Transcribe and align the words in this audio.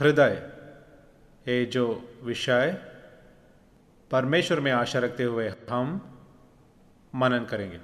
हृदय, 0.00 0.34
ये 1.48 1.64
जो 1.64 1.84
विषय 2.22 2.72
परमेश्वर 4.10 4.60
में 4.60 4.70
आशा 4.72 4.98
रखते 4.98 5.24
हुए 5.24 5.48
हम 5.70 6.00
मनन 7.14 7.44
करेंगे। 7.44 7.78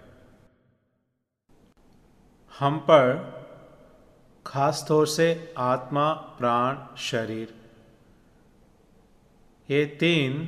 हम 2.58 2.78
पर 2.78 3.12
खास 4.46 4.84
तौर 4.88 5.06
से 5.06 5.54
आत्मा, 5.58 6.12
प्राण, 6.12 6.96
शरीर, 6.96 7.54
ये 9.68 9.84
तीन 10.00 10.42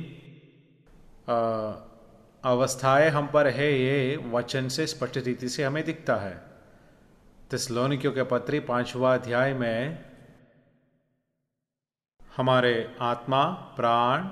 अवस्थाएँ 2.43 3.09
हम 3.09 3.27
पर 3.27 3.47
है, 3.47 3.71
ये 3.73 4.17
वचन 4.31 4.67
से 4.67 4.87
स्पष्ट 4.87 5.17
रीति 5.17 5.49
से 5.49 5.63
हमें 5.63 5.83
दिखता 5.83 6.15
है। 6.15 6.35
तिसलोनिकियों 7.51 8.13
के 8.13 8.23
पत्री 8.23 8.59
पांचवा 8.59 9.13
अध्याय 9.13 9.53
में 9.53 10.12
हमारे 12.37 12.95
आत्मा, 13.01 13.43
प्राण 13.75 14.27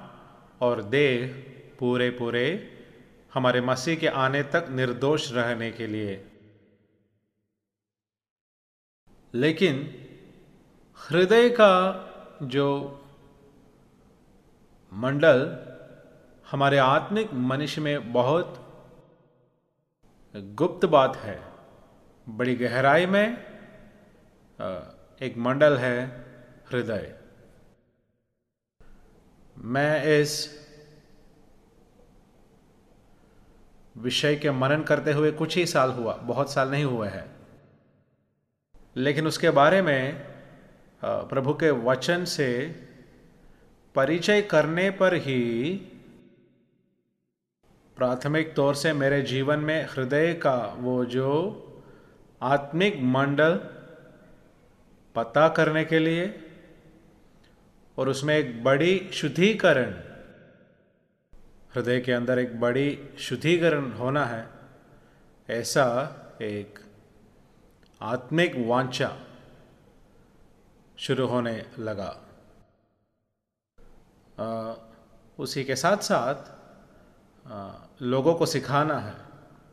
और 0.61 0.81
देह 0.83 1.33
पूरे 1.79 2.09
पूरे 2.09 2.45
हमारे 3.33 3.61
मसीह 3.61 3.99
के 3.99 4.07
आने 4.07 4.43
तक 4.43 4.67
निर्दोष 4.69 5.31
रहने 5.31 5.71
के 5.71 5.87
लिए। 5.87 6.15
लेकिन 9.33 9.77
हृदय 10.99 11.49
का 11.49 11.73
जो 12.43 12.67
मंडल 14.91 15.45
हमारे 16.51 16.77
आत्मिक 16.77 17.33
मनुष्य 17.33 17.81
में 17.81 18.11
बहुत 18.13 18.57
गुप्त 20.55 20.85
बात 20.85 21.15
है, 21.15 21.39
बड़ी 22.27 22.55
गहराई 22.55 23.05
में 23.05 23.27
एक 25.21 25.33
मंडल 25.37 25.77
है 25.77 25.95
हृदय। 26.71 27.20
मैं 29.61 30.03
इस 30.19 30.49
विषय 33.97 34.35
के 34.35 34.51
मनन 34.51 34.83
करते 34.83 35.11
हुए 35.11 35.31
कुछ 35.31 35.57
ही 35.57 35.65
साल 35.65 35.91
हुआ, 35.91 36.15
बहुत 36.15 36.51
साल 36.51 36.69
नहीं 36.71 36.83
हुए 36.83 37.07
हैं। 37.07 37.25
लेकिन 38.95 39.27
उसके 39.27 39.49
बारे 39.49 39.81
में 39.81 40.27
प्रभु 41.03 41.53
के 41.53 41.71
वचन 41.71 42.25
से 42.25 42.47
परिचय 43.95 44.41
करने 44.41 44.89
पर 44.89 45.13
ही 45.13 45.73
प्राथमिक 47.97 48.53
तौर 48.55 48.75
से 48.75 48.93
मेरे 48.93 49.21
जीवन 49.21 49.59
में 49.59 49.85
हृदय 49.85 50.33
का 50.33 50.55
वो 50.77 51.03
जो 51.05 51.29
आत्मिक 52.41 52.99
मंडल 53.01 53.55
पता 55.15 55.47
करने 55.49 55.83
के 55.85 55.99
लिए 55.99 56.50
और 57.97 58.09
उसमें 58.09 58.37
एक 58.37 58.63
बड़ी 58.63 59.09
शुद्धिकरण 59.13 59.91
हृदय 61.75 61.99
के 61.99 62.11
अंदर 62.11 62.39
एक 62.39 62.59
बड़ी 62.59 63.09
शुद्धिकरण 63.19 63.91
होना 63.91 64.25
है 64.25 64.49
ऐसा 65.49 66.15
एक 66.41 66.79
आत्मिक 68.01 68.53
वांछा 68.57 69.17
शुरू 70.97 71.27
होने 71.27 71.65
लगा। 71.79 72.21
आ, 74.39 74.73
उसी 75.39 75.63
के 75.63 75.75
साथ 75.75 75.97
साथ 75.97 76.35
आ, 77.51 77.71
लोगों 78.01 78.33
को 78.33 78.45
सिखाना 78.45 78.99
है 78.99 79.15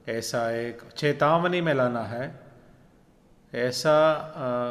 ऐसा 0.09 0.51
एक 0.51 0.83
चेतावनी 0.97 1.61
में 1.61 1.75
लाना 1.75 2.03
है 2.03 2.41
ऐसा 3.55 4.11
आ, 4.13 4.71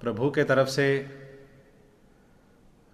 प्रभु 0.00 0.30
के 0.30 0.44
तरफ़ 0.44 0.68
से 0.68 1.17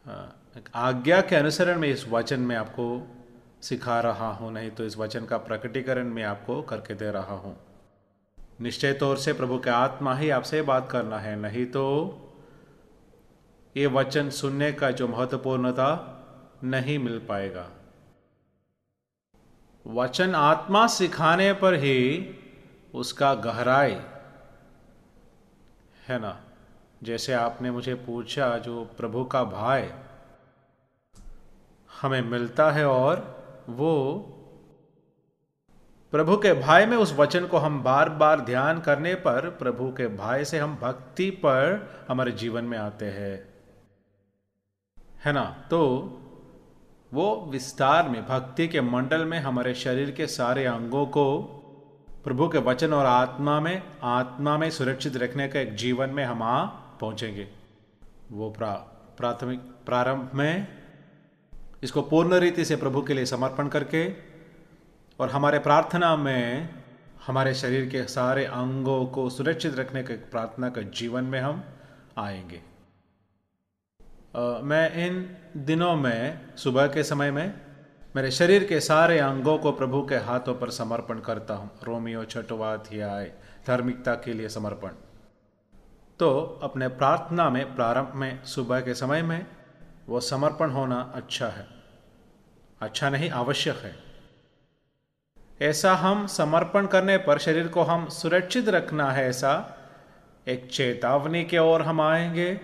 आज्ञा 0.05 1.21
के 1.21 1.37
अनुसरण 1.37 1.79
में 1.79 1.89
इस 1.89 2.07
वचन 2.09 2.41
में 2.41 2.57
आपको 2.57 2.87
सिखा 3.63 4.01
रहा 4.01 4.31
हूँ, 4.33 4.53
नहीं 4.53 4.71
तो 4.71 4.85
इस 4.85 4.97
वचन 4.99 5.25
का 5.25 5.37
प्रकटीकरण 5.39 6.09
में 6.09 6.23
आपको 6.23 6.61
करके 6.63 6.95
दे 6.95 7.11
रहा 7.11 7.35
हूँ। 7.35 7.57
निश्चय 8.61 8.93
तौर 8.93 9.17
से 9.17 9.33
प्रभु 9.33 9.59
के 9.59 9.71
आत्मा 9.71 10.15
ही 10.15 10.31
आपसे 10.31 10.63
बात 10.63 10.91
करना 10.91 11.19
है, 11.19 11.37
नहीं 11.37 11.67
तो 11.67 11.85
ये 13.77 13.87
वचन 13.87 14.31
सुनने 14.31 14.73
का 14.73 14.91
जो 14.91 15.09
महत्वपूर्णता 15.09 15.89
नहीं 16.65 16.99
मिल 16.99 17.19
पाएगा। 17.19 17.69
वचन 19.87 20.35
आत्मा 20.35 20.87
सिखाने 20.87 21.53
पर 21.53 21.75
ही 21.75 21.99
उसका 22.95 23.35
गहराई 23.35 23.97
है 26.09 26.19
ना? 26.19 26.44
जैसे 27.05 27.33
आपने 27.33 27.71
मुझे 27.71 27.95
पूछा, 27.95 28.59
जो 28.59 28.85
प्रभु 28.85 29.25
का 29.25 29.45
भाई 29.45 29.91
हमें 32.03 32.23
मिलता 32.23 32.71
है 32.71 32.87
और 32.87 33.35
वो 33.69 34.19
प्रभु 36.13 36.37
के 36.37 36.53
भाई 36.53 36.87
में 36.87 36.97
उस 36.97 37.13
वचन 37.13 37.47
को 37.47 37.57
हम 37.57 37.83
बार 37.83 38.09
बार 38.09 38.41
ध्यान 38.41 38.81
करने 38.81 39.15
पर 39.15 39.51
प्रभु 39.51 39.91
के 39.91 40.07
भाई 40.07 40.45
से 40.45 40.59
हम 40.59 40.79
भक्ति 40.83 41.31
पर 41.31 41.91
हमारे 42.09 42.33
जीवन 42.33 42.65
में 42.65 42.79
आते 42.79 43.07
हैं। 43.07 43.55
है 45.25 45.33
ना? 45.33 45.67
तो 45.71 45.81
वो 47.15 47.47
विस्तार 47.51 48.09
में, 48.09 48.27
भक्ति 48.27 48.69
के 48.69 48.81
मंडल 48.81 49.25
में 49.25 49.39
हमारे 49.39 49.75
शरीर 49.75 50.11
के 50.11 50.27
सारे 50.27 50.65
अंगों 50.65 51.07
को 51.07 51.43
प्रभु 52.25 52.49
के 52.49 52.59
वचन 52.59 52.93
और 52.93 53.07
आत्मा 53.07 53.61
में 53.61 53.83
आत्मा 54.03 54.59
में 54.59 54.71
सुरक्षित 54.71 55.17
रखने 55.17 55.49
का 55.49 55.61
एक 55.61 55.75
जीवन 55.75 56.11
में 56.11 56.25
हम 56.25 56.43
आ 56.43 56.84
पहुँचेंगे। 57.05 57.49
वो 58.33 58.51
प्रा, 58.51 58.73
प्राथमिक 59.19 59.61
प्रारंभ 59.87 60.31
में 60.35 60.67
इसको 61.83 62.03
पूर्ण 62.03 62.39
रीति 62.39 62.65
से 62.65 62.77
प्रभु 62.77 63.03
के 63.03 63.15
लिए 63.15 63.27
समर्पण 63.27 63.69
करके 63.69 64.09
और 65.19 65.31
हमारे 65.31 65.59
प्रार्थना 65.59 66.17
में 66.17 66.69
हमारे 67.27 67.55
शरीर 67.55 67.89
के 67.89 68.03
सारे 68.09 68.45
अंगों 68.45 69.05
को 69.07 69.29
सुरक्षित 69.31 69.75
रखने 69.75 70.03
के 70.03 70.15
प्रार्थना 70.31 70.69
के 70.69 70.85
जीवन 70.93 71.25
में 71.25 71.41
हम 71.41 71.63
आएँगे। 72.19 72.61
मैं 74.65 75.07
इन 75.07 75.37
दिनों 75.65 75.95
में 75.97 76.57
सुबह 76.57 76.87
के 76.87 77.03
समय 77.05 77.31
में 77.31 77.61
मेरे 78.17 78.31
शरीर 78.31 78.65
के 78.65 78.81
सारे 78.81 79.19
अंगों 79.19 79.59
को 79.59 79.73
प्रभु 79.73 80.03
के 80.07 80.17
हाथों 80.25 80.55
पर 80.55 80.71
समर्पण 80.71 81.21
करता 81.21 81.55
हूँ। 81.55 81.71
रोमियो 81.85 82.25
छठवा 82.25 82.73
अध्याय 82.73 83.33
धार्मिकता 83.67 84.15
के 84.15 84.33
लिए 84.33 84.49
समर्पण। 84.49 84.91
तो 86.19 86.61
अपने 86.63 86.89
प्रार्थना 86.89 87.51
में, 87.51 87.75
प्रारंभ 87.75 88.13
में, 88.15 88.45
सुबह 88.45 88.81
के 88.81 88.95
समय 88.95 89.23
में 89.23 89.47
वो 90.09 90.21
समर्पण 90.21 90.71
होना 90.71 91.13
अच्छा 91.15 91.47
है। 91.47 91.67
अच्छा 92.81 93.11
नहीं, 93.11 93.31
आवश्यक 93.31 93.77
है। 93.77 93.95
ऐसा 95.63 95.95
हम 95.95 96.27
समर्पण 96.27 96.87
करने 96.87 97.17
पर 97.17 97.39
शरीर 97.39 97.69
को 97.69 97.83
हम 97.83 98.09
सुरक्षित 98.09 98.69
रखना 98.69 99.11
है 99.13 99.29
ऐसा 99.29 99.55
एक 100.49 100.69
चेतावनी 100.71 101.45
के 101.45 101.59
ओर 101.59 101.83
हम 101.83 102.01
आएँगे। 102.01 102.61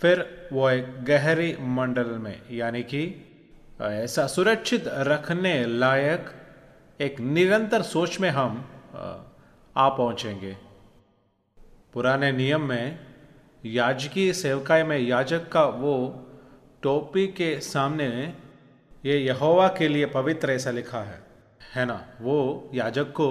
फिर 0.00 0.48
वो 0.52 0.70
एक 0.70 1.04
गहरी 1.04 1.56
मंडल 1.60 2.06
में, 2.06 2.42
यानी 2.50 2.82
कि 2.82 3.02
ऐसा 3.82 4.26
सुरक्षित 4.26 4.84
रखने 4.88 5.66
लायक 5.66 6.30
एक 7.00 7.20
निरंतर 7.20 7.82
सोच 7.82 8.20
में 8.20 8.30
हम 8.30 8.70
आ 9.76 9.88
पहुँचेंगे। 9.88 10.56
पुराने 11.96 12.30
नियम 12.32 12.60
में, 12.60 12.98
याजकी 13.64 14.32
सेवकाय 14.32 14.82
में, 14.84 14.98
याजक 14.98 15.48
का 15.48 15.64
वो 15.64 15.94
टोपी 16.82 17.26
के 17.26 17.60
सामने 17.60 18.08
ये 19.04 19.16
यहोवा 19.18 19.68
के 19.68 19.88
लिए 19.88 20.06
पवित्र 20.06 20.50
ऐसा 20.50 20.70
लिखा 20.70 21.00
है। 21.00 21.22
है 21.74 21.86
ना? 21.86 22.06
वो 22.20 22.70
याजक 22.74 23.12
को 23.12 23.28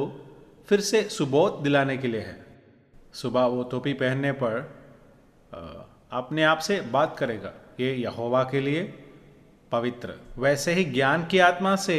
फिर 0.68 0.82
से 0.82 1.04
सुबोध 1.10 1.62
दिलाने 1.64 1.98
के 1.98 2.08
लिए 2.08 2.22
है। 2.22 2.46
सुबह 3.14 3.46
वो 3.46 3.64
टोपी 3.64 3.94
पहनने 3.94 4.32
पर 4.32 4.58
अपने 6.12 6.44
आप 6.44 6.60
से 6.60 6.82
बात 6.82 7.16
करेगा, 7.18 7.54
ये 7.80 7.94
यहोवा 7.94 8.44
के 8.44 8.62
लिए 8.62 8.84
पवित्र। 9.72 10.20
वैसे 10.38 10.74
ही 10.74 10.86
ज्ञान 10.86 11.26
की 11.26 11.40
आत्मा 11.40 11.76
से 11.76 11.98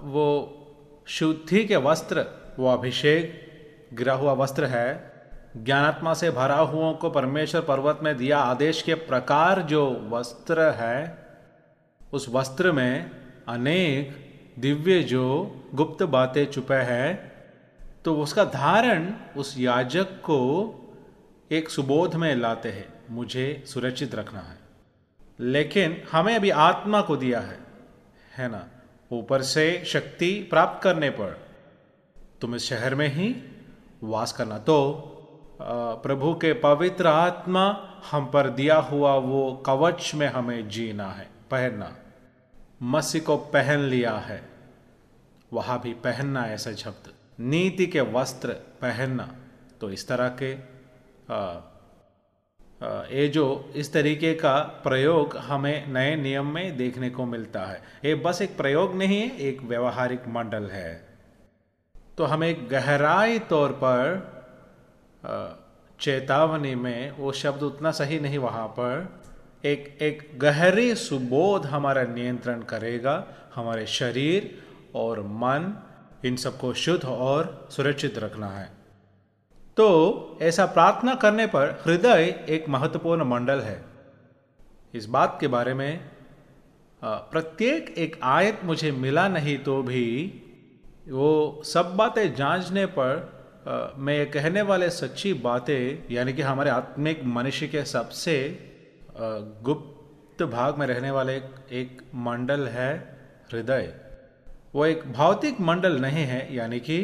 वो 0.00 0.26
शुद्धि 1.06 1.64
के 1.64 1.76
वस्त्र, 1.76 2.26
वो 2.58 2.72
अभिषेक 2.72 3.43
गिरा 3.94 4.14
हुआ 4.14 4.32
वस्त्र 4.32 4.64
है। 4.64 5.12
ज्ञानात्मा 5.56 6.14
से 6.14 6.30
भरा 6.30 6.56
हुओं 6.56 6.94
को 6.94 7.10
परमेश्वर 7.10 7.60
पर्वत 7.60 7.98
में 8.02 8.16
दिया 8.16 8.38
आदेश 8.38 8.82
के 8.82 8.94
प्रकार 8.94 9.62
जो 9.62 10.08
वस्त्र 10.10 10.60
है, 10.60 11.26
उस 12.12 12.28
वस्त्र 12.28 12.72
में 12.72 13.10
अनेक 13.48 14.24
दिव्य 14.58 15.02
जो 15.02 15.24
गुप्त 15.74 16.02
बातें 16.02 16.46
छुपे 16.46 16.74
हैं 16.74 17.32
तो 18.04 18.16
उसका 18.22 18.44
धारण 18.44 19.12
उस 19.36 19.58
याजक 19.58 20.04
को 20.04 20.80
एक 21.52 21.68
सुबोध 21.68 22.14
में 22.14 22.36
लाते 22.36 22.68
हैं। 22.68 22.88
मुझे 23.10 23.64
सुरक्षित 23.66 24.14
रखना 24.14 24.40
है। 24.40 24.58
लेकिन 25.40 26.02
हमें 26.12 26.36
अभी 26.36 26.50
आत्मा 26.50 27.00
को 27.00 27.16
दिया 27.16 27.40
है 27.40 27.58
है 28.36 28.48
ना? 28.48 28.68
ऊपर 29.12 29.42
से 29.42 29.82
शक्ति 29.86 30.46
प्राप्त 30.50 30.82
करने 30.82 31.10
पर। 31.10 31.48
तुम 32.40 32.54
इस 32.54 32.68
शहर 32.68 32.94
में 32.94 33.08
ही 33.08 33.53
वास 34.04 34.32
करना। 34.32 34.58
तो 34.60 34.76
प्रभु 36.04 36.32
के 36.34 36.52
पवित्र 36.60 37.06
आत्मा 37.06 37.64
हम 38.10 38.26
पर 38.26 38.48
दिया 38.50 38.76
हुआ 38.82 39.14
वो 39.16 39.52
कवच 39.66 40.10
में 40.14 40.26
हमें 40.28 40.68
जीना 40.68 41.08
है, 41.08 41.28
पहनना। 41.50 41.90
मसी 42.84 43.20
को 43.20 43.36
पहन 43.36 43.80
लिया 43.80 44.12
है, 44.18 44.40
वहाँ 45.52 45.80
भी 45.80 45.92
पहनना 46.04 46.46
ऐसा 46.48 46.72
शब्द। 46.74 47.12
नीति 47.40 47.86
के 47.86 48.00
वस्त्र 48.12 48.52
पहनना। 48.82 49.28
तो 49.80 49.90
इस 49.90 50.08
तरह 50.08 50.28
के 50.42 50.52
ये 53.10 53.26
जो 53.28 53.72
इस 53.76 53.92
तरीके 53.92 54.32
का 54.34 54.58
प्रयोग 54.82 55.36
हमें 55.38 55.86
नए 55.88 56.14
नियम 56.16 56.46
में 56.46 56.76
देखने 56.76 57.10
को 57.10 57.24
मिलता 57.26 57.60
है। 57.60 57.80
ये 58.04 58.14
बस 58.16 58.42
एक 58.42 58.56
प्रयोग 58.56 58.94
नहीं 58.94 59.20
है 59.20 59.36
एक 59.40 59.62
व्यवहारिक 59.62 60.28
मंडल 60.28 60.68
है। 60.70 61.13
तो 62.18 62.24
हमें 62.24 62.70
गहराई 62.70 63.38
तौर 63.48 63.72
पर 63.84 64.32
चेतावनी 66.00 66.74
में 66.74 67.10
वो 67.10 67.32
शब्द 67.32 67.62
उतना 67.62 67.90
सही 67.90 68.18
नहीं 68.20 68.38
वहाँ 68.38 68.66
पर। 68.68 69.22
एक 69.64 69.98
एक 70.02 70.28
गहरी 70.38 70.94
सुबोध 70.94 71.66
हमारा 71.66 72.02
नियंत्रण 72.04 72.62
करेगा, 72.62 73.24
हमारे 73.54 73.86
शरीर 73.86 74.50
और 74.94 75.20
मन, 75.20 75.72
इन 76.24 76.36
सबको 76.36 76.72
शुद्ध 76.74 77.04
और 77.04 77.68
सुरक्षित 77.70 78.18
रखना 78.18 78.48
है। 78.48 78.68
तो 79.76 80.38
ऐसा 80.42 80.66
प्रार्थना 80.66 81.14
करने 81.14 81.46
पर 81.46 81.70
हृदय 81.86 82.22
एक 82.48 82.68
महत्वपूर्ण 82.68 83.24
मंडल 83.24 83.60
है। 83.60 83.84
इस 84.94 85.06
बात 85.06 85.36
के 85.40 85.48
बारे 85.48 85.74
में 85.74 86.10
प्रत्येक 87.02 87.94
एक 87.98 88.20
आयत 88.22 88.60
मुझे 88.64 88.90
मिला 88.92 89.26
नहीं 89.28 89.56
तो 89.58 89.82
भी 89.82 90.06
वो 91.08 91.62
सब 91.64 91.96
बातें 91.96 92.34
जांचने 92.34 92.86
पर 92.86 93.34
आ, 93.68 93.88
मैं 93.96 94.16
ये 94.18 94.24
कहने 94.24 94.62
वाले 94.62 94.90
सच्ची 94.90 95.32
बातें 95.34 96.14
यानी 96.14 96.32
कि 96.32 96.42
हमारे 96.42 96.70
आत्मिक 96.70 97.24
मनुष्य 97.24 97.66
के 97.68 97.84
सबसे 97.84 98.34
गुप्त 99.62 100.42
भाग 100.42 100.78
में 100.78 100.86
रहने 100.86 101.10
वाले 101.10 101.36
एक, 101.36 101.44
एक 101.72 102.02
मंडल 102.14 102.66
है 102.68 103.18
हृदय। 103.52 103.94
वो 104.74 104.86
एक 104.86 105.12
भौतिक 105.12 105.60
मंडल 105.60 106.00
नहीं 106.00 106.24
है 106.24 106.54
यानी 106.54 106.80
कि 106.80 106.98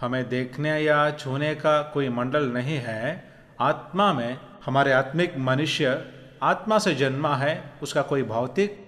हमें 0.00 0.28
देखने 0.28 0.78
या 0.80 1.10
छूने 1.10 1.54
का 1.54 1.82
कोई 1.82 2.08
मंडल 2.08 2.44
नहीं 2.44 2.76
है। 2.76 3.24
आत्मा 3.60 4.12
में 4.12 4.38
हमारे 4.64 4.92
आत्मिक 4.92 5.36
मनुष्य 5.38 6.04
आत्मा 6.42 6.78
से 6.78 6.94
जन्मा 6.94 7.36
है 7.36 7.72
उसका 7.82 8.02
कोई 8.02 8.22
भौतिक 8.22 8.83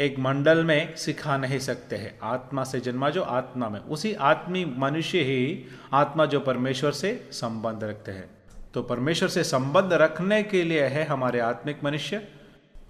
एक 0.00 0.18
मंडल 0.18 0.64
में 0.64 0.96
सिखा 0.96 1.36
नहीं 1.36 1.58
सकते 1.58 1.96
हैं। 1.96 2.18
आत्मा 2.22 2.64
से 2.64 2.80
जन्मा 2.80 3.10
जो 3.10 3.22
आत्मा 3.22 3.68
में, 3.68 3.80
उसी 3.80 4.12
आत्मी 4.14 4.64
मनुष्य 4.78 5.20
ही 5.20 5.64
आत्मा 5.92 6.26
जो 6.26 6.40
परमेश्वर 6.40 6.90
से 6.92 7.28
संबंध 7.32 7.84
रखते 7.84 8.12
हैं। 8.12 8.30
तो 8.74 8.82
परमेश्वर 8.82 9.28
से 9.28 9.44
संबंध 9.44 9.92
रखने 9.92 10.42
के 10.42 10.62
लिए 10.62 10.82
है 10.82 11.04
हमारे 11.04 11.40
आत्मिक 11.40 11.84
मनुष्य 11.84 12.28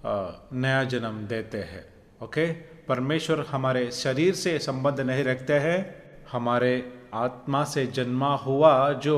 नया 0.05 0.83
जन्म 0.83 1.25
देते 1.27 1.57
हैं। 1.57 1.85
ओके? 2.23 2.51
परमेश्वर 2.87 3.45
हमारे 3.49 3.89
शरीर 3.91 4.33
से 4.33 4.59
संबंध 4.59 4.99
नहीं 4.99 5.23
रखते 5.23 5.53
हैं। 5.53 5.79
हमारे 6.31 6.93
आत्मा 7.13 7.63
से 7.63 7.85
जन्मा 7.87 8.35
हुआ 8.35 8.93
जो 8.93 9.17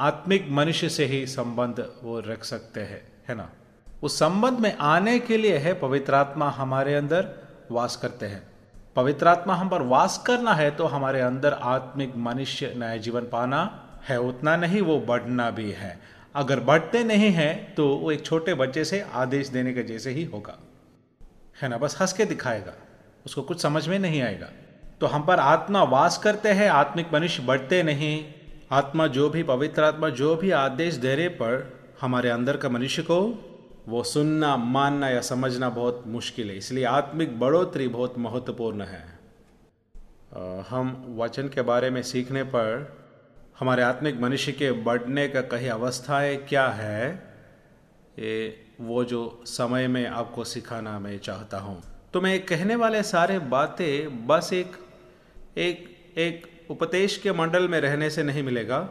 आत्मिक 0.00 0.48
मनुष्य 0.50 0.88
से 0.88 1.04
ही 1.04 1.26
संबंध 1.26 1.86
वो 2.02 2.20
रख 2.20 2.44
सकते 2.44 2.80
हैं। 2.80 3.02
है 3.28 3.34
ना? 3.34 3.50
उस 4.02 4.18
संबंध 4.18 4.58
में 4.58 4.76
आने 4.76 5.18
के 5.18 5.36
लिए 5.36 5.58
है, 5.58 5.74
पवित्र 5.74 6.14
आत्मा 6.14 6.50
हमारे 6.50 6.94
अंदर 6.94 7.28
वास 7.70 7.96
करते 7.96 8.26
हैं। 8.26 8.42
पवित्र 8.96 9.28
आत्मा 9.28 9.54
हम 9.54 9.68
पर 9.68 9.82
वास 9.82 10.24
करना 10.26 10.54
है 10.54 10.70
तो 10.70 10.86
हमारे 10.86 11.20
अंदर 11.20 11.52
आत्मिक 11.52 12.16
मनुष्य 12.16 12.74
नया 12.76 12.96
जीवन 12.96 13.20
पाना 13.20 13.88
है, 14.08 14.20
उतना 14.20 14.56
नहीं, 14.56 14.80
वो 14.80 15.00
बढ़ना 15.00 15.50
भी 15.50 15.70
है। 15.70 16.00
अगर 16.34 16.60
बढ़ते 16.60 17.04
नहीं 17.04 17.30
हैं 17.30 17.74
तो 17.74 17.88
वो 17.88 18.12
एक 18.12 18.24
छोटे 18.24 18.54
बच्चे 18.54 18.84
से 18.84 19.04
आदेश 19.12 19.48
देने 19.48 19.72
के 19.72 19.82
जैसे 19.82 20.10
ही 20.10 20.24
होगा। 20.24 20.58
है 21.62 21.68
ना? 21.68 21.78
बस 21.78 21.98
हंस 22.00 22.12
के 22.12 22.24
दिखाएगा। 22.24 22.72
उसको 23.26 23.42
कुछ 23.42 23.62
समझ 23.62 23.88
में 23.88 23.98
नहीं 23.98 24.22
आएगा। 24.22 24.48
तो 25.00 25.06
हम 25.06 25.22
पर 25.22 25.40
आत्मा 25.40 25.82
वास 25.82 26.18
करते 26.18 26.48
हैं, 26.48 26.70
आत्मिक 26.70 27.14
मनुष्य 27.14 27.42
बढ़ते 27.42 27.82
नहीं। 27.82 28.24
आत्मा 28.72 29.06
जो 29.06 29.30
भी 29.30 29.42
पवित्र 29.42 29.84
आत्मा, 29.84 30.08
जो 30.08 30.36
भी 30.36 30.50
आदेश 30.50 30.94
दे 30.94 31.14
रहे 31.14 31.28
पर 31.28 31.80
हमारे 32.00 32.30
अंदर 32.30 32.56
का 32.56 32.68
मनुष्य 32.68 33.02
को 33.02 33.48
वो 33.88 34.02
सुनना, 34.02 34.56
मानना 34.56 35.08
या 35.08 35.20
समझना 35.20 35.68
बहुत 35.70 36.04
मुश्किल 36.06 36.50
है। 36.50 36.56
इसलिए 36.56 36.84
आत्मिक 36.84 37.38
बढ़ोतरी 37.40 37.88
बहुत 37.88 38.18
महत्वपूर्ण 38.18 38.82
है। 38.82 39.04
हम 40.68 41.16
वचन 41.18 41.48
के 41.48 41.62
बारे 41.62 41.90
में 41.90 42.02
सीखने 42.02 42.42
पर 42.42 43.02
हमारे 43.60 43.82
आत्मिक 43.82 44.20
मनुष्य 44.20 44.52
के 44.52 44.70
बढ़ने 44.72 45.28
का 45.28 45.40
कहीं 45.40 45.68
अवस्थाएँ 45.68 46.36
क्या 46.36 46.68
है? 46.68 47.32
ये 48.18 48.64
वो 48.80 49.04
जो 49.04 49.42
समय 49.46 49.88
में 49.88 50.06
आपको 50.06 50.44
सिखाना 50.44 50.98
मैं 50.98 51.18
चाहता 51.18 51.58
हूँ। 51.58 51.82
तो 52.14 52.20
मैं 52.20 52.46
कहने 52.46 52.74
वाले 52.74 53.02
सारे 53.02 53.38
बातें 53.38 54.26
बस 54.26 54.52
एक 54.52 54.76
एक 55.58 55.88
एक 56.18 56.66
उपदेश 56.70 57.16
के 57.16 57.32
मंडल 57.32 57.68
में 57.68 57.80
रहने 57.80 58.10
से 58.10 58.22
नहीं 58.22 58.42
मिलेगा। 58.42 58.88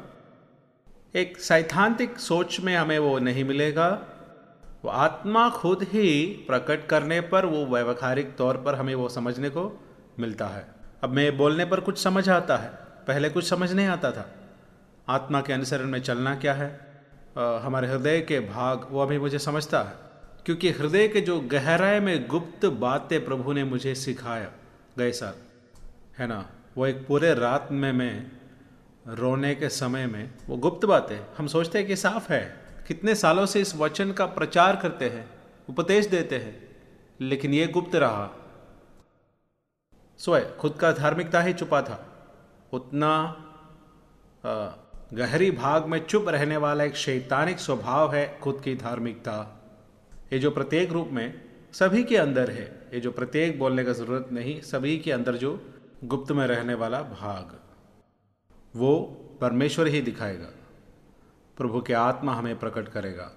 एक 1.16 1.38
सैद्धांतिक 1.40 2.18
सोच 2.20 2.60
में 2.60 2.76
हमें 2.76 3.00
वो 3.00 3.20
नहीं 3.20 3.44
मिलेगा। 3.44 4.11
वो 4.86 4.92
आत्मा 4.92 5.50
खुद 5.50 5.84
ही 5.84 6.26
प्रकट 6.48 6.88
करने 6.88 7.22
पर 7.22 7.46
वो 7.46 7.66
व्यवहारिक 7.66 8.36
तौर 8.36 8.58
पर 8.58 8.76
हमें 8.76 8.96
वो 8.96 9.10
समझने 9.10 9.50
को 9.50 9.84
मिलता 10.20 10.48
है। 10.48 10.68
अब 11.04 11.10
मैं 11.10 11.38
बोलने 11.38 11.66
पर 11.66 11.80
कुछ 11.80 12.04
समझ 12.04 12.30
आता 12.30 12.58
है। 12.58 12.70
पहले 13.08 13.30
कुछ 13.30 13.50
समझ 13.50 13.74
नहीं 13.74 13.88
आता 13.88 14.12
था। 14.12 14.34
आत्मा 15.10 15.42
के 15.42 15.54
अनुसरण 15.54 15.86
में 15.86 16.02
चलना 16.02 16.36
क्या 16.36 16.54
है? 16.54 17.02
आ, 17.38 17.58
हमारे 17.58 17.88
हृदय 17.88 18.22
के 18.22 18.40
भाग 18.40 18.88
वो 18.90 19.02
अभी 19.02 19.20
मुझे 19.20 19.40
समझता 19.40 19.84
है। 19.84 19.94
क्योंकि 20.46 20.70
हृदय 20.70 21.08
के 21.08 21.22
जो 21.22 21.40
गहराई 21.40 22.00
में 22.00 22.28
गुप्त 22.28 22.66
बातें 22.66 23.26
प्रभु 23.26 23.54
ने 23.54 23.64
मुझे 23.64 23.96
सिखाया। 23.96 24.52
गए 24.98 25.12
साल 25.12 25.34
है 26.18 26.28
ना? 26.28 26.50
वो 26.78 26.88
एक 26.88 27.08
पूरे 27.08 27.34
रात 27.34 27.68
में 27.72 27.92
मैं 27.92 28.32
रोने 29.08 29.56
के 29.56 29.70
समय 29.70 30.06
में 30.08 30.30
वो 30.48 30.58
गुप्त 30.58 30.86
बातें 30.86 31.18
हम 31.38 31.48
सोचते 31.48 31.78
हैं 31.80 31.88
कि 31.88 31.96
साफ़ 31.96 32.34
है। 32.34 32.61
कितने 32.92 33.16
सालों 33.16 33.46
से 33.46 33.62
इस 33.62 33.76
वचन 33.76 34.12
का 34.12 34.26
प्रचार 34.26 34.76
करते 34.76 35.10
हैं, 35.10 35.26
उपदेश 35.70 36.06
देते 36.06 36.36
हैं, 36.36 36.76
लेकिन 37.22 37.54
ये 37.54 37.68
गुप्त 37.68 37.96
रहा। 37.96 38.30
स्वयं 40.20 40.58
खुद 40.58 40.74
का 40.74 40.92
धार्मिकता 40.92 41.42
ही 41.42 41.54
छुपा 41.54 41.82
था। 41.82 41.98
उतना 42.74 43.14
गहरी 45.14 45.50
भाग 45.52 45.86
में 45.86 46.06
चुप 46.06 46.30
रहने 46.30 46.58
वाला 46.58 46.84
एक 46.84 46.96
शैतानिक 46.96 47.60
स्वभाव 47.60 48.16
है 48.16 48.40
खुद 48.40 48.62
की 48.64 48.76
धार्मिकता। 48.76 49.40
ये 50.34 50.40
जो 50.40 50.52
प्रत्येक 50.52 50.92
रूप 50.92 51.10
में 51.12 51.42
सभी 51.74 52.04
के 52.04 52.18
अंदर 52.18 52.52
है, 52.52 52.90
ये 52.94 53.00
जो 53.00 53.12
प्रत्येक 53.12 53.60
बोलने 53.60 53.84
का 53.84 53.94
ज़रूरत 53.94 54.30
नहीं, 54.32 54.62
सभी 54.62 54.98
के 54.98 55.12
अंदर 55.12 55.36
जो 55.36 55.60
गुप्त 56.04 56.32
में 56.32 56.48
रहने 56.48 56.74
वाला 56.74 57.02
भाग, 57.02 57.60
वो 58.76 59.00
परमेश्वर 59.42 59.88
ही 59.88 60.02
दिखाएगा। 60.02 60.52
प्रभु 61.62 61.82
के 61.82 61.94
आत्मा 61.94 62.34
हमें 62.34 62.60
प्रकट 62.60 62.90
करेगा। 62.90 63.32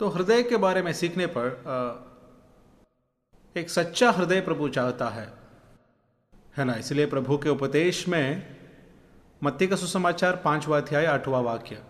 तो 0.00 0.08
हृदय 0.08 0.42
के 0.42 0.56
बारे 0.56 0.82
में 0.82 0.92
सीखने 0.92 1.26
पर 1.26 1.46
एक 3.56 3.70
सच्चा 3.70 4.10
हृदय 4.10 4.40
प्रभु 4.40 4.68
चाहता 4.68 5.08
है। 5.08 5.26
है 6.56 6.64
ना? 6.64 6.74
इसलिए 6.74 7.06
प्रभु 7.06 7.38
के 7.38 7.48
उपदेश 7.48 8.08
में 8.08 8.56
मत्ती 9.42 9.66
का 9.66 9.76
सुसमाचार 9.76 10.36
पांचवा 10.36 10.78
अध्याय 10.78 11.06
आठवां 11.06 11.42
वाक्य। 11.42 11.82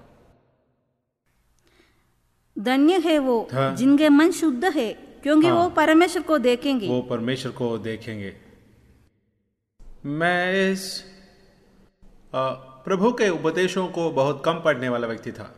धन्य 2.59 2.99
है 2.99 3.19
वो 3.19 3.49
हाँ। 3.53 3.77
जिनके 3.77 4.09
मन 4.09 4.31
शुद्ध 4.31 4.65
है 4.65 4.93
क्योंकि 5.23 5.47
हाँ। 5.47 5.57
वो 5.57 5.71
परमेश्वर 5.71 6.23
को 6.23 6.38
देखेंगे। 6.38 6.88
वो 6.88 7.03
परमेश्वर 7.03 7.53
को 7.53 7.79
देखेंगे। 7.79 8.37
मैं 10.07 10.73
इस 10.73 11.05
आ, 12.35 12.67
प्रभु 12.88 13.12
के 13.12 13.28
उपदेशों 13.28 13.88
को 13.88 14.11
बहुत 14.11 14.42
कम 14.45 14.61
पढ़ने 14.61 14.88
वाला 14.88 15.07
व्यक्ति 15.07 15.33
था। 15.33 15.54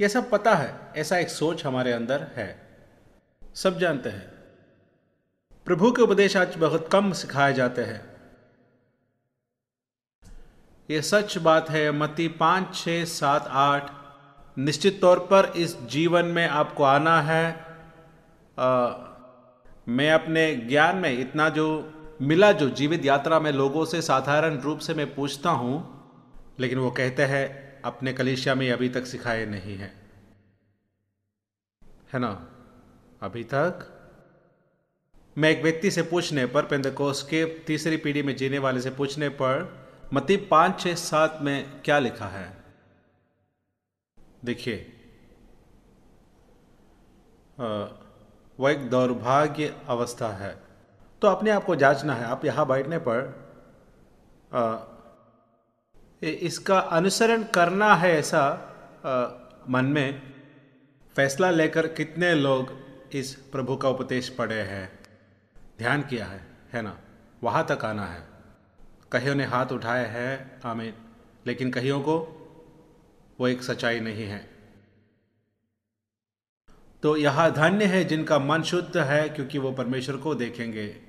यह 0.00 0.08
सब 0.08 0.30
पता 0.30 0.54
है 0.54 0.92
ऐसा 0.96 1.18
एक 1.18 1.28
सोच 1.28 1.66
हमारे 1.66 1.92
अंदर 1.92 2.22
है। 2.36 2.68
सब 3.54 3.78
जानते 3.78 4.08
हैं। 4.08 4.28
प्रभु 5.64 5.92
के 5.92 6.02
उपदेश 6.02 6.36
आज 6.36 6.56
बहुत 6.56 6.88
कम 6.92 7.12
सिखाए 7.12 7.54
जाते 7.54 7.82
हैं। 7.82 8.16
यह 10.90 11.00
सच 11.00 11.38
बात 11.38 11.70
है 11.70 11.92
मती 11.92 12.28
पाँच 12.28 12.74
छ 12.74 12.88
सात 12.88 13.48
आठ। 13.48 13.90
निश्चित 14.58 15.00
तौर 15.00 15.18
पर 15.18 15.52
इस 15.56 15.82
जीवन 15.82 16.24
में 16.24 16.48
आपको 16.48 16.84
आना 16.84 17.22
है। 17.22 17.66
आ, 18.58 18.94
मैं 19.88 20.12
अपने 20.12 20.56
ज्ञान 20.56 20.96
में 20.96 21.18
इतना 21.18 21.48
जो 21.48 21.92
मिला 22.22 22.52
जो 22.52 22.70
जीवित 22.70 23.04
यात्रा 23.04 23.40
में 23.40 23.52
लोगों 23.52 23.84
से 23.84 24.02
साधारण 24.02 24.60
रूप 24.60 24.78
से 24.78 24.94
मैं 24.94 25.14
पूछता 25.14 25.50
हूँ 25.50 25.97
लेकिन 26.60 26.78
वो 26.78 26.90
कहते 26.90 27.22
हैं 27.22 27.68
अपने 27.82 28.12
कलिशिया 28.12 28.54
में 28.54 28.72
अभी 28.72 28.88
तक 28.88 29.06
सिखाए 29.06 29.46
नहीं 29.46 29.76
है। 29.76 29.94
है 32.12 32.18
ना? 32.20 32.48
अभी 33.22 33.44
तक? 33.44 33.94
मैं 35.38 35.50
एक 35.50 35.62
व्यक्ति 35.62 35.90
से 35.90 36.02
पूछने 36.02 36.46
पर 36.46 36.66
पेंदकोस 36.66 37.22
के 37.22 37.44
तीसरी 37.44 37.96
पीढ़ी 37.96 38.22
में 38.22 38.36
जीने 38.36 38.58
वाले 38.58 38.80
से 38.80 38.90
पूछने 38.90 39.28
पर 39.28 39.86
मती 40.14 40.36
पाँच 40.36 40.80
छह 40.80 40.94
सात 40.94 41.38
में 41.42 41.80
क्या 41.80 41.98
लिखा 41.98 42.26
है? 42.26 42.64
देखिए। 44.44 44.92
वह 48.60 48.70
एक 48.70 48.90
दौर्भाग्य 48.90 49.80
अवस्था 49.88 50.28
है। 50.28 50.62
तो 51.22 51.28
अपने 51.28 51.50
आप 51.50 51.64
को 51.64 51.76
जांचना 51.76 52.14
है। 52.14 52.24
आप 52.24 52.44
यहाँ 52.44 52.66
बैठने 52.66 52.98
पर 52.98 53.48
आ, 54.52 54.78
इसका 56.22 56.78
अनुसरण 56.78 57.42
करना 57.42 57.94
है 57.94 58.18
ऐसा 58.18 58.64
आ, 59.04 59.26
मन 59.68 59.84
में 59.84 60.22
फैसला 61.16 61.50
लेकर 61.50 61.86
कितने 61.86 62.34
लोग 62.34 62.72
इस 63.14 63.34
प्रभु 63.34 63.76
का 63.76 63.88
उपदेश 63.88 64.28
पढ़े 64.28 64.62
हैं? 64.62 64.98
ध्यान 65.78 66.02
किया 66.02 66.26
है 66.26 66.46
है 66.72 66.82
ना? 66.82 66.98
वहाँ 67.42 67.66
तक 67.70 67.84
आना 67.84 68.06
है। 68.06 68.28
कहियों 69.12 69.34
ने 69.34 69.44
हाथ 69.44 69.66
उठाए 69.66 70.06
हैं 70.06 70.60
आमीन। 70.64 70.94
लेकिन 71.46 71.70
कहियों 71.70 72.00
को 72.00 72.18
वो 73.40 73.48
एक 73.48 73.62
सच्चाई 73.62 74.00
नहीं 74.00 74.24
है। 74.24 74.50
तो 77.02 77.16
यह 77.16 77.50
धन्य 77.50 77.84
है 77.84 78.04
जिनका 78.04 78.38
मन 78.38 78.62
शुद्ध 78.62 78.98
है 78.98 79.28
क्योंकि 79.28 79.58
वो 79.58 79.72
परमेश्वर 79.72 80.16
को 80.16 80.34
देखेंगे। 80.34 81.07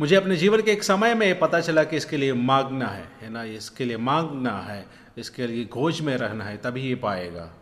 मुझे 0.00 0.16
अपने 0.16 0.36
जीवन 0.36 0.62
के 0.62 0.70
एक 0.70 0.82
समय 0.82 1.14
में 1.14 1.38
पता 1.38 1.60
चला 1.60 1.84
कि 1.84 1.96
इसके 1.96 2.16
लिए 2.16 2.32
मांगना 2.32 2.86
है 2.86 3.16
है 3.20 3.28
ना? 3.28 3.42
इसके 3.42 3.84
लिए 3.84 3.96
मांगना 3.96 4.58
है, 4.58 4.86
इसके 5.18 5.46
लिए 5.46 5.66
खोज 5.66 6.00
में 6.00 6.16
रहना 6.16 6.44
है, 6.44 6.56
तभी 6.56 6.82
ये 6.82 6.94
पाएगा। 6.94 7.54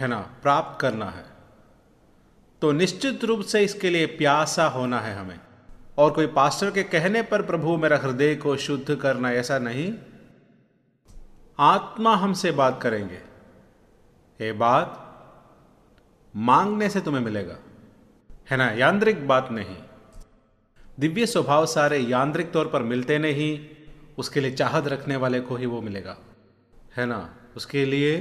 है 0.00 0.08
ना? 0.08 0.20
प्राप्त 0.20 0.80
करना 0.80 1.06
है। 1.06 1.24
तो 2.62 2.72
निश्चित 2.72 3.24
रूप 3.24 3.40
से 3.40 3.64
इसके 3.64 3.90
लिए 3.90 4.06
प्यासा 4.06 4.66
होना 4.66 5.00
है 5.00 5.14
हमें। 5.14 5.40
और 5.98 6.12
कोई 6.12 6.26
पास्टर 6.26 6.70
के 6.70 6.82
कहने 6.82 7.22
पर 7.22 7.42
प्रभु 7.42 7.76
मेरा 7.76 7.96
हृदय 7.96 8.34
को 8.34 8.56
शुद्ध 8.56 8.96
करना 8.96 9.32
ऐसा 9.32 9.58
नहीं। 9.58 9.94
आत्मा 11.58 12.16
हमसे 12.16 12.50
बात 12.50 12.82
करेंगे। 12.82 13.22
ये 14.40 14.52
बात 14.52 15.06
मांगने 16.36 16.90
से 16.90 17.00
तुम्हें 17.00 17.22
मिलेगा। 17.22 17.58
है 18.50 18.56
ना? 18.56 18.70
यांत्रिक 18.70 19.26
बात 19.28 19.48
नहीं। 19.52 19.76
दिव्य 20.98 21.26
स्वभाव 21.26 21.66
सारे 21.66 21.98
यांत्रिक 21.98 22.52
तौर 22.52 22.68
पर 22.68 22.82
मिलते 22.82 23.18
नहीं, 23.18 23.66
उसके 24.18 24.40
लिए 24.40 24.50
चाहत 24.50 24.86
रखने 24.86 25.16
वाले 25.16 25.40
को 25.40 25.56
ही 25.56 25.66
वो 25.66 25.80
मिलेगा। 25.80 26.16
है 26.96 27.06
ना? 27.06 27.34
उसके 27.56 27.84
लिए 27.84 28.16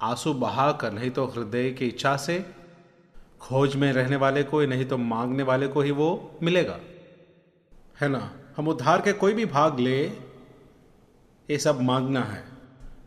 आँसू 0.00 0.34
बहा 0.34 0.70
कर, 0.72 0.92
नहीं 0.92 1.10
तो 1.10 1.24
हृदय 1.26 1.70
की 1.70 1.86
इच्छा 1.86 2.16
से 2.16 2.44
खोज 3.40 3.76
में 3.76 3.92
रहने 3.92 4.16
वाले 4.16 4.42
को 4.42 4.60
ही 4.60 4.66
नहीं 4.66 4.84
तो 4.84 4.98
मांगने 4.98 5.42
वाले 5.42 5.68
को 5.68 5.80
ही 5.80 5.90
वो 5.90 6.38
मिलेगा। 6.42 6.78
है 8.00 8.08
ना? 8.08 8.30
हम 8.56 8.68
उद्धार 8.68 9.00
के 9.00 9.12
कोई 9.12 9.34
भी 9.34 9.46
भाग 9.46 9.80
ले, 9.80 10.04
ये 11.48 11.58
सब 11.58 11.80
मांगना 11.80 12.22
है। 12.22 12.44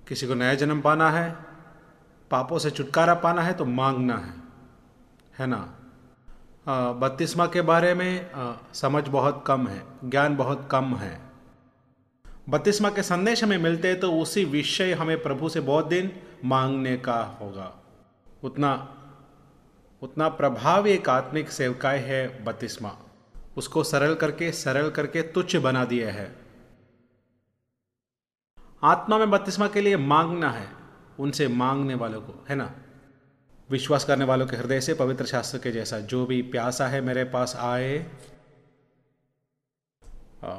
किसी 0.08 0.28
को 0.28 0.34
नया 0.34 0.54
जन्म 0.54 0.82
पाना 0.82 1.10
है, 1.12 1.36
पापों 2.32 2.60
से 2.60 2.72
छुटकारा 2.72 3.14
पाना 3.14 3.42
है 3.42 3.54
तो 3.54 3.66
मांगना 3.66 4.18
है। 4.18 4.39
है 5.40 5.48
ना? 5.48 5.58
बत्तीसवा 7.02 7.46
के 7.48 7.62
बारे 7.62 7.94
में 7.94 8.32
आ, 8.32 8.54
समझ 8.74 9.08
बहुत 9.08 9.44
कम 9.48 9.68
है 9.68 9.82
ज्ञान 10.06 10.36
बहुत 10.38 10.68
कम 10.72 10.96
है। 10.96 11.20
बत्तीसवा 12.50 12.90
के 12.90 13.04
संदेश 13.04 13.44
हमें 13.44 13.58
मिलते 13.58 13.88
हैं 13.88 14.00
तो 14.00 14.12
उसी 14.14 14.44
विषय 14.46 14.94
हमें 14.94 15.22
प्रभु 15.24 15.50
से 15.50 15.60
बहुत 15.60 15.88
दिन 15.88 16.12
मांगने 16.46 16.96
का 16.98 17.20
होगा। 17.42 17.74
उतना 18.44 18.72
उतना 20.02 20.28
प्रभाव 20.30 20.88
एक 20.88 21.10
आत्मिक 21.10 21.50
सेवकाय 21.52 21.98
है 21.98 22.44
बत्तीसवा। 22.44 22.96
उसको 23.58 23.84
सरल 23.84 24.14
करके 24.16 24.52
सरल 24.52 24.90
करके 24.90 25.22
तुच्छ 25.22 25.56
बना 25.56 25.86
दिया 25.86 26.12
है। 26.12 26.28
आत्मा 28.84 29.18
में 29.18 29.30
बत्तीसवा 29.32 29.68
के 29.68 29.82
लिए 29.82 29.98
मांगना 29.98 30.52
है 30.52 30.68
उनसे 31.20 31.48
मांगने 31.48 31.96
वालों 31.96 32.22
को 32.22 32.46
है 32.50 32.56
ना? 32.56 32.72
विश्वास 33.70 34.06
करने 34.06 34.26
वालों 34.26 34.46
के 34.48 34.58
हृदय 34.58 34.80
से 34.82 34.94
पवित्र 34.94 35.26
शास्त्र 35.26 35.58
के 35.58 35.72
जैसा, 35.72 36.00
जो 36.00 36.26
भी 36.26 36.42
प्यासा 36.42 36.88
है 36.88 37.02
मेरे 37.02 37.24
पास 37.26 37.56
आए। 37.56 38.06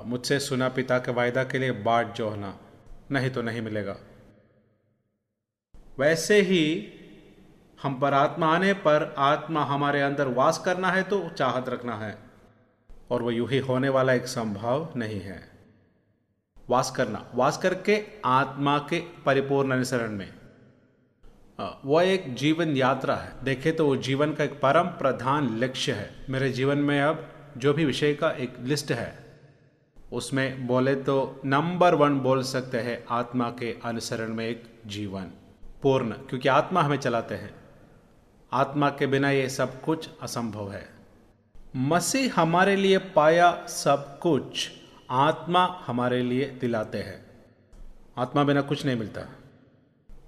मुझसे 0.07 0.39
सुना 0.41 0.69
पिता 0.69 0.99
के 0.99 1.13
वायदा 1.13 1.45
के 1.45 1.59
लिए 1.59 1.73
बाट 1.83 2.15
जोहना, 2.15 2.59
नहीं 3.11 3.31
तो 3.31 3.43
नहीं 3.43 3.61
मिलेगा। 3.63 3.97
वैसे 5.99 6.41
ही 6.41 6.65
हम 7.79 7.99
पर 8.01 8.15
आत्मा 8.15 8.55
आने 8.55 8.73
पर 8.79 9.15
आत्मा 9.19 9.65
हमारे 9.65 10.01
अंदर 10.01 10.29
वास 10.31 10.59
करना 10.59 10.91
है 10.91 11.03
तो 11.03 11.29
चाहत 11.31 11.69
रखना 11.69 11.97
है, 11.97 12.17
और 13.11 13.23
वह 13.23 13.35
यूँ 13.35 13.49
ही 13.49 13.59
होने 13.61 13.89
वाला 13.89 14.13
एक 14.13 14.27
संभव 14.29 14.93
नहीं 14.97 15.21
है। 15.21 15.41
वास 16.71 16.91
करना, 16.91 17.25
वास 17.35 17.59
करके 17.59 18.03
आत्मा 18.25 18.79
के 18.91 19.01
परिपूर्ण 19.27 19.73
अनुसरण 19.73 20.11
में। 20.11 20.40
वह 21.85 22.05
एक 22.05 22.35
जीवन 22.35 22.77
यात्रा 22.77 23.15
है। 23.15 23.33
देखे 23.45 23.73
तो 23.73 23.87
वो 23.87 23.97
जीवन 23.97 24.33
का 24.35 24.45
एक 24.45 24.53
परम 24.53 24.87
प्रधान 24.87 25.59
लक्ष्य 25.59 25.93
है। 25.93 26.11
मेरे 26.31 26.51
जीवन 26.53 26.79
में 26.79 27.01
अब 27.01 27.29
जो 27.57 27.73
भी 27.73 27.85
विषय 27.85 28.15
का 28.15 28.31
एक 28.31 28.57
लिस्ट 28.61 28.93
है, 28.93 29.19
उसमें 30.13 30.67
बोले 30.67 30.95
तो 30.95 31.41
नंबर 31.45 31.95
वन 31.95 32.21
बोल 32.21 32.43
सकते 32.43 32.79
हैं 32.79 33.05
आत्मा 33.11 33.51
के 33.51 33.77
अनुसरण 33.85 34.35
में 34.35 34.47
एक 34.47 34.65
जीवन। 34.87 35.25
पूर्ण, 35.83 36.11
क्योंकि 36.11 36.49
आत्मा 36.49 36.83
हमें 36.83 36.97
चलाते 36.97 37.35
हैं। 37.35 37.55
आत्मा 38.53 38.91
के 38.91 39.07
बिना 39.07 39.31
ये 39.31 39.49
सब 39.49 39.81
कुछ 39.83 40.09
असंभव 40.23 40.73
है। 40.73 40.89
मसीह 41.77 42.41
हमारे 42.41 42.77
लिए 42.77 42.99
पाया 42.99 43.67
सब 43.67 44.19
कुछ, 44.19 44.71
आत्मा 45.11 45.83
हमारे 45.87 46.23
लिए 46.23 46.45
दिलाते 46.61 46.99
हैं। 46.99 47.27
आत्मा 48.19 48.45
बिना 48.45 48.61
कुछ 48.61 48.87
नहीं 48.87 48.97
मिलता। 48.97 49.21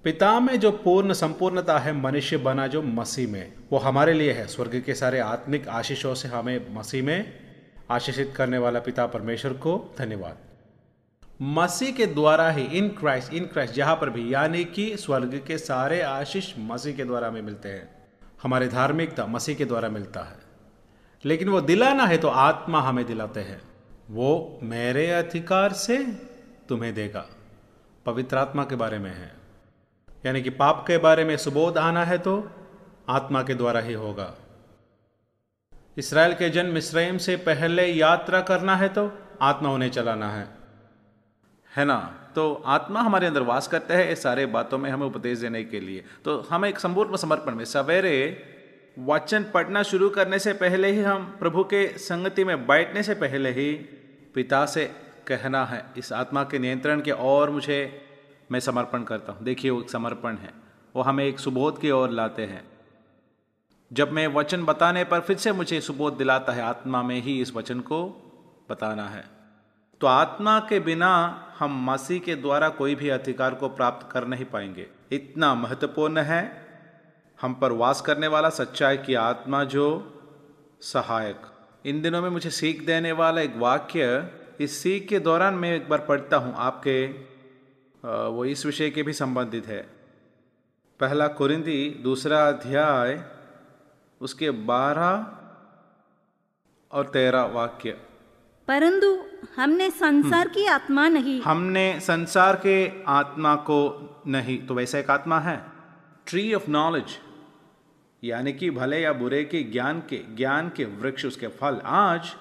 पिता 0.03 0.39
में 0.39 0.59
जो 0.59 0.71
पूर्ण 0.71 1.13
संपूर्णता 1.13 1.79
है 1.79 1.93
मनुष्य 1.93 2.37
बना 2.37 2.67
जो 2.67 2.81
मसीह 2.81 3.27
में, 3.27 3.53
वो 3.71 3.77
हमारे 3.77 4.13
लिए 4.13 4.31
है। 4.31 4.47
स्वर्ग 4.47 4.83
के 4.85 4.93
सारे 4.93 5.19
आत्मिक 5.19 5.67
आशीषों 5.67 6.15
से 6.15 6.27
हमें 6.27 6.75
मसीह 6.75 7.03
में 7.03 7.33
आशीषित 7.91 8.33
करने 8.35 8.57
वाला 8.57 8.79
पिता 8.79 9.07
परमेश्वर 9.07 9.53
को 9.53 9.95
धन्यवाद। 9.97 10.37
मसीह 11.41 11.91
के 11.91 12.05
द्वारा 12.05 12.49
ही 12.49 12.63
इन 12.63 12.87
क्राइस्ट 12.87 13.33
इन 13.33 13.45
क्राइस्ट 13.45 13.73
जहाँ 13.73 13.95
पर 13.95 14.09
भी, 14.09 14.33
यानी 14.33 14.65
कि 14.65 14.97
स्वर्ग 14.97 15.43
के 15.47 15.57
सारे 15.57 16.01
आशीष 16.01 16.53
मसीह 16.59 16.95
के 16.95 17.03
द्वारा 17.03 17.27
हमें 17.27 17.41
मिलते 17.41 17.69
हैं। 17.69 17.89
हमारी 18.43 18.67
धार्मिकता 18.67 19.25
मसीह 19.25 19.55
के 19.55 19.65
द्वारा 19.65 19.89
मिलता 19.89 20.19
है। 20.19 20.37
लेकिन 21.25 21.49
वो 21.49 21.61
दिलाना 21.61 22.05
है 22.05 22.17
तो 22.17 22.27
आत्मा 22.27 22.81
हमें 22.81 23.05
दिलाते 23.05 23.39
हैं। 23.39 23.61
वो 24.09 24.59
मेरे 24.63 25.11
अधिकार 25.11 25.73
से 25.73 25.97
तुम्हें 26.69 26.93
देगा। 26.93 27.29
पवित्र 28.05 28.37
आत्मा 28.37 28.63
के 28.63 28.75
बारे 28.75 28.99
में 28.99 29.11
है। 29.11 29.42
यानी 30.23 30.41
कि 30.41 30.49
पाप 30.49 30.83
के 30.87 30.97
बारे 30.97 31.23
में 31.25 31.35
सुबोध 31.37 31.77
आना 31.77 32.03
है 32.05 32.17
तो 32.17 32.33
आत्मा 33.09 33.41
के 33.43 33.53
द्वारा 33.53 33.79
ही 33.79 33.93
होगा। 33.93 34.33
इसराइल 35.97 36.33
के 36.33 36.49
जन्म 36.49 36.73
मिस्रैम 36.73 37.17
से 37.17 37.35
पहले 37.35 37.85
यात्रा 37.85 38.41
करना 38.41 38.75
है 38.75 38.87
तो 38.89 39.11
आत्मा 39.41 39.69
उन्हें 39.69 39.89
चलाना 39.89 40.29
है। 40.31 40.47
है 41.71 41.85
ना? 41.85 41.97
तो 42.35 42.53
आत्मा 42.65 43.01
हमारे 43.01 43.27
अंदर 43.27 43.41
वास 43.41 43.67
करते 43.67 43.93
हैं 43.93 44.09
इस 44.11 44.23
सारे 44.23 44.45
बातों 44.45 44.77
में 44.77 44.89
हमें 44.89 45.05
उपदेश 45.05 45.39
देने 45.39 45.63
के 45.63 45.79
लिए। 45.79 46.03
तो 46.25 46.39
हम 46.49 46.65
एक 46.65 46.79
संपूर्ण 46.79 47.17
समर्पण 47.17 47.55
में 47.55 47.65
सवेरे 47.65 48.15
वचन 48.99 49.43
पढ़ना 49.43 49.83
शुरू 49.83 50.09
करने 50.09 50.39
से 50.39 50.53
पहले 50.53 50.91
ही 50.91 51.01
हम 51.01 51.23
प्रभु 51.39 51.63
के 51.63 51.87
संगति 51.97 52.43
में 52.43 52.65
बैठने 52.67 53.03
से 53.03 53.13
पहले 53.15 53.51
ही 53.51 53.71
पिता 54.35 54.65
से 54.65 54.85
कहना 55.27 55.65
है, 55.65 55.85
इस 55.97 56.11
आत्मा 56.13 56.43
के 56.43 56.59
नियंत्रण 56.59 57.01
के 57.01 57.11
और 57.11 57.49
मुझे 57.49 57.79
मैं 58.51 58.59
समर्पण 58.59 59.03
करता 59.03 59.33
हूँ। 59.33 59.43
देखिए, 59.43 59.71
वो 59.71 59.81
एक 59.81 59.89
समर्पण 59.89 60.35
है। 60.35 60.53
वो 60.95 61.01
हमें 61.01 61.25
एक 61.25 61.39
सुबोध 61.39 61.81
की 61.81 61.91
ओर 61.91 62.09
लाते 62.09 62.45
हैं। 62.45 62.63
जब 63.93 64.11
मैं 64.11 64.27
वचन 64.27 64.65
बताने 64.65 65.03
पर 65.03 65.19
फिर 65.19 65.37
से 65.37 65.51
मुझे 65.51 65.81
सुबोध 65.81 66.17
दिलाता 66.17 66.53
है, 66.53 66.61
आत्मा 66.61 67.03
में 67.03 67.21
ही 67.21 67.41
इस 67.41 67.55
वचन 67.55 67.79
को 67.79 68.05
बताना 68.69 69.09
है। 69.09 69.25
तो 70.01 70.07
आत्मा 70.07 70.59
के 70.59 70.79
बिना 70.79 71.43
हम 71.59 71.91
मसीह 71.91 72.19
के 72.19 72.35
द्वारा 72.35 72.69
कोई 72.69 72.95
भी 72.95 73.09
अधिकार 73.09 73.53
को 73.53 73.69
प्राप्त 73.69 74.11
कर 74.11 74.27
नहीं 74.27 74.45
पाएँगे। 74.45 74.87
इतना 75.11 75.55
महत्वपूर्ण 75.55 76.17
है। 76.17 76.63
हम 77.41 77.53
पर 77.53 77.71
वास 77.71 78.01
करने 78.01 78.27
वाला 78.27 78.49
सच्चाई 78.49 78.97
की 78.97 79.13
आत्मा 79.13 79.63
जो 79.63 79.87
सहायक। 80.81 81.41
इन 81.85 82.01
दिनों 82.01 82.21
में 82.21 82.29
मुझे 82.29 82.49
सीख 82.49 82.85
देने 82.85 83.11
वाला 83.11 83.41
एक 83.41 83.57
वाक्य 83.57 84.31
इस 84.59 84.83
सीख 84.83 85.07
के 85.07 85.19
दौरान 85.19 85.53
मैं 85.53 85.75
एक 85.75 85.89
बार 85.89 85.99
पढ़ता 85.99 86.37
हूँ। 86.37 86.53
आपके 86.55 87.07
वो 88.05 88.45
इस 88.45 88.65
विषय 88.65 88.89
के 88.89 89.03
भी 89.03 89.13
संबंधित 89.13 89.67
है। 89.67 89.81
पहला 90.99 91.27
कुरिंदी 91.27 91.99
दूसरा 92.03 92.47
अध्याय 92.47 93.25
उसके 94.21 94.51
बारह 94.51 95.37
और 96.91 97.05
तेरह 97.05 97.43
वाक्य। 97.43 97.91
परंतु 98.67 99.23
हमने 99.55 99.91
संसार 99.91 100.47
की 100.47 100.65
आत्मा 100.65 101.07
नहीं। 101.07 101.41
हमने 101.41 101.99
संसार 101.99 102.55
के 102.55 103.03
आत्मा 103.03 103.55
को 103.55 104.09
नहीं 104.27 104.67
तो 104.67 104.73
वैसा 104.73 104.99
एक 104.99 105.09
आत्मा 105.09 105.39
है। 105.39 105.65
ट्री 106.27 106.53
ऑफ़ 106.53 106.69
नॉलेज 106.69 107.19
यानी 108.23 108.53
कि 108.53 108.69
भले 108.69 109.01
या 109.01 109.13
बुरे 109.13 109.43
के 109.43 109.63
ज्ञान 109.63 109.99
के 109.99 110.17
ज्ञान 110.35 110.69
के 110.69 110.85
वृक्ष 110.85 111.25
उसके 111.25 111.47
फल। 111.47 111.81
आज 111.85 112.35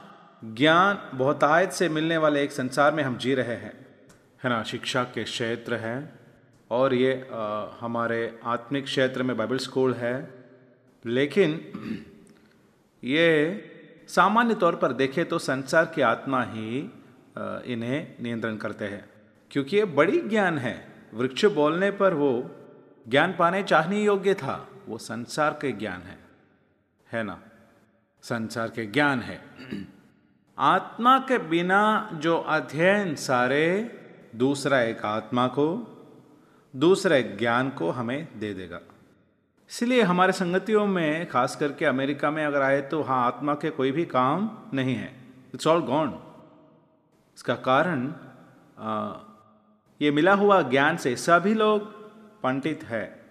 ज्ञान 0.45 1.11
बहुतायत 1.14 1.73
से 1.73 1.88
मिलने 1.88 2.16
वाले 2.16 2.42
एक 2.42 2.52
संसार 2.52 2.95
में 2.95 3.02
हम 3.02 3.16
जी 3.16 3.35
रहे 3.35 3.57
हैं। 3.57 3.92
है 4.43 4.51
ना 4.51 4.63
शिक्षा 4.63 5.05
के 5.05 5.25
क्षेत्र 5.25 5.75
है 5.75 6.13
और 6.71 6.95
ये 6.95 7.29
आ, 7.33 7.67
हमारे 7.81 8.41
आत्मिक 8.45 8.85
क्षेत्र 8.85 9.23
में 9.23 9.37
बाइबल 9.37 9.57
स्कूल 9.57 9.95
है। 9.95 10.45
लेकिन 11.07 11.73
ये 13.05 13.25
सामान्य 14.09 14.55
तौर 14.55 14.77
पर 14.77 14.93
देखें 14.93 15.29
तो 15.29 15.39
संसार 15.39 15.93
की 15.95 16.01
आत्मा 16.01 16.43
ही 16.43 16.79
इन्हें 17.73 18.23
नियंत्रण 18.23 18.57
करते 18.57 18.85
हैं। 18.85 19.09
क्योंकि 19.51 19.77
ये 19.77 19.85
बड़ी 19.85 20.21
ज्ञान 20.21 20.59
है। 20.59 20.95
वृक्ष 21.15 21.45
बोलने 21.45 21.91
पर 21.91 22.15
वो 22.15 22.51
ज्ञान 23.09 23.35
पाने 23.39 23.63
चाहने 23.63 24.03
योग्य 24.03 24.35
था। 24.35 24.69
वो 24.87 24.99
संसार 24.99 25.59
के 25.63 25.73
ज्ञान 25.73 26.01
है। 26.01 26.19
है 27.13 27.23
ना? 27.23 27.43
संसार 28.23 28.69
के 28.69 28.87
ज्ञान 28.87 29.21
है। 29.21 29.45
आत्मा 30.59 31.19
के 31.19 31.39
बिना 31.39 32.11
जो 32.15 32.37
अध्ययन 32.37 33.15
सारे 33.15 33.99
दूसरा 34.35 34.81
एक 34.81 35.05
आत्मा 35.05 35.47
को 35.47 35.67
दूसरा 36.77 37.17
एक 37.17 37.39
ज्ञान 37.39 37.71
को 37.71 37.91
हमें 37.91 38.39
दे 38.39 38.55
देगा। 38.55 38.81
इसलिए 39.71 40.03
हमारे 40.03 40.33
संगतियों 40.33 40.87
में 40.87 41.29
खास 41.29 41.57
करके 41.57 41.85
अमेरिका 41.85 42.31
में 42.31 42.45
अगर 42.45 42.62
आए 42.62 42.83
तो 42.83 43.03
हाँ 43.03 43.27
आत्मा 43.27 43.55
के 43.55 43.71
कोई 43.71 43.93
भी 43.93 44.05
काम 44.05 44.51
नहीं 44.75 44.95
है। 44.95 45.25
इट्स 45.55 45.67
ऑल 45.67 45.81
गॉन 45.81 46.23
इसका 47.37 47.55
कारण 47.55 48.15
आ, 48.79 49.15
ये 50.03 50.11
मिला 50.11 50.35
हुआ 50.35 50.62
ज्ञान 50.62 50.97
से 50.97 51.17
सभी 51.17 51.55
लोग 51.55 51.81
पंडित 52.43 52.85
है। 52.85 53.25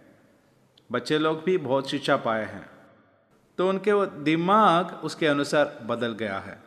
बच्चे 0.91 1.17
लोग 1.17 1.43
भी 1.43 1.57
बहुत 1.57 1.89
शिक्षा 1.89 2.17
पाए 2.17 2.45
हैं। 2.45 2.69
तो 3.57 3.69
उनके 3.69 3.93
वो 3.93 4.05
दिमाग 4.05 5.01
उसके 5.03 5.27
अनुसार 5.27 5.79
बदल 5.85 6.13
गया 6.13 6.39
है। 6.39 6.63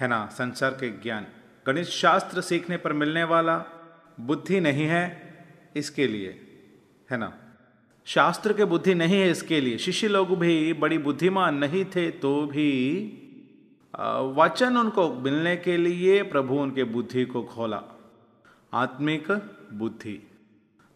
है 0.00 0.08
ना? 0.08 0.26
संसार 0.26 0.70
के 0.70 0.90
ज्ञान। 0.90 1.26
गणित 1.66 1.86
शास्त्र 1.88 2.40
सीखने 2.42 2.76
पर 2.76 2.92
मिलने 2.94 3.24
वाला 3.24 3.56
बुद्धि 4.20 4.60
नहीं 4.60 4.86
है 4.86 5.04
इसके 5.76 6.06
लिए, 6.06 6.30
है 7.08 7.18
ना? 7.18 7.32
शास्त्र 8.06 8.52
के 8.52 8.64
बुद्धि 8.66 8.94
नहीं 8.94 9.20
है 9.20 9.30
इसके 9.30 9.60
लिए। 9.60 9.78
शिष्य 9.78 10.08
लोग 10.08 10.36
भी 10.38 10.72
बड़ी 10.74 10.98
बुद्धिमान 11.00 11.54
नहीं 11.56 11.84
थे 11.94 12.10
तो 12.18 12.34
भी 12.46 12.70
वचन 14.36 14.76
उनको 14.76 15.08
मिलने 15.14 15.56
के 15.56 15.76
लिए 15.76 16.22
प्रभु 16.24 16.54
उनके 16.58 16.84
बुद्धि 16.86 17.24
को 17.24 17.42
खोला। 17.44 17.82
आत्मिक 18.72 19.30
बुद्धि। 19.74 20.20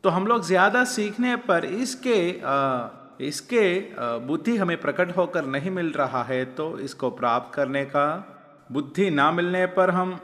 तो 0.05 0.09
हम 0.09 0.27
लोग 0.27 0.45
ज़्यादा 0.45 0.85
सीखने 0.87 1.35
पर 1.49 1.65
इसके 1.65 2.19
इसके 3.27 3.63
बुद्धि 4.27 4.57
हमें 4.57 4.81
प्रकट 4.81 5.17
होकर 5.17 5.47
नहीं 5.47 5.71
मिल 5.71 5.91
रहा 5.93 6.23
है 6.25 6.45
तो 6.55 6.67
इसको 6.79 7.11
प्राप्त 7.13 7.55
करने 7.55 7.85
का 7.87 8.05
बुद्धि 8.73 9.11
ना 9.11 9.31
मिलने 9.33 9.67
पर 9.67 9.91
हम 9.91 10.13
आ, 10.13 10.19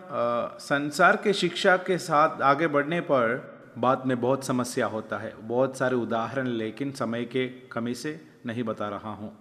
संसार 0.58 1.16
के 1.16 1.32
शिक्षा 1.32 1.76
के 1.76 1.98
साथ 1.98 2.42
आगे 2.42 2.66
बढ़ने 2.66 3.00
पर 3.00 3.54
बाद 3.78 4.02
में 4.06 4.20
बहुत 4.20 4.44
समस्या 4.44 4.86
होता 4.86 5.18
है। 5.18 5.34
बहुत 5.40 5.76
सारे 5.76 5.96
उदाहरण 5.96 6.46
लेकिन 6.46 6.92
समय 6.92 7.24
के 7.24 7.48
कमी 7.48 7.94
से 7.94 8.20
नहीं 8.46 8.62
बता 8.62 8.88
रहा 8.88 9.10
हूँ। 9.10 9.32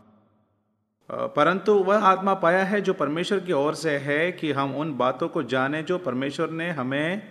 परंतु 1.11 1.73
वह 1.73 2.05
आत्मा 2.05 2.33
पाया 2.33 2.63
है 2.63 2.81
जो 2.81 2.93
परमेश्वर 2.93 3.39
की 3.39 3.51
ओर 3.51 3.75
से 3.75 3.97
है 3.97 4.31
कि 4.31 4.51
हम 4.51 4.75
उन 4.75 4.97
बातों 4.97 5.27
को 5.27 5.43
जाने 5.43 5.83
जो 5.83 5.97
परमेश्वर 5.97 6.49
ने 6.49 6.69
हमें 6.71 7.21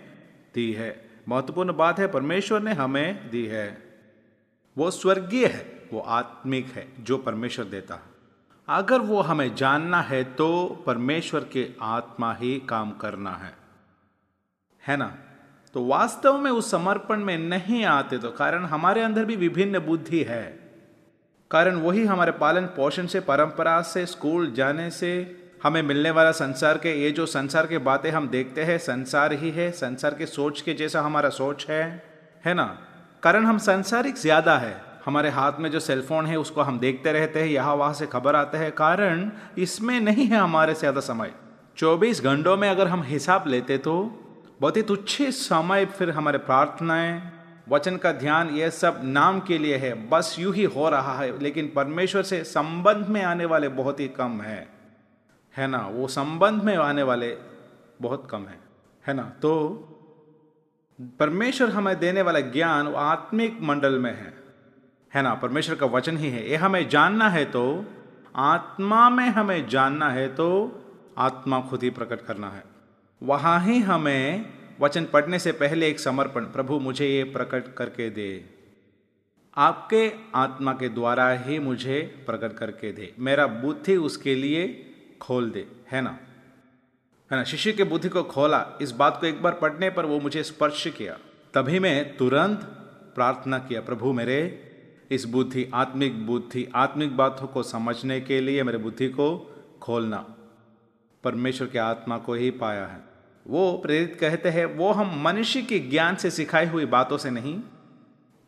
दी 0.55 0.73
है। 0.73 1.09
महत्वपूर्ण 1.29 1.73
बात 1.73 1.99
है 1.99 2.07
परमेश्वर 2.07 2.61
ने 2.61 2.73
हमें 2.73 3.29
दी 3.29 3.45
है। 3.45 3.77
वो 4.77 4.91
स्वर्गीय 4.91 5.45
है 5.45 5.87
वो 5.93 5.99
आत्मिक 5.99 6.65
है 6.65 6.87
जो 6.99 7.17
परमेश्वर 7.17 7.65
देता 7.65 7.95
है। 7.95 8.12
अगर 8.67 8.99
वो 8.99 9.21
हमें 9.21 9.55
जानना 9.55 10.01
है 10.01 10.23
तो 10.23 10.65
परमेश्वर 10.85 11.43
के 11.43 11.67
आत्मा 11.81 12.33
ही 12.33 12.59
काम 12.59 12.91
करना 12.91 13.31
है। 13.31 13.53
है 14.87 14.97
ना? 14.97 15.13
तो 15.73 15.85
वास्तव 15.85 16.37
में 16.37 16.51
उस 16.51 16.71
समर्पण 16.71 17.23
में 17.23 17.37
नहीं 17.37 17.85
आते 17.85 18.17
तो 18.17 18.31
कारण 18.31 18.65
हमारे 18.65 19.01
अंदर 19.01 19.25
भी 19.25 19.35
विभिन्न 19.35 19.79
बुद्धि 19.79 20.23
है। 20.23 20.43
कारण 21.51 21.75
वही 21.75 22.05
हमारे 22.05 22.31
पालन 22.31 22.65
पोषण 22.65 23.07
से, 23.07 23.19
परंपरा 23.19 23.81
से, 23.81 24.05
स्कूल 24.05 24.51
जाने 24.51 24.89
से, 24.89 25.39
हमें 25.63 25.81
मिलने 25.81 26.11
वाला 26.11 26.31
संसार 26.31 26.77
के, 26.77 26.93
ये 26.93 27.11
जो 27.11 27.25
संसार 27.25 27.67
के 27.67 27.77
बातें 27.77 28.11
हम 28.11 28.27
देखते 28.27 28.63
हैं, 28.63 28.77
संसार 28.77 29.33
ही 29.33 29.51
है, 29.51 29.71
संसार 29.71 30.13
के 30.13 30.25
सोच 30.25 30.61
के 30.61 30.73
जैसा 30.73 31.01
हमारा 31.01 31.29
सोच 31.29 31.65
है। 31.69 32.03
है 32.45 32.53
ना? 32.53 32.77
कारण 33.23 33.45
हम 33.45 33.57
संसारिक 33.57 34.15
ज़्यादा 34.15 34.57
है। 34.57 34.92
हमारे 35.05 35.29
हाथ 35.29 35.59
में 35.59 35.69
जो 35.71 35.79
सेलफोन 35.79 36.25
है, 36.25 36.37
उसको 36.37 36.61
हम 36.61 36.79
देखते 36.79 37.11
रहते 37.11 37.39
हैं, 37.39 37.47
यहाँ 37.47 37.75
वहाँ 37.75 37.93
से 37.93 38.05
खबर 38.05 38.35
आते 38.35 38.57
हैं, 38.57 38.71
कारण 38.71 39.31
इसमें 39.57 39.99
नहीं 40.01 40.25
है 40.25 40.37
हमारे 40.37 40.73
से 40.73 40.79
ज़्यादा 40.79 41.01
समय। 41.01 41.33
24 41.77 42.23
घंटों 42.23 42.57
में 42.57 42.69
अगर 42.69 42.87
हम 42.87 43.03
हिसाब 43.03 43.47
लेते 43.47 43.77
तो 43.77 43.93
बहुत 44.61 44.77
ही 44.77 44.81
तुच्छ 44.81 45.21
समय 45.21 45.85
फिर 45.85 46.09
हमारे 46.09 46.37
प्रार्थनाएँ, 46.37 47.21
वचन 47.69 47.97
का 47.97 48.11
ध्यान 48.11 48.49
यह 48.49 48.69
सब 48.69 49.01
नाम 49.03 49.39
के 49.39 49.57
लिए 49.57 49.77
है, 49.77 50.09
बस 50.09 50.35
यूँ 50.39 50.53
ही 50.53 50.63
हो 50.63 50.89
रहा 50.89 51.17
है, 51.19 51.39
लेकिन 51.39 51.71
परमेश्वर 51.75 52.23
से 52.23 52.43
संबंध 52.43 53.07
में 53.07 53.21
आने 53.23 53.45
वाले 53.45 53.67
बहुत 53.69 53.99
ही 53.99 54.07
कम 54.07 54.41
है। 54.41 54.67
है 55.57 55.67
ना? 55.67 55.77
वो 55.77 56.07
संबंध 56.07 56.63
में 56.63 56.75
आने 56.75 57.03
वाले 57.03 57.37
बहुत 58.01 58.27
कम 58.31 58.45
है। 58.45 58.59
है 59.07 59.13
ना? 59.13 59.23
तो 59.41 59.53
परमेश्वर 61.19 61.69
हमें 61.69 61.99
देने 61.99 62.21
वाला 62.21 62.39
ज्ञान 62.39 62.87
वो 62.87 62.95
आत्मिक 62.95 63.59
मंडल 63.61 63.99
में 63.99 64.11
है। 64.11 64.32
है 65.13 65.21
ना? 65.21 65.33
परमेश्वर 65.33 65.75
का 65.75 65.85
वचन 65.85 66.17
ही 66.17 66.29
है। 66.29 66.49
ये 66.49 66.55
हमें 66.55 66.89
जानना 66.89 67.29
है 67.29 67.45
तो 67.45 67.85
आत्मा 68.35 69.09
में 69.09 69.29
हमें 69.29 69.67
जानना 69.69 70.09
है 70.09 70.27
तो 70.27 70.47
आत्मा 71.17 71.59
खुद 71.61 71.83
ही 71.83 71.89
प्रकट 71.89 72.21
करना 72.21 72.49
है। 72.49 72.63
वहाँ 73.23 73.59
ही 73.65 73.79
हमें 73.79 74.45
वचन 74.79 75.05
पढ़ने 75.05 75.39
से 75.39 75.51
पहले 75.51 75.87
एक 75.87 75.99
समर्पण, 75.99 76.43
प्रभु 76.43 76.79
मुझे 76.79 77.07
ये 77.07 77.23
प्रकट 77.23 77.73
करके 77.73 78.09
दे। 78.09 78.49
आपके 79.57 80.11
आत्मा 80.35 80.73
के 80.73 80.89
द्वारा 80.89 81.29
ही 81.29 81.59
मुझे 81.59 82.23
प्रकट 82.25 82.57
करके 82.57 82.91
दे। 82.91 83.13
मेरा 83.19 83.47
बुद्धि 83.47 83.95
उसके 83.95 84.35
लिए 84.35 84.67
खोल 85.21 85.49
दे। 85.49 85.67
है 85.91 86.01
ना? 86.01 86.17
है 87.31 87.37
ना? 87.37 87.43
शिष्य 87.43 87.71
के 87.71 87.83
बुद्धि 87.83 88.09
को 88.09 88.23
खोला। 88.23 88.65
इस 88.81 88.91
बात 88.91 89.17
को 89.21 89.27
एक 89.27 89.41
बार 89.41 89.53
पढ़ने 89.53 89.89
पर 89.89 90.05
वो 90.05 90.19
मुझे 90.19 90.43
स्पर्श 90.43 90.87
किया। 90.87 91.17
तभी 91.53 91.79
मैं 91.79 92.17
तुरंत 92.17 92.59
प्रार्थना 93.15 93.59
किया, 93.59 93.81
प्रभु 93.81 94.13
मेरे 94.13 94.69
इस 95.11 95.25
बुद्धि, 95.25 95.69
आत्मिक 95.73 96.25
बुद्धि, 96.27 96.67
आत्मिक 96.75 97.15
बातों 97.17 97.47
को 97.47 97.63
समझने 97.63 98.19
के 98.21 98.39
लिए 98.41 98.63
मेरे 98.63 98.77
बुद्धि 98.77 99.07
को 99.09 99.27
खोलना 99.81 100.25
परमेश्वर 101.23 101.67
के 101.67 101.79
आत्मा 101.79 102.17
को 102.17 102.33
ही 102.33 102.51
पाया 102.51 102.85
है। 102.85 103.01
वो 103.47 103.71
प्रेरित 103.77 104.17
कहते 104.19 104.49
हैं, 104.49 104.65
वो 104.65 104.91
हम 104.91 105.21
मनुष्य 105.23 105.61
के 105.61 105.79
ज्ञान 105.79 106.15
से 106.15 106.31
सिखाई 106.31 106.65
हुई 106.65 106.85
बातों 106.85 107.17
से 107.17 107.29
नहीं, 107.29 107.59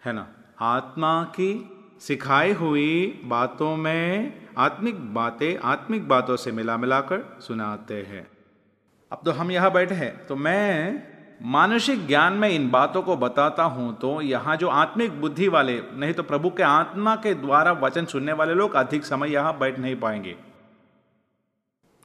है 0.05 0.13
ना? 0.13 0.27
आत्मा 0.59 1.23
की 1.23 1.69
सिखाई 1.99 2.51
हुई 2.53 3.21
बातों 3.25 3.75
में 3.77 4.33
आत्मिक 4.57 5.13
बातें, 5.13 5.57
आत्मिक 5.57 6.07
बातों 6.07 6.35
से 6.35 6.51
मिला 6.51 6.77
मिलाकर 6.77 7.37
सुनाते 7.41 8.01
हैं। 8.01 8.27
अब 9.11 9.21
तो 9.25 9.31
हम 9.31 9.51
यहाँ 9.51 9.71
बैठे 9.71 9.95
हैं 9.95 10.25
तो 10.27 10.35
मैं 10.35 11.14
मानसिक 11.41 12.08
ज्ञान 12.08 12.34
में 12.34 12.50
इन 12.50 12.69
बातों 12.71 13.02
को 13.04 13.15
बताता 13.17 13.63
हूँ 13.63 13.98
तो 14.00 14.21
यहाँ 14.21 14.56
जो 14.58 14.67
आत्मिक 14.67 15.21
बुद्धि 15.21 15.48
वाले 15.48 15.82
नहीं 15.93 16.13
तो 16.13 16.24
प्रभु 16.24 16.50
के 16.50 16.63
आत्मा 16.63 17.15
के 17.15 17.34
द्वारा 17.34 17.71
वचन 17.71 18.06
सुनने 18.06 18.34
वाले 18.34 18.54
लोग 18.54 18.74
अधिक 18.74 19.06
समय 19.06 19.32
यहाँ 19.32 19.58
बैठ 19.60 19.80
नहीं 19.80 19.95
पाएँगे। 19.95 20.36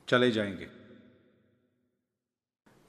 चले 0.09 0.31
जाएँगे। 0.31 0.69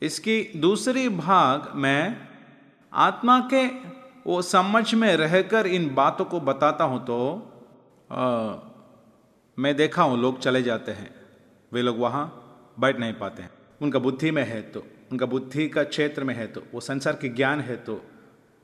इसकी 0.01 0.41
दूसरी 0.55 1.09
भाग 1.09 1.71
में 1.75 2.27
आत्मा 2.93 3.39
के 3.53 3.65
वो 4.27 4.41
समझ 4.41 4.93
में 4.93 5.17
रहकर 5.17 5.67
इन 5.67 5.95
बातों 5.95 6.25
को 6.25 6.39
बताता 6.39 6.83
हूँ 6.83 7.05
तो 7.05 7.17
आ, 8.11 8.55
मैं 9.59 9.75
देखा 9.75 10.03
हूँ 10.03 10.17
लोग 10.19 10.39
चले 10.39 10.63
जाते 10.63 10.91
हैं। 10.91 11.15
वे 11.73 11.81
लोग 11.81 11.99
वहाँ 11.99 12.25
बैठ 12.79 12.99
नहीं 12.99 13.13
पाते 13.13 13.43
हैं। 13.43 13.51
उनका 13.81 13.99
बुद्धि 13.99 14.31
में 14.31 14.43
है 14.43 14.61
तो। 14.61 14.83
उनका 15.11 15.25
बुद्धि 15.25 15.67
का 15.69 15.83
क्षेत्र 15.83 16.23
में 16.23 16.33
है 16.35 16.47
तो 16.47 16.63
वो 16.73 16.79
संसार 16.79 17.15
की 17.15 17.29
ज्ञान 17.29 17.59
है 17.59 17.75
तो 17.77 18.01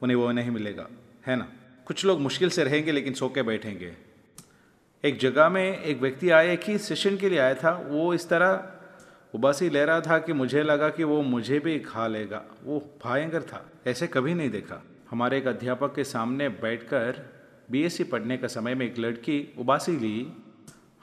उन्हें 0.01 0.15
वो 0.17 0.31
नहीं 0.31 0.51
मिलेगा, 0.51 0.87
है 1.27 1.35
ना? 1.35 1.47
कुछ 1.87 2.05
लोग 2.05 2.19
मुश्किल 2.21 2.49
से 2.49 2.63
रहेंगे 2.63 2.91
लेकिन 2.91 3.13
सो 3.13 3.29
के 3.29 3.43
बैठेंगे। 3.43 3.93
एक 5.03 5.17
जगह 5.19 5.49
में 5.49 5.77
एक 5.77 6.01
व्यक्ति 6.01 6.29
आया 6.29 6.55
कि 6.55 6.77
सेशन 6.77 7.17
के 7.17 7.29
लिए 7.29 7.39
आया 7.39 7.53
था, 7.53 7.71
वो 7.89 8.13
इस 8.13 8.27
तरह 8.29 8.73
उबासी 9.33 9.69
ले 9.69 9.83
रहा 9.85 10.01
था 10.01 10.17
कि 10.19 10.33
मुझे 10.33 10.63
लगा 10.63 10.89
कि 10.89 11.03
वो 11.03 11.21
मुझे 11.21 11.59
भी 11.59 11.77
खा 11.79 12.07
लेगा। 12.07 12.43
वो 12.63 12.79
भयंकर 13.05 13.43
था, 13.43 13.65
ऐसे 13.87 14.07
कभी 14.07 14.33
नहीं 14.33 14.49
देखा। 14.49 14.83
हमारे 15.11 15.37
एक 15.37 15.47
अध्यापक 15.47 15.95
के 15.95 16.03
सामने 16.03 16.49
बैठकर 16.49 17.23
बीएससी 17.71 18.03
पढ़ने 18.03 18.37
का 18.37 18.47
समय 18.47 18.75
में 18.75 18.85
एक 18.85 18.99
लड़की 18.99 19.37
उबासी 19.57 19.95
ली। 19.97 20.27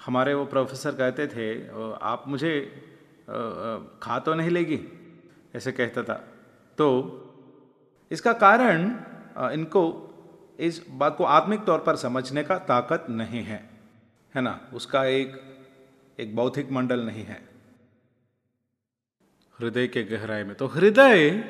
हमारे 0.07 0.35
वो 0.35 0.45
प्रोफेसर 0.45 0.93
कहते 0.93 1.27
थे 1.27 1.47
आप 2.03 2.25
मुझे 2.29 2.61
खा 4.03 4.19
तो 4.19 4.35
नहीं 4.35 4.51
लेगी? 4.51 4.77
ऐसे 5.55 5.73
कहता 5.73 6.03
था। 6.03 6.15
तो 6.79 6.87
इसका 8.11 8.33
कारण 8.33 8.83
इनको 9.53 9.83
इस 10.59 10.85
बात 10.91 11.17
को 11.17 11.25
आत्मिक 11.25 11.65
तौर 11.65 11.79
पर 11.79 11.97
समझने 11.97 12.43
का 12.45 12.59
ताकत 12.59 13.07
नहीं 13.11 13.43
है 13.43 13.63
है 14.35 14.43
ना? 14.43 14.61
उसका 14.75 15.05
एक 15.05 15.41
एक 16.19 16.35
बौद्धिक 16.37 16.71
मंडल 16.73 17.01
नहीं 17.01 17.25
है। 17.25 17.41
हृदय 19.59 19.87
के 19.87 20.03
गहराई 20.03 20.45
में। 20.45 20.55
तो 20.55 20.67
हृदय 20.67 21.45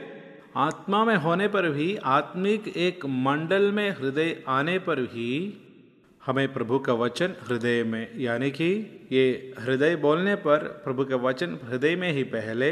आत्मा 0.57 1.05
में 1.05 1.17
होने 1.17 1.49
पर 1.49 1.69
भी, 1.69 1.97
आत्मिक 1.97 2.69
एक 2.69 3.05
मंडल 3.07 3.71
में 3.73 3.91
हृदय 3.91 4.43
आने 4.49 4.79
पर 4.79 5.01
भी 5.03 5.31
हमें 6.23 6.53
प्रभु 6.53 6.79
का 6.79 6.93
वचन 6.93 7.35
हृदय 7.49 7.83
में, 7.85 8.21
यानी 8.21 8.51
कि 8.51 8.69
ये 9.13 9.55
हृदय 9.59 9.97
बोलने 9.97 10.35
पर 10.37 10.59
प्रभु 10.85 11.05
का 11.05 11.17
वचन 11.17 11.59
हृदय 11.65 11.97
में 11.97 12.11
ही 12.13 12.23
पहले 12.23 12.71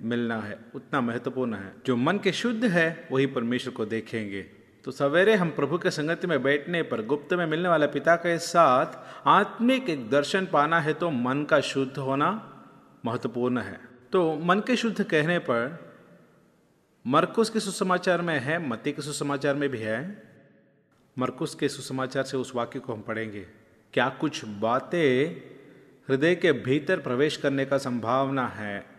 मिलना 0.00 0.40
है, 0.40 0.58
उतना 0.74 1.00
महत्वपूर्ण 1.00 1.54
है। 1.54 1.72
जो 1.86 1.96
मन 1.96 2.18
के 2.18 2.32
शुद्ध 2.32 2.64
है, 2.64 3.08
वही 3.12 3.26
परमेश्वर 3.26 3.72
को 3.72 3.86
देखेंगे। 3.86 4.42
तो 4.84 4.90
सवेरे 4.90 5.34
हम 5.34 5.50
प्रभु 5.50 5.78
के 5.78 5.90
संगति 5.90 6.26
में 6.26 6.42
बैठने 6.42 6.82
पर, 6.82 7.02
गुप्त 7.02 7.34
में 7.34 7.46
मिलने 7.46 7.68
वाले 7.68 7.86
पिता 7.86 8.16
के 8.16 8.38
साथ 8.38 8.86
आत्मिक 9.26 9.90
एक 9.90 10.10
दर्शन 10.10 10.48
पाना 10.52 10.80
है 10.80 10.94
तो 10.94 11.10
मन 11.10 11.44
का 11.44 11.60
शुद्ध 11.60 11.98
होना 11.98 12.30
महत्वपूर्ण 13.04 13.58
है। 13.58 13.80
तो 14.12 14.34
मन 14.34 14.60
के 14.60 14.76
शुद्ध 14.76 15.02
कहने 15.02 15.38
पर, 15.38 15.92
मरकुस 17.06 17.50
के 17.50 17.60
सुसमाचार 17.60 18.22
में 18.22 18.40
है 18.40 18.68
मती 18.68 18.92
के 18.92 19.02
सुसमाचार 19.02 19.54
में 19.54 19.68
भी 19.68 19.78
है। 19.78 20.22
मरकुस 21.18 21.54
के 21.54 21.68
सुसमाचार 21.68 22.22
से 22.22 22.36
उस 22.36 22.52
वाक्य 22.54 22.78
को 22.78 22.92
हम 22.92 23.00
पढ़ेंगे। 23.00 23.46
क्या 23.92 24.08
कुछ 24.08 24.44
बातें 24.44 25.36
हृदय 26.08 26.34
के 26.34 26.52
भीतर 26.52 27.00
प्रवेश 27.00 27.36
करने 27.36 27.64
का 27.64 27.78
संभावना 27.78 28.46
है? 28.46 28.97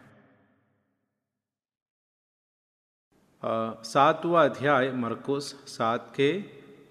सातवा 3.44 4.44
अध्याय 4.44 4.92
मरकुस 4.92 5.54
सात 5.68 6.14
के 6.16 6.44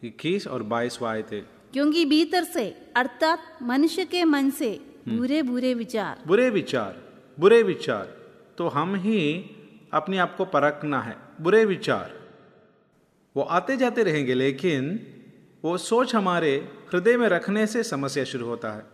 इक्कीस 0.04 0.46
और 0.46 0.62
बाईस 0.62 1.02
आए 1.02 1.22
थे 1.22 1.40
क्योंकि 1.40 2.04
भीतर 2.04 2.44
से 2.44 2.92
अर्थात 2.96 3.38
मनुष्य 3.62 4.04
के 4.04 4.24
मन 4.24 4.50
से 4.50 4.80
हम्म। 5.06 5.18
बुरे 5.18 5.42
बुरे 5.42 5.74
विचार। 5.74 6.22
बुरे 6.26 6.50
विचार 6.50 7.02
बुरे 7.40 7.62
विचार। 7.62 8.16
तो 8.58 8.68
हम 8.68 8.94
ही 8.94 9.50
अपने 9.92 10.18
आप 10.18 10.36
को 10.36 10.44
परखना 10.44 11.02
है 11.02 11.16
बुरे 11.40 11.64
विचार। 11.64 12.12
वो 13.36 13.42
आते 13.42 13.76
जाते 13.76 14.02
रहेंगे 14.02 14.34
लेकिन 14.34 15.00
वो 15.64 15.76
सोच 15.78 16.14
हमारे 16.14 16.68
हृदय 16.92 17.16
में 17.16 17.28
रखने 17.28 17.66
से 17.66 17.82
समस्या 17.82 18.24
शुरू 18.24 18.46
होता 18.46 18.72
है। 18.72 18.86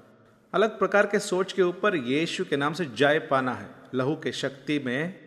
अलग 0.54 0.78
प्रकार 0.78 1.06
के 1.06 1.18
सोच 1.18 1.52
के 1.52 1.62
ऊपर 1.62 1.96
यीशु 1.96 2.44
के 2.44 2.56
नाम 2.56 2.72
से 2.72 2.84
जय 2.84 3.18
पाना 3.18 3.54
है 3.54 3.70
लहू 3.94 4.14
के 4.16 4.32
शक्ति 4.32 4.78
में 4.78 5.23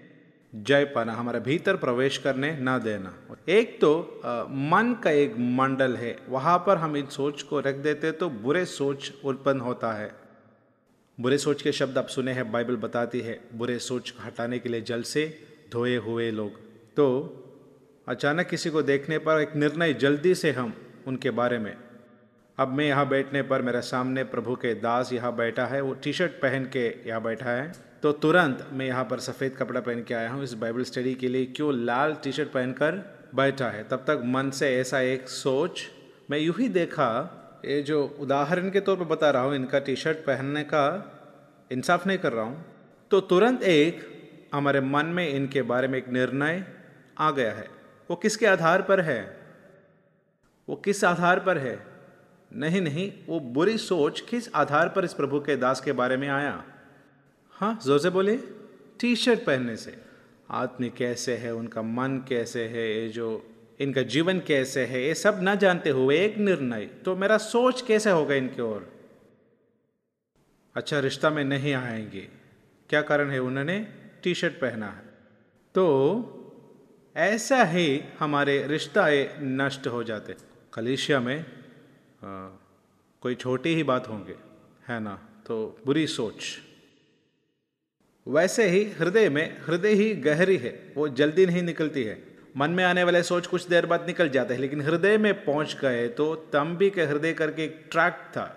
जय 0.53 0.85
पाना 0.85 1.13
हमारे 1.13 1.39
भीतर 1.39 1.75
प्रवेश 1.75 2.17
करने 2.17 2.51
ना 2.57 2.77
देना। 2.79 3.13
एक 3.49 3.79
तो 3.81 4.21
आ, 4.25 4.43
मन 4.43 4.93
का 5.03 5.11
एक 5.11 5.35
मंडल 5.37 5.95
है 5.95 6.15
वहाँ 6.29 6.57
पर 6.67 6.77
हम 6.77 6.95
इन 6.97 7.05
सोच 7.07 7.41
को 7.41 7.59
रख 7.59 7.75
देते 7.77 8.11
तो 8.11 8.29
बुरे 8.29 8.63
सोच 8.65 9.11
उत्पन्न 9.23 9.59
होता 9.61 9.91
है। 9.93 10.11
बुरे 11.17 11.37
सोच 11.37 11.61
के 11.61 11.71
शब्द 11.71 11.97
आप 11.97 12.07
सुने 12.07 12.31
हैं 12.31 12.51
बाइबल 12.51 12.75
बताती 12.77 13.21
है 13.21 13.39
बुरे 13.53 13.77
सोच 13.79 14.13
हटाने 14.25 14.59
के 14.59 14.69
लिए 14.69 14.81
जल 14.81 15.01
से 15.03 15.25
धोए 15.71 15.95
हुए 15.97 16.29
लोग। 16.31 16.59
तो 16.97 17.07
अचानक 18.07 18.47
किसी 18.47 18.69
को 18.69 18.81
देखने 18.83 19.17
पर 19.19 19.41
एक 19.41 19.55
निर्णय 19.55 19.93
जल्दी 19.95 20.33
से 20.35 20.51
हम 20.51 20.73
उनके 21.07 21.29
बारे 21.31 21.57
में 21.59 21.75
अब 22.57 22.67
मैं 22.69 22.85
यहाँ 22.85 23.07
बैठने 23.09 23.41
पर 23.43 23.61
मेरे 23.61 23.81
सामने 23.83 24.23
प्रभु 24.25 24.55
के 24.55 24.73
दास 24.75 25.11
यहाँ 25.13 25.35
बैठा 25.35 25.65
है 25.65 25.81
वो 25.81 25.93
टी 25.93 26.13
शर्ट 26.13 26.31
पहन 26.41 26.65
के 26.75 26.87
यहाँ 27.07 27.21
बैठा 27.23 27.49
है। 27.51 27.71
तो 28.03 28.11
तुरंत 28.11 28.67
मैं 28.73 28.85
यहाँ 28.85 29.03
पर 29.03 29.19
सफ़ेद 29.19 29.55
कपड़ा 29.55 29.79
पहन 29.81 30.03
के 30.03 30.13
आया 30.13 30.29
हूँ। 30.31 30.43
इस 30.43 30.53
बाइबल 30.53 30.83
स्टडी 30.83 31.13
के 31.13 31.27
लिए 31.27 31.45
क्यों 31.45 31.73
लाल 31.75 32.13
टी 32.13 32.31
शर्ट 32.31 32.49
पहनकर 32.49 32.95
बैठा 33.35 33.69
है? 33.69 33.83
तब 33.83 33.97
तक 33.97 34.21
मन 34.25 34.49
से 34.49 34.75
ऐसा 34.77 34.99
एक 34.99 35.29
सोच, 35.29 35.81
मैं 36.31 36.39
यूँ 36.39 36.55
ही 36.59 36.69
देखा, 36.69 37.61
ये 37.65 37.81
जो 37.81 38.17
उदाहरण 38.19 38.69
के 38.69 38.79
तौर 38.79 38.97
पर 38.97 39.05
बता 39.05 39.29
रहा 39.29 39.41
हूँ, 39.41 39.55
इनका 39.55 39.79
टी 39.79 39.95
शर्ट 39.95 40.17
पहनने 40.17 40.63
का 40.63 40.85
इंसाफ 41.71 42.07
नहीं 42.07 42.17
कर 42.17 42.33
रहा 42.33 42.45
हूँ। 42.45 42.65
तो 43.11 43.19
तुरंत 43.19 43.63
एक 43.63 44.05
हमारे 44.53 44.81
मन 44.81 45.05
में 45.05 45.29
इनके 45.29 45.61
बारे 45.61 45.87
में 45.87 45.97
एक 45.97 46.09
निर्णय 46.09 46.65
आ 47.19 47.31
गया 47.31 47.51
है। 47.51 47.67
वो 48.09 48.15
किसके 48.15 48.45
आधार 48.45 48.81
पर 48.81 49.01
है? 49.01 49.37
वो 50.69 50.75
किस 50.75 51.03
आधार 51.03 51.39
पर 51.39 51.57
है? 51.57 51.79
नहीं 52.53 52.81
नहीं, 52.81 53.11
वो 53.27 53.39
बुरी 53.39 53.77
सोच 53.77 54.21
किस 54.21 54.53
आधार 54.55 54.89
पर 54.89 55.05
इस 55.05 55.13
प्रभु 55.13 55.39
के 55.39 55.55
दास 55.55 55.81
के 55.81 55.91
बारे 55.91 56.17
में 56.17 56.27
आया? 56.27 56.63
हाँ 57.57 57.79
ज़ोर 57.83 57.99
से 57.99 58.09
बोले 58.09 58.35
टी 58.99 59.15
शर्ट 59.15 59.39
पहनने 59.39 59.75
से। 59.75 59.95
आदमी 60.49 60.89
कैसे 60.89 61.35
है 61.37 61.53
उनका 61.55 61.81
मन 61.81 62.17
कैसे 62.29 62.65
है 62.65 62.83
ये 62.91 63.07
जो 63.09 63.29
इनका 63.81 64.01
जीवन 64.01 64.39
कैसे 64.39 64.85
है 64.85 65.01
ये 65.03 65.15
सब 65.15 65.39
ना 65.41 65.55
जानते 65.55 65.89
हुए 65.89 66.17
एक 66.17 66.37
निर्णय। 66.37 66.85
तो 67.05 67.15
मेरा 67.15 67.37
सोच 67.37 67.81
कैसे 67.81 68.09
होगा 68.09 68.35
इनके 68.35 68.61
ओर? 68.61 68.87
अच्छा 70.75 70.99
रिश्ता 70.99 71.29
में 71.29 71.43
नहीं 71.43 71.73
आएँगे। 71.73 72.27
क्या 72.89 73.01
कारण 73.01 73.31
है 73.31 73.39
उन्होंने 73.39 73.79
टी 74.23 74.35
शर्ट 74.35 74.53
पहना 74.53 74.87
है? 74.87 75.03
तो 75.75 75.85
ऐसा 77.15 77.63
ही 77.63 78.01
हमारे 78.19 78.61
रिश्ता 78.67 79.07
नष्ट 79.41 79.87
हो 79.87 80.03
जाते। 80.03 80.35
कलेशिया 80.73 81.19
में 81.19 81.39
आ, 81.39 82.47
कोई 83.21 83.35
छोटी 83.35 83.75
ही 83.75 83.83
बात 83.83 84.07
होंगे 84.09 84.35
है 84.87 84.99
ना? 84.99 85.19
तो 85.47 85.81
बुरी 85.85 86.07
सोच। 86.07 86.43
वैसे 88.27 88.67
ही 88.69 88.83
हृदय 88.99 89.29
में 89.29 89.57
हृदय 89.67 89.93
ही 89.93 90.13
गहरी 90.21 90.57
है, 90.57 90.71
वो 90.97 91.07
जल्दी 91.09 91.45
नहीं 91.45 91.61
निकलती 91.63 92.03
है। 92.03 92.17
मन 92.57 92.69
में 92.69 92.83
आने 92.83 93.03
वाले 93.03 93.21
सोच 93.23 93.47
कुछ 93.47 93.67
देर 93.67 93.85
बाद 93.85 94.05
निकल 94.07 94.29
जाते 94.29 94.53
हैं, 94.53 94.61
लेकिन 94.61 94.81
हृदय 94.81 95.17
में 95.17 95.33
पहुँच 95.45 95.77
गए 95.81 96.07
तो 96.07 96.33
तंबी 96.53 96.89
के 96.89 97.03
हृदय 97.03 97.33
करके 97.33 97.63
एक 97.63 97.83
ट्रैक 97.91 98.13
था, 98.31 98.55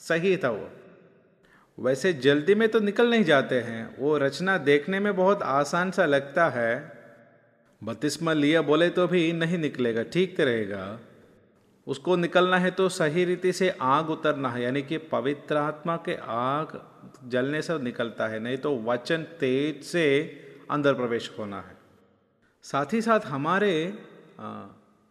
सही 0.00 0.36
था 0.36 0.50
वो। 0.50 0.68
वैसे 1.78 2.12
जल्दी 2.12 2.54
में 2.54 2.68
तो 2.68 2.80
निकल 2.80 3.10
नहीं 3.10 3.24
जाते 3.24 3.60
हैं, 3.60 3.96
वो 3.98 4.16
रचना 4.18 4.56
देखने 4.58 5.00
में 5.00 5.14
बहुत 5.16 5.42
आसान 5.42 5.90
सा 5.90 6.06
लगता 6.06 6.48
है। 6.48 6.74
बत्तीसवा 7.82 8.32
लिया 8.32 8.62
बोले 8.62 8.88
तो 8.90 9.06
भी 9.06 9.32
नहीं 9.32 9.58
निकलेगा, 9.58 10.02
ठीक 10.02 10.40
रहेगा। 10.40 10.98
उसको 11.86 12.16
निकलना 12.16 12.58
है 12.58 12.70
तो 12.70 12.88
सही 12.88 13.24
रीति 13.24 13.52
से 13.52 13.68
आग 13.80 14.10
उतरना 14.10 14.48
है, 14.48 14.62
यानी 14.62 14.82
कि 14.82 14.98
पवित्र 14.98 15.56
आत्मा 15.56 15.96
के 15.96 16.16
आग 16.26 16.80
जलने 17.24 17.62
से 17.62 17.78
निकलता 17.78 18.26
है 18.26 18.38
नहीं 18.38 18.58
तो 18.58 18.76
वचन 18.82 19.22
तेज 19.40 19.82
से 19.84 20.04
अंदर 20.70 20.94
प्रवेश 20.94 21.30
होना 21.38 21.60
है। 21.60 21.76
साथ 22.62 22.92
ही 22.92 23.02
साथ 23.02 23.20
हमारे 23.20 23.72
आ, 24.40 24.50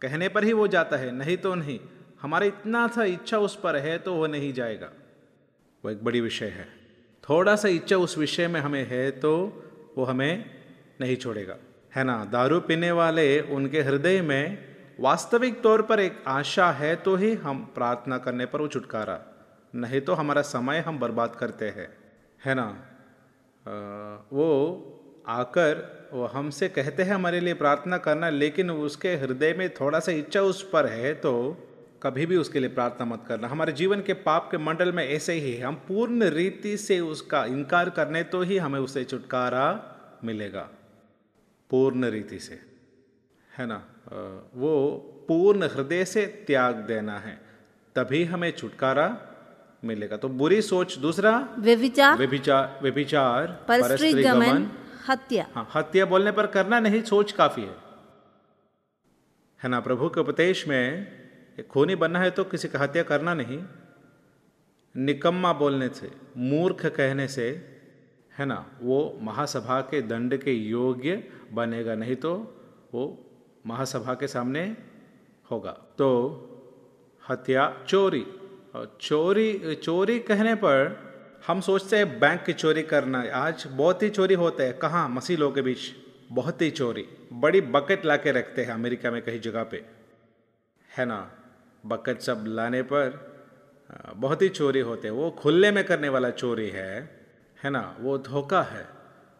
कहने 0.02 0.28
पर 0.28 0.44
ही 0.44 0.52
वो 0.52 0.66
जाता 0.68 0.96
है 0.96 1.10
नहीं 1.10 1.36
तो 1.36 1.54
नहीं 1.54 1.78
हमारा 2.22 2.46
इतना 2.46 2.86
सा 2.88 3.04
इच्छा 3.04 3.38
उस 3.38 3.60
पर 3.60 3.76
है 3.76 3.98
तो 3.98 4.14
वो 4.14 4.26
नहीं 4.26 4.52
जाएगा। 4.52 4.90
वो 5.84 5.90
एक 5.90 6.04
बड़ी 6.04 6.20
विषय 6.20 6.46
है। 6.46 6.68
थोड़ा 7.24 7.56
सा 7.56 7.68
इच्छा 7.68 7.96
उस 7.96 8.18
विषय 8.18 8.48
में 8.48 8.60
हमें 8.60 8.86
है 8.86 9.10
तो 9.10 9.32
वो 9.98 10.04
हमें 10.04 10.50
नहीं 11.00 11.16
छोड़ेगा। 11.16 11.56
है 11.94 12.04
ना? 12.04 12.24
दारू 12.24 12.60
पीने 12.60 12.90
वाले 12.92 13.40
उनके 13.40 13.82
हृदय 13.82 14.20
में 14.20 14.76
वास्तविक 15.00 15.62
तौर 15.62 15.82
पर 15.82 16.00
एक 16.00 16.22
आशा 16.26 16.70
है 16.72 16.94
तो 16.96 17.16
ही 17.16 17.34
हम 17.34 17.64
प्रार्थना 17.74 18.18
करने 18.18 18.46
पर 18.46 18.60
वो 18.60 18.68
छुटकारा 18.68 19.16
नहीं 19.76 20.00
तो 20.00 20.14
हमारा 20.14 20.42
समय 20.42 20.78
हम 20.78 20.98
बर्बाद 20.98 21.36
करते 21.36 21.68
हैं। 21.68 21.88
है 22.44 22.54
ना? 22.54 22.66
वो 24.32 24.48
आकर 25.28 26.10
वो 26.12 26.26
हमसे 26.26 26.68
कहते 26.68 27.02
हैं 27.02 27.14
हमारे 27.14 27.40
लिए 27.40 27.54
प्रार्थना 27.54 27.98
करना, 27.98 28.28
लेकिन 28.30 28.70
उसके 28.70 29.14
हृदय 29.16 29.52
में 29.52 29.68
थोड़ा 29.74 30.00
सा 30.00 30.12
इच्छा 30.12 30.40
उस 30.40 30.62
पर 30.70 30.86
है 30.86 31.14
तो 31.14 31.32
कभी 32.02 32.26
भी 32.26 32.36
उसके 32.36 32.60
लिए 32.60 32.68
प्रार्थना 32.68 33.04
मत 33.06 33.24
करना। 33.28 33.48
हमारे 33.48 33.72
जीवन 33.72 34.02
के 34.02 34.14
पाप 34.22 34.48
के 34.50 34.58
मंडल 34.58 34.92
में 34.92 35.04
ऐसे 35.04 35.32
ही 35.32 35.52
है। 35.52 35.66
हम 35.66 35.74
पूर्ण 35.88 36.24
रीति 36.30 36.76
से 36.76 37.00
उसका 37.00 37.44
इनकार 37.44 37.90
करने 37.90 38.22
तो 38.22 38.40
ही 38.42 38.58
हमें 38.58 38.80
उसे 38.80 39.04
छुटकारा 39.04 39.66
मिलेगा। 40.24 40.68
पूर्ण 41.70 42.04
रीति 42.04 42.38
से। 42.38 42.60
है 43.58 43.66
ना? 43.66 43.82
वो 44.54 44.74
पूर्ण 45.28 45.64
हृदय 45.64 46.04
से 46.04 46.26
त्याग 46.46 46.74
देना 46.74 47.18
है। 47.18 47.40
तभी 47.96 48.24
हमें 48.24 48.50
छुटकारा 48.52 49.08
मिलेगा। 49.82 50.16
तो 50.16 50.28
बुरी 50.30 50.60
सोच 50.62 50.96
दूसरा 50.98 51.32
व्यभिचार। 51.58 52.18
व्यभिचार 52.18 52.78
व्यभिचार 52.82 53.46
गमन 54.22 54.68
हत्या। 55.08 55.46
हाँ 55.54 55.68
हत्या 55.74 56.04
बोलने 56.06 56.32
पर 56.32 56.46
करना 56.46 56.80
नहीं 56.80 57.02
सोच 57.02 57.32
काफ़ी 57.32 57.62
है। 57.62 57.74
है 59.60 59.68
ना 59.70 59.80
प्रभु 59.80 60.08
के 60.08 60.20
उपदेश 60.20 60.66
में 60.68 61.66
खूनी 61.70 61.94
बनना 61.96 62.18
है 62.18 62.30
तो 62.30 62.44
किसी 62.44 62.68
का 62.68 62.78
हत्या 62.78 63.02
करना 63.02 63.34
नहीं। 63.34 63.58
निकम्मा 64.94 65.52
बोलने 65.52 65.88
से 65.88 66.10
मूर्ख 66.36 66.84
कहने 66.86 67.28
से 67.28 67.48
है 68.32 68.44
ना 68.46 68.58
वो 68.82 68.98
महासभा 69.22 69.80
के 69.80 70.00
दंड 70.02 70.36
के 70.36 70.52
योग्य 70.52 71.22
बनेगा 71.52 71.94
नहीं 71.94 72.16
तो 72.16 72.32
वो 72.94 73.04
महासभा 73.66 74.14
के 74.14 74.26
सामने 74.28 74.64
होगा। 75.50 75.70
तो 75.98 76.08
हत्या 77.22 77.62
चोरी 77.88 78.24
चोरी 78.84 79.74
चोरी 79.74 80.18
कहने 80.18 80.54
पर 80.54 81.06
हम 81.46 81.60
सोचते 81.60 81.96
हैं, 81.96 82.20
बैंक 82.20 82.42
की 82.42 82.52
चोरी 82.52 82.82
करना 82.82 83.24
आज 83.32 83.68
बहुत 83.70 84.02
ही 84.02 84.10
चोरी 84.10 84.34
होते 84.34 84.62
हैं। 84.62 84.78
कहाँ? 84.78 85.08
मसीलों 85.08 85.52
के 85.52 85.62
बीच। 85.62 85.78
बहुत 86.32 86.62
ही 86.62 86.70
चोरी। 86.70 87.08
बड़ी 87.32 87.60
बकेट 87.60 88.06
ला 88.06 88.16
के 88.16 88.32
रखते 88.32 88.64
हैं 88.64 88.72
अमेरिका 88.72 89.10
में 89.10 89.22
कहीं 89.22 89.40
जगह 89.40 89.62
पे। 89.64 89.84
है 90.96 91.04
ना? 91.04 91.30
बकेट 91.86 92.20
सब 92.20 92.44
लाने 92.46 92.82
पर 92.82 93.36
बहुत 94.14 94.42
ही 94.42 94.48
चोरी 94.48 94.80
होते 94.80 95.08
हैं। 95.08 95.14
वो 95.14 95.30
खुले 95.30 95.70
में 95.70 95.84
करने 95.84 96.08
वाला 96.08 96.30
चोरी 96.30 96.70
है। 96.70 97.20
है 97.64 97.70
ना? 97.70 97.96
वो 98.00 98.18
धोखा 98.18 98.62
है। 98.62 98.88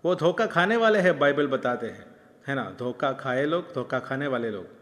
वो 0.04 0.14
धोखा 0.14 0.46
खाने 0.46 0.76
वाले 0.76 0.98
हैं, 0.98 1.18
बाइबल 1.18 1.46
बताते 1.46 1.86
हैं। 1.86 2.06
है 2.46 2.54
ना? 2.54 2.76
धोखा 2.78 3.12
खाए 3.12 3.44
लोग, 3.44 3.74
धोखा 3.74 3.98
खाने 3.98 4.26
वाले 4.26 4.50
लोग। 4.50 4.75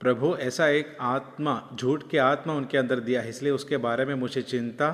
प्रभु, 0.00 0.34
ऐसा 0.36 0.66
एक 0.68 0.96
आत्मा, 1.00 1.52
झूठ 1.74 2.02
की 2.10 2.16
आत्मा 2.18 2.54
उनके 2.54 2.78
अंदर 2.78 3.00
दिया 3.00 3.20
है, 3.20 3.28
इसलिए 3.28 3.52
उसके 3.52 3.76
बारे 3.78 4.04
में 4.04 4.14
मुझे 4.14 4.42
चिंता 4.42 4.88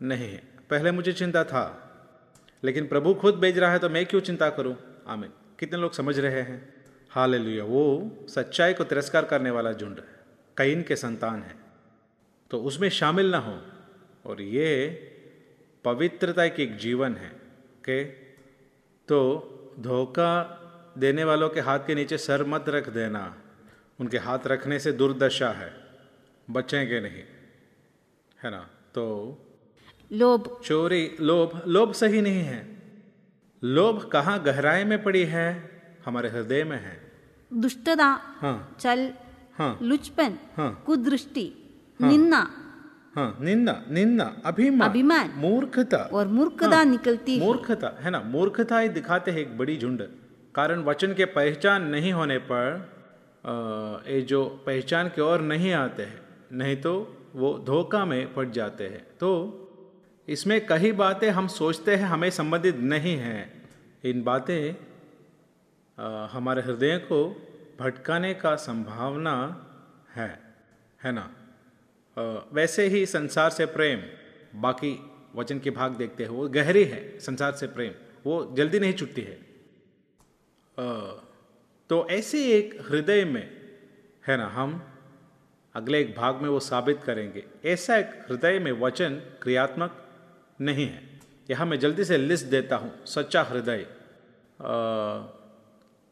नहीं 0.00 0.28
है। 0.28 0.42
पहले 0.70 0.90
मुझे 0.90 1.12
चिंता 1.12 1.44
था, 1.44 1.64
लेकिन 2.62 2.86
प्रभु 2.86 3.14
खुद 3.14 3.34
भेज 3.34 3.58
रहा 3.58 3.72
है 3.72 3.78
तो 3.78 3.88
मैं 3.88 4.04
क्यों 4.06 4.20
चिंता 4.20 4.48
करूँ? 4.50 4.76
आमिन। 5.08 5.30
कितने 5.58 5.78
लोग 5.78 5.92
समझ 5.92 6.18
रहे 6.18 6.40
हैं? 6.40 6.58
हाल 7.10 7.60
वो 7.60 8.10
सच्चाई 8.28 8.74
को 8.74 8.84
तिरस्कार 8.84 9.24
करने 9.24 9.50
वाला 9.50 9.72
झुंड 9.72 9.98
है, 9.98 10.04
कईन 10.56 10.82
के 10.82 10.96
संतान 10.96 11.42
है। 11.42 11.54
तो 12.50 12.58
उसमें 12.62 12.88
शामिल 12.90 13.30
ना 13.30 13.38
हो, 13.38 13.58
और 14.26 14.42
ये 14.42 14.88
पवित्रता 15.84 16.46
की 16.48 16.62
एक 16.62 16.76
जीवन 16.78 17.14
है 17.14 17.28
के 17.84 18.04
तो 19.08 19.18
धोखा 19.80 20.32
देने 20.98 21.24
वालों 21.24 21.48
के 21.48 21.60
हाथ 21.60 21.78
के 21.86 21.94
नीचे 21.94 22.18
सर 22.18 22.44
मत 22.44 22.68
रख 22.68 22.88
देना। 22.90 23.22
उनके 24.00 24.18
हाथ 24.18 24.38
रखने 24.46 24.78
से 24.78 24.92
दुर्दशा 24.92 25.48
है 25.48 25.72
बचेंगे 26.50 27.00
नहीं। 27.00 27.22
है 28.42 28.50
ना? 28.50 28.68
तो 28.94 29.04
लोभ। 30.12 30.60
चोरी 30.64 31.16
लोभ 31.20 31.62
लोभ 31.66 31.92
सही 31.92 32.20
नहीं 32.20 32.42
है। 32.42 32.82
लोभ 33.64 34.04
कहाँ 34.04 34.42
गहराई 34.42 34.84
में 34.84 35.02
पड़ी 35.02 35.24
है? 35.24 35.46
हमारे 36.06 36.28
हृदय 36.28 36.64
में 36.64 36.76
है। 36.76 37.12
दुष्टता 37.54 38.04
हाँ। 38.40 38.76
चल 38.80 39.12
हाँ। 39.58 39.78
लुचपन 39.82 40.38
हाँ। 40.56 40.82
कुदृष्टि 40.86 41.52
निंदा। 42.02 42.48
हाँ 43.16 43.38
निंदा 43.40 43.82
निंदा 43.90 44.36
अभिमान 44.44 44.88
अभिमान। 44.88 45.32
मूर्खता। 45.36 45.96
और 45.96 46.26
मूर्खता 46.28 46.76
हाँ, 46.76 46.84
निकलती 46.84 47.40
मूर्खता 47.40 47.96
है 48.00 48.10
ना? 48.10 48.20
मूर्खता 48.20 48.78
ही 48.78 48.88
दिखाते 48.88 49.30
हैं 49.30 49.38
एक 49.38 49.58
बड़ी 49.58 49.76
झुंड। 49.76 50.02
कारण 50.54 50.82
वचन 50.82 51.14
के 51.14 51.24
पहचान 51.24 51.82
नहीं 51.82 52.12
होने 52.12 52.38
पर 52.38 52.95
ये 53.46 54.20
जो 54.22 54.44
पहचान 54.66 55.08
की 55.08 55.20
ओर 55.20 55.40
नहीं 55.40 55.72
आते 55.72 56.02
हैं 56.02 56.20
नहीं 56.52 56.76
तो 56.76 56.92
वो 57.34 57.58
धोखा 57.58 58.04
में 58.04 58.34
पड़ 58.34 58.48
जाते 58.48 58.86
हैं। 58.86 59.02
तो 59.20 59.28
इसमें 60.28 60.66
कई 60.66 60.92
बातें 60.92 61.30
हम 61.30 61.46
सोचते 61.46 61.96
हैं 61.96 62.04
हमें 62.04 62.30
संबंधित 62.30 62.76
नहीं 62.76 63.16
हैं। 63.16 63.68
इन 64.04 64.22
बातें 64.22 64.62
हमारे 66.28 66.62
हृदय 66.62 66.96
को 66.98 67.18
भटकाने 67.80 68.34
का 68.34 68.54
संभावना 68.56 69.36
है 70.16 70.30
है 71.04 71.12
ना? 71.12 71.30
वैसे 72.52 72.86
ही 72.86 73.06
संसार 73.06 73.50
से 73.50 73.66
प्रेम 73.66 74.00
बाकी 74.60 74.92
वचन 75.36 75.58
के 75.58 75.70
भाग 75.70 75.92
देखते 75.92 76.22
हैं 76.22 76.30
वो 76.30 76.48
गहरी 76.48 76.84
है 76.84 77.18
संसार 77.18 77.52
से 77.52 77.66
प्रेम 77.66 77.92
वो 78.26 78.54
जल्दी 78.56 78.78
नहीं 78.80 78.92
छुटती 78.92 79.22
है। 79.22 79.38
अ, 80.78 80.84
तो 81.90 82.06
ऐसे 82.10 82.38
एक 82.52 82.78
हृदय 82.88 83.24
में, 83.24 83.50
है 84.28 84.36
ना, 84.36 84.46
हम 84.46 84.82
अगले 85.74 86.00
एक 86.00 86.14
भाग 86.16 86.40
में 86.42 86.48
वो 86.48 86.60
साबित 86.60 87.02
करेंगे। 87.04 87.44
ऐसा 87.64 87.96
एक 87.96 88.10
हृदय 88.28 88.58
में 88.58 88.72
वचन 88.72 89.14
क्रियात्मक 89.42 90.02
नहीं 90.60 90.86
है। 90.86 91.02
यहाँ 91.50 91.66
मैं 91.66 91.78
जल्दी 91.78 92.04
से 92.04 92.16
लिस्ट 92.18 92.46
देता 92.46 92.76
हूँ, 92.76 92.92
सच्चा 93.06 93.42
हृदय। 93.42 93.86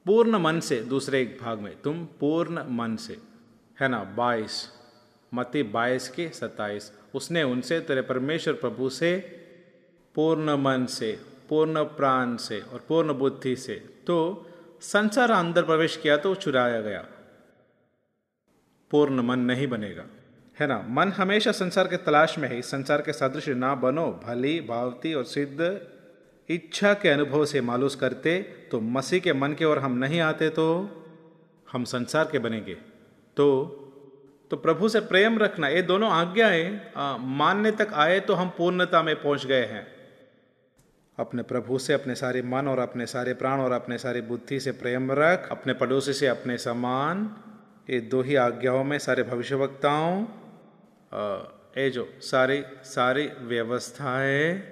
पूर्ण 0.07 0.39
मन 0.39 0.61
से 0.61 0.81
दूसरे 0.83 1.21
एक 1.23 1.39
भाग 1.43 1.59
में, 1.59 1.75
तुम 1.83 2.05
पूर्ण 2.21 2.65
मन 2.71 2.97
से, 2.97 3.19
है 3.79 3.89
ना, 3.89 4.03
बाईस 4.17 4.69
मती 5.33 5.63
बाईस 5.63 6.09
के 6.09 6.29
सत्ताईस, 6.29 6.93
उसने 7.15 7.43
उनसे, 7.43 7.81
तेरे 7.81 8.03
परमेश्वर 8.03 8.55
प्रभु 8.55 8.89
से, 8.91 9.17
पूर्ण 10.15 10.57
मन 10.57 10.87
से, 10.87 11.13
पूर्ण 11.49 11.83
प्राण 11.85 12.37
से 12.37 12.61
और 12.63 12.85
पूर्ण 12.89 13.13
बुद्धि 13.13 13.55
से 13.57 13.75
तो 14.07 14.47
संसार 14.85 15.31
अंदर 15.31 15.63
प्रवेश 15.63 15.97
किया 15.97 16.17
तो 16.17 16.35
चुराया 16.35 16.81
गया। 16.81 17.05
पूर्ण 18.91 19.23
मन 19.23 19.39
नहीं 19.41 19.67
बनेगा। 19.67 20.05
है 20.59 20.67
ना? 20.67 20.79
मन 20.89 21.13
हमेशा 21.13 21.53
संसार 21.53 21.89
के 21.89 21.97
तलाश 21.97 22.39
में 22.39 22.49
है। 22.49 22.61
संसार 22.63 23.03
के 23.03 23.13
सदृश 23.13 23.49
ना 23.49 23.75
बनो, 23.75 24.07
भली, 24.25 24.61
भावती 24.61 25.15
और 25.15 25.25
सिद्ध 25.25 25.81
इच्छा 26.49 26.93
के 26.95 27.09
अनुभव 27.09 27.45
से 27.45 27.61
मालूस 27.61 27.97
करते 27.97 28.39
तो 28.71 28.81
मसीह 28.81 29.21
के 29.21 29.33
मन 29.33 29.53
के 29.53 29.65
ओर 29.65 29.79
हम 29.79 29.93
नहीं 29.93 30.21
आते 30.21 30.49
तो 30.49 30.67
हम 31.73 31.85
संसार 31.85 32.29
के 32.33 32.39
बनेंगे। 32.39 32.75
तो 33.37 33.47
तो 34.51 34.57
प्रभु 34.57 34.89
से 34.89 35.01
प्रेम 35.01 35.39
रखना, 35.39 35.69
ये 35.69 35.83
दोनों 35.83 36.11
आज्ञाएँ 36.11 36.93
मानने 37.21 37.71
तक 37.71 37.93
आए 37.95 38.21
तो 38.21 38.35
हम 38.35 38.49
पूर्णता 38.49 39.03
में 39.03 39.15
पहुँच 39.23 39.47
गए 39.47 39.65
हैं। 39.65 39.94
अपने 41.19 41.43
प्रभु 41.43 41.79
से, 41.79 41.93
अपने 41.93 42.15
सारे 42.15 42.43
मन 42.43 42.69
और 42.69 42.79
अपने 42.79 43.07
सारे 43.07 43.35
प्राण 43.35 43.61
और 43.61 43.73
अपने 43.73 43.99
सारी 43.99 44.21
बुद्धि 44.21 44.61
से 44.61 44.73
प्रेम 44.73 45.13
रख, 45.13 45.49
अपने 45.51 45.75
पड़ोसी 45.75 46.13
से, 46.13 46.27
अपने 46.27 46.59
समान, 46.59 47.37
ये 47.91 48.01
दो 48.01 48.23
ही 48.23 48.35
आज्ञाओं 48.35 48.85
में 48.85 48.99
सारे 48.99 49.23
भविष्यवक्ताओं 49.23 50.25
ये 51.79 51.91
जो 51.91 52.09
सारी 52.21 52.63
सारी 52.85 53.27
व्यवस्थाएँ 53.41 54.63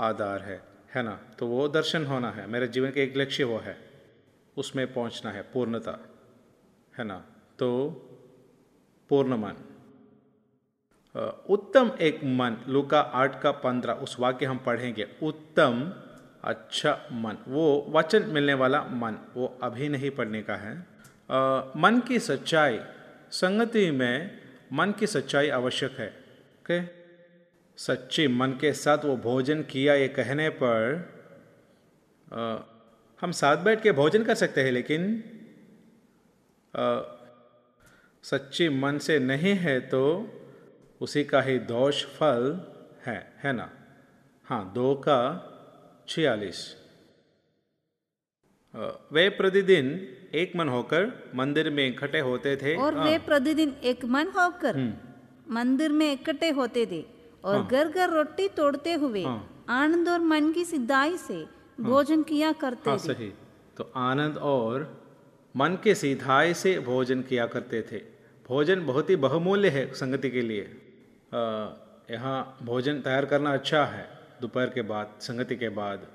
आधार 0.00 0.40
है 0.40 0.60
है 0.94 1.02
ना? 1.02 1.18
तो 1.38 1.46
वो 1.46 1.68
दर्शन 1.68 2.06
होना 2.06 2.30
है, 2.30 2.46
मेरे 2.46 2.68
जीवन 2.68 2.90
का 2.90 3.00
एक 3.00 3.16
लक्ष्य 3.16 3.44
वो 3.44 3.58
है, 3.58 3.76
उसमें 4.56 4.92
पहुँचना 4.92 5.30
है 5.30 5.42
पूर्णता, 5.42 5.98
है 6.98 7.04
ना? 7.04 7.24
तो 7.58 7.68
पूर्ण 9.08 9.36
मन। 9.36 9.54
उत्तम 11.16 11.90
एक 12.00 12.20
मन 12.24 12.56
लुका 12.68 13.00
आठ 13.00 13.42
का 13.42 13.50
पंद्रह 13.50 13.92
उस 13.92 14.16
वाक्य 14.20 14.46
हम 14.46 14.58
पढ़ेंगे। 14.58 15.06
उत्तम 15.22 15.92
अच्छा 16.44 17.08
मन 17.12 17.36
वो 17.48 17.86
वचन 17.88 18.22
मिलने 18.22 18.54
वाला 18.54 18.82
मन 18.82 19.18
वो 19.36 19.58
अभी 19.62 19.88
नहीं 19.88 20.10
पढ़ने 20.10 20.42
का 20.42 20.54
है। 20.56 20.86
अ, 21.30 21.72
मन 21.76 22.02
की 22.08 22.18
सच्चाई 22.18 22.80
संगति 23.30 23.90
में 23.90 24.40
मन 24.72 24.92
की 24.92 25.06
सच्चाई 25.06 25.48
आवश्यक 25.48 25.92
है। 25.98 26.08
ओके? 26.08 26.80
सच्चे 27.76 28.28
मन 28.28 28.50
के 28.50 28.72
साथ 28.72 28.98
वो 29.04 29.16
भोजन 29.16 29.62
किया 29.62 29.94
ये 29.94 30.08
कहने 30.08 30.48
पर 30.48 31.08
अ, 32.32 32.66
हम 33.20 33.32
साथ 33.32 33.56
बैठ 33.56 33.82
के 33.82 33.92
भोजन 33.92 34.24
कर 34.24 34.34
सकते 34.34 34.62
हैं 34.62 34.72
लेकिन 34.72 35.24
अ, 36.74 37.16
सच्ची 38.22 38.68
मन 38.68 38.98
से 38.98 39.18
नहीं 39.18 39.54
है 39.54 39.80
तो 39.80 40.30
उसी 41.00 41.24
का 41.24 41.40
ही 41.42 41.58
दोष 41.66 42.04
फल 42.16 42.44
है 43.06 43.18
है 43.44 43.52
ना? 43.52 43.68
हाँ 44.46 44.62
दो 44.74 44.94
का 45.06 45.18
छियालीस। 46.08 46.60
वे 49.12 49.28
प्रतिदिन 49.28 49.86
एक 50.34 50.56
मन 50.56 50.68
होकर 50.68 51.06
मंदिर 51.34 51.70
में 51.70 51.86
इकट्ठे 51.86 52.18
होते 52.20 52.56
थे। 52.56 52.74
और 52.76 52.96
हाँ, 52.96 53.04
वे 53.04 53.18
प्रतिदिन 53.18 53.74
एक 53.84 54.04
मन 54.04 54.28
होकर 54.36 54.76
मंदिर 55.50 55.92
में 55.92 56.12
इकट्ठे 56.12 56.50
होते 56.50 56.86
थे 56.86 57.04
और 57.44 57.66
घर 57.66 57.88
घर 57.88 58.10
रोटी 58.10 58.48
तोड़ते 58.48 58.92
हुए 58.94 59.22
हाँ। 59.24 59.64
आनंद 59.68 60.08
और 60.08 60.20
मन 60.20 60.52
की 60.52 60.64
सिद्धाई 60.64 61.16
से 61.16 61.44
भोजन 61.80 62.22
किया 62.22 62.52
करते 62.52 62.90
हाँ 62.90 62.98
थे। 62.98 63.12
सही। 63.12 63.32
तो 63.76 63.90
आनंद 63.96 64.36
और 64.38 64.86
मन 65.54 65.78
के 65.84 65.94
सीधाई 65.94 66.54
से 66.54 66.78
भोजन 66.80 67.22
किया 67.22 67.46
करते 67.46 67.82
थे। 67.92 67.98
भोजन 68.48 68.84
बहुत 68.86 69.10
ही 69.10 69.16
बहुमूल्य 69.16 69.68
है 69.68 69.84
संगति 69.94 70.30
के 70.30 70.42
लिए। 70.42 70.62
यहाँ 72.10 72.58
भोजन 72.62 73.00
तैयार 73.00 73.26
करना 73.26 73.52
अच्छा 73.54 73.84
है 73.84 74.18
दोपहर 74.40 74.70
के 74.70 74.82
बाद 74.82 75.14
संगति 75.20 75.56
के 75.56 75.68
बाद। 75.68 76.06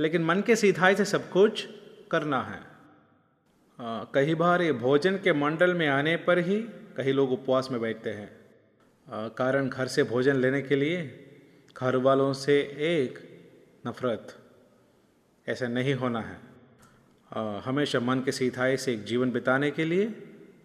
लेकिन 0.00 0.24
मन 0.24 0.40
के 0.40 0.56
सीधाई 0.56 0.94
से 0.94 1.04
सब 1.04 1.30
कुछ 1.30 1.68
करना 2.10 2.42
है। 2.42 2.60
कई 4.14 4.34
बार 4.34 4.62
ये 4.62 4.72
भोजन 4.72 5.16
के 5.16 5.32
मंडल 5.32 5.74
में 5.74 5.88
आने 5.88 6.16
पर 6.16 6.38
ही 6.38 6.62
कई 6.96 7.12
लोग 7.12 7.32
उपवास 7.32 7.68
में 7.70 7.80
बैठते 7.80 8.10
हैं। 8.10 8.30
कारण 9.30 9.68
घर 9.68 9.86
से 9.86 10.02
भोजन 10.02 10.36
लेने 10.36 10.62
के 10.62 10.76
लिए 10.76 11.24
घर 11.78 11.96
वालों 11.96 12.32
से 12.32 12.60
एक 12.78 13.18
नफरत। 13.86 14.38
ऐसा 15.48 15.68
नहीं 15.68 15.94
होना 15.94 16.20
है। 16.20 16.40
अ, 17.32 17.60
हमेशा 17.64 18.00
मन 18.00 18.20
के 18.20 18.32
सीधाई 18.32 18.76
से 18.76 18.92
एक 18.92 19.04
जीवन 19.04 19.30
बिताने 19.30 19.70
के 19.70 19.84
लिए 19.84 20.06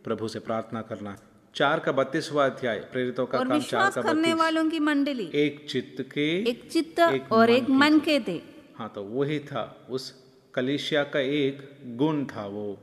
प्रभु 0.04 0.28
से 0.28 0.40
प्रार्थना 0.40 0.82
करना 0.82 1.18
चार 1.56 1.80
का 1.80 1.92
बत्तीसवा 1.92 2.46
अध्याय 2.46 2.80
प्रेरितों 2.92 3.26
का 3.26 3.40
और 3.40 3.48
काम 3.48 3.62
चार 3.62 3.92
का 3.92 4.02
करने 4.02 4.34
वालों 4.34 4.70
की 4.70 4.80
मंडली। 4.80 5.30
एक 5.36 5.70
चित्त 5.70 6.02
के 6.02 6.50
एक 6.50 6.72
चित्त 6.72 7.00
एक 7.00 7.32
और 7.32 7.50
एक 7.50 7.70
मन 7.70 8.00
के 8.00 8.20
थे। 8.20 8.42
हाँ 8.76 8.92
तो 8.96 9.04
वही 9.04 9.40
था 9.40 9.88
उस 9.90 10.14
कलिशिया 10.54 11.04
का 11.04 11.20
एक 11.20 11.78
गुण 11.98 12.26
था 12.26 12.46
वो। 12.48 12.80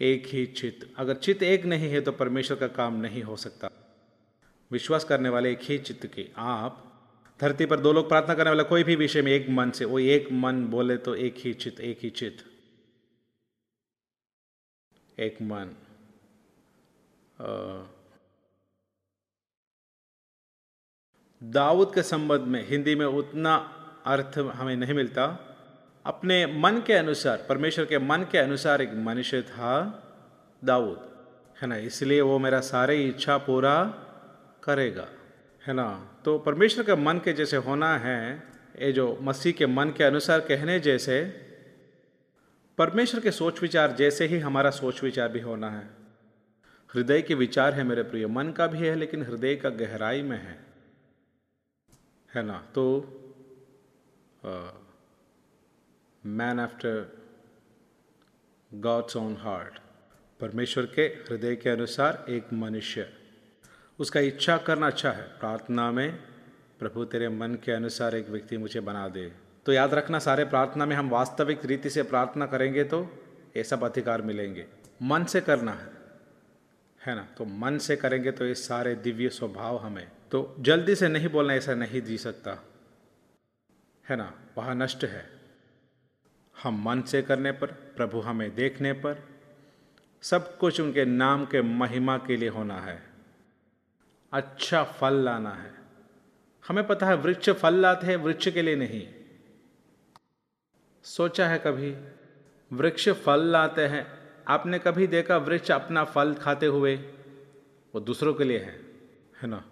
एक 0.00 0.26
ही 0.26 0.46
चित्त। 0.46 0.86
अगर 0.96 1.14
चित्त 1.14 1.42
एक 1.42 1.64
नहीं 1.66 1.88
है 1.88 2.00
तो 2.00 2.12
परमेश्वर 2.12 2.56
का 2.56 2.66
काम 2.66 3.00
नहीं 3.00 3.22
हो 3.22 3.36
सकता। 3.36 3.70
विश्वास 4.70 5.04
करने 5.04 5.28
वाले 5.28 5.52
एक 5.52 5.60
ही 5.62 5.78
चित्त 5.78 6.06
के। 6.06 6.26
आप 6.36 6.86
धरती 7.40 7.66
पर 7.66 7.80
दो 7.80 7.92
लोग 7.92 8.08
प्रार्थना 8.08 8.34
करने 8.34 8.50
वाला 8.50 8.62
कोई 8.62 8.84
भी 8.84 8.96
विषय 8.96 9.22
में 9.22 9.32
एक 9.32 9.46
मन 9.50 9.70
से 9.70 9.84
वो 9.84 9.98
एक 9.98 10.32
मन 10.32 10.64
बोले 10.66 10.96
तो 10.96 11.14
एक 11.14 11.34
ही 11.38 11.52
चित्त 11.54 11.80
एक 11.80 11.98
ही 12.02 12.10
चित्त। 12.10 12.44
एक 15.20 15.42
मन। 15.42 15.76
दाऊद 21.42 21.94
के 21.94 22.02
संबंध 22.02 22.40
में 22.40 22.68
हिंदी 22.68 22.94
में 22.94 23.06
उतना 23.06 23.56
अर्थ 24.06 24.38
हमें 24.38 24.76
नहीं 24.76 24.94
मिलता। 24.94 25.46
अपने 26.06 26.46
मन 26.46 26.82
के 26.86 26.92
अनुसार, 26.92 27.46
परमेश्वर 27.48 27.84
के 27.84 27.98
मन 27.98 28.26
के 28.32 28.38
अनुसार 28.38 28.82
एक 28.82 28.92
मनुष्य 28.94 29.42
था 29.42 29.72
दाऊद, 30.64 31.10
है 31.62 31.68
ना? 31.68 31.76
इसलिए 31.76 32.20
वो 32.20 32.38
मेरा 32.38 32.60
सारे 32.60 33.04
इच्छा 33.04 33.38
पूरा 33.38 33.84
करेगा, 34.64 35.08
है 35.66 35.74
ना? 35.74 36.18
तो 36.24 36.38
परमेश्वर 36.38 36.84
के 36.84 36.94
मन 36.94 37.18
के 37.18 37.32
जैसे 37.32 37.56
होना 37.56 37.98
है, 37.98 38.42
ये 38.80 38.92
जो 38.92 39.18
मसीह 39.22 39.52
के 39.52 39.66
मन 39.66 39.90
के 39.90 40.04
अनुसार 40.04 40.40
कहने 40.40 40.80
जैसे, 40.80 41.24
परमेश्वर 42.78 43.20
के 43.20 43.30
सोच 43.30 43.62
विचार 43.62 43.92
जैसे 43.92 44.26
ही 44.26 44.38
हमारा 44.38 44.70
सोच 44.70 45.02
विचार 45.02 45.28
भी 45.28 45.40
होना 45.40 45.70
है। 45.70 45.99
हृदय 46.94 47.22
के 47.22 47.34
विचार 47.34 47.74
है 47.74 47.84
मेरे 47.84 48.02
प्रिय, 48.02 48.26
मन 48.26 48.50
का 48.50 48.66
भी 48.66 48.78
है, 48.78 48.94
लेकिन 48.94 49.22
हृदय 49.22 49.56
का 49.56 49.70
गहराई 49.70 50.22
में 50.22 50.38
है। 50.38 50.66
है 52.34 52.42
ना? 52.42 52.66
तो 52.74 52.84
man 56.26 56.60
after 56.60 57.18
God's 58.74 59.16
own 59.16 59.36
heart 59.36 59.78
परमेश्वर 60.40 60.86
के 60.86 61.02
हृदय 61.02 61.56
के 61.56 61.70
अनुसार 61.70 62.24
एक 62.28 62.52
मनुष्य। 62.52 63.12
उसका 63.98 64.20
इच्छा 64.20 64.56
करना 64.58 64.86
अच्छा 64.86 65.12
है। 65.12 65.22
प्रार्थना 65.22 65.90
में, 65.90 66.16
प्रभु 66.78 67.04
तेरे 67.04 67.28
मन 67.28 67.54
के 67.54 67.72
अनुसार 67.72 68.16
एक 68.16 68.28
व्यक्ति 68.28 68.56
मुझे 68.56 68.80
बना 68.80 69.08
दे। 69.08 69.32
तो 69.66 69.72
याद 69.72 69.94
रखना, 69.94 70.18
सारे 70.18 70.44
प्रार्थना 70.44 70.86
में 70.86 70.96
हम 70.96 71.10
वास्तविक 71.10 71.64
रीति 71.64 71.90
से 71.90 72.02
प्रार्थना 72.02 72.46
करेंगे 72.46 72.84
तो 72.84 73.04
ये 73.56 73.64
सब 73.64 73.84
अधिकार 73.84 74.22
मिलेंगे। 74.22 74.66
मन 75.02 75.24
से 75.24 75.40
करना 75.40 75.72
है। 75.72 75.99
है 77.06 77.14
ना? 77.14 77.28
तो 77.38 77.44
मन 77.44 77.78
से 77.78 77.96
करेंगे 77.96 78.32
तो 78.32 78.46
ये 78.46 78.54
सारे 78.54 78.94
दिव्य 78.94 79.28
स्वभाव 79.28 79.76
हमें। 79.76 80.12
तो 80.30 80.56
जल्दी 80.60 80.94
से 80.94 81.08
नहीं 81.08 81.28
बोलना, 81.28 81.54
ऐसा 81.54 81.74
नहीं 81.74 82.02
जी 82.02 82.18
सकता। 82.18 82.64
है 84.08 84.16
ना? 84.16 84.40
वह 84.58 84.74
नष्ट 84.74 85.04
है। 85.04 85.40
हम 86.62 86.82
मन 86.82 87.02
से 87.02 87.22
करने 87.22 87.52
पर, 87.52 87.66
प्रभु 87.66 88.20
हमें 88.20 88.54
देखने 88.54 88.92
पर, 88.92 89.28
सब 90.22 90.58
कुछ 90.58 90.80
उनके 90.80 91.04
नाम 91.04 91.44
के 91.44 91.62
महिमा 91.62 92.18
के 92.18 92.36
लिए 92.36 92.48
होना 92.48 92.80
है। 92.80 93.02
अच्छा 94.32 94.84
फल 94.84 95.14
लाना 95.14 95.50
है। 95.50 95.74
हमें 96.68 96.86
पता 96.86 97.06
है 97.06 97.14
वृक्ष 97.14 97.50
फल 97.50 97.74
लाते 97.74 98.06
हैं, 98.06 98.16
वृक्ष 98.16 98.48
के 98.48 98.62
लिए 98.62 98.76
नहीं। 98.76 99.14
सोचा 101.02 101.48
है 101.48 101.58
कभी? 101.58 101.96
वृक्ष 102.76 103.08
फल 103.08 103.44
लाते 103.44 103.86
हैं 103.86 104.19
आपने 104.50 104.78
कभी 104.78 105.06
देखा 105.06 105.36
वृक्ष 105.38 105.70
अपना 105.70 106.04
फल 106.04 106.34
खाते 106.34 106.66
हुए? 106.66 106.94
वो 107.94 108.00
दूसरों 108.00 108.34
के 108.34 108.44
लिए 108.44 108.58
है 108.58 108.72
है 109.42 109.48
ना? 109.48 109.62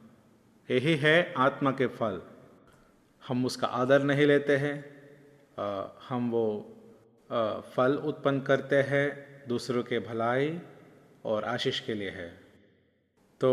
यही 0.69 0.95
है 0.97 1.15
आत्मा 1.37 1.71
के 1.71 1.87
फल। 1.97 2.21
हम 3.23 3.45
उसका 3.47 3.67
आदर 3.67 4.03
नहीं 4.03 4.27
लेते 4.27 4.57
हैं 4.57 4.77
हम 6.09 6.31
वो 6.31 6.45
आ, 7.31 7.61
फल 7.61 7.97
उत्पन्न 8.05 8.41
करते 8.41 8.77
हैं 8.83 9.07
दूसरों 9.49 9.83
के 9.83 9.99
भलाई 9.99 10.59
और 11.25 11.45
आशीष 11.45 11.81
के 11.81 11.95
लिए 11.95 12.11
है। 12.11 12.29
तो 13.41 13.53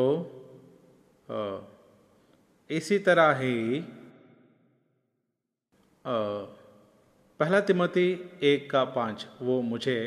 आ, 1.29 1.57
इसी 2.69 2.99
तरह 2.99 3.31
ही 3.35 3.55
पहला 6.05 7.59
तिमोती 7.61 8.07
एक 8.43 8.69
का 8.71 8.83
पाँच 8.95 9.27
वो 9.41 9.61
मुझे 9.61 9.97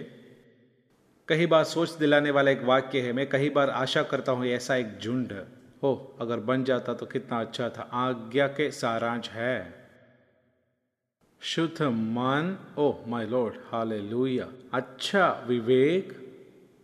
कई 1.29 1.47
बार 1.47 1.64
सोच 1.64 1.91
दिलाने 1.93 2.31
वाला 2.31 2.51
एक 2.51 2.62
वाक्य 2.64 3.01
है, 3.01 3.12
मैं 3.12 3.29
कई 3.31 3.49
बार 3.51 3.71
आशा 3.71 4.03
करता 4.03 4.33
हूँ 4.33 4.47
ऐसा 4.49 4.77
एक 4.77 4.99
झुंड 4.99 5.33
हो 5.83 6.17
अगर 6.21 6.41
बन 6.41 6.64
जाता 6.64 6.95
तो 6.95 7.07
कितना 7.07 7.41
अच्छा 7.41 7.69
था, 7.69 7.83
आज्ञा 7.83 8.47
के 8.49 8.71
सारांश 8.71 9.29
है। 9.31 9.75
शुद्ध 11.43 11.83
मन 11.83 12.57
ओ 12.79 12.93
माय 13.07 13.27
लॉर्ड 13.27 13.55
हाले 13.67 13.99
अच्छा 14.75 15.29
विवेक, 15.49 16.12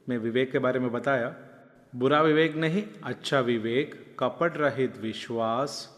मैं 0.09 0.19
विवेक 0.19 0.53
के 0.53 0.59
बारे 0.59 0.81
में 0.81 0.91
बताया, 0.93 1.35
बुरा 1.93 2.21
विवेक 2.23 2.57
नहीं 2.57 2.83
अच्छा 3.05 3.41
विवेक, 3.41 3.95
कपट 4.19 4.57
रहित 4.57 4.97
विश्वास, 4.99 5.89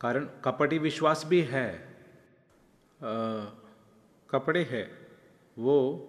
कारण 0.00 0.26
कपटी 0.44 0.78
विश्वास 0.78 1.24
भी 1.28 1.40
है। 1.42 1.68
कपड़े 4.28 4.62
है, 4.70 4.82
वो 5.56 6.08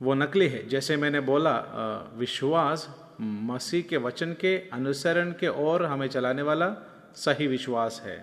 वो 0.00 0.14
नकली 0.14 0.48
है। 0.48 0.66
जैसे 0.68 0.96
मैंने 0.96 1.20
बोला 1.20 1.56
विश्वास 2.14 2.88
मसीह 3.20 3.82
के 3.82 3.96
वचन 3.96 4.32
के 4.32 4.56
अनुसरण 4.72 5.32
के 5.32 5.48
और 5.48 5.84
हमें 5.84 6.06
चलाने 6.08 6.42
वाला 6.42 6.68
सही 7.16 7.46
विश्वास 7.46 8.00
है। 8.04 8.18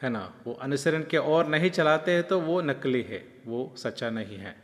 है 0.00 0.08
ना? 0.10 0.32
वो 0.46 0.52
अनुसरण 0.52 1.02
के 1.02 1.16
और 1.16 1.46
नहीं 1.46 1.70
चलाते 1.70 2.12
हैं 2.12 2.22
तो 2.24 2.40
वो 2.40 2.60
नकली 2.60 3.02
है, 3.02 3.24
वो 3.46 3.74
सच्चा 3.76 4.10
नहीं 4.10 4.36
है। 4.36 4.54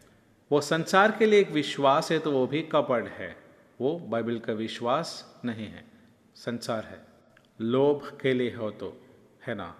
वो 0.50 0.60
संसार 0.60 1.16
के 1.18 1.26
लिए 1.26 1.40
एक 1.40 1.50
विश्वास 1.50 2.10
है 2.12 2.18
तो 2.18 2.32
वो 2.32 2.46
भी 2.46 2.62
कपड़ 2.62 3.06
है। 3.08 3.36
वो 3.80 3.98
बाइबल 3.98 4.38
का 4.38 4.52
विश्वास 4.52 5.40
नहीं 5.44 5.66
है, 5.66 5.84
संसार 6.36 6.84
है। 6.84 7.00
लोभ 7.60 8.18
के 8.20 8.32
लिए 8.32 8.54
हो 8.54 8.70
तो 8.70 8.96
है 9.46 9.54
ना? 9.54 9.74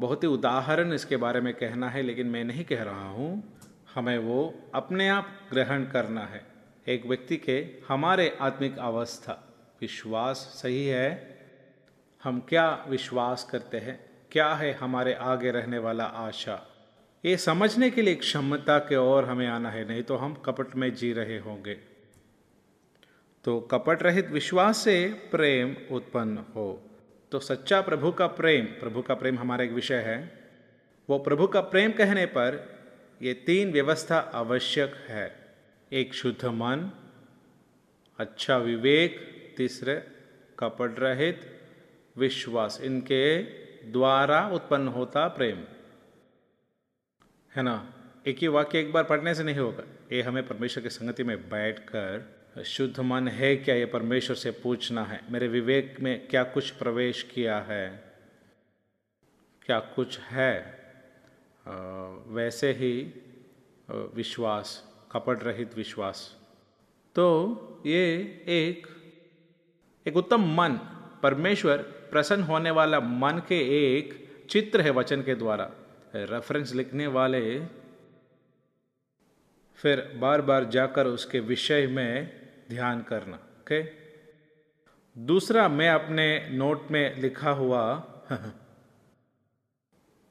बहुत 0.00 0.22
ही 0.22 0.28
उदाहरण 0.28 0.92
इसके 0.92 1.16
बारे 1.16 1.40
में 1.40 1.54
कहना 1.54 1.90
है, 1.90 2.02
लेकिन 2.02 2.26
मैं 2.26 2.44
नहीं 2.44 2.64
कह 2.64 2.82
रहा 2.82 3.08
हूँ। 3.08 3.58
हमें 3.94 4.18
वो 4.18 4.54
अपने 4.74 5.08
आप 5.08 5.28
ग्रहण 5.50 5.84
करना 5.84 6.20
है। 6.20 6.46
एक 6.88 7.06
व्यक्ति 7.06 7.36
के 7.36 7.66
हमारे 7.88 8.38
आत्मिक 8.40 8.78
अवस्था, 8.78 9.54
विश्वास 9.80 10.36
सही 10.36 10.86
है? 10.86 11.38
हम 12.24 12.40
क्या 12.40 12.86
विश्वास 12.88 13.44
करते 13.44 13.78
हैं? 13.78 14.10
क्या 14.32 14.54
है 14.54 14.72
हमारे 14.72 15.14
आगे 15.14 15.50
रहने 15.50 15.78
वाला 15.78 16.04
आशा? 16.04 16.66
ये 17.24 17.36
समझने 17.36 17.90
के 17.90 18.02
लिए 18.02 18.14
क्षमता 18.14 18.78
के 18.78 18.96
और 18.96 19.24
हमें 19.24 19.46
आना 19.46 19.70
है, 19.70 19.88
नहीं 19.88 20.02
तो 20.02 20.16
हम 20.16 20.34
कपट 20.34 20.76
में 20.76 20.94
जी 20.94 21.12
रहे 21.12 21.38
होंगे। 21.38 21.74
तो 23.44 23.60
कपट 23.60 24.02
रहित 24.02 24.30
विश्वास 24.30 24.76
से 24.76 25.08
प्रेम 25.08 25.76
उत्पन्न 25.90 26.38
हो। 26.38 26.87
तो 27.32 27.40
सच्चा 27.40 27.80
प्रभु 27.80 28.12
का 28.12 28.26
प्रेम, 28.26 28.64
प्रभु 28.64 29.02
का 29.02 29.14
प्रेम 29.14 29.38
हमारा 29.38 29.64
एक 29.64 29.70
विषय 29.70 29.98
है। 29.98 30.48
वो 31.10 31.18
प्रभु 31.18 31.46
का 31.46 31.60
प्रेम 31.60 31.92
कहने 31.92 32.26
पर 32.26 32.78
ये 33.22 33.34
तीन 33.34 33.72
व्यवस्था 33.72 34.18
आवश्यक 34.18 34.94
है। 34.94 35.56
एक 35.92 36.14
शुद्ध 36.14 36.44
मन 36.44 36.90
अच्छा 38.18 38.56
विवेक, 38.56 39.34
तीसरे 39.56 40.06
कपट 40.58 40.98
रहित, 40.98 41.60
विश्वास 42.16 42.80
इनके 42.82 43.42
द्वारा 43.92 44.48
उत्पन्न 44.48 44.88
होता 44.88 45.28
प्रेम। 45.28 45.64
है 47.56 47.62
ना? 47.62 47.94
एक 48.26 48.38
ही 48.38 48.48
वाक्य 48.48 48.80
एक 48.80 48.92
बार 48.92 49.04
पढ़ने 49.04 49.34
से 49.34 49.42
नहीं 49.42 49.56
होगा। 49.56 49.84
ये 50.12 50.22
हमें 50.22 50.46
परमेश्वर 50.46 50.82
की 50.82 50.90
संगति 50.90 51.24
में 51.24 51.48
बैठकर 51.48 52.37
शुद्ध 52.64 53.00
मन 53.00 53.28
है 53.28 53.56
क्या 53.56 53.74
ये 53.74 53.86
परमेश्वर 53.86 54.36
से 54.36 54.50
पूछना 54.50 55.04
है? 55.04 55.20
मेरे 55.30 55.48
विवेक 55.48 55.96
में 56.00 56.28
क्या 56.28 56.42
कुछ 56.44 56.70
प्रवेश 56.70 57.22
किया 57.22 57.58
है? 57.60 57.88
क्या 59.62 59.78
कुछ 59.80 60.18
है? 60.18 60.78
वैसे 62.26 62.72
ही 62.72 62.92
विश्वास, 63.90 64.82
कपट 65.12 65.42
रहित 65.44 65.76
विश्वास। 65.76 66.36
तो 67.14 67.82
ये 67.86 68.14
एक 68.48 68.86
एक 70.06 70.16
उत्तम 70.16 70.44
मन, 70.56 70.78
परमेश्वर 71.22 71.78
प्रसन्न 72.10 72.42
होने 72.42 72.70
वाला 72.70 73.00
मन 73.00 73.42
के 73.48 73.58
एक 73.96 74.14
चित्र 74.50 74.80
है 74.80 74.90
वचन 74.90 75.22
के 75.22 75.34
द्वारा। 75.34 75.70
रेफरेंस 76.14 76.74
लिखने 76.74 77.06
वाले 77.06 77.60
फिर 79.78 80.00
बार 80.16 80.42
बार 80.42 80.64
जाकर 80.64 81.06
उसके 81.06 81.40
विषय 81.40 81.86
में 81.86 82.37
ध्यान 82.70 83.02
करना 83.02 83.36
ओके 83.36 84.08
दूसरा 85.18 85.68
मैं 85.68 85.90
अपने 85.90 86.48
नोट 86.48 86.90
में 86.90 87.20
लिखा 87.20 87.50
हुआ, 87.50 88.04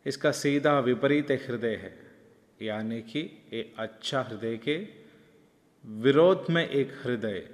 इसका 0.06 0.32
सीधा 0.32 0.80
विपरीत 0.80 1.32
हृदय 1.32 1.76
है, 1.76 2.12
यानी 2.62 3.02
कि 3.02 3.48
एक 3.54 3.76
अच्छा 3.80 4.22
हृदय 4.22 4.58
के 4.58 4.88
विरोध 5.86 6.46
में 6.50 6.70
एक 6.70 6.92
हृदय। 7.04 7.50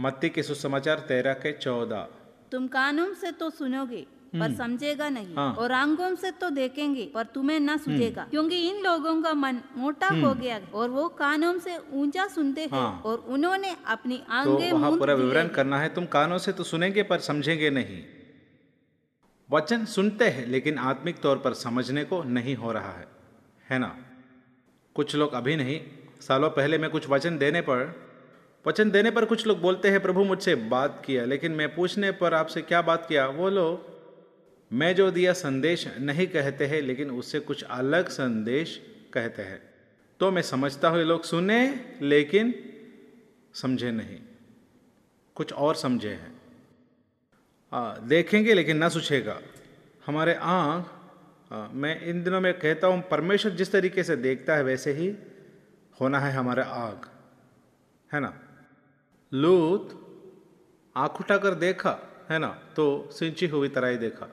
मत्ती 0.00 0.28
के 0.28 0.42
सुसमाचार 0.42 0.98
तेरह 0.98 1.32
के 1.32 1.52
चौदह। 1.52 2.08
तुम 2.52 2.68
कानून 2.68 3.14
से 3.14 3.32
तो 3.32 3.50
सुनोगे। 3.50 4.06
पर 4.32 4.38
हम्म। 4.38 4.54
समझेगा 4.54 5.08
नहीं 5.08 5.34
हाँ। 5.34 5.52
और 5.54 5.72
आंगों 5.72 6.14
से 6.14 6.30
तो 6.32 6.50
देखेंगे 6.50 7.10
पर 7.14 7.24
तुम्हें 7.34 7.58
ना 7.60 7.76
सुझेगा 7.76 8.22
हम्म। 8.22 8.30
क्योंकि 8.30 8.58
इन 8.68 8.82
लोगों 8.82 9.14
का 9.22 9.32
मन 9.34 9.60
मोटा 9.76 10.08
हो 10.08 10.14
हम्म। 10.16 10.40
गया 10.40 10.60
और 10.74 10.90
वो 10.90 11.08
कानों 11.16 11.58
से 11.58 11.76
ऊँचा 11.94 12.26
सुनते 12.28 12.60
हैं 12.62 12.70
हाँ। 12.70 13.02
और 13.04 13.24
उन्होंने 13.28 13.74
अपनी 13.86 14.22
आंगे 14.30 14.70
तो 14.70 14.96
पूरा 14.96 15.14
विवरण 15.14 15.48
करना 15.48 15.80
है 15.80 15.88
तुम 15.94 16.06
कानों 16.12 16.38
से 16.38 16.52
तो 16.52 16.64
सुनेंगे 16.64 17.02
पर 17.02 17.20
समझेंगे 17.22 17.70
नहीं 17.70 18.02
वचन 19.50 19.84
सुनते 19.88 20.28
हैं 20.28 20.46
लेकिन 20.46 20.78
आत्मिक 20.86 21.18
तौर 21.20 21.38
पर 21.38 21.54
समझने 21.56 22.04
को 22.04 22.22
नहीं 22.30 22.56
हो 22.56 22.72
रहा 22.72 22.92
है 22.92 23.06
है 23.70 23.78
ना 23.78 23.94
कुछ 24.96 25.14
लोग 25.16 25.32
अभी 25.32 25.56
नहीं 25.56 25.80
सालों 26.20 26.50
पहले 26.50 26.78
मैं 26.78 26.90
कुछ 26.90 27.08
वचन 27.08 27.38
देने 27.38 27.60
पर 27.60 27.86
वचन 28.64 28.90
देने 28.90 29.10
पर 29.10 29.24
कुछ 29.24 29.46
लोग 29.46 29.60
बोलते 29.60 29.90
हैं 29.90 30.00
प्रभु 30.02 30.24
मुझसे 30.24 30.54
बात 30.70 31.02
किया 31.06 31.24
लेकिन 31.24 31.52
मैं 31.52 31.74
पूछने 31.74 32.10
पर 32.12 32.34
आपसे 32.34 32.62
क्या 32.62 32.82
बात 32.82 33.06
किया 33.08 33.26
वो 33.34 33.48
लोग 33.50 33.88
मैं 34.70 34.94
जो 34.94 35.10
दिया 35.10 35.32
संदेश 35.32 35.86
नहीं 35.98 36.26
कहते 36.26 36.66
हैं, 36.66 36.80
लेकिन 36.82 37.10
उससे 37.10 37.40
कुछ 37.40 37.62
अलग 37.64 38.08
संदेश 38.08 38.80
कहते 39.12 39.42
हैं। 39.42 39.60
तो 40.20 40.30
मैं 40.30 40.42
समझता 40.42 40.88
हूँ 40.88 40.98
ये 40.98 41.04
लोग 41.04 41.22
सुने, 41.24 41.58
लेकिन 42.02 42.54
समझे 43.54 43.90
नहीं। 43.90 44.18
कुछ 45.36 45.52
और 45.52 45.74
समझे 45.74 46.08
हैं। 46.10 46.32
देखेंगे, 48.08 48.54
लेकिन 48.54 48.76
ना 48.76 48.88
सोचेगा 48.88 49.40
हमारे 50.06 50.34
आँख 50.34 50.96
मैं 51.74 52.00
इन 52.02 52.22
दिनों 52.24 52.40
में 52.40 52.52
कहता 52.58 52.86
हूँ, 52.86 53.02
परमेश्वर 53.02 53.52
जिस 53.52 53.72
तरीके 53.72 54.02
से 54.04 54.16
देखता 54.16 54.56
है, 54.56 54.62
वैसे 54.62 54.92
ही 54.92 55.14
होना 56.00 56.18
है 56.18 56.32
हमारा 56.32 56.64
आँख 56.64 57.08
है 58.10 58.20
ना? 58.20 58.32
लूत, 59.32 59.90
आँख 60.96 61.20
उठाकर 61.20 61.54
देखा, 61.56 61.98
है 62.30 62.38
ना? 62.38 62.48
तो 62.76 63.08
सिंची 63.12 63.46
हुई 63.46 63.68
तरह 63.68 63.88
ही 63.88 63.96
देखा। 63.96 64.28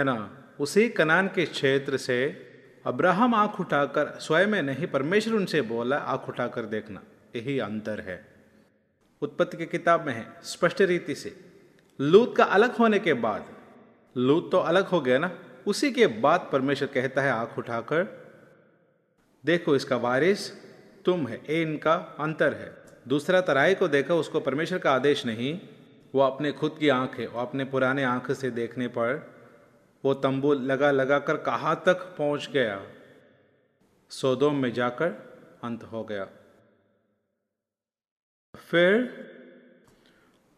है 0.00 0.04
ना 0.04 0.30
उसी 0.60 0.88
कनान 0.88 1.26
के 1.28 1.44
क्षेत्र 1.46 1.96
से 1.96 2.46
अब्राहम 2.86 3.34
आँख 3.34 3.60
उठाकर, 3.60 4.06
स्वयं 4.20 4.46
में 4.46 4.62
नहीं, 4.62 4.86
परमेश्वर 4.86 5.34
उनसे 5.34 5.60
बोला, 5.62 5.96
आँख 5.96 6.28
उठाकर 6.28 6.62
देखना। 6.62 7.02
यही 7.36 7.58
अंतर 7.58 8.00
है। 8.00 8.26
उत्पत्ति 9.22 9.56
की 9.56 9.66
किताब 9.66 10.06
में 10.06 10.14
है, 10.14 10.26
स्पष्ट 10.42 10.80
रीति 10.80 11.14
से। 11.14 11.36
लूत 12.00 12.36
का 12.36 12.44
अलग 12.44 12.76
होने 12.76 12.98
के 12.98 13.14
बाद, 13.14 13.44
लूत 14.16 14.50
तो 14.52 14.58
अलग 14.58 14.86
हो 14.86 15.00
गया 15.00 15.18
ना? 15.18 15.30
उसी 15.66 15.90
के 15.92 16.06
बाद 16.06 16.48
परमेश्वर 16.52 16.88
कहता 16.88 17.22
है, 17.22 17.30
आँख 17.30 17.58
उठाकर, 17.58 18.06
देखो 19.46 19.76
इसका 19.76 19.96
वारिस, 19.96 20.50
तुम 21.04 21.26
है, 21.26 21.42
ये 21.50 21.62
इनका 21.62 21.94
अंतर 22.20 22.54
है। 22.54 22.76
दूसरा 23.08 23.40
तराई 23.40 23.74
को 23.74 23.88
देखा, 23.88 24.14
उसको 24.14 24.40
परमेश्वर 24.40 24.78
का 24.78 24.92
आदेश 24.92 25.26
नहीं। 25.26 25.60
वो 26.14 26.20
अपने 26.20 26.52
खुद 26.52 26.76
की 26.80 26.88
आँख 26.88 27.18
है, 27.20 27.26
वो 27.26 27.40
अपने 27.40 27.64
पुराने 27.64 28.04
आँख 28.04 28.32
से 28.32 28.50
देखने 28.50 28.88
पर 28.88 29.39
वो 30.04 30.14
तंबू 30.14 30.52
लगा 30.54 30.90
लगा 30.90 31.18
कर 31.18 31.36
कहाँ 31.36 31.82
तक 31.86 32.02
पहुँच 32.18 32.48
गया? 32.50 32.80
सोदोम 34.10 34.56
में 34.56 34.72
जाकर 34.72 35.10
अंत 35.64 35.82
हो 35.82 36.04
गया। 36.04 36.26
फिर 38.54 38.92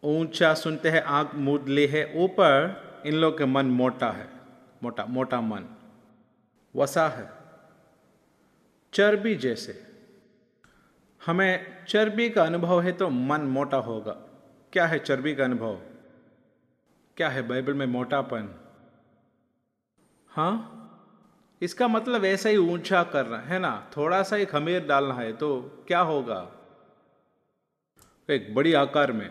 ऊँचा 0.02 0.54
सुनते 0.54 0.90
हैं 0.90 1.02
आँख 1.02 1.34
मूद 1.34 1.68
ली 1.68 1.86
है, 1.86 2.12
ऊपर 2.16 3.02
इन 3.06 3.14
लोग 3.14 3.38
के 3.38 3.44
मन 3.44 3.66
मोटा 3.66 4.10
है, 4.10 4.28
मोटा 4.82 5.04
मोटा 5.04 5.40
मन, 5.40 5.64
वसा 6.76 7.08
है। 7.08 7.30
चर्बी 8.92 9.34
जैसे। 9.34 9.86
हमें 11.26 11.84
चर्बी 11.88 12.30
का 12.30 12.44
अनुभव 12.44 12.80
है 12.80 12.92
तो 12.92 13.08
मन 13.08 13.40
मोटा 13.40 13.76
होगा। 13.76 14.12
क्या 14.72 14.86
है 14.86 14.98
चर्बी 14.98 15.34
का 15.34 15.44
अनुभव? 15.44 15.80
क्या 17.16 17.28
है 17.28 17.42
बाइबल 17.48 17.74
में 17.74 17.86
मोटापन? 17.86 18.61
हाँ? 20.32 20.68
इसका 21.62 21.88
मतलब 21.88 22.24
ऐसा 22.24 22.48
ही 22.48 22.56
ऊँचा 22.56 23.02
करना, 23.02 23.38
है 23.38 23.58
ना? 23.58 23.90
थोड़ा 23.96 24.22
सा 24.22 24.36
ही 24.36 24.44
खमीर 24.44 24.86
डालना 24.86 25.14
है 25.14 25.32
तो 25.32 25.62
क्या 25.86 26.00
होगा? 26.00 26.52
एक 28.30 28.54
बड़ी 28.54 28.72
आकार 28.72 29.12
में। 29.12 29.30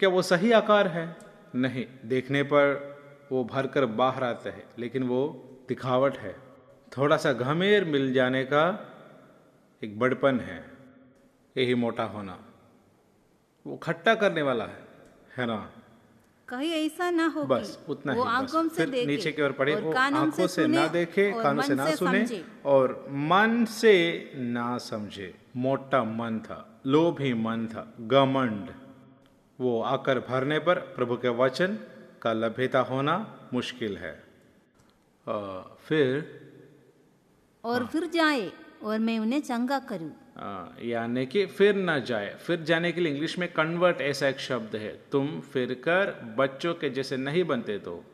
क्या 0.00 0.08
वो 0.08 0.22
सही 0.22 0.52
आकार 0.52 0.88
है? 0.88 1.16
नहीं, 1.54 1.86
देखने 2.04 2.42
पर 2.42 2.96
वो 3.32 3.44
भर 3.44 3.66
कर 3.66 3.86
बाहर 3.86 4.24
आता 4.24 4.50
है, 4.50 4.66
लेकिन 4.78 5.02
वो 5.02 5.48
दिखावट 5.68 6.18
है। 6.18 6.36
थोड़ा 6.98 7.16
सा 7.16 7.32
घमेर 7.32 7.84
मिल 7.84 8.12
जाने 8.12 8.44
का 8.44 8.92
एक 9.84 9.98
बड़पन 9.98 10.40
है। 10.40 10.70
यही 11.56 11.74
मोटा 11.74 12.04
होना। 12.04 12.38
वो 13.66 13.76
खट्टा 13.76 14.14
करने 14.14 14.42
वाला 14.42 14.64
है 14.64 14.88
है 15.36 15.46
ना? 15.46 15.70
कहीं 16.48 16.70
ऐसा 16.72 17.10
ना 17.10 17.26
हो 17.34 17.42
बस 17.44 17.78
उतना 17.88 18.12
वो 18.14 18.24
ही 18.24 18.30
बस। 18.30 18.76
से 18.76 18.86
देखे 18.86 19.06
नीचे 19.06 19.30
की 19.32 19.42
ओर 19.42 19.52
पढ़े 19.52 19.74
वो 19.76 19.92
आँखों 19.92 20.46
से 20.46 20.66
ना 20.66 20.86
देखे 20.88 21.30
कानों 21.42 21.62
से 21.62 21.74
ना 21.74 21.90
सुने 21.94 22.42
और 22.64 22.92
मन 23.30 23.64
से 23.70 23.94
ना 24.36 24.66
समझे। 24.78 25.34
मोटा 25.56 26.02
मन 26.04 26.38
था 26.44 26.58
लोभी 26.86 27.32
मन 27.34 27.66
था 27.66 27.82
गमंड 28.12 28.70
वो 29.58 29.80
आकर 29.82 30.18
भरने 30.28 30.58
पर 30.58 30.78
प्रभु 30.96 31.16
के 31.16 31.28
वचन 31.40 31.78
का 32.22 32.32
लभ्यता 32.32 32.80
होना 32.90 33.16
मुश्किल 33.54 33.96
है। 33.96 34.12
आ, 35.26 35.34
फिर 35.86 36.10
और 37.64 37.80
हाँ। 37.82 37.88
फिर 37.92 38.06
जाए 38.14 38.50
और 38.82 38.98
मैं 38.98 39.18
उन्हें 39.18 39.40
चंगा 39.40 39.78
करूँ। 39.90 40.10
यानी 40.82 41.26
कि 41.26 41.46
फिर 41.46 41.74
ना 41.74 41.98
जाए। 41.98 42.36
फिर 42.40 42.60
जाने 42.60 42.92
के 42.92 43.00
लिए 43.00 43.12
इंग्लिश 43.12 43.38
में 43.38 43.52
कन्वर्ट 43.52 44.00
ऐसा 44.00 44.28
एक 44.28 44.38
शब्द 44.38 44.76
है। 44.76 44.98
तुम 45.12 45.40
फिर 45.40 45.74
कर, 45.74 46.34
बच्चों 46.38 46.74
के 46.74 46.90
जैसे 46.90 47.16
नहीं 47.16 47.44
बनते 47.44 47.78
तो। 47.78 48.04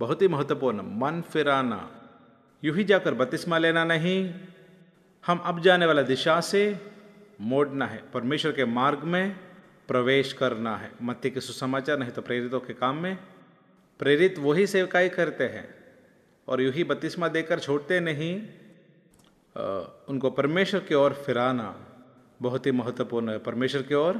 बहुत 0.00 0.22
ही 0.22 0.28
महत्वपूर्ण। 0.28 0.82
मन 0.82 1.22
फिराना। 1.32 2.10
यूँ 2.64 2.76
ही 2.76 2.84
जाकर 2.84 3.14
बत्तीसमा 3.14 3.58
लेना 3.58 3.84
नहीं। 3.84 4.34
हम 5.26 5.38
अब 5.38 5.60
जाने 5.60 5.86
वाला 5.86 6.02
दिशा 6.02 6.40
से 6.40 6.80
मोड़ना 7.40 7.86
है। 7.86 8.02
परमेश्वर 8.14 8.52
के 8.52 8.64
मार्ग 8.64 8.98
में 8.98 9.36
प्रवेश 9.88 10.32
करना 10.32 10.76
है। 10.76 10.90
मत्ती 11.02 11.30
के 11.30 11.40
सुसमाचार, 11.40 11.98
नहीं 11.98 12.10
तो 12.10 12.22
प्रेरितों 12.22 12.60
के 12.60 12.72
काम 12.72 12.96
में। 12.96 13.18
प्रेरित 13.98 14.38
वही 14.38 14.66
सेवकाई 14.66 15.08
करते 15.08 15.44
हैं। 15.44 15.74
और 16.48 16.62
यूँ 16.62 16.72
ही 16.72 16.84
बत्तीसमा 16.84 17.28
देकर 17.28 17.58
छोड़ते 17.58 18.00
नहीं। 18.00 18.48
उनको 19.56 20.30
परमेश्वर 20.30 20.80
की 20.80 20.94
ओर 20.94 21.12
फिराना 21.26 21.74
बहुत 22.42 22.66
ही 22.66 22.72
महत्वपूर्ण 22.72 23.30
है। 23.30 23.38
परमेश्वर 23.38 23.82
की 23.82 23.94
ओर 23.94 24.18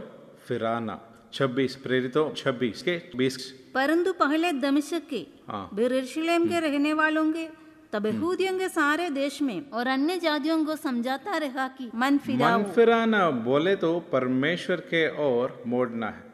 फिराना। 0.48 1.00
छब्बीस 1.32 1.74
प्रेरितों 1.76 2.32
छब्बीस 2.32 2.82
के 2.82 2.96
बीस 3.16 3.36
परंतु 3.74 4.12
पहले 4.12 4.52
दमिशक 4.52 5.06
के 5.10 5.26
हाँ। 5.48 5.68
के 5.74 6.60
रहने 6.60 6.92
वालों 6.92 7.32
के 7.32 7.48
तब 7.92 8.06
यहूदियों 8.06 8.58
के 8.58 8.68
सारे 8.68 9.10
देश 9.10 9.40
में 9.42 9.70
और 9.70 9.86
अन्य 9.86 10.16
जातियों 10.16 10.64
को 10.64 10.76
समझाता 10.76 11.36
रहा 11.36 11.68
कि 11.68 11.90
मन 11.94 12.18
फिरा 12.18 12.58
मन 12.58 12.64
फिराना 12.64 13.30
बोले 13.30 13.76
तो 13.76 13.98
परमेश्वर 14.12 14.80
के 14.80 15.02
ओर 15.24 15.62
मोड़ना 15.66 16.06
है 16.06 16.24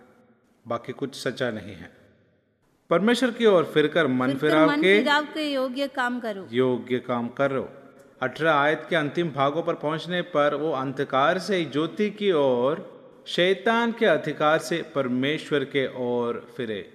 बाकी 0.66 0.92
कुछ 0.92 1.14
सच्चा 1.14 1.50
नहीं 1.50 1.74
है। 1.74 1.90
परमेश्वर 2.90 3.30
की 3.30 3.46
ओर 3.46 3.64
फिरकर 3.64 4.06
मन 4.06 4.34
फिराव 4.34 4.70
के 5.34 5.52
योग्य 5.52 5.86
काम 5.88 6.20
करो। 6.20 6.46
योग्य 6.52 6.98
काम 6.98 7.28
करो। 7.28 7.68
अठारह 8.22 8.52
आयत 8.52 8.86
के 8.90 8.96
अंतिम 8.96 9.30
भागों 9.30 9.62
पर 9.62 9.74
पहुँचने 9.74 10.22
पर 10.22 10.54
वो 10.54 10.72
अंधकार 10.72 11.38
से 11.38 11.64
ज्योति 11.64 12.10
की 12.10 12.32
ओर 12.32 13.00
शैतान 13.26 13.92
के 13.92 14.06
अधिकार 14.06 14.58
से 14.58 14.82
परमेश्वर 14.94 15.64
के 15.64 15.86
ओर 15.96 16.52
फिरे। 16.56 16.92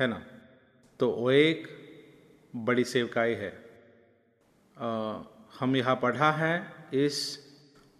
है 0.00 0.06
ना? 0.06 0.22
तो 1.00 1.10
वो 1.10 1.30
एक 1.30 1.68
बड़ी 2.56 2.84
सेवकाई 2.84 3.32
है। 3.32 3.64
आ, 4.78 5.18
हम 5.60 5.76
यहाँ 5.76 5.96
पढ़ा 6.02 6.30
है 6.30 6.72
इस 6.94 7.38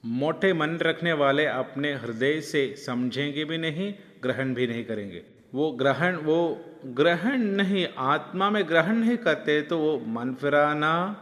मोटे 0.05 0.53
मन 0.53 0.77
रखने 0.77 1.13
वाले 1.13 1.47
अपने 1.47 1.95
हृदय 1.95 2.41
से 2.41 2.77
समझेंगे 2.77 3.45
भी 3.45 3.59
नहीं 3.59 3.95
ग्रहण 4.23 4.55
भी 4.55 4.67
नहीं 4.67 4.85
करेंगे। 4.85 5.23
वो 5.55 5.73
ग्रहण 5.73 6.17
वो 6.17 6.65
ग्रहण 6.87 7.39
नहीं 7.39 7.87
आत्मा 7.99 8.51
में 8.51 8.69
ग्रहण 8.69 8.97
नहीं 8.97 9.17
करते 9.17 9.63
तो 9.63 9.79
वो 9.79 9.99
मन 10.07 10.35
फिराना 10.35 11.21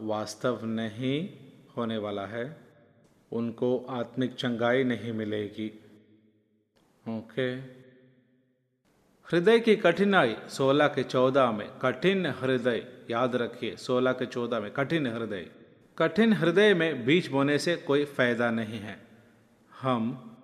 वास्तव 0.00 0.60
नहीं 0.64 1.30
होने 1.76 1.98
वाला 1.98 2.26
है। 2.26 2.56
उनको 3.32 3.78
आत्मिक 3.78 4.34
चंगाई 4.34 4.84
नहीं 4.84 5.12
मिलेगी। 5.12 5.84
ओके। 7.08 7.82
हृदय 9.32 9.60
की 9.60 9.76
कठिनाई 9.76 10.36
सोलह 10.48 10.88
के 10.88 11.02
चौदह 11.02 11.52
में। 11.52 11.70
कठिन 11.82 12.26
हृदय, 12.26 12.86
याद 13.10 13.36
रखिए, 13.36 13.76
सोलह 13.76 14.12
के 14.12 14.26
चौदह 14.26 14.60
में। 14.60 14.70
कठिन 14.70 15.06
हृदय। 15.06 15.50
कठिन 15.98 16.32
हृदय 16.32 16.74
में 16.74 17.04
बीज 17.04 17.28
बोने 17.28 17.58
से 17.58 17.76
कोई 17.76 18.04
फ़ायदा 18.04 18.50
नहीं 18.50 18.78
है। 18.78 19.02
हम, 19.80 20.36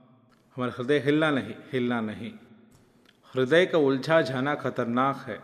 हमारा 0.57 0.73
हृदय 0.79 0.99
हिलना 0.99 1.31
नहीं 1.31 1.55
हिलना 1.73 2.01
नहीं। 2.01 2.33
हृदय 3.35 3.67
का 3.67 3.79
उलझा 3.79 4.23
जाना 4.23 4.55
खतरनाक 4.55 5.25
है। 5.29 5.41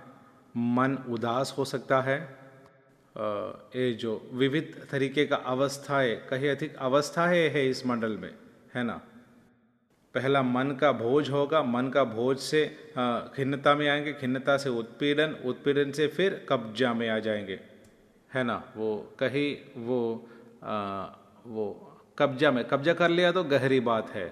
मन 0.57 0.99
उदास 1.09 1.55
हो 1.59 1.65
सकता 1.65 2.01
है। 2.01 2.44
ये 3.17 3.93
जो 3.93 4.21
विविध 4.33 4.87
तरीके 4.91 5.25
का 5.27 5.37
अवस्थाएँ 5.37 6.15
कहीं 6.29 6.49
अधिक 6.49 6.77
अवस्थाएँ 6.77 7.49
है 7.49 7.69
इस 7.71 7.87
मंडल 7.87 8.17
में 8.19 8.31
है 8.75 8.83
ना? 8.85 9.01
पहला 10.15 10.43
मन 10.43 10.71
का 10.81 10.91
भोज 10.93 11.31
होगा 11.31 11.63
मन 11.63 11.89
का 11.89 12.05
भोज 12.05 12.39
से 12.39 12.65
खिन्नता 13.37 13.75
में 13.75 13.89
आएँगे 13.89 14.13
खिन्नता 14.13 14.57
से 14.57 14.71
उत्पीड़न 14.71 15.33
उत्पीड़न 15.45 15.93
से 15.93 16.07
फिर 16.09 16.47
कब्जा 16.49 16.93
में 16.95 17.09
आ 17.09 17.19
जाएँगे 17.19 17.61
है 18.35 18.45
ना? 18.45 18.63
वो 18.77 19.15
कहीं 19.19 19.57
वो 19.77 20.29
आ, 20.65 21.05
वो 21.47 21.91
कब्जा 22.19 22.51
में 22.51 22.65
कब्जा 22.65 22.95
कर 22.95 23.09
लिया 23.09 23.33
तो 23.33 23.45
गहरी 23.45 23.81
बात 23.81 24.11
है। 24.11 24.27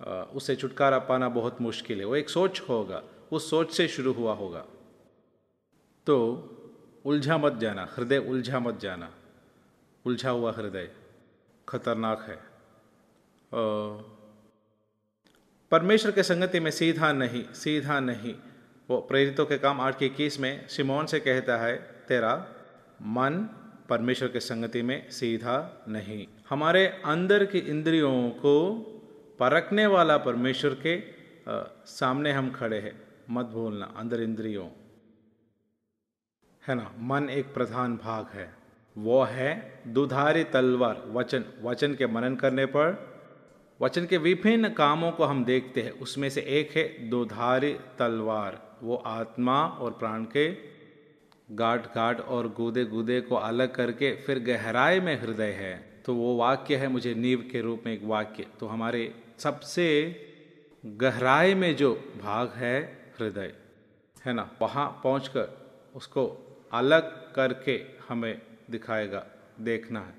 आ, 0.00 0.22
उससे 0.34 0.56
छुटकारा 0.56 0.98
पाना 0.98 1.28
बहुत 1.28 1.60
मुश्किल 1.60 1.98
है। 1.98 2.04
वो 2.04 2.16
एक 2.16 2.28
सोच 2.30 2.60
होगा 2.68 3.02
उस 3.32 3.50
सोच 3.50 3.72
से 3.72 3.88
शुरू 3.88 4.12
हुआ 4.12 4.34
होगा। 4.34 4.64
तो 6.06 6.16
उलझा 7.06 7.36
मत 7.38 7.52
जाना, 7.52 7.88
हृदय 7.96 8.18
उलझा 8.18 8.58
मत 8.58 8.80
जाना। 8.80 9.10
उलझा 10.04 10.30
हुआ 10.30 10.52
हृदय 10.52 10.88
खतरनाक 11.68 12.20
है। 12.22 12.38
परमेश्वर 15.70 16.12
के 16.12 16.22
संगति 16.22 16.60
में 16.60 16.70
सीधा 16.70 17.12
नहीं 17.12 17.44
सीधा 17.54 18.00
नहीं। 18.00 18.34
वो 18.90 19.00
प्रेरितों 19.00 19.46
के 19.46 19.58
काम 19.58 19.80
आठ 19.80 19.98
के 19.98 20.06
इक्कीस 20.06 20.40
में 20.40 20.68
सिमोन 20.68 21.06
से 21.06 21.20
कहता 21.20 21.56
है, 21.58 21.76
तेरा 22.08 22.34
मन 23.02 23.48
परमेश्वर 23.88 24.28
के 24.28 24.40
संगति 24.40 24.82
में 24.82 25.10
सीधा 25.10 25.84
नहीं। 25.88 26.26
हमारे 26.50 26.86
अंदर 26.86 27.44
की 27.44 27.58
इंद्रियों 27.58 28.30
को 28.30 28.54
परखने 29.38 29.86
वाला 29.86 30.16
परमेश्वर 30.18 30.76
के 30.86 31.02
सामने 31.86 32.32
हम 32.32 32.50
खड़े 32.52 32.80
हैं। 32.80 33.00
मत 33.30 33.46
भूलना, 33.46 33.94
अंदर 33.96 34.20
इंद्रियों। 34.20 34.68
है 36.66 36.74
ना? 36.74 36.92
मन 36.98 37.28
एक 37.30 37.54
प्रधान 37.54 37.96
भाग 37.96 38.26
है। 38.34 38.54
वो 38.98 39.22
है 39.22 39.82
दुधारी 39.86 40.44
तलवार, 40.44 41.02
वचन। 41.06 41.44
वचन 41.62 41.94
के 41.94 42.06
मनन 42.06 42.34
करने 42.36 42.66
पर, 42.66 43.16
वचन 43.80 44.06
के 44.06 44.16
विभिन्न 44.16 44.68
कामों 44.68 45.12
को 45.12 45.24
हम 45.24 45.44
देखते 45.44 45.82
हैं। 45.82 45.90
उसमें 45.90 46.28
से 46.30 46.40
एक 46.40 46.76
है 46.76 47.08
दुधारी 47.10 47.72
तलवार। 47.98 48.78
वो 48.82 48.96
आत्मा 48.96 49.66
और 49.66 49.90
प्राण 49.90 50.24
के 50.24 50.50
गाट 51.50 51.86
गाट 51.86 52.20
और 52.20 52.48
गूदे 52.48 52.84
गूदे 52.84 53.20
को 53.20 53.34
अलग 53.34 53.74
करके 53.74 54.14
फिर 54.16 54.38
गहराई 54.38 55.00
में 55.00 55.20
हृदय 55.20 55.50
है। 55.52 56.02
तो 56.04 56.14
वो 56.14 56.36
वाक्य 56.36 56.76
है 56.76 56.88
मुझे 56.88 57.14
नींव 57.14 57.48
के 57.52 57.60
रूप 57.60 57.82
में 57.86 57.92
एक 57.92 58.04
वाक्य। 58.04 58.46
तो 58.60 58.66
हमारे 58.66 59.14
सबसे 59.38 59.86
गहराई 60.86 61.54
में 61.54 61.76
जो 61.76 61.94
भाग 62.22 62.50
है 62.50 62.82
हृदय, 63.20 63.54
है 64.24 64.32
ना? 64.32 64.50
वहाँ 64.62 65.00
पहुँच 65.04 65.30
उसको 65.94 66.42
अलग 66.72 67.34
करके 67.34 67.74
हमें 68.08 68.40
दिखाएगा, 68.70 69.26
देखना 69.60 70.00
है। 70.00 70.14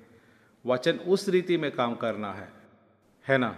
वचन 0.64 0.96
उस 1.06 1.28
रीति 1.28 1.56
में 1.56 1.70
काम 1.72 1.94
करना 1.94 2.32
है 2.32 2.48
है 3.24 3.38
ना? 3.38 3.56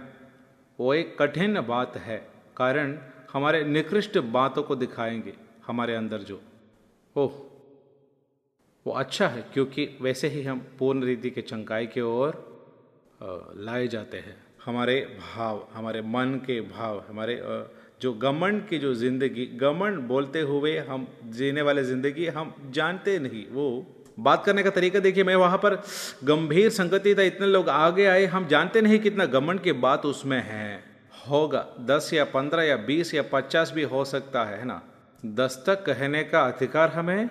वो 0.78 0.92
एक 0.94 1.16
कठिन 1.18 1.60
बात 1.60 1.96
है, 1.96 2.18
कारण 2.56 2.98
हमारे 3.32 3.62
निकृष्ट 3.64 4.18
बातों 4.18 4.62
को 4.62 4.76
दिखाएँगे 4.76 5.34
हमारे 5.66 5.94
अंदर 5.94 6.18
जो। 6.20 6.40
ओह! 7.16 7.30
वो 8.86 8.92
अच्छा 8.92 9.28
है, 9.28 9.42
क्योंकि 9.42 9.88
वैसे 10.00 10.28
ही 10.28 10.42
हम 10.42 10.58
पूर्ण 10.78 11.04
रीति 11.04 11.30
के 11.30 11.42
चंकाई 11.42 11.86
की 11.86 12.00
ओर 12.00 12.32
लाए 13.56 13.86
जाते 13.88 14.18
हैं। 14.18 14.36
हमारे 14.64 15.00
भाव, 15.20 15.66
हमारे 15.72 16.02
मन 16.02 16.34
के 16.46 16.60
भाव, 16.60 17.04
हमारे 17.08 17.36
जो 18.00 18.12
गमन 18.14 18.58
की 18.70 18.78
जो 18.78 18.92
ज़िंदगी 18.94 19.46
गमन 19.60 19.96
बोलते 20.08 20.40
हुए 20.40 20.76
हम 20.80 21.06
जीने 21.30 21.62
वाले 21.62 21.82
ज़िंदगी 21.84 22.26
हम 22.28 22.54
जानते 22.70 23.18
नहीं। 23.18 23.44
वो 23.52 23.66
बात 24.18 24.44
करने 24.44 24.62
का 24.62 24.70
तरीका 24.70 24.98
देखिए, 24.98 25.24
मैं 25.24 25.34
वहाँ 25.36 25.58
पर 25.58 25.74
गंभीर 26.24 26.70
संगति 26.70 27.14
था, 27.14 27.22
इतने 27.22 27.46
लोग 27.46 27.68
आगे 27.68 28.06
आए, 28.06 28.24
हम 28.26 28.46
जानते 28.46 28.80
नहीं 28.80 28.98
कितना 28.98 29.24
गमन 29.26 29.58
की 29.58 29.72
बात 29.74 30.06
उसमें 30.06 30.42
है। 30.42 30.82
होगा, 31.28 31.66
दस 31.80 32.10
या 32.14 32.24
पंद्रह 32.24 32.62
या 32.62 32.76
बीस 32.78 33.14
या 33.14 33.22
पचास 33.32 33.72
भी 33.72 33.82
हो 33.84 34.04
सकता 34.04 34.44
है 34.44 34.64
ना? 34.64 34.80
दस 35.22 35.62
तक 35.66 35.84
कहने 35.84 36.22
का 36.24 36.40
अधिकार 36.42 36.88
हमें 36.88 37.28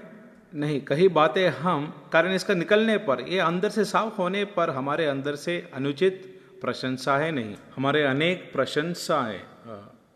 नहीं। 0.53 0.82
कई 0.82 1.07
बातें 1.09 1.47
हम, 1.49 1.93
कारण 2.13 2.34
इसका 2.34 2.53
निकलने 2.53 2.97
पर, 2.99 3.26
ये 3.30 3.39
अंदर 3.39 3.70
से 3.70 3.86
साफ़ 3.86 4.17
होने 4.17 4.43
पर 4.47 4.70
हमारे 4.70 5.05
अंदर 5.05 5.36
से 5.36 5.63
अनुचित 5.74 6.22
प्रशंसा 6.61 7.17
है 7.17 7.32
नहीं। 7.32 7.55
हमारे 7.76 8.03
अनेक 8.03 8.51
प्रशंसाएँ 8.53 9.39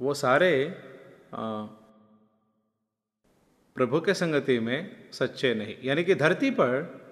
वो 0.03 0.13
सारे 0.13 0.51
प्रभु 3.75 3.99
के 4.01 4.13
संगति 4.13 4.59
में 4.59 5.11
सच्चे 5.13 5.53
नहीं। 5.53 5.75
यानी 5.83 6.03
कि 6.03 6.15
धरती 6.15 6.49
पर 6.51 7.03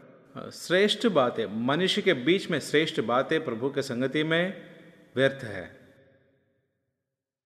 श्रेष्ठ 0.54 1.08
बातें, 1.08 1.46
मनुष्य 1.68 2.02
के 2.02 2.14
बीच 2.14 2.50
में 2.52 2.60
श्रेष्ठ 2.60 3.00
बातें 3.02 3.44
प्रभु 3.46 3.70
के 3.70 3.82
संगति 3.82 4.24
में 4.24 4.54
व्यर्थ 5.16 5.44
है। 5.44 5.64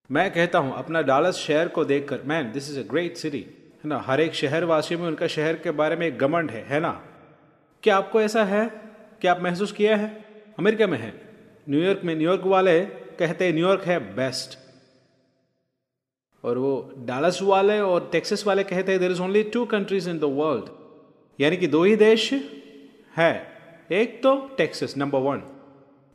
मैं 0.10 0.30
कहता 0.34 0.60
हूँ, 0.60 0.74
अपना 0.76 1.02
डालस 1.02 1.36
शहर 1.38 1.68
को 1.68 1.86
देखकर 1.86 2.22
man 2.22 2.52
this 2.52 2.70
is 2.72 2.80
a 2.80 2.84
great 2.90 3.18
city 3.18 3.40
है 3.40 3.90
ना? 3.90 4.00
हर 4.00 4.22
एक 4.22 4.34
शहरवासी 4.34 4.96
में 4.96 5.08
उनका 5.08 5.28
शहर 5.28 5.58
के 5.58 5.72
बारे 5.72 5.96
में 5.96 6.08
एक 6.08 6.18
गमंड 6.18 6.52
है 6.52 6.64
है 6.64 6.80
ना? 6.80 6.92
क्या 7.84 7.98
आपको 7.98 8.22
ऐसा 8.22 8.44
है? 8.46 8.68
क्या 9.22 9.32
आप 9.32 9.42
महसूस 9.42 9.72
किया 9.72 9.96
है? 9.96 10.10
अमेरिका 10.60 10.88
में 10.88 10.98
है। 11.00 11.14
न्यूयॉर्क 11.70 12.02
में 12.04 12.16
न्यूयॉर्क 12.16 12.44
वाले 12.48 12.80
कहते 13.20 13.46
हैं 13.46 13.54
न्यूयॉर्क 13.54 13.84
है 13.84 14.00
बेस्ट 14.16 14.60
और 16.46 16.58
वो 16.58 16.74
डालस 17.06 17.40
वाले 17.44 17.80
और 17.82 18.10
टेक्सास 18.12 18.46
वाले 18.48 18.64
कहते 18.64 18.92
हैं 18.92 19.00
there 19.02 19.12
is 19.12 19.22
only 19.22 19.44
two 19.50 19.66
countries 19.66 20.10
in 20.10 20.20
the 20.20 20.24
world 20.34 20.70
यानी 21.40 21.58
कि 21.58 21.68
दो 21.68 21.84
ही 21.84 21.96
देश 21.96 22.32
है। 23.18 23.34
एक 23.92 24.22
तो 24.24 24.36
टेक्सास 24.58 24.98
नंबर 24.98 25.20
वन 25.20 25.42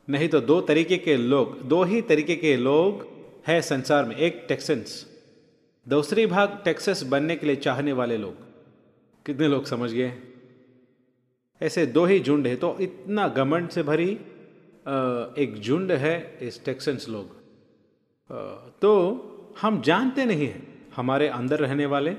नहीं 0.07 0.27
तो 0.29 0.39
दो 0.41 0.59
तरीके 0.61 0.97
के 0.97 1.15
लोग, 1.17 1.61
दो 1.61 1.83
ही 1.83 2.01
तरीके 2.01 2.35
के 2.35 2.55
लोग 2.57 3.05
है 3.47 3.61
संसार 3.61 4.05
में, 4.05 4.15
एक 4.15 4.45
टेक्सन्स 4.47 5.05
दूसरी 5.87 6.25
भाग 6.27 6.61
टेक्सास 6.65 7.03
बनने 7.03 7.35
के 7.35 7.47
लिए 7.47 7.55
चाहने 7.57 7.93
वाले 7.93 8.17
लोग। 8.17 8.33
कितने 9.25 9.47
लोग 9.47 9.65
समझ 9.65 9.91
गए? 9.91 10.11
ऐसे 11.61 11.85
दो 11.85 12.05
ही 12.05 12.19
झुंड 12.19 12.47
है 12.47 12.55
तो 12.55 12.75
इतना 12.81 13.27
घमंड 13.27 13.69
से 13.69 13.83
भरी 13.83 14.09
एक 15.37 15.59
झुंड 15.61 15.91
है 15.91 16.15
इस 16.41 16.63
टेक्सन्स 16.65 17.07
लोग। 17.09 17.35
तो 18.81 18.91
हम 19.61 19.81
जानते 19.81 20.25
नहीं 20.25 20.47
हैं। 20.47 20.89
हमारे 20.95 21.27
अंदर 21.29 21.59
रहने 21.59 21.85
वाले 21.85 22.15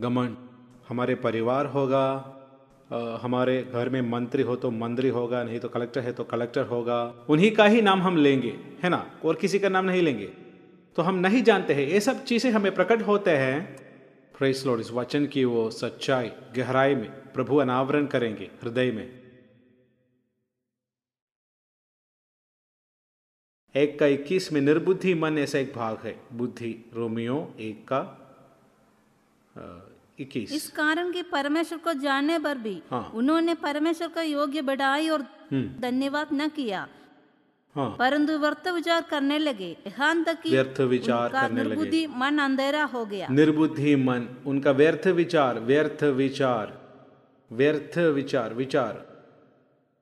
गमन 0.00 0.36
हमारे 0.88 1.14
परिवार 1.14 1.66
होगा 1.66 2.32
हमारे 3.22 3.62
घर 3.72 3.88
में 3.88 4.00
मंत्री 4.00 4.42
हो 4.42 4.56
तो 4.56 4.70
मंत्री 4.70 5.08
होगा, 5.08 5.42
नहीं 5.42 5.58
तो 5.60 5.68
कलेक्टर 5.68 6.00
है 6.00 6.12
तो 6.12 6.24
कलेक्टर 6.24 6.66
होगा। 6.66 7.26
उन्हीं 7.28 7.50
का 7.50 7.64
ही 7.64 7.80
नाम 7.82 8.02
हम 8.02 8.16
लेंगे, 8.16 8.54
है 8.82 8.88
ना? 8.90 9.04
और 9.24 9.34
किसी 9.34 9.58
का 9.58 9.68
नाम 9.68 9.84
नहीं 9.84 10.02
लेंगे। 10.02 10.26
तो 10.96 11.02
हम 11.02 11.14
नहीं 11.14 11.42
जानते 11.42 11.74
हैं। 11.74 11.86
ये 11.86 12.00
सब 12.00 12.22
चीज़ें 12.24 12.50
हमें 12.52 12.74
प्रकट 12.74 13.02
होते 13.02 13.30
हैं। 13.30 13.76
फ्रेस 14.36 14.62
लॉर्ड 14.66 14.80
इस 14.80 14.90
वचन 14.92 15.26
की 15.26 15.44
वो 15.44 15.68
सच्चाई 15.70 16.30
गहराई 16.56 16.94
में 16.94 17.10
प्रभु 17.34 17.56
अनावरण 17.56 18.06
करेंगे 18.06 18.50
हृदय 18.62 18.90
में। 18.90 19.15
एक 23.76 23.98
का 23.98 24.06
इक्कीस 24.06 24.52
में 24.52 24.60
निर्बुद्धि 24.60 25.14
मन 25.14 25.38
ऐसा 25.38 25.58
एक 25.58 25.72
भाग 25.76 25.98
है 26.04 26.20
बुद्धि 26.32 26.90
रोमियो 26.94 27.54
एक 27.60 27.84
का 27.84 28.00
इक्कीस। 30.20 30.52
इस 30.52 30.70
कारण 30.70 31.12
के 31.12 31.22
परमेश्वर 31.22 31.78
को 31.78 31.92
जानने 31.92 32.38
पर 32.38 32.58
भी 32.58 32.82
हाँ। 32.90 33.10
उन्होंने 33.14 33.54
परमेश्वर 33.54 34.08
का 34.08 34.22
योग्य 34.22 34.62
बढ़ाई 34.62 35.08
और 35.08 35.22
हम्म। 35.22 35.80
धन्यवाद 35.80 36.28
न 36.32 36.48
किया। 36.48 36.88
हाँ। 37.76 37.96
परंतु 37.98 38.38
व्यर्थ 38.38 38.68
विचार 38.68 39.02
करने 39.02 39.38
लगे। 39.38 39.76
यहाँ 39.86 40.24
तक 40.24 40.40
कि 40.42 40.50
व्यर्थ 40.50 40.80
विचार 40.80 41.28
करने 41.32 41.62
निर्बुद्धि 41.62 42.06
मन 42.06 42.38
अंधेरा 42.38 42.84
हो 42.84 43.04
गया। 43.06 43.28
निर्बुद्धि 43.28 43.96
मन 43.96 44.28
उनका 44.46 44.70
व्यर्थ 44.70 45.06
विचार 45.06 45.60
व्यर्थ 45.60 46.04
विचार 46.04 46.80
व्यर्थ 47.50 47.98
विचार 47.98 48.54
विचार। 48.54 49.06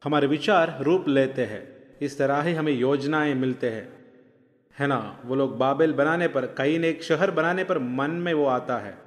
हमारे 0.04 0.26
विचार 0.26 0.78
रूप 0.82 1.08
लेते 1.08 1.44
हैं। 1.44 1.73
इस 2.04 2.18
तरह 2.18 2.42
ही 2.42 2.54
हमें 2.54 2.72
योजनाएँ 2.72 3.34
मिलते 3.34 3.70
हैं। 3.70 4.04
है 4.78 4.86
ना? 4.86 5.20
वो 5.24 5.34
लोग 5.34 5.58
बाबेल 5.58 5.92
बनाने 5.92 6.28
पर 6.28 6.46
कई 6.46 6.78
ने 6.78 6.88
एक 6.88 7.02
शहर 7.02 7.30
बनाने 7.30 7.64
पर 7.64 7.78
मन 7.78 8.10
में 8.10 8.34
वो 8.34 8.46
आता 8.46 8.78
है। 8.78 8.98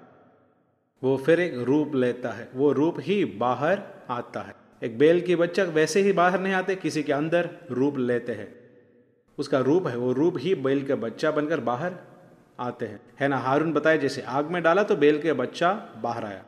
वो 1.04 1.18
फिर 1.18 1.40
एक 1.40 1.58
रूप 1.58 1.96
लेता 1.96 2.30
है। 2.30 2.50
वो 2.56 2.72
रूप 2.72 2.96
ही 3.00 3.26
बाहर 3.26 3.82
आता 4.10 4.42
है। 4.42 4.56
एक 4.84 4.98
बेल 4.98 5.22
की 5.22 5.36
बच्चा 5.36 5.64
वैसे 5.64 6.02
ही 6.02 6.14
बाहर 6.14 6.40
नहीं 6.40 6.54
आते, 6.54 6.76
किसी 6.76 7.04
के 7.04 7.14
अंदर 7.14 7.50
रूप 7.72 7.98
लेते 7.98 8.32
हैं। 8.32 8.56
उसका 9.38 9.60
रूप 9.60 9.88
है, 9.88 9.98
वो 9.98 10.14
रूप 10.14 10.34
ही 10.38 10.56
बेल 10.56 10.86
के 10.86 10.96
बच्चा 10.96 11.32
बनकर 11.32 11.60
बाहर 11.60 11.94
आते 12.60 12.86
हैं। 12.86 13.00
है 13.20 13.28
ना? 13.28 13.38
हारून 13.38 13.74
बताए, 13.74 13.98
जैसे 13.98 14.22
आग 14.22 14.46
में 14.46 14.64
डाला 14.64 14.84
तो 14.84 14.96
बेल 14.96 15.22
के 15.22 15.34
बच्चा 15.34 15.72
बाहर 16.02 16.26
आया। 16.26 16.44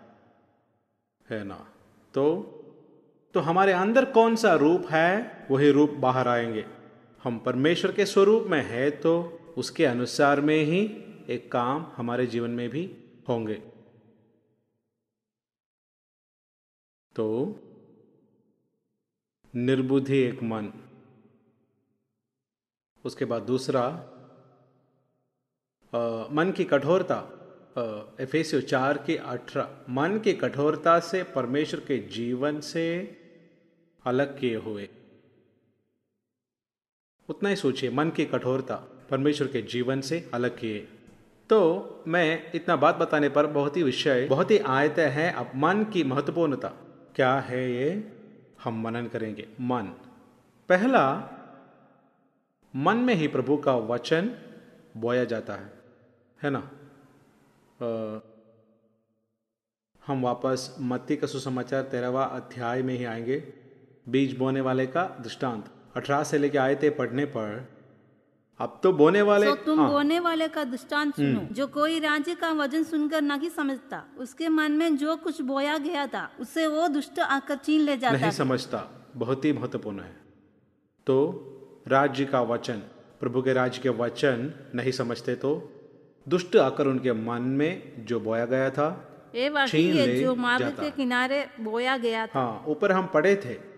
है 1.30 1.44
ना? 1.44 1.68
तो 2.14 2.56
तो 3.34 3.40
हमारे 3.40 3.72
अंदर 3.72 4.06
कौन 4.06 4.36
सा 4.36 4.54
रूप 4.56 4.86
है 4.88 5.48
वही 5.52 5.72
रूप 5.72 5.90
बाहर 5.90 6.28
आएँगे। 6.28 6.66
हम 7.24 7.40
परमेश्वर 7.40 7.92
के 7.92 8.06
स्वरूप 8.06 8.44
में 8.44 8.62
है 8.64 8.90
तो 8.92 9.14
उसके 9.58 9.86
अनुसार 9.86 10.42
में 10.42 10.64
ही 10.64 10.82
एक 11.30 11.52
काम 11.52 11.86
हमारे 11.96 12.26
जीवन 12.28 12.50
में 12.50 12.70
भी 12.70 12.98
होंगे। 13.30 13.56
तो 17.16 17.60
निर्बुद्धि 19.56 20.18
एक 20.18 20.44
मन। 20.44 20.72
उसके 23.06 23.26
बाद 23.26 23.42
दूसरा 23.42 23.82
आ, 25.94 26.00
मन 26.32 26.52
की 26.58 26.64
कठोरता 26.64 27.18
एफेसियो 28.20 28.62
चार 28.62 28.98
के 28.98 29.16
अठारह। 29.18 29.86
मन 29.90 30.20
की 30.20 30.34
कठोरता 30.34 31.00
से 31.00 31.24
परमेश्वर 31.24 31.80
के 31.80 31.98
जीवन 32.08 32.60
से 32.60 32.86
अलग 34.06 34.40
किए 34.40 34.56
हुए। 34.56 34.90
उतना 37.30 37.50
ही 37.50 37.56
सोचिए 37.56 37.90
मन 37.90 38.10
की 38.10 38.26
कठोरता 38.26 38.76
परमेश्वर 39.10 39.48
के 39.48 39.62
जीवन 39.62 40.02
से 40.02 40.32
अलग 40.34 40.60
किए। 40.60 40.88
तो 41.50 41.86
मैं 42.08 42.52
इतना 42.56 42.76
बात 42.76 42.96
बताने 42.96 43.30
पर 43.30 43.48
बहुत 43.48 43.78
ही 43.78 43.84
विषय 43.84 44.26
बहुत 44.26 44.52
ही 44.52 44.58
आयत 44.58 44.96
है 44.98 45.32
अब 45.32 45.52
मन 45.56 45.84
की 45.84 46.04
महत्वपूर्णता। 46.04 46.68
क्या 47.16 47.40
है 47.40 47.72
ये? 47.72 48.14
हम 48.64 48.82
मनन 48.82 49.08
करेंगे। 49.08 49.50
मन। 49.62 49.84
पहला 50.70 51.36
मन 52.76 52.98
में 52.98 53.16
ही 53.16 53.28
प्रभु 53.28 53.58
का 53.58 53.76
वचन 53.76 54.36
बोया 54.98 55.24
जाता 55.24 55.56
है। 55.56 55.74
है 56.44 56.50
ना? 56.50 56.60
आ, 56.60 58.20
हम 60.08 60.22
वापस 60.24 60.76
मत्ती 60.80 61.16
का 61.16 61.28
सुसमाचार 61.28 61.84
तेरहवा 61.84 62.24
अध्याय 62.24 62.82
में 62.82 62.98
ही 62.98 63.06
आएँगे। 63.06 63.59
बीज 64.12 64.38
बोने 64.38 64.62
वाले 64.62 64.86
का 64.88 65.04
दृष्टांत। 65.24 65.66
अठारह 65.96 66.24
से 66.24 66.38
लेके 66.38 66.58
आए 66.58 66.76
थे 66.76 66.90
पढ़ने 66.90 67.26
पर। 67.26 67.68
अब 68.60 68.80
तो 68.84 68.92
बोने 68.94 69.22
वाले 69.22 69.46
तो 69.46 69.56
तुम 69.56 69.80
हाँ। 69.80 69.90
बोने 69.90 70.20
वाले 70.20 70.48
का 70.48 70.64
दृष्टांत 70.64 71.16
सुनो। 71.16 71.40
हम्म। 71.40 71.54
जो 71.56 71.68
कोई 71.68 72.00
राज्य 72.00 72.34
का 72.36 72.52
वज़न 72.52 72.84
सुनकर 72.84 73.22
नहीं 73.22 73.50
समझता 73.50 74.04
उसके 74.20 74.50
मन 74.50 74.72
में 74.72 74.98
जो 74.98 75.16
कुछ 75.16 75.42
बोया 75.42 75.78
गया 75.78 76.06
था 76.08 76.30
उसे 76.40 76.66
वो 76.68 76.88
दुष्ट 76.88 77.20
आकर 77.20 77.56
छीन 77.58 77.82
ले 77.82 77.98
जाता। 77.98 78.18
नहीं 78.18 78.32
समझता। 78.32 78.84
बहुत 79.16 79.46
ही 79.46 79.54
महत्वपूर्ण 79.54 80.00
है। 80.00 80.16
तो 81.08 81.16
राज्य 81.88 82.26
का 82.26 82.42
वचन 82.42 82.82
प्रभु 83.20 83.42
के 83.42 83.54
राज्य 83.54 83.82
के 83.82 83.90
वचन 83.98 84.52
नहीं 84.76 84.92
समझते 84.92 85.36
तो 85.36 85.52
दुष्ट 86.28 86.56
आकर 86.58 86.88
उनके 86.88 87.14
मन 87.14 87.42
में 87.60 88.06
जो 88.06 88.20
बोया 88.20 88.46
गया 88.46 88.70
था 88.70 88.90
छीन 89.68 89.94
ले 89.94 90.20
जो 90.20 90.36
मार्ग 90.36 90.70
के 90.80 90.90
किनारे 90.92 91.46
बोया 91.62 91.98
गया 91.98 92.28
था। 92.28 92.40
हाँ 92.40 92.64
ऊपर 92.68 92.92
हम 92.92 93.08
पढ़े 93.14 93.36
थे 93.36 93.69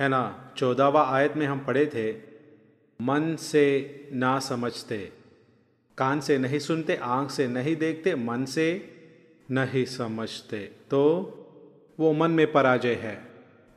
है 0.00 0.08
ना? 0.08 0.52
चौदहवा 0.56 1.02
आयत 1.02 1.36
में 1.36 1.46
हम 1.46 1.58
पढ़े 1.58 1.86
थे, 1.86 2.12
मन 3.00 3.36
से 3.36 4.08
ना 4.12 4.38
समझते, 4.38 5.12
कान 5.98 6.20
से 6.20 6.38
नहीं 6.38 6.58
सुनते, 6.58 6.96
आँख 6.96 7.30
से 7.30 7.48
नहीं 7.48 7.76
देखते, 7.76 8.14
मन 8.14 8.44
से 8.44 8.90
नहीं 9.50 9.84
समझते। 9.84 10.58
तो 10.90 11.00
वो 12.00 12.12
मन 12.12 12.30
में 12.30 12.52
पराजय 12.52 12.94
है, 12.94 13.28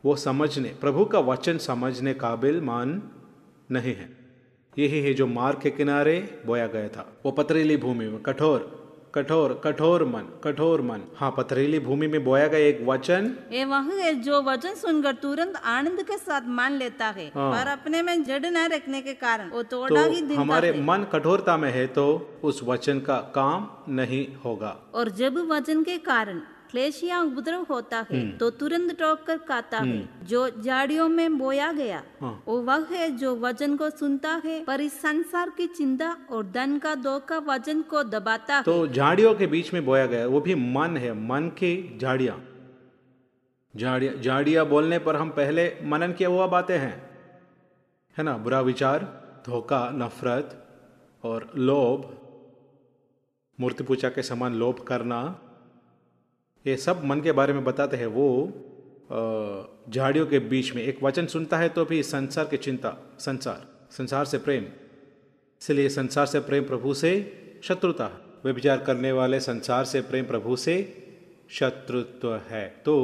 वो 0.06 0.16
समझने, 0.16 0.70
प्रभु 0.82 1.06
का 1.06 1.20
वचन 1.20 1.58
समझने 1.58 2.14
काबिल 2.14 2.62
मन 2.62 3.02
नहीं 3.72 3.96
है। 3.96 4.10
यही 4.80 5.02
है 5.02 5.14
जो 5.14 5.28
मार्ग 5.28 5.62
के 5.62 5.72
किनारे 5.72 6.44
बोया 6.46 6.68
गया 6.68 6.88
था, 6.88 7.18
वो 7.26 7.32
पथरीली 7.32 7.78
भूमि 7.78 8.06
में, 8.06 8.22
कठोर। 8.22 8.83
कठोर 9.14 9.52
कठोर 9.64 10.04
मन 10.06 10.28
कठोर 10.44 10.82
मन। 10.82 11.02
हाँ 11.18 11.30
पथरीली 11.38 11.80
भूमि 11.80 12.08
में 12.08 12.24
बोया 12.24 12.48
गया 12.48 12.68
एक 12.68 12.80
वचन। 12.86 13.30
ये 13.52 13.66
वह 13.66 13.90
है 13.96 14.14
जो 14.22 14.42
वचन 14.42 14.74
सुनकर 14.76 15.14
तुरंत 15.16 15.56
आनंद 15.66 16.02
के 16.04 16.18
साथ 16.18 16.48
मान 16.50 16.78
लेता 16.78 17.08
है 17.10 17.26
हाँ। 17.36 17.52
पर 17.52 17.68
अपने 17.70 18.02
में 18.02 18.24
जड़ 18.24 18.46
न 18.46 18.66
रखने 18.74 19.02
के 19.02 19.14
कारण 19.16 19.50
वो 19.50 19.64
तोड़ा 19.66 19.90
तो 19.96 20.10
ही 20.12 20.22
दिन 20.22 20.38
हमारे 20.38 20.72
मन 20.82 21.06
कठोरता 21.14 21.58
में 21.58 21.70
है 21.72 21.86
तो 21.90 22.06
उस 22.44 22.64
वचन 22.64 23.00
का 23.02 23.18
काम 23.36 23.68
नहीं 23.94 24.26
होगा। 24.46 24.76
और 24.96 25.10
जब 25.14 25.38
वचन 25.52 25.84
के 25.84 25.98
कारण 26.04 26.42
क्लेश 26.74 27.00
या 27.04 27.20
उपद्रव 27.22 27.66
होता 27.70 27.98
है 28.00 28.20
हम्म। 28.20 28.38
तो 28.38 28.50
तुरंत 28.52 28.92
टोक 29.00 29.24
कर 29.24 29.38
खाता 29.40 29.78
है 29.78 29.84
हम्म। 29.84 30.26
जो 30.28 30.40
झाड़ियों 30.52 31.08
में 31.10 31.38
बोया 31.38 31.72
गया 31.72 32.02
हाँ। 32.22 32.32
वो 32.48 32.58
वह 32.62 32.88
है 32.92 33.10
जो 33.18 33.36
वज़न 33.38 33.76
को 33.78 33.90
सुनता 33.92 34.32
है 34.46 34.64
पर 34.64 34.82
इस 34.82 34.94
संसार 35.02 35.50
की 35.58 35.68
चिंता 35.70 36.16
और 36.32 36.46
धन 36.52 36.78
का 36.80 36.94
दो 36.98 37.18
का 37.28 37.38
वज़न 37.46 37.82
को 37.92 38.04
दबाता 38.06 38.62
तो 38.62 38.76
झाड़ियों 38.88 39.34
के 39.36 39.48
बीच 39.48 39.74
में 39.74 39.84
बोया 39.86 40.06
गया 40.06 40.26
वो 40.28 40.42
भी 40.42 40.56
मन 40.56 40.98
है 40.98 41.14
मन 41.22 41.52
की 41.60 41.76
झाड़िया 41.98 42.40
झाड़िया 43.74 44.14
झाड़िया 44.16 44.64
बोलने 44.66 45.00
पर 45.02 45.16
हम 45.16 45.30
पहले 45.38 45.72
मनन 45.86 46.14
किया 46.14 46.30
हुआ 46.30 46.48
बातें 46.50 46.78
हैं 46.78 46.96
है 48.18 48.24
ना 48.24 48.38
बुरा 48.40 48.62
विचार 48.64 49.08
धोखा 49.46 49.88
नफरत 49.96 50.60
और 51.24 51.50
लोभ 51.62 52.12
मूर्ति 53.60 53.84
पूजा 53.84 54.10
के 54.10 54.24
समान 54.24 54.54
लोभ 54.56 54.86
करना 54.88 55.24
ये 56.66 56.76
सब 56.78 57.02
मन 57.06 57.22
के 57.22 57.32
बारे 57.32 57.54
में 57.54 57.64
बताते 57.64 57.98
हैं। 57.98 58.06
वो 58.08 58.28
झाड़ियों 59.90 60.26
के 60.26 60.40
बीच 60.40 60.74
में 60.76 60.82
एक 60.84 61.04
वचन 61.04 61.26
सुनता 61.26 61.58
है 61.58 61.70
तो 61.70 61.86
भी 61.86 62.02
संसार 62.04 62.46
की 62.46 62.58
चिंता, 62.58 62.98
संसार 63.20 63.68
संसार 63.92 64.26
से 64.26 64.38
प्रेम। 64.38 64.64
इसलिए 65.62 65.90
संसार 65.90 66.26
से 66.26 66.40
प्रेम 66.40 66.64
प्रभु 66.64 66.94
से 66.94 67.12
शत्रुता 67.64 68.10
वे 68.46 68.52
विचार 68.52 68.78
करने 68.78 69.12
वाले 69.12 69.40
संसार 69.40 69.86
से 69.86 70.02
प्रेम 70.02 70.26
प्रभु 70.26 70.56
से 70.56 70.76
शत्रुत्व 71.50 72.34
है। 72.50 72.66
तो 72.86 72.96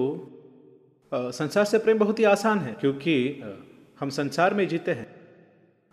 संसार 1.11 1.65
से 1.65 1.77
प्रेम 1.77 1.99
बहुत 1.99 2.19
ही 2.19 2.23
आसान 2.23 2.59
है, 2.59 2.73
क्योंकि 2.73 3.43
हम 3.99 4.09
संसार 4.09 4.53
में 4.53 4.67
जीते 4.67 4.91
हैं। 4.91 5.07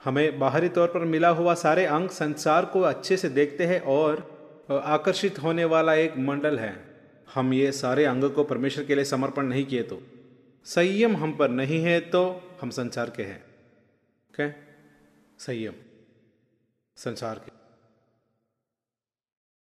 हमें 0.00 0.38
बाहरी 0.38 0.68
तौर 0.68 0.88
पर 0.88 1.04
मिला 1.06 1.28
हुआ 1.28 1.54
सारे 1.56 1.84
अंग 1.84 2.08
संसार 2.08 2.64
को 2.64 2.80
अच्छे 2.84 3.16
से 3.16 3.28
देखते 3.28 3.66
हैं 3.66 3.80
और 3.82 4.26
आकर्षित 4.70 5.42
होने 5.42 5.64
वाला 5.66 5.94
एक 5.94 6.18
मंडल 6.18 6.58
है। 6.58 6.74
हम 7.36 7.52
ये 7.52 7.72
सारे 7.72 8.04
अंग 8.04 8.24
को 8.24 8.44
परमेश्वर 8.44 8.84
के 8.84 8.94
लिए 8.94 9.04
समर्पण 9.04 9.46
नहीं 9.46 9.66
किए 9.66 9.82
तो। 9.82 10.02
संयम 10.64 11.16
हम 11.16 11.36
पर 11.36 11.48
नहीं 11.48 11.82
है 11.82 12.00
तो 12.00 12.42
हम 12.60 12.70
संसार 12.70 13.10
के 13.10 13.22
हैं। 13.22 13.44
क्या? 14.34 14.52
संयम। 15.38 15.72
संसार 16.96 17.38
के। 17.38 17.52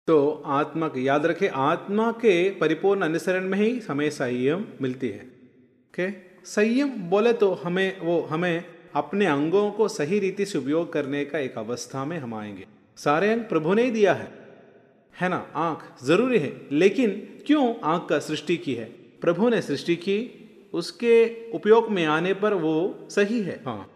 तो 0.07 0.43
आत्मा 0.45 0.88
के, 0.88 1.01
याद 1.01 1.26
रखें, 1.26 1.49
आत्मा 1.49 2.11
के 2.11 2.49
परिपूर्ण 2.49 3.01
अनुसरण 3.01 3.43
में 3.43 3.57
ही 3.57 3.80
हमें 3.80 4.09
संयम 4.09 4.66
मिलती 4.82 5.09
है। 5.09 5.32
के 5.99 6.11
संयम 6.45 6.89
बोले 6.89 7.34
तो 7.34 7.53
हमें, 7.53 7.99
वो 7.99 8.22
हमें 8.22 8.66
अपने 8.95 9.26
अंगों 9.26 9.72
को 9.72 9.88
सही 9.88 10.20
रीति 10.20 10.45
से 10.45 10.57
उपयोग 10.57 10.93
करने 10.93 11.26
का 11.26 11.39
एक 11.39 11.57
अवस्था 11.57 12.05
में 12.05 12.18
हम 12.18 12.34
आएँगे। 12.34 12.68
सारे 12.97 13.34
अंग 13.34 13.41
प्रभु 13.41 13.74
ने 13.74 13.84
ही 13.84 13.91
दिया 13.91 14.13
है। 14.13 14.44
है 15.22 15.30
ना? 15.30 15.51
आँख 15.55 16.03
ज़रूरी 16.03 16.39
है। 16.39 16.68
लेकिन 16.72 17.39
क्यों 17.45 17.76
आँख 17.84 18.09
का 18.09 18.20
सृष्टि 18.20 18.57
की 18.57 18.76
है? 18.76 18.86
प्रभु 19.22 19.49
ने 19.49 19.61
सृष्टि 19.61 19.95
की, 19.95 20.41
उसके 20.74 21.45
उपयोग 21.51 21.89
में 21.91 22.05
आने 22.05 22.34
पर 22.34 22.53
वो 22.53 23.07
सही 23.09 23.41
है। 23.41 23.63
हाँ। 23.66 23.91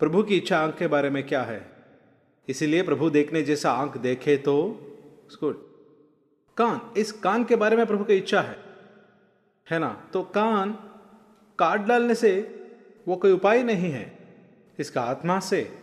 प्रभु 0.00 0.22
की 0.22 0.36
इच्छा 0.36 0.58
आँख 0.58 0.78
के 0.78 0.86
बारे 0.86 1.10
में 1.10 1.26
क्या 1.26 1.42
है? 1.42 1.72
इसीलिए 2.48 2.82
प्रभु 2.82 3.10
देखने 3.10 3.42
जैसा 3.42 3.72
आँख 3.72 3.96
देखे 3.96 4.36
तो 4.36 4.58
उसको 5.28 5.52
कान, 6.56 6.80
इस 6.96 7.12
कान 7.12 7.44
के 7.44 7.56
बारे 7.56 7.76
में 7.76 7.86
प्रभु 7.86 8.04
की 8.04 8.14
इच्छा 8.14 8.40
है। 8.40 8.56
है 9.70 9.78
ना? 9.78 10.10
तो 10.12 10.22
कान 10.22 10.72
काट 11.58 11.80
डालने 11.80 12.14
से 12.14 12.60
वो 13.08 13.16
कोई 13.16 13.32
उपाय 13.32 13.62
नहीं 13.62 13.90
है। 13.90 14.18
इसका 14.78 15.02
आत्मा 15.02 15.40
से 15.40 15.78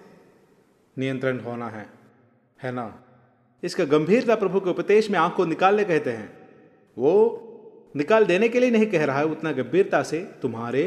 नियंत्रण 0.97 1.39
होना 1.39 1.69
है। 1.69 1.89
है 2.63 2.71
ना? 2.71 3.03
इसका 3.63 3.85
गंभीरता 3.85 4.35
प्रभु 4.35 4.59
के 4.59 4.69
उपदेश 4.69 5.09
में 5.09 5.19
आँख 5.19 5.33
को 5.33 5.45
निकालने 5.45 5.83
कहते 5.83 6.09
हैं, 6.09 6.31
वो 6.97 7.45
निकाल 7.95 8.25
देने 8.25 8.49
के 8.49 8.59
लिए 8.59 8.71
नहीं 8.71 8.85
कह 8.85 9.05
रहा 9.05 9.19
है, 9.19 9.25
उतना 9.25 9.51
गंभीरता 9.51 10.01
से 10.03 10.19
तुम्हारे 10.41 10.83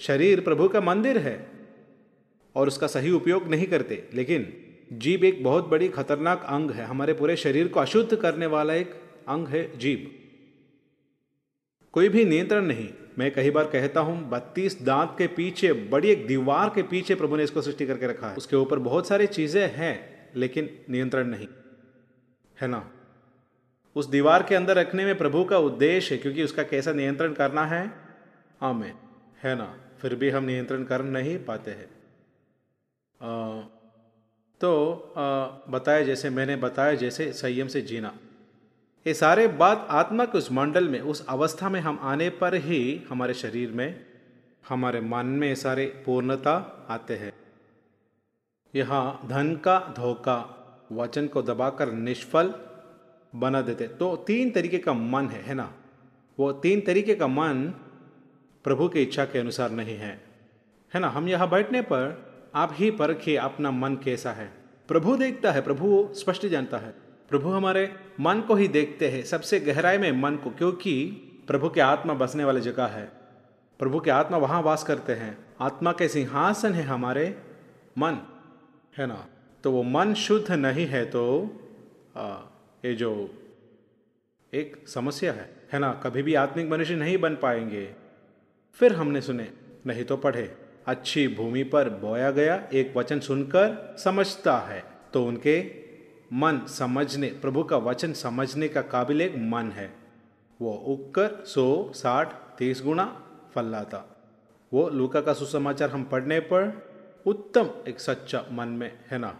शरीर 0.00 0.40
प्रभु 0.40 0.68
का 0.68 0.80
मंदिर 0.80 1.18
है 1.18 1.36
और 2.54 2.68
उसका 2.68 2.86
सही 2.86 3.10
उपयोग 3.10 3.48
नहीं 3.48 3.66
करते। 3.66 4.02
लेकिन 4.14 4.52
जीव 4.92 5.24
एक 5.24 5.42
बहुत 5.44 5.68
बड़ी 5.68 5.88
खतरनाक 5.88 6.44
अंग 6.48 6.70
है। 6.70 6.84
हमारे 6.84 7.12
पूरे 7.12 7.36
शरीर 7.36 7.68
को 7.68 7.80
अशुद्ध 7.80 8.16
करने 8.16 8.46
वाला 8.46 8.74
एक 8.74 8.94
अंग 9.28 9.48
है 9.48 9.78
जीव। 9.78 10.10
कोई 11.94 12.08
भी 12.08 12.24
नियंत्रण 12.24 12.64
नहीं। 12.64 12.88
मैं 13.18 13.30
कई 13.34 13.50
बार 13.50 13.64
कहता 13.64 14.00
हूँ, 14.00 14.28
बत्तीस 14.30 14.80
दांत 14.82 15.14
के 15.18 15.26
पीछे, 15.26 15.72
बड़ी 15.72 16.08
एक 16.08 16.26
दीवार 16.26 16.68
के 16.68 16.82
पीछे 16.82 17.14
प्रभु 17.14 17.36
ने 17.36 17.44
इसको 17.44 17.62
सृष्टि 17.62 17.86
करके 17.86 18.06
रखा 18.06 18.28
है। 18.28 18.36
उसके 18.36 18.56
ऊपर 18.56 18.78
बहुत 18.78 19.08
सारी 19.08 19.26
चीज़ें 19.26 19.70
हैं, 19.74 20.30
लेकिन 20.36 20.70
नियंत्रण 20.90 21.26
नहीं। 21.26 21.46
है 22.58 22.68
ना? 22.68 22.90
उस 23.96 24.06
दीवार 24.06 24.42
के 24.42 24.54
अंदर 24.54 24.76
रखने 24.76 25.04
में 25.04 25.16
प्रभु 25.18 25.44
का 25.44 25.58
उद्देश्य 25.58 26.14
है, 26.14 26.20
क्योंकि 26.20 26.44
उसका 26.44 26.62
कैसा 26.62 26.92
नियंत्रण 26.92 27.32
करना 27.32 27.64
है? 27.66 27.90
हमें 28.60 28.92
है 29.42 29.54
ना? 29.54 29.74
फिर 30.00 30.14
भी 30.14 30.30
हम 30.30 30.44
नियंत्रण 30.44 30.84
कर 30.84 31.02
नहीं 31.02 31.38
पाते 31.44 31.70
हैं। 31.70 31.88
तो 34.60 35.14
बताया 35.68 36.02
जैसे 36.02 36.30
मैंने 36.30 36.56
बताया 36.56 36.94
जैसे 36.94 37.32
संयम 37.32 37.68
से 37.68 37.80
जीना। 37.80 38.14
ये 39.06 39.14
सारे 39.14 39.46
बात 39.48 39.86
आत्मा 39.90 40.24
के 40.24 40.38
उस 40.38 40.50
मंडल 40.52 40.88
में, 40.88 41.00
उस 41.00 41.26
अवस्था 41.28 41.68
में 41.68 41.80
हम 41.80 41.98
आने 42.02 42.28
पर 42.30 42.54
ही 42.54 42.80
हमारे 43.10 43.34
शरीर 43.34 43.72
में, 43.72 44.06
हमारे 44.68 45.00
मन 45.00 45.26
में 45.26 45.54
सारे 45.54 45.86
पूर्णता 46.06 46.86
आते 46.90 47.16
हैं। 47.16 47.32
यहाँ 48.74 49.20
धन 49.26 49.54
का 49.56 49.78
धोखा 49.96 50.57
वचन 50.92 51.26
को 51.26 51.42
दबाकर 51.42 51.92
निष्फल 51.92 52.54
बना 53.34 53.62
देते। 53.62 53.88
तो 53.88 54.16
तीन 54.16 54.50
तरीके 54.50 54.78
का 54.78 54.92
मन 54.92 55.28
है 55.28 55.42
है 55.42 55.54
ना? 55.54 55.72
वो 56.38 56.52
तीन 56.52 56.80
तरीके 56.80 57.14
का 57.14 57.26
मन 57.26 57.74
प्रभु 58.64 58.88
की 58.88 59.02
इच्छा 59.02 59.24
के 59.24 59.38
अनुसार 59.38 59.70
नहीं 59.70 59.96
है। 59.96 60.24
है 60.94 61.00
ना? 61.00 61.08
हम 61.08 61.28
यहाँ 61.28 61.50
बैठने 61.50 61.82
पर 61.82 62.28
आप 62.54 62.70
ही 62.72 62.90
परखिए 62.90 63.36
अपना 63.36 63.70
मन 63.70 63.94
कैसा 63.94 64.32
है। 64.32 64.52
प्रभु 64.88 65.16
देखता 65.16 65.52
है, 65.52 65.60
प्रभु 65.60 66.08
स्पष्ट 66.12 66.46
जानता 66.46 66.78
है। 66.78 66.94
प्रभु 67.28 67.48
हमारे 67.48 67.94
मन 68.20 68.40
को 68.40 68.54
ही 68.54 68.68
देखते 68.68 69.08
हैं, 69.08 69.24
सबसे 69.24 69.60
गहराई 69.60 69.98
में 69.98 70.12
मन 70.12 70.36
को, 70.36 70.50
क्योंकि 70.50 71.04
प्रभु 71.46 71.68
के 71.68 71.80
आत्मा 71.80 72.14
बसने 72.14 72.44
वाली 72.44 72.60
जगह 72.60 72.86
है। 72.86 73.12
प्रभु 73.78 74.00
के 74.00 74.10
आत्मा 74.10 74.38
वहाँ 74.38 74.62
वास 74.62 74.84
करते 74.84 75.12
हैं। 75.12 75.38
आत्मा 75.60 75.92
के 75.92 76.08
सिंहासन 76.08 76.72
है 76.72 76.82
हमारे 76.82 77.42
मन, 77.98 78.18
है 78.98 79.06
ना? 79.06 79.26
तो 79.64 79.72
वो 79.72 79.82
मन 79.82 80.14
शुद्ध 80.14 80.52
नहीं 80.52 80.86
है 80.86 81.04
तो 81.04 81.50
आ, 82.16 82.38
ये 82.84 82.94
जो 82.94 83.30
एक 84.54 84.88
समस्या 84.88 85.32
है 85.32 85.56
है 85.72 85.78
ना? 85.78 85.92
कभी 85.92 86.22
भी 86.22 86.34
आत्मिक 86.34 86.68
मनुष्य 86.70 86.94
नहीं 86.94 87.18
बन 87.18 87.34
पाएँगे। 87.36 87.94
फिर 88.72 88.92
हमने 88.92 89.20
सुने 89.20 89.48
नहीं 89.86 90.04
तो 90.04 90.16
पढ़े। 90.16 90.56
अच्छी 90.86 91.28
भूमि 91.28 91.62
पर 91.62 91.88
बोया 91.88 92.30
गया 92.30 92.68
एक 92.72 92.96
वचन 92.96 93.20
सुनकर 93.20 93.96
समझता 94.04 94.58
है। 94.58 94.84
तो 95.12 95.24
उनके 95.24 95.70
मन 96.32 96.60
समझने 96.68 97.26
प्रभु 97.26 97.62
का 97.64 97.76
वचन 97.76 98.12
समझने 98.12 98.68
का 98.68 98.82
काबिल 98.82 99.20
एक 99.20 99.36
मन 99.36 99.72
है। 99.72 99.92
वो 100.60 100.72
उगकर 100.72 101.44
सौ 101.44 101.92
साठ 101.94 102.32
तीस 102.58 102.82
गुना 102.82 103.04
फल 103.54 103.66
लाता 103.66 104.04
वो 104.72 104.88
लूका 104.88 105.20
का 105.20 105.32
सुसमाचार 105.32 105.90
हम 105.90 106.04
पढ़ने 106.04 106.40
पर 106.40 106.72
उत्तम 107.26 107.70
एक 107.88 108.00
सच्चा 108.00 108.44
मन 108.52 108.68
में 108.68 108.98
है 109.10 109.18
ना? 109.18 109.36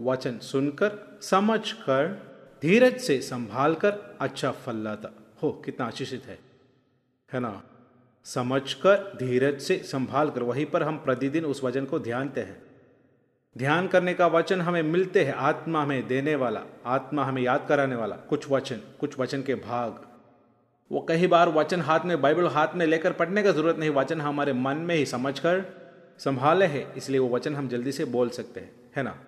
वचन 0.00 0.38
सुनकर, 0.38 1.18
समझ 1.22 1.72
कर, 1.72 2.26
धीरज 2.62 3.00
से 3.00 3.20
संभाल 3.20 3.74
कर 3.74 4.16
अच्छा 4.20 4.50
फल 4.50 4.76
लाता। 4.76 5.12
हो, 5.42 5.52
कितना 5.52 5.86
आशीषित 5.86 6.24
है। 6.24 6.38
है 7.32 7.40
ना? 7.40 7.62
समझकर 8.24 9.18
धीरज 9.18 9.60
से 9.60 9.76
संभाल 9.76 10.30
कर, 10.30 10.42
वहीं 10.42 10.66
पर 10.66 10.82
हम 10.82 10.98
प्रतिदिन 10.98 11.44
उस 11.44 11.64
वचन 11.64 11.84
को 11.84 11.98
ध्यानते 11.98 12.40
हैं। 12.40 12.62
ध्यान 13.58 13.88
करने 13.88 14.14
का 14.14 14.26
वचन 14.26 14.60
हमें 14.60 14.82
मिलते 14.82 15.24
हैं, 15.24 15.32
आत्मा 15.32 15.82
हमें 15.82 16.06
देने 16.06 16.34
वाला, 16.34 16.62
आत्मा 16.86 17.24
हमें 17.24 17.42
याद 17.42 17.66
कराने 17.68 17.96
वाला, 17.96 18.16
कुछ 18.16 18.50
वचन 18.50 18.76
कुछ 19.00 19.18
वचन 19.18 19.42
के 19.42 19.54
भाग। 19.54 20.06
वो 20.92 21.06
कई 21.08 21.26
बार 21.26 21.48
वचन 21.48 21.80
हाथ 21.80 22.00
में, 22.04 22.20
बाइबल 22.20 22.46
हाथ 22.46 22.68
में 22.74 22.86
लेकर 22.86 23.12
पढ़ने 23.12 23.42
का 23.42 23.52
ज़रूरत 23.52 23.76
नहीं, 23.76 23.90
वचन 23.90 24.20
हमारे 24.20 24.52
मन 24.52 24.76
में 24.76 24.94
ही 24.94 25.06
समझ 25.06 25.38
कर 25.38 25.64
संभाले 26.18 26.66
है, 26.66 26.92
इसलिए 26.96 27.18
वो 27.18 27.28
वचन 27.28 27.56
हम 27.56 27.68
जल्दी 27.68 27.92
से 27.92 28.04
बोल 28.04 28.28
सकते 28.28 28.60
हैं। 28.60 28.72
है 28.96 29.02
ना? 29.02 29.18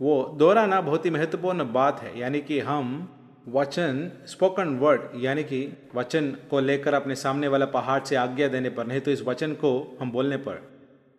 वो 0.00 0.34
दोहराना 0.38 0.80
बहुत 0.80 1.04
ही 1.04 1.10
महत्वपूर्ण 1.10 1.72
बात 1.72 2.00
है, 2.00 2.18
यानी 2.18 2.40
कि 2.40 2.60
हम 2.60 3.16
वचन 3.48 4.10
स्पोकन 4.26 4.68
वर्ड 4.78 5.00
यानी 5.16 5.42
कि 5.44 5.88
वचन 5.94 6.36
को 6.50 6.60
लेकर 6.60 6.94
अपने 6.94 7.14
सामने 7.14 7.48
वाला 7.48 7.66
पहाड़ 7.66 8.04
से 8.04 8.16
आज्ञा 8.16 8.48
देने 8.48 8.70
पर, 8.70 8.86
नहीं 8.86 9.00
तो 9.00 9.10
इस 9.10 9.22
वचन 9.22 9.52
को 9.52 9.98
हम 10.00 10.10
बोलने 10.10 10.36
पर। 10.36 10.70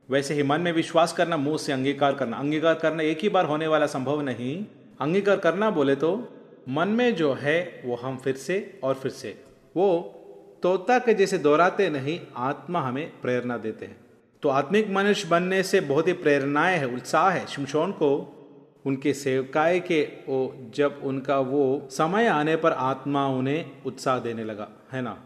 वैसे 0.10 0.34
ही 0.34 0.44
मन 0.44 0.62
में 0.62 0.72
विश्वास 0.72 1.14
करना, 1.14 1.38
मुँह 1.38 1.58
से 1.58 1.74
अंगीकार 1.74 2.14
करना। 2.14 2.38
अंगीकार 2.38 2.74
करना 2.74 3.04
एक 3.04 3.20
ही 3.20 3.30
बार 3.30 3.46
होने 3.46 3.68
वाला 3.68 3.86
संभव 3.86 4.22
नहीं। 4.22 4.66
अंगीकार 5.02 5.38
करना 5.38 5.70
बोले 5.70 5.96
तो 5.96 6.30
मन 6.70 6.88
में 6.88 7.16
जो 7.16 7.34
है, 7.34 7.82
वो 7.86 7.96
हम 7.96 8.18
फिर 8.18 8.36
से 8.36 8.80
और 8.84 8.94
फिर 8.94 9.12
से। 9.12 9.44
वो 9.78 10.18
तोता 10.64 11.00
के 11.00 11.14
जैसे 11.14 11.38
दोहराते 11.38 11.90
नहीं, 11.90 12.20
आत्मा 12.38 12.82
हमें 12.82 13.12
प्रेरणा 13.22 13.58
देते 13.58 13.86
हैं। 13.86 13.98
तो 14.44 14.50
आत्मिक 14.50 14.90
मनुष्य 14.90 15.28
बनने 15.28 15.64
से 15.64 15.82
बहुत 15.82 16.08
ही 16.08 16.14
प्रेरणाएँ 16.14 16.78
है, 16.78 16.88
उत्साह 16.88 17.30
है। 17.30 17.46
शिमशोन 17.48 17.92
को 17.92 18.38
उनके 18.86 19.14
सेवकाय 19.14 19.80
के 19.80 20.08
ओ 20.30 20.50
जब 20.76 21.00
उनका 21.04 21.40
वो 21.40 21.88
समय 21.92 22.28
आने 22.28 22.56
पर 22.56 22.72
आत्मा 22.72 23.26
उन्हें 23.28 23.84
उत्साह 23.86 24.20
देने 24.20 24.44
लगा 24.44 24.68
है 24.92 25.02
ना? 25.02 25.18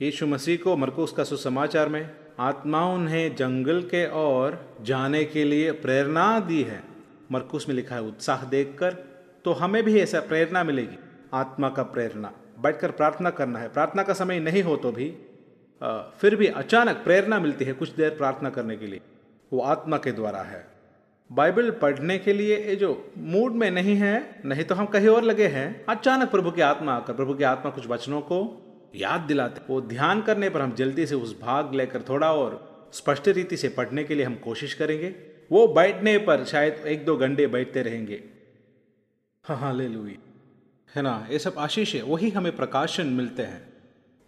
यीशु 0.00 0.26
मसीह 0.26 0.56
को 0.56 0.76
मरकुस 0.76 1.12
का 1.12 1.24
सुसमाचार 1.24 1.88
में 1.88 2.10
आत्मा 2.38 2.84
उन्हें 2.86 3.34
जंगल 3.36 3.82
के 3.82 4.04
और 4.06 4.58
जाने 4.82 5.24
के 5.24 5.44
लिए 5.44 5.70
प्रेरणा 5.72 6.40
दी 6.40 6.62
है। 6.62 6.82
मरकुस 7.32 7.68
में 7.68 7.74
लिखा 7.76 7.94
है 7.94 8.02
उत्साह 8.02 8.44
देखकर 8.44 8.96
तो 9.44 9.52
हमें 9.52 9.82
भी 9.82 9.98
ऐसा 10.00 10.20
प्रेरणा 10.20 10.64
मिलेगी 10.64 10.98
आत्मा 11.34 11.68
का 11.68 11.82
प्रेरणा। 11.82 12.32
बैठकर 12.60 12.90
प्रार्थना 12.90 13.30
करना 13.30 13.58
है। 13.58 13.68
प्रार्थना 13.68 14.02
का 14.02 14.12
समय 14.12 14.40
नहीं 14.40 14.62
हो 14.62 14.76
तो 14.76 14.92
भी 14.92 15.12
आ, 15.82 15.98
फिर 15.98 16.36
भी 16.36 16.46
अचानक 16.46 16.96
प्रेरणा 16.96 17.38
मिलती 17.40 17.64
है 17.64 17.72
कुछ 17.72 17.90
देर 17.90 18.10
प्रार्थना 18.10 18.50
करने 18.50 18.76
के 18.76 18.86
लिए। 18.86 19.00
वो 19.52 19.60
आत्मा 19.60 19.96
के 19.96 20.12
द्वारा 20.12 20.42
है। 20.42 20.79
बाइबल 21.30 21.70
पढ़ने 21.70 22.18
के 22.18 22.32
लिए 22.32 22.56
ये 22.58 22.74
जो 22.76 23.12
मूड 23.18 23.52
में 23.52 23.70
नहीं 23.70 23.94
है, 23.96 24.40
नहीं 24.44 24.64
तो 24.64 24.74
हम 24.74 24.86
कहीं 24.86 25.08
और 25.08 25.22
लगे 25.22 25.46
हैं। 25.46 25.84
अचानक 25.88 26.30
प्रभु 26.30 26.50
की 26.50 26.60
आत्मा 26.60 26.92
आकर, 26.92 27.12
प्रभु 27.12 27.34
की 27.34 27.44
आत्मा 27.44 27.70
कुछ 27.70 27.86
वचनों 27.86 28.20
को 28.20 28.38
याद 28.96 29.20
दिलाते 29.20 29.60
वो 29.68 29.80
ध्यान 29.80 30.22
करने 30.22 30.48
पर 30.50 30.60
हम 30.60 30.74
जल्दी 30.74 31.06
से 31.06 31.14
उस 31.14 31.40
भाग 31.40 31.74
लेकर 31.74 32.02
थोड़ा 32.08 32.32
और 32.32 32.90
स्पष्ट 32.94 33.28
रीति 33.28 33.56
से 33.56 33.68
पढ़ने 33.68 34.04
के 34.04 34.14
लिए 34.14 34.24
हम 34.24 34.34
कोशिश 34.34 34.74
करेंगे। 34.74 35.14
वो 35.50 35.66
बैठने 35.68 36.16
पर 36.18 36.44
शायद 36.44 36.86
एक 36.86 37.04
दो 37.04 37.16
घंटे 37.16 37.46
बैठते 37.46 37.82
रहेंगे। 37.82 38.22
हाँ 39.44 39.56
हाँ 39.56 39.72
ले 39.74 39.88
लुई 39.88 40.18
है 40.94 41.02
ना, 41.02 41.26
ये 41.30 41.38
सब 41.38 41.54
आशीष 41.58 41.94
है, 41.94 42.02
वही 42.02 42.30
हमें 42.30 42.56
प्रकाशन 42.56 43.06
मिलते 43.06 43.42
हैं। 43.42 43.62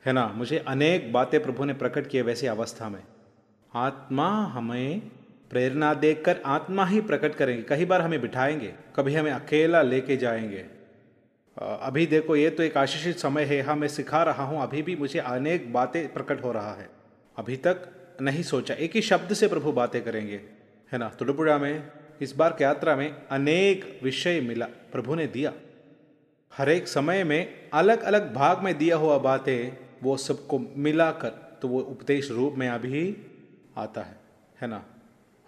है 0.04 0.12
ना, 0.12 0.26
मुझे 0.36 0.58
अनेक 0.58 1.12
बातें 1.12 1.42
प्रभु 1.42 1.64
ने 1.64 1.72
प्रकट 1.72 2.06
किए, 2.06 2.22
वैसी 2.22 2.46
अवस्था 2.46 2.88
में। 2.88 3.02
आत्मा 3.72 4.28
हमें 4.46 5.02
प्रेरणा 5.52 5.94
देखकर 5.94 6.40
आत्मा 6.46 6.84
ही 6.86 7.00
प्रकट 7.00 7.34
करेंगे। 7.34 7.62
कई 7.62 7.84
बार 7.84 8.00
हमें 8.00 8.20
बिठाएँगे, 8.20 8.74
कभी 8.96 9.14
हमें 9.14 9.30
अकेला 9.32 9.82
लेके 9.82 10.16
जाएँगे। 10.16 10.64
अभी 11.56 12.06
देखो, 12.06 12.36
ये 12.36 12.50
तो 12.50 12.62
एक 12.62 12.76
आशीषित 12.76 13.18
समय 13.18 13.44
है। 13.44 13.60
हाँ 13.62 13.76
मैं 13.76 13.88
सिखा 13.88 14.22
रहा 14.22 14.44
हूँ, 14.44 14.62
अभी 14.62 14.82
भी 14.82 14.96
मुझे 14.96 15.18
अनेक 15.18 15.72
बातें 15.72 16.12
प्रकट 16.12 16.44
हो 16.44 16.52
रहा 16.52 16.74
है। 16.74 16.88
अभी 17.36 17.56
तक 17.56 17.88
नहीं 18.20 18.42
सोचा। 18.42 18.74
एक 18.74 18.94
ही 18.94 19.02
शब्द 19.02 19.32
से 19.34 19.48
प्रभु 19.48 19.72
बातें 19.72 20.02
करेंगे, 20.04 20.40
है 20.92 20.98
ना? 20.98 21.08
तुडपुड़ा 21.08 21.58
में, 21.58 21.90
इस 22.20 22.34
बार 22.36 22.52
की 22.52 22.64
यात्रा 22.64 22.96
में 22.96 23.14
अनेक 23.30 24.00
विषय 24.02 24.40
मिला, 24.40 24.66
प्रभु 24.92 25.14
ने 25.14 25.26
दिया। 25.26 25.52
हर 26.52 26.70
एक 26.70 26.88
समय 26.88 27.24
में 27.24 27.70
अलग 27.72 28.02
अलग 28.02 28.32
भाग 28.34 28.62
में 28.62 28.76
दिया 28.78 28.96
हुआ 28.96 29.18
बातें, 29.18 29.76
वो 30.02 30.16
सबको 30.16 30.58
मिलाकर 30.76 31.30
तो 31.62 31.68
वो 31.68 31.80
उपदेश 31.80 32.30
रूप 32.30 32.54
में 32.54 32.68
अभी 32.68 33.16
आता 33.76 34.00
है 34.00 34.16
है 34.60 34.68
ना? 34.68 34.84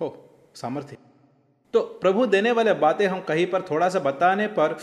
हो, 0.01 0.31
सामर्थ्य। 0.55 0.97
तो 1.75 1.81
प्रभु 1.81 2.27
देने 2.27 2.51
वाले 2.53 2.73
बातें 2.73 3.07
हम 3.07 3.21
कहीं 3.21 3.47
पर 3.47 3.63
थोड़ा 3.63 3.89
सा 3.89 3.99
बताने 3.99 4.47
पर 4.47 4.79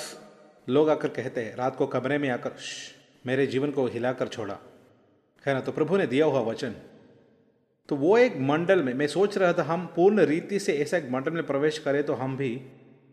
लोग 0.70 0.90
आकर 0.90 1.08
कहते 1.08 1.44
हैं, 1.44 1.56
रात 1.56 1.76
को 1.76 1.88
कमरे 1.88 2.18
में 2.18 2.30
आकर 2.30 2.52
मेरे 3.26 3.48
जीवन 3.48 3.72
को 3.72 3.86
हिलाकर 3.86 4.28
छोड़ा। 4.28 4.58
है 5.46 5.54
ना? 5.54 5.62
तो 5.62 5.72
प्रभु 5.72 5.98
ने 5.98 6.08
दिया 6.08 6.26
हुआ 6.26 6.40
वचन। 6.40 6.76
तो 7.90 7.96
वो 7.96 8.18
एक 8.18 8.38
मंडल 8.38 8.84
में, 8.84 8.94
मैं 8.94 9.08
सोच 9.08 9.38
रहा 9.38 9.54
था, 9.54 9.64
हम 9.64 9.94
पूर्ण 9.96 10.20
रीति 10.20 10.60
से 10.60 10.74
ऐसा 10.74 10.98
एक 10.98 11.10
मंडल 11.12 11.32
में 11.32 11.46
प्रवेश 11.46 11.80
करें 11.80 12.04
तो 12.04 12.14
हम 12.14 12.38
भी 12.38 12.56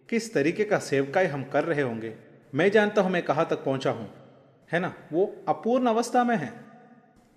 किस 0.08 0.34
तरीके 0.34 0.64
का 0.64 0.78
सेवकाई 0.78 1.26
हम 1.26 1.44
कर 1.44 1.64
रहे 1.64 1.82
होंगे? 1.82 2.14
मैं 2.54 2.70
जानता 2.70 3.02
हूँ, 3.02 3.10
मैं 3.10 3.22
कहाँ 3.22 3.46
तक 3.50 3.64
पहुँचा 3.64 3.90
हूँ। 3.90 4.10
है 4.72 4.80
ना? 4.80 4.94
वो 5.12 5.36
अपूर्ण 5.48 5.86
अवस्था 5.86 6.24
में 6.24 6.36
है। 6.36 6.67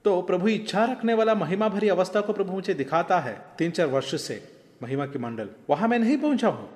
तो 0.06 0.22
प्रभु 0.22 0.48
इच्छा 0.48 0.86
रखने 0.86 1.14
वाला 1.14 1.36
महिमा 1.36 1.70
भरी 1.70 1.90
अवस्था 1.90 2.22
को 2.22 2.34
प्रभु 2.34 2.54
मुझे 2.54 2.74
दिखाता 2.74 3.20
है। 3.20 3.42
तीन 3.58 3.72
चार 3.72 3.88
वर्ष 3.88 4.22
से 4.22 4.44
महिमा 4.84 5.06
की 5.06 5.20
मंडल, 5.20 5.50
वहाँ 5.70 5.88
मैं 5.88 6.00
नहीं 6.00 6.18
पहुँचा 6.18 6.48
हूँ। 6.48 6.70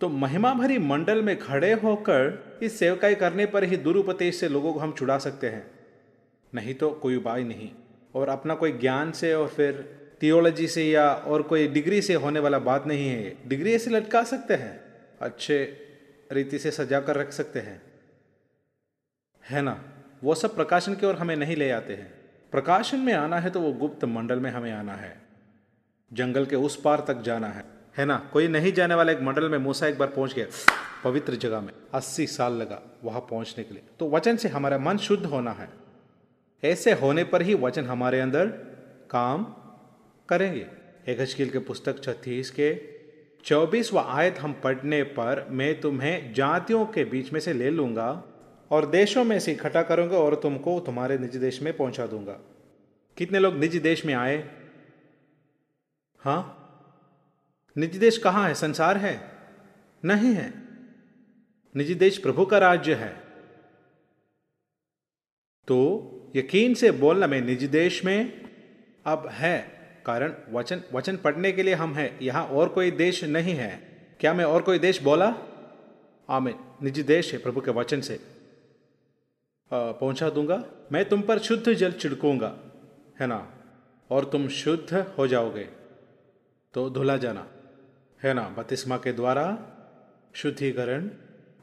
तो 0.00 0.08
महिमा 0.08 0.54
भरी 0.54 0.78
मंडल 0.78 1.22
में 1.22 1.38
खड़े 1.38 1.72
होकर 1.72 2.58
इस 2.62 2.78
सेवकाई 2.78 3.14
करने 3.14 3.46
पर 3.46 3.64
ही 3.64 3.76
दुरुपदेश 3.76 4.36
से 4.36 4.48
लोगों 4.48 4.72
को 4.72 4.80
हम 4.80 4.92
छुड़ा 4.92 5.18
सकते 5.18 5.48
हैं। 5.48 5.66
नहीं 6.54 6.74
तो 6.74 6.90
कोई 6.92 7.16
उपाय 7.16 7.42
नहीं। 7.42 7.70
और 8.14 8.28
अपना 8.28 8.54
कोई 8.54 8.72
ज्ञान 8.72 9.12
से 9.12 9.34
और 9.34 9.48
फिर 9.48 9.84
थियोलॉजी 10.22 10.68
से 10.68 10.84
या 10.84 11.08
और 11.10 11.42
कोई 11.42 11.68
डिग्री 11.68 12.02
से 12.02 12.14
होने 12.14 12.40
वाला 12.40 12.58
बात 12.58 12.86
नहीं 12.86 13.08
है। 13.08 13.36
डिग्री 13.46 13.72
ऐसे 13.72 13.90
लटका 13.90 14.22
सकते 14.22 14.54
हैं, 14.54 14.80
अच्छे 15.20 15.64
रीति 16.32 16.58
से 16.58 16.70
सजा 16.70 17.00
कर 17.00 17.16
रख 17.16 17.32
सकते 17.32 17.60
हैं। 17.60 17.82
है 19.44 19.62
ना? 19.62 19.82
वो 20.24 20.34
सब 20.34 20.54
प्रकाशन 20.56 20.94
की 20.94 21.06
ओर 21.06 21.14
हमें 21.14 21.36
नहीं 21.36 21.56
ले 21.56 21.70
आते 21.70 21.94
हैं। 21.94 22.13
प्रकाशन 22.54 22.98
में 22.98 23.12
आना 23.12 23.38
है 23.38 23.50
तो 23.50 23.60
वो 23.60 23.72
गुप्त 23.72 24.04
मंडल 24.04 24.40
में 24.40 24.50
हमें 24.50 24.72
आना 24.72 24.92
है। 24.92 25.22
जंगल 26.12 26.46
के 26.46 26.56
उस 26.56 26.80
पार 26.80 27.04
तक 27.08 27.22
जाना 27.22 27.48
है। 27.48 27.64
है 27.98 28.04
ना? 28.04 28.30
कोई 28.32 28.48
नहीं 28.48 28.72
जाने 28.72 28.94
वाला 28.94 29.12
एक 29.12 29.20
मंडल 29.20 29.48
में 29.48 29.58
मूसा 29.58 29.86
एक 29.86 29.98
बार 29.98 30.08
पहुँच 30.08 30.34
गया। 30.34 30.46
पवित्र 31.04 31.34
जगह 31.34 31.60
में। 31.60 31.72
अस्सी 31.94 32.26
साल 32.26 32.52
लगा 32.52 32.82
वहाँ 33.04 33.20
पहुँचने 33.20 33.64
के 33.64 33.74
लिए। 33.74 33.82
तो 33.98 34.10
वचन 34.10 34.36
से 34.36 34.48
हमारा 34.48 34.78
मन 34.78 34.96
शुद्ध 34.96 35.26
होना 35.26 35.50
है। 35.50 35.68
ऐसे 36.64 36.92
होने 36.92 37.24
पर 37.24 37.42
ही 37.42 37.54
वचन 37.54 37.84
हमारे 37.84 38.20
अंदर 38.20 38.46
काम 39.10 39.44
करेंगे। 40.28 40.66
एक 41.08 41.20
हजकील 41.20 41.50
के 41.50 41.58
पुस्तक 41.58 42.02
छत्तीस 42.02 42.50
के 42.50 42.80
चौबीसवा 43.44 44.02
आयत 44.02 44.38
हम 44.38 44.52
पढ़ने 44.52 45.02
पर 45.02 45.48
मैं 45.50 45.80
तुम्हें 45.80 46.34
जातियों 46.34 46.86
के 46.86 47.04
बीच 47.04 47.32
में 47.32 47.40
से 47.40 47.52
ले 47.52 47.70
लूँगा। 47.70 48.22
और 48.70 48.86
देशों 48.86 49.24
में 49.24 49.40
से 49.40 49.52
इकट्ठा 49.52 49.82
करूँगा 49.82 50.18
और 50.18 50.34
तुमको 50.34 50.80
तुम्हारे 50.80 51.18
निज 51.18 51.36
देश 51.36 51.62
में 51.62 51.76
पहुँचा 51.76 52.06
दूँगा। 52.06 52.40
कितने 53.16 53.38
लोग 53.38 53.56
निज 53.56 53.76
देश 53.76 54.06
में 54.06 54.14
आए? 54.14 54.50
हाँ? 56.18 56.60
निज 57.78 57.96
देश 57.96 58.18
कहाँ 58.18 58.48
है? 58.48 58.54
संसार 58.54 58.96
है? 58.96 59.30
नहीं 60.04 60.34
है। 60.34 60.54
निजी 61.76 61.94
देश 61.94 62.18
प्रभु 62.18 62.46
का 62.46 62.58
राज्य 62.58 62.94
है। 62.94 63.16
तो 65.68 66.10
यकीन 66.36 66.74
से 66.74 66.90
बोलना, 66.90 67.26
मैं 67.26 67.40
निज 67.40 67.64
देश 67.64 68.04
में 68.04 68.50
अब 69.06 69.28
है, 69.32 69.58
कारण 70.06 70.34
वचन 70.52 70.82
वचन 70.92 71.16
पढ़ने 71.16 71.52
के 71.52 71.62
लिए 71.62 71.74
हम 71.74 71.94
हैं। 71.94 72.20
यहाँ 72.20 72.46
और 72.46 72.68
कोई 72.68 72.90
देश 72.90 73.24
नहीं 73.24 73.54
है। 73.54 73.76
क्या 74.20 74.34
मैं 74.34 74.44
और 74.44 74.62
कोई 74.62 74.78
देश 74.78 75.02
बोला? 75.02 75.34
आमिन। 76.28 76.54
निजी 76.82 77.02
देश 77.02 77.32
है 77.32 77.38
प्रभु 77.38 77.60
के 77.60 77.70
वचन 77.70 78.00
से। 78.00 78.33
पहुँचा 79.74 80.28
दूँगा। 80.30 80.62
मैं 80.92 81.08
तुम 81.08 81.22
पर 81.22 81.38
शुद्ध 81.38 81.72
जल 81.72 81.92
छिड़कूँगा, 81.92 82.54
है 83.20 83.26
ना? 83.26 83.50
और 84.10 84.24
तुम 84.24 84.48
शुद्ध 84.48 84.94
हो 85.18 85.26
जाओगे। 85.26 85.64
तो 86.74 86.88
धुला 86.90 87.16
जाना, 87.16 87.46
है 88.20 88.34
ना? 88.34 88.48
बतिस्मा 88.48 88.96
के 88.96 89.12
द्वारा 89.12 89.46
शुद्धिकरण। 90.34 91.10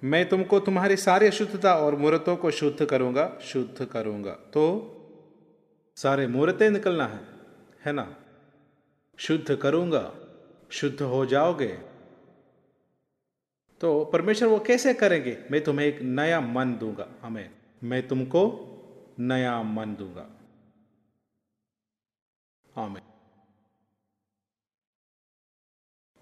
मैं 0.03 0.30
तुमको 0.30 0.59
तुम्हारी 0.59 0.95
सारी 0.97 1.28
अशुद्धता 1.28 1.76
और 1.76 1.95
मूर्तों 1.95 2.36
को 2.36 2.51
शुद्ध 2.51 2.86
करूँगा 2.86 3.38
शुद्ध 3.41 3.86
करूँगा। 3.86 4.32
तो 4.32 4.64
सारे 5.97 6.28
मूर्तें 6.28 6.70
निकलना 6.70 7.05
है 7.07 7.20
है 7.86 7.93
ना? 7.93 8.16
शुद्ध 9.18 9.55
करूँगा, 9.55 10.12
शुद्ध 10.72 11.01
हो 11.01 11.26
जाओगे। 11.26 11.78
तो 13.82 14.03
परमेश्वर 14.05 14.49
वो 14.49 14.59
कैसे 14.59 14.93
करेंगे? 14.93 15.38
मैं 15.51 15.64
तुम्हें 15.64 15.88
एक 15.88 16.01
नया 16.01 16.41
मन 16.41 16.76
दूँगा। 16.80 17.07
हमें 17.22 17.49
मैं 17.82 18.08
तुमको 18.08 18.42
नया 19.20 19.62
मन 19.64 19.96
दूँगा। 19.96 20.28
आमीन। 22.76 23.02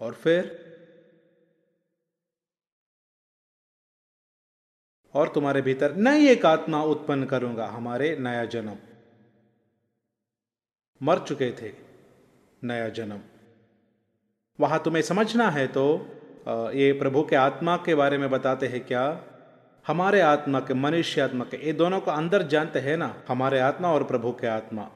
और 0.00 0.14
फिर? 0.14 0.48
और 5.14 5.28
तुम्हारे 5.28 5.60
भीतर 5.62 5.94
नई 5.96 6.28
एक 6.28 6.46
आत्मा 6.46 6.82
उत्पन्न 6.84 7.26
करूँगा, 7.26 7.66
हमारे 7.66 8.16
नया 8.18 8.44
जन्म। 8.46 8.76
मर 11.00 11.18
चुके 11.18 11.50
थे, 11.52 11.72
नया 12.62 12.88
जन्म। 12.90 13.20
वहाँ 14.58 14.82
तुम्हें 14.82 15.02
समझना 15.02 15.48
है 15.50 15.66
तो 15.68 15.84
ये 16.74 16.92
प्रभु 16.92 17.22
के 17.24 17.36
आत्मा 17.36 17.76
के 17.76 17.94
बारे 17.94 18.18
में 18.18 18.28
बताते 18.30 18.66
हैं 18.68 18.84
क्या? 18.86 19.04
हमारे 19.86 20.20
आत्मा 20.20 20.60
के, 20.60 20.74
मनुष्य 20.74 21.20
आत्मा 21.20 21.44
के, 21.44 21.66
ये 21.66 21.72
दोनों 21.72 22.00
को 22.00 22.10
अंदर 22.10 22.42
जानते 22.42 22.78
हैं 22.78 22.96
ना, 22.96 23.22
हमारे 23.28 23.60
आत्मा 23.60 23.92
और 23.92 24.04
प्रभु 24.04 24.32
के 24.32 24.46
आत्मा। 24.46 24.88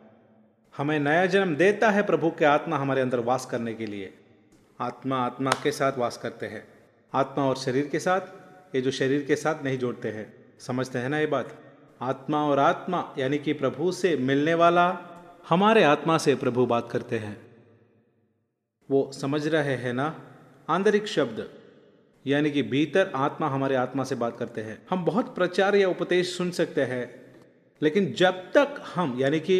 हमें 0.76 0.98
नया 0.98 1.26
जन्म 1.26 1.56
देता 1.56 1.90
है 1.90 2.02
प्रभु 2.02 2.30
के 2.30 2.44
आत्मा 2.44 2.76
हमारे 2.76 3.00
अंदर 3.00 3.18
वास 3.18 3.46
करने 3.46 3.74
के 3.74 3.86
लिए। 3.86 4.14
आत्मा 4.80 5.16
आत्मा 5.16 5.50
के 5.50 5.72
साथ 5.72 5.98
वास 5.98 6.16
करते 6.16 6.46
हैं। 6.46 6.68
आत्मा 7.14 7.44
और 7.44 7.56
शरीर 7.56 7.86
के 7.86 7.98
साथ, 7.98 8.20
ये 8.74 8.80
जो 8.80 8.90
शरीर 8.90 9.24
के 9.24 9.36
साथ 9.36 9.64
नहीं 9.64 9.78
जोड़ते 9.78 10.08
हैं। 10.08 10.34
समझते 10.58 10.98
हैं 10.98 11.08
ना 11.08 11.18
ये 11.18 11.26
बात? 11.26 11.56
आत्मा 12.00 12.46
और 12.46 12.58
आत्मा, 12.58 13.14
यानी 13.18 13.38
कि 13.38 13.52
प्रभु 13.52 13.92
से 13.92 14.16
मिलने 14.16 14.54
वाला, 14.54 14.98
हमारे 15.48 15.84
आत्मा 15.84 16.18
से 16.18 16.34
प्रभु 16.34 16.66
बात 16.66 16.90
करते 16.90 17.18
हैं। 17.18 17.40
वो 18.90 19.10
समझ 19.12 19.46
रहे 19.46 19.74
हैं 19.74 19.92
ना? 19.92 20.20
आंतरिक 20.68 21.06
शब्द। 21.06 21.63
यानी 22.26 22.50
कि 22.50 22.62
भीतर 22.62 23.10
आत्मा 23.14 23.48
हमारे 23.48 23.74
आत्मा 23.74 24.04
से 24.04 24.14
बात 24.14 24.38
करते 24.38 24.60
हैं। 24.60 24.78
हम 24.90 25.04
बहुत 25.04 25.34
प्रचार 25.34 25.76
या 25.76 25.88
उपदेश 25.88 26.36
सुन 26.36 26.50
सकते 26.50 26.82
हैं 26.82 27.04
लेकिन 27.82 28.12
जब 28.12 28.32
तक 28.32 28.82
हम 28.94 29.16
यानी 29.18 29.40
कि 29.40 29.56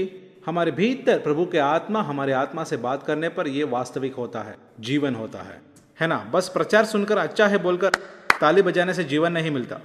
हमारे 0.47 0.71
भीतर 0.71 1.19
प्रभु 1.19 1.47
के 1.47 1.59
आत्मा 1.59 2.03
हमारे 2.03 2.33
आत्मा 2.33 2.65
से 2.65 2.77
बात 2.77 3.03
करने 3.03 3.29
पर 3.29 3.49
यह 3.49 3.67
वास्तविक 3.67 4.15
होता 4.15 4.43
है 4.43 4.57
जीवन 4.81 5.15
होता 5.15 5.39
है। 5.39 5.61
है 6.01 6.07
ना? 6.07 6.19
बस 6.35 6.49
प्रचार 6.49 6.85
सुनकर 6.85 7.19
अच्छा 7.19 7.47
है 7.47 7.59
बोलकर 7.59 7.91
ताली 8.41 8.62
बजाने 8.62 8.95
से 8.95 9.05
जीवन 9.05 9.33
नहीं 9.33 9.51
मिलता। 9.51 9.81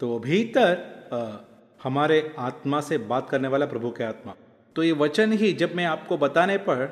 तो 0.00 0.18
भीतर 0.18 0.76
आ, 1.12 1.36
हमारे 1.82 2.34
आत्मा 2.38 2.80
से 2.80 2.98
बात 2.98 3.30
करने 3.30 3.48
वाला 3.48 3.66
प्रभु 3.66 3.90
के 3.90 4.04
आत्मा। 4.04 4.34
तो 4.76 4.82
ये 4.82 4.92
वचन 4.92 5.32
ही 5.32 5.52
जब 5.52 5.74
मैं 5.74 5.84
आपको 5.84 6.16
बताने 6.16 6.56
पर 6.58 6.86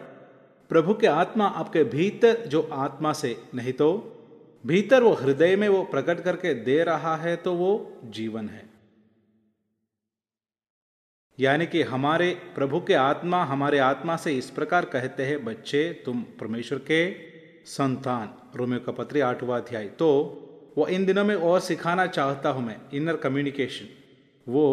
प्रभु 0.69 0.95
के 0.95 1.07
आत्मा 1.07 1.47
आपके 1.47 1.85
भीतर 1.85 2.45
जो 2.47 2.69
आत्मा 2.73 3.13
से 3.13 3.37
नहीं 3.55 3.73
तो 3.73 3.89
भीतर 4.65 5.03
वो 5.03 5.13
हृदय 5.13 5.57
में 5.57 5.69
वो 5.69 5.83
प्रकट 5.85 6.21
करके 6.21 6.55
दे 6.55 6.83
रहा 6.85 7.17
है 7.17 7.35
तो 7.37 7.55
वो 7.55 7.71
जीवन 8.05 8.49
है। 8.49 8.71
यानी 11.39 11.67
कि 11.67 11.83
हमारे 11.83 12.31
प्रभु 12.55 12.81
के 12.81 12.95
आत्मा, 12.95 13.45
हमारे 13.45 13.79
आत्मा 13.79 14.17
से 14.17 14.37
इस 14.39 14.51
प्रकार 14.51 14.85
कहते 14.85 15.23
हैं, 15.23 15.45
बच्चे, 15.45 16.03
तुम 16.05 16.23
परमेश्वर 16.41 16.79
के 16.79 17.13
संतान। 17.67 18.35
रोमियो 18.57 18.81
का 18.81 18.93
पत्री 18.93 19.21
आठवा 19.21 19.57
अध्याय। 19.57 19.89
तो 19.89 20.09
वो 20.77 20.87
इन 20.87 21.05
दिनों 21.07 21.25
में 21.25 21.35
और 21.35 21.61
सिखाना 21.61 22.07
चाहता 22.07 22.51
हूँ 22.51 22.65
मैं 22.67 22.77
इनर 22.95 23.17
कम्युनिकेशन 23.17 23.89
वो 24.47 24.65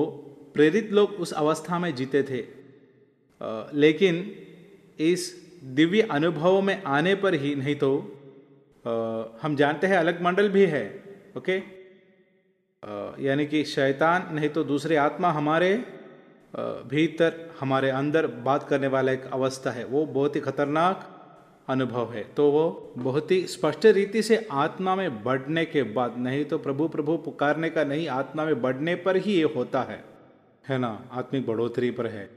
प्रेरित 0.56 0.92
लोग 0.92 1.12
उस 1.12 1.32
अवस्था 1.34 1.80
में 1.80 1.94
जीते 1.96 2.24
थे। 2.24 2.44
लेकिन 3.80 4.16
इस 5.00 5.34
दिव्य 5.64 6.02
अनुभव 6.02 6.62
में 6.62 6.82
आने 6.84 7.16
पर 7.16 7.34
ही 7.34 7.56
नहीं 7.56 7.76
तो 7.76 7.92
हम 9.42 9.56
जानते 9.56 9.88
हैं 9.88 9.98
अलग 9.98 10.22
मंडल 10.22 10.50
भी 10.50 10.66
है, 10.66 11.04
ओके? 11.38 11.58
यानी 13.24 13.46
कि 13.46 13.64
शैतान, 13.66 14.28
नहीं 14.36 14.50
तो 14.50 14.64
दूसरे 14.64 14.96
आत्मा 14.96 15.32
हमारे 15.32 15.76
भीतर, 16.90 17.34
हमारे 17.60 17.90
अंदर 17.90 18.28
बात 18.28 18.64
करने 18.64 18.88
वाला 18.88 19.12
एक 19.12 19.26
अवस्था 19.26 19.72
है। 19.72 19.86
वो 19.86 20.06
बहुत 20.06 20.36
ही 20.36 20.42
खतरनाक 20.42 21.16
अनुभव 21.68 22.14
है। 22.14 22.24
तो 22.24 22.50
वो 22.52 22.94
बहुत 22.98 23.32
ही 23.32 23.48
स्पष्ट 23.48 23.86
रीति 23.86 24.22
से 24.22 24.48
आत्मा 24.52 24.96
में 24.96 25.24
बढ़ने 25.24 25.66
के 25.66 25.84
बाद, 25.84 26.18
नहीं 26.18 26.46
तो 26.46 26.58
प्रभु 26.58 26.88
प्रभु 26.88 27.18
पुकारने 27.18 27.70
का 27.70 27.84
नहीं, 27.84 28.08
आत्मा 28.08 28.46
में 28.46 28.62
बढ़ने 28.62 28.96
पर 28.96 29.18
ही 29.18 29.34
ये 29.34 29.44
होता 29.56 29.82
है। 29.82 30.04
है 30.70 30.78
ना? 30.78 31.10
आत्मिक 31.12 31.46
बढ़ोतरी 31.48 31.92
पर 31.92 32.08
है। 32.08 32.30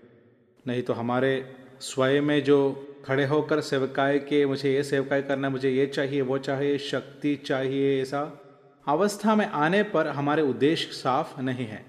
नहीं 0.67 0.83
तो 0.83 0.93
हमारे 0.93 1.55
स्वयं 1.81 2.23
में 2.23 2.43
जो 2.45 2.59
खड़े 3.07 3.25
होकर 3.25 3.61
सेवकाय 3.61 4.19
के, 4.19 4.47
मुझे 4.47 4.75
ये 4.75 4.83
सेवकाय 4.83 5.23
करना, 5.23 5.51
मुझे 5.51 5.71
ये 5.71 5.87
चाहिए, 5.87 6.21
वो 6.21 6.39
चाहिए, 6.39 6.79
शक्ति 6.79 7.37
चाहिए, 7.37 8.03
ऐसा? 8.03 8.41
अवस्था 8.89 9.37
में 9.37 9.47
आने 9.47 9.83
पर 9.83 10.07
हमारे 10.07 10.43
उद्देश्य 10.43 10.93
साफ़ 10.93 11.41
नहीं 11.41 11.67
है। 11.67 11.85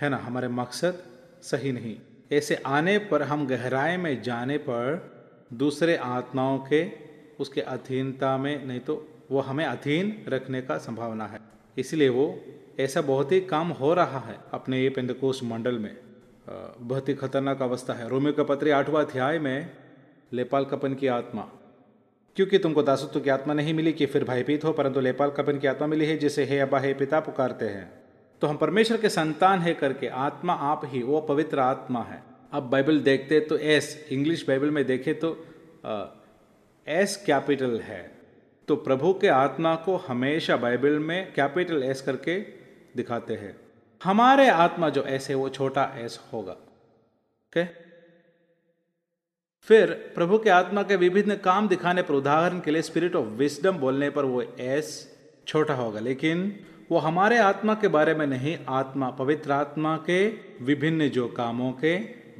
है 0.00 0.08
ना? 0.08 0.16
हमारे 0.16 0.48
मकसद 0.48 1.02
सही 1.42 1.72
नहीं। 1.72 1.96
ऐसे 2.32 2.54
आने 2.54 2.98
पर, 2.98 3.22
हम 3.22 3.46
गहराई 3.46 3.96
में 3.96 4.22
जाने 4.22 4.58
पर 4.58 5.10
दूसरे 5.52 5.96
आत्माओं 5.96 6.58
के, 6.58 6.90
उसके 7.40 7.60
अधीनता 7.60 8.38
में, 8.38 8.66
नहीं 8.66 8.80
तो 8.80 9.08
वो 9.30 9.40
हमें 9.40 9.64
अधीन 9.64 10.24
रखने 10.28 10.62
का 10.62 10.78
संभावना 10.78 11.26
है। 11.26 11.40
इसलिए 11.78 12.08
वो 12.08 12.40
ऐसा 12.80 13.00
बहुत 13.00 13.32
ही 13.32 13.40
काम 13.40 13.68
हो 13.68 13.94
रहा 13.94 14.18
है 14.18 14.38
अपने 14.52 14.82
ये 14.82 14.90
पेंदकोस 14.90 15.40
मंडल 15.44 15.78
में। 15.78 15.96
बहुत 16.80 17.08
ही 17.08 17.14
खतरनाक 17.14 17.62
अवस्था 17.62 17.94
है। 17.94 18.08
रोमियो 18.08 18.32
का 18.32 18.42
पत्री 18.42 18.70
आठवा 18.70 19.00
अध्याय 19.00 19.38
में 19.38 19.70
लेपाल 20.32 20.64
कपन 20.64 20.94
की 20.94 21.06
आत्मा। 21.06 21.42
क्योंकि 22.36 22.58
तुमको 22.58 22.82
दासत्व 22.82 23.20
की 23.20 23.30
आत्मा 23.30 23.54
नहीं 23.54 23.74
मिली 23.74 23.92
कि 23.92 24.06
फिर 24.06 24.24
भयभीत 24.24 24.64
हो, 24.64 24.72
परंतु 24.72 25.00
लेपाल 25.00 25.30
कपन 25.30 25.58
की 25.58 25.66
आत्मा 25.66 25.86
मिली 25.86 26.06
है, 26.06 26.16
जिसे 26.16 26.44
हे 26.44 26.58
अबा 26.58 26.78
हे 26.78 26.94
पिता 26.94 27.20
पुकारते 27.20 27.64
हैं। 27.64 27.90
तो 28.40 28.46
हम 28.46 28.56
परमेश्वर 28.56 29.00
के 29.00 29.08
संतान 29.08 29.58
है 29.58 29.74
करके 29.74 30.06
आत्मा 30.06 30.52
आप 30.52 30.82
ही, 30.84 31.02
वो 31.02 31.20
पवित्र 31.20 31.58
आत्मा 31.58 32.02
है। 32.02 32.22
अब 32.52 32.62
बाइबल 32.62 33.00
देखते 33.00 33.40
तो 33.40 33.58
एस, 33.58 34.08
इंग्लिश 34.10 34.46
बाइबल 34.48 34.70
में 34.70 34.84
देखे 34.86 35.14
तो 35.14 35.46
एस 36.86 37.16
कैपिटल 37.26 37.80
है। 37.80 38.18
तो 38.68 38.76
प्रभु 38.76 39.12
के 39.14 39.28
आत्मा 39.28 39.74
को 39.74 39.96
हमेशा 39.96 40.56
बाइबल 40.56 40.98
में 40.98 41.32
कैपिटल 41.32 41.82
एस 41.82 42.02
करके 42.02 42.40
दिखाते 42.96 43.34
हैं। 43.34 43.56
हमारे 44.04 44.48
आत्मा 44.48 44.88
जो 44.88 45.02
ऐसे 45.02 45.34
वो 45.34 45.48
छोटा 45.48 45.84
एस 45.96 46.20
होगा। 46.32 46.52
ओके? 46.52 47.89
फिर 49.64 49.90
प्रभु 50.14 50.38
के 50.38 50.50
आत्मा 50.50 50.82
के 50.82 50.96
विभिन्न 50.96 51.34
काम 51.36 51.68
दिखाने 51.68 52.02
पर 52.02 52.14
उदाहरण 52.14 52.60
के 52.60 52.70
लिए 52.70 52.82
स्पिरिट 52.82 53.16
ऑफ़ 53.16 53.26
विस्डम 53.38 53.76
बोलने 53.78 54.08
पर 54.10 54.24
वो 54.24 54.42
एस 54.42 54.88
छोटा 55.46 55.74
होगा। 55.74 56.00
लेकिन 56.00 56.52
वो 56.90 56.98
हमारे 56.98 57.38
आत्मा 57.38 57.74
के 57.74 57.88
बारे 57.88 58.14
में 58.14 58.26
नहीं, 58.26 58.56
आत्मा, 58.68 59.10
पवित्र 59.10 59.52
आत्मा 59.52 59.96
के 59.96 60.26
विभिन्न 60.64 61.08
जो 61.08 61.26
कामों 61.28 61.70
के 61.72 61.96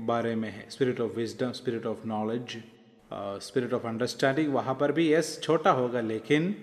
बारे 0.07 0.35
में 0.35 0.51
है। 0.51 0.67
Spirit 0.71 1.01
of 1.01 1.13
wisdom 1.13 1.53
spirit 1.53 1.87
of 1.87 2.07
knowledge 2.07 2.57
spirit 3.43 3.73
of 3.73 3.87
understanding 3.87 4.53
वहाँ 4.55 4.75
पर 4.75 4.93
भी 4.93 5.13
यस 5.13 5.39
छोटा 5.43 5.71
होगा, 5.71 6.01
लेकिन 6.01 6.55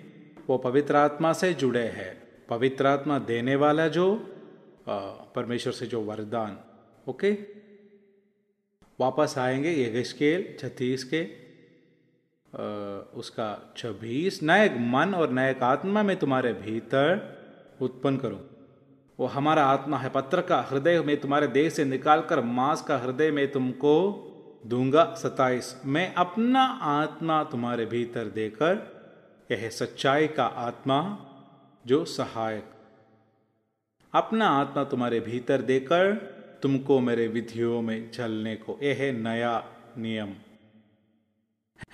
वो 0.50 0.58
पवित्र 0.58 0.96
आत्मा 0.96 1.34
से 1.34 1.54
जुड़े 1.54 1.88
हैं। 1.90 2.12
पवित्र 2.50 2.88
आत्मा 2.88 3.20
देने 3.20 3.56
वाला 3.56 3.88
जो 3.90 4.14
परमेश्वर 4.90 5.74
से 5.74 5.86
जो 5.86 6.02
वरदान 6.02 6.58
ओके 7.08 7.32
वापस 9.00 9.36
आएँगे, 9.38 9.72
ये 9.72 10.04
स्केल 10.04 10.56
छत्तीस 10.60 11.04
के 11.04 11.24
उसका 13.20 13.74
छब्बीस। 13.78 14.42
नए 14.44 14.70
मन 14.90 15.14
और 15.14 15.32
नए 15.32 15.56
आत्मा 15.64 16.04
में 16.04 16.16
तुम्हारे 16.18 16.54
भीतर 16.54 17.20
उत्पन्न 17.82 18.18
करूँ। 18.18 18.40
वो 19.20 19.26
हमारा 19.26 19.64
आत्मा 19.66 19.98
है, 19.98 20.10
पत्र 20.10 20.42
का 20.42 20.60
हृदय 20.62 21.00
में 21.02 21.20
तुम्हारे 21.22 21.48
देह 21.48 21.70
से 21.70 21.86
निकालकर 21.86 22.42
मांस 22.42 22.82
का 22.82 22.98
हृदय 22.98 23.32
में 23.32 23.52
तुमको 23.52 23.94
दूँगा। 24.68 25.14
सताइस 25.18 25.76
मैं 25.86 26.14
अपना 26.16 26.64
आत्मा 26.92 27.44
तुम्हारे 27.44 27.86
भीतर 27.86 28.26
देकर, 28.30 28.80
यह 29.52 29.70
सच्चाई 29.70 30.28
का 30.28 30.46
आत्मा 30.46 31.00
जो 31.86 32.04
सहायक। 32.06 32.66
अपना 34.14 34.48
आत्मा 34.52 34.84
तुम्हारे 34.84 35.20
भीतर 35.20 35.62
देकर 35.62 36.36
तुमको 36.62 37.00
मेरे 37.00 37.28
विधियों 37.28 37.82
में 37.82 38.12
चलने 38.12 38.56
को। 38.56 38.80
यह 38.84 38.96
है 38.96 39.12
नया 39.12 39.66
नियम। 39.98 40.30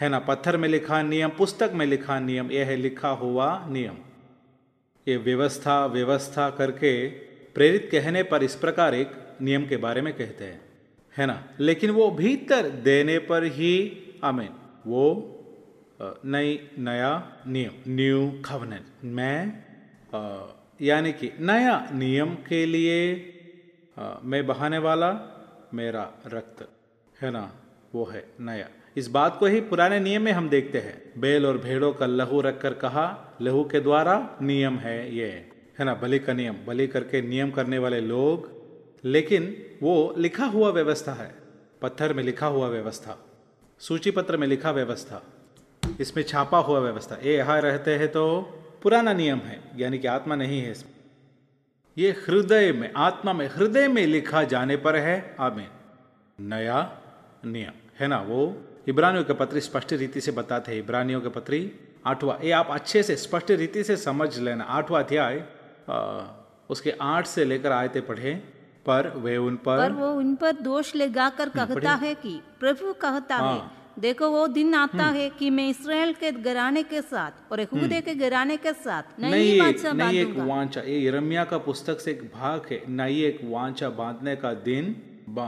है 0.01 0.09
ना? 0.09 0.19
पत्थर 0.19 0.57
में 0.57 0.69
लिखा 0.69 1.01
नियम, 1.01 1.29
पुस्तक 1.29 1.71
में 1.73 1.85
लिखा 1.85 2.19
नियम, 2.19 2.51
यह 2.51 2.65
है 2.65 2.75
लिखा 2.75 3.09
हुआ 3.09 3.67
नियम। 3.67 3.95
ये 5.07 5.17
व्यवस्था 5.17 5.85
व्यवस्था 5.85 6.49
करके 6.49 7.09
प्रेरित 7.55 7.89
कहने 7.91 8.23
पर 8.23 8.43
इस 8.43 8.55
प्रकार 8.55 8.95
एक 8.95 9.11
नियम 9.41 9.67
के 9.67 9.77
बारे 9.77 10.01
में 10.01 10.13
कहते 10.13 10.43
हैं। 10.43 10.61
है 11.17 11.25
ना? 11.25 11.47
लेकिन 11.59 11.91
वो 11.91 12.11
भीतर 12.11 12.69
देने 12.69 13.19
पर 13.19 13.43
ही, 13.43 13.97
आमीन, 14.23 14.49
वो 14.87 15.29
नई, 16.25 16.69
नया 16.79 17.37
नियम, 17.47 17.71
न्यू 17.87 18.41
खवनेंट 18.45 18.85
मैं 19.03 19.63
यानी 20.81 21.13
कि 21.13 21.31
नया 21.39 21.89
नियम 21.93 22.35
के 22.35 22.65
लिए 22.65 23.29
आ, 23.99 24.13
मैं 24.23 24.47
बहाने 24.47 24.77
वाला 24.77 25.09
मेरा 25.73 26.13
रक्त। 26.27 26.69
है 27.21 27.31
ना? 27.31 27.51
वो 27.95 28.05
है 28.05 28.25
नया। 28.39 28.69
इस 28.97 29.07
बात 29.07 29.37
को 29.39 29.45
ही 29.45 29.61
पुराने 29.61 29.99
नियम 29.99 30.21
में 30.21 30.31
हम 30.31 30.49
देखते 30.49 30.77
हैं। 30.77 31.21
बैल 31.21 31.45
और 31.45 31.57
भेड़ों 31.57 31.93
का 31.93 32.05
लहू 32.05 32.41
रखकर 32.41 32.73
कहा 32.73 33.37
लहू 33.41 33.63
के 33.63 33.79
द्वारा 33.79 34.37
नियम 34.41 34.77
है 34.77 35.15
ये। 35.15 35.27
है 35.79 35.85
ना? 35.85 35.93
बलि 35.93 36.19
का 36.19 36.33
नियम। 36.33 36.55
बलि 36.65 36.87
करके 36.87 37.21
नियम 37.21 37.51
करने 37.51 37.77
वाले 37.77 38.01
लोग 38.01 38.51
लेकिन 39.05 39.65
वो 39.83 40.15
लिखा 40.17 40.45
हुआ 40.45 40.69
व्यवस्था 40.69 41.13
है। 41.13 41.35
पत्थर 41.81 42.13
में 42.13 42.23
लिखा 42.23 42.47
हुआ 42.47 42.67
व्यवस्था। 42.67 43.17
सूची 43.79 44.11
पत्र 44.11 44.37
में 44.37 44.47
लिखा 44.47 44.71
व्यवस्था। 44.71 45.23
इसमें 46.01 46.23
छापा 46.23 46.57
हुआ 46.57 46.79
व्यवस्था। 46.79 47.15
ये 47.15 47.37
यहाँ 47.37 47.61
रहते 47.61 47.95
हैं 47.95 48.07
तो 48.07 48.41
पुराना 48.83 49.13
नियम 49.13 49.37
है। 49.37 49.61
यानी 49.75 49.99
कि 49.99 50.07
आत्मा 50.07 50.35
नहीं 50.35 50.61
है 50.61 50.71
इसमें। 50.71 50.92
ये 51.97 52.11
हृदय 52.11 52.71
में 52.71 52.93
आत्मा 52.97 53.33
में 53.33 53.47
हृदय 53.47 53.87
में 53.87 54.07
लिखा 54.07 54.43
जाने 54.43 54.77
पर 54.77 54.95
है। 54.95 55.35
आमीन। 55.39 55.67
नया 56.39 56.99
नियम। 57.45 57.71
है 57.99 58.07
ना 58.07 58.17
वो? 58.17 58.61
इब्रानियों 58.87 59.23
के 59.23 59.33
पत्री 59.33 59.61
स्पष्ट 59.61 59.93
रीति 59.93 60.21
से 60.21 60.31
बताते 60.31 60.71
हैं। 60.71 60.79
इब्रानियों 60.79 61.21
के 61.21 61.29
पत्री 61.29 61.71
आठवां। 62.05 62.45
ये 62.45 62.51
आप 62.51 62.67
अच्छे 62.71 63.03
से 63.03 63.15
स्पष्ट 63.15 63.51
रीति 63.51 63.83
से 63.83 63.97
समझ 63.97 64.39
लेना। 64.39 64.63
आठवां 64.63 65.03
अध्याय 65.03 65.43
उसके 66.69 66.93
आठ 67.01 67.27
से 67.27 67.45
लेकर 67.45 67.71
आयते 67.71 68.01
पढ़े। 68.01 68.33
पर 68.85 69.07
वे 69.17 69.37
उन 69.37 69.55
पर 69.55 69.77
पर 69.77 69.91
वो 69.91 70.13
उन 70.13 70.35
पर 70.35 70.51
दोष 70.51 70.95
लगाकर 70.95 71.49
कहता 71.49 71.93
है 71.93 72.15
कि 72.15 72.41
प्रभु 72.59 72.93
कहता 72.93 73.35
हाँ, 73.35 73.53
है। 73.55 73.82
देखो 73.99 74.29
वो 74.29 74.47
दिन 74.47 74.73
आता 74.75 75.03
हम्म। 75.03 75.15
है 75.17 75.29
कि 75.29 75.49
मैं 75.49 75.67
इसराइल 75.69 76.13
के 76.13 76.31
घराने 76.31 76.83
के 76.83 77.01
साथ 77.01 77.51
और 77.51 77.59
यहूदे 77.59 77.85
हम्म। 77.85 78.01
के 78.01 78.15
घराने 78.15 78.57
के 78.57 78.73
साथ 78.73 79.19
नई 79.19 79.59
वाचा 79.59 79.93
नई 79.93 80.17
एक 80.17 80.35
वांछा 80.37 80.81
ये 80.81 80.99
यिर्मयाह 80.99 81.45
का 81.45 81.57
पुस्तक 81.67 81.99
से 81.99 82.11
एक 82.11 82.23
भाग 82.35 82.67
है 82.71 82.83
नई 82.89 83.21
एक 83.23 83.39
वांछा 83.43 83.89
बांधने 83.89 84.35
का 84.35 84.53
दिन 84.53 84.95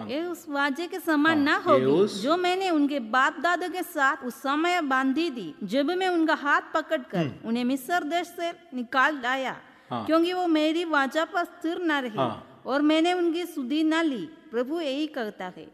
ये 0.10 0.24
उस 0.26 0.46
वाजे 0.50 0.86
के 0.88 1.00
समान 1.00 1.38
हाँ, 1.38 1.46
ना 1.46 1.56
होगी। 1.66 2.22
जो 2.22 2.36
मैंने 2.38 2.70
उनके 2.70 3.00
बाप 3.12 3.40
दादा 3.44 3.68
के 3.68 3.82
साथ 3.84 4.24
उस 4.26 4.36
समय 4.36 4.82
बांधी 4.82 5.30
दी 5.30 5.54
जब 5.64 5.92
मैं 5.92 6.08
उनका 6.08 6.34
हाथ 6.34 6.62
पकड़कर 6.74 7.18
हम्म। 7.18 7.48
उन्हें 7.48 7.64
मिस्र 7.64 8.04
देश 8.04 8.28
से 8.28 8.52
निकाल 8.74 9.20
लाया 9.24 9.56
हाँ, 9.90 10.06
क्योंकि 10.06 10.34
वो 10.34 10.48
मेरी 10.48 10.86
वाचा 10.86 11.26
पर 11.26 11.44
स्थिर 11.46 11.82
न 11.84 12.00
रहे 12.02 12.18
हाँ, 12.18 12.62
और 12.66 12.82
मैंने 12.82 13.14
उनकी 13.14 13.46
सुधी 13.46 13.84
न 13.84 14.02
ली। 14.04 14.26
प्रभु 14.52 14.80
यही 14.82 15.08
कहता 15.08 15.46
है। 15.58 15.68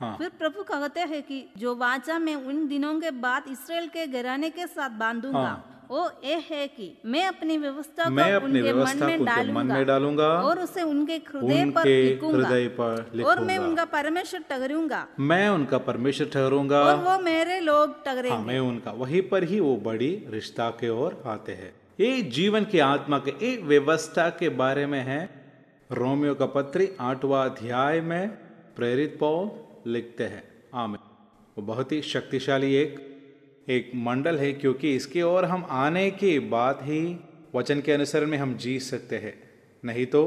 हाँ। 0.00 0.16
फिर 0.18 0.28
प्रभु 0.38 0.62
कहते 0.62 1.00
हैं 1.00 1.22
कि 1.22 1.44
जो 1.58 1.74
वाचा 1.76 2.18
में 2.18 2.34
उन 2.34 2.66
दिनों 2.68 3.00
के 3.00 3.10
बाद 3.10 3.44
इसराइल 3.52 3.88
के 3.88 4.06
घराने 4.06 4.50
के 4.50 4.66
साथ 4.66 4.90
बांधूँगा 5.00 5.38
हाँ। 5.38 5.86
वो 5.90 6.10
ये 6.24 6.34
है 6.50 6.66
कि 6.68 6.86
मैं 7.04 7.26
अपनी 7.26 7.56
व्यवस्था 7.58 8.08
मैं 8.10 8.30
को 8.30 8.36
अपनी 8.36 8.60
उनके 8.60 8.72
मन 8.72 9.04
में 9.06 9.24
डालूँगा, 9.24 9.52
मन 9.52 9.66
में 9.66 9.86
डालूँगा 9.86 10.28
और 10.40 10.58
उसे 10.58 10.82
उनके 10.82 11.14
हृदय 11.28 11.64
पर 11.76 11.88
हृदय 12.34 12.68
पर 12.80 13.22
और 13.26 13.40
मैं 13.44 13.58
उनका 13.58 13.84
परमेश्वर 13.84 14.40
ठहरूँगा 14.50 15.06
मैं 15.20 15.48
उनका 15.48 15.78
परमेश्वर 15.78 16.30
ठहरूँगा 16.34 16.82
और 16.82 16.96
वो 17.04 17.18
मेरे 17.22 17.60
लोग 17.60 18.04
ठहरेंगे 18.04 18.28
हाँ, 18.28 18.44
मैं 18.44 18.58
उनका 18.60 18.90
वहीं 18.92 19.22
पर 19.22 19.44
ही 19.44 19.60
वो 19.60 19.76
बड़ी 19.76 20.12
रिश्ता 20.30 20.70
के 20.70 20.88
ओर 20.88 21.22
आते 21.26 21.52
हैं। 21.52 21.72
ये 22.00 22.22
जीवन 22.34 22.64
की 22.64 22.78
आत्मा 22.78 23.18
के 23.18 23.30
ये 23.42 23.56
व्यवस्था 23.64 24.28
के 24.30 24.48
बारे 24.48 24.86
में 24.86 25.00
है। 25.02 25.22
रोमियो 25.90 26.34
का 26.34 26.46
पत्री 26.46 26.88
आठवा 27.00 27.44
अध्याय 27.44 28.00
में 28.00 28.28
प्रेरित 28.76 29.16
पौल 29.20 29.50
लिखते 29.86 30.24
हैं। 30.24 30.42
आमिर 30.74 30.98
वो 31.58 31.62
बहुत 31.62 31.92
ही 31.92 32.02
शक्तिशाली 32.02 32.74
एक 32.74 32.98
एक 33.68 33.90
मंडल 33.94 34.38
है 34.38 34.52
क्योंकि 34.52 34.94
इसके 34.96 35.22
ओर 35.22 35.44
हम 35.44 35.66
आने 35.70 36.10
के 36.10 36.38
बाद 36.38 36.78
ही 36.82 37.20
वचन 37.54 37.80
के 37.80 37.92
अनुसार 37.92 38.24
में 38.26 38.38
हम 38.38 38.54
जी 38.54 38.78
सकते 38.80 39.16
हैं। 39.16 39.34
नहीं 39.84 40.06
तो 40.06 40.22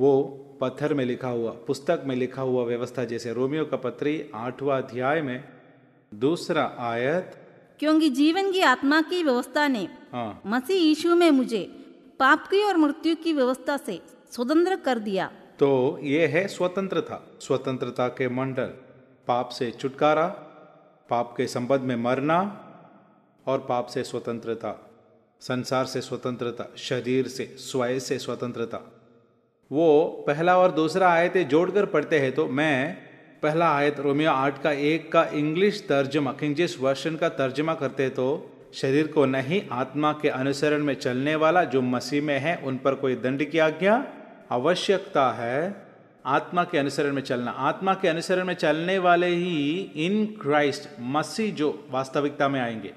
वो 0.00 0.12
पत्थर 0.60 0.94
में 0.94 1.04
लिखा 1.04 1.28
हुआ 1.28 1.50
पुस्तक 1.50 2.02
में 2.06 2.16
लिखा 2.16 2.42
हुआ 2.42 2.64
व्यवस्था 2.64 3.04
जैसे 3.04 3.32
रोमियो 3.32 3.64
का 3.64 3.76
पत्री 3.76 4.24
आठवां 4.34 4.82
अध्याय 4.82 5.22
में 5.22 5.44
दूसरा 6.14 6.64
आयत। 6.78 7.34
क्योंकि 7.78 8.08
जीवन 8.10 8.52
की 8.52 8.60
आत्मा 8.60 9.00
की 9.00 9.22
व्यवस्था 9.22 9.68
ने 9.68 9.88
हाँ। 10.12 10.42
मसीह 10.46 10.76
यीशु 10.76 11.14
में 11.16 11.30
मुझे 11.30 11.62
पाप 12.18 12.46
की 12.46 12.62
और 12.62 12.76
मृत्यु 12.76 13.16
की 13.16 13.32
व्यवस्था 13.32 13.76
से 13.76 14.00
स्वतंत्र 14.32 14.76
कर 14.76 14.98
दिया। 14.98 15.30
तो 15.62 15.98
ये 16.02 16.26
है 16.26 16.46
स्वतंत्रता। 16.48 17.16
स्वतंत्रता 17.40 18.06
के 18.08 18.28
मंडल, 18.28 18.70
पाप 19.28 19.48
से 19.48 19.70
छुटकारा, 19.70 20.26
पाप 21.10 21.34
के 21.36 21.46
संबंध 21.46 21.80
में 21.80 21.94
मरना 21.96 22.38
और 23.46 23.58
पाप 23.58 23.86
से 23.86 24.02
स्वतंत्रता। 24.04 24.72
संसार 25.40 25.84
से 25.84 26.00
स्वतंत्रता, 26.00 26.64
शरीर 26.76 27.28
से, 27.28 27.44
स्वय 27.44 28.00
से 28.00 28.18
स्वतंत्रता। 28.18 28.80
वो 29.70 30.24
पहला 30.26 30.58
और 30.58 30.70
दूसरा 30.70 31.08
आयतें 31.08 31.48
जोड़कर 31.48 31.86
पढ़ते 31.86 32.18
हैं 32.18 32.32
तो 32.32 32.46
मैं 32.46 32.96
पहला 33.42 33.68
आयत 33.74 34.00
रोमियो 34.00 34.30
आठ 34.30 34.62
का 34.62 34.72
एक 34.72 35.10
का 35.12 35.24
इंग्लिश 35.24 35.84
तर्जमा 35.88 36.32
किंगजिस 36.32 36.78
वर्षन 36.80 37.16
का 37.16 37.28
तर्जमा 37.28 37.74
करते 37.74 38.08
तो 38.08 38.26
शरीर 38.74 39.06
को 39.06 39.26
नहीं, 39.26 39.62
आत्मा 39.72 40.12
के 40.12 40.28
अनुसरण 40.28 40.84
में 40.84 40.94
चलने 40.94 41.34
वाला 41.34 41.64
जो 41.64 41.82
मसीह 41.82 42.22
में 42.22 42.38
है, 42.38 42.56
उन 42.56 42.76
पर 42.76 42.94
कोई 42.94 43.14
दंड 43.16 43.44
की 43.44 43.58
आज्ञा 43.58 44.04
आवश्यकता 44.52 45.32
है 45.32 45.86
आत्मा 46.26 46.64
के 46.64 46.78
अनुसरण 46.78 47.12
में 47.12 47.22
चलना। 47.22 47.50
आत्मा 47.50 47.94
के 47.94 48.08
अनुसरण 48.08 48.44
में 48.44 48.54
चलने 48.54 48.98
वाले 48.98 49.26
ही 49.26 49.80
इन 49.80 50.26
क्राइस्ट 50.26 50.88
मसीह 51.00 51.54
जो 51.54 51.88
वास्तविकता 51.90 52.48
में 52.48 52.60
आएँगे। 52.60 52.94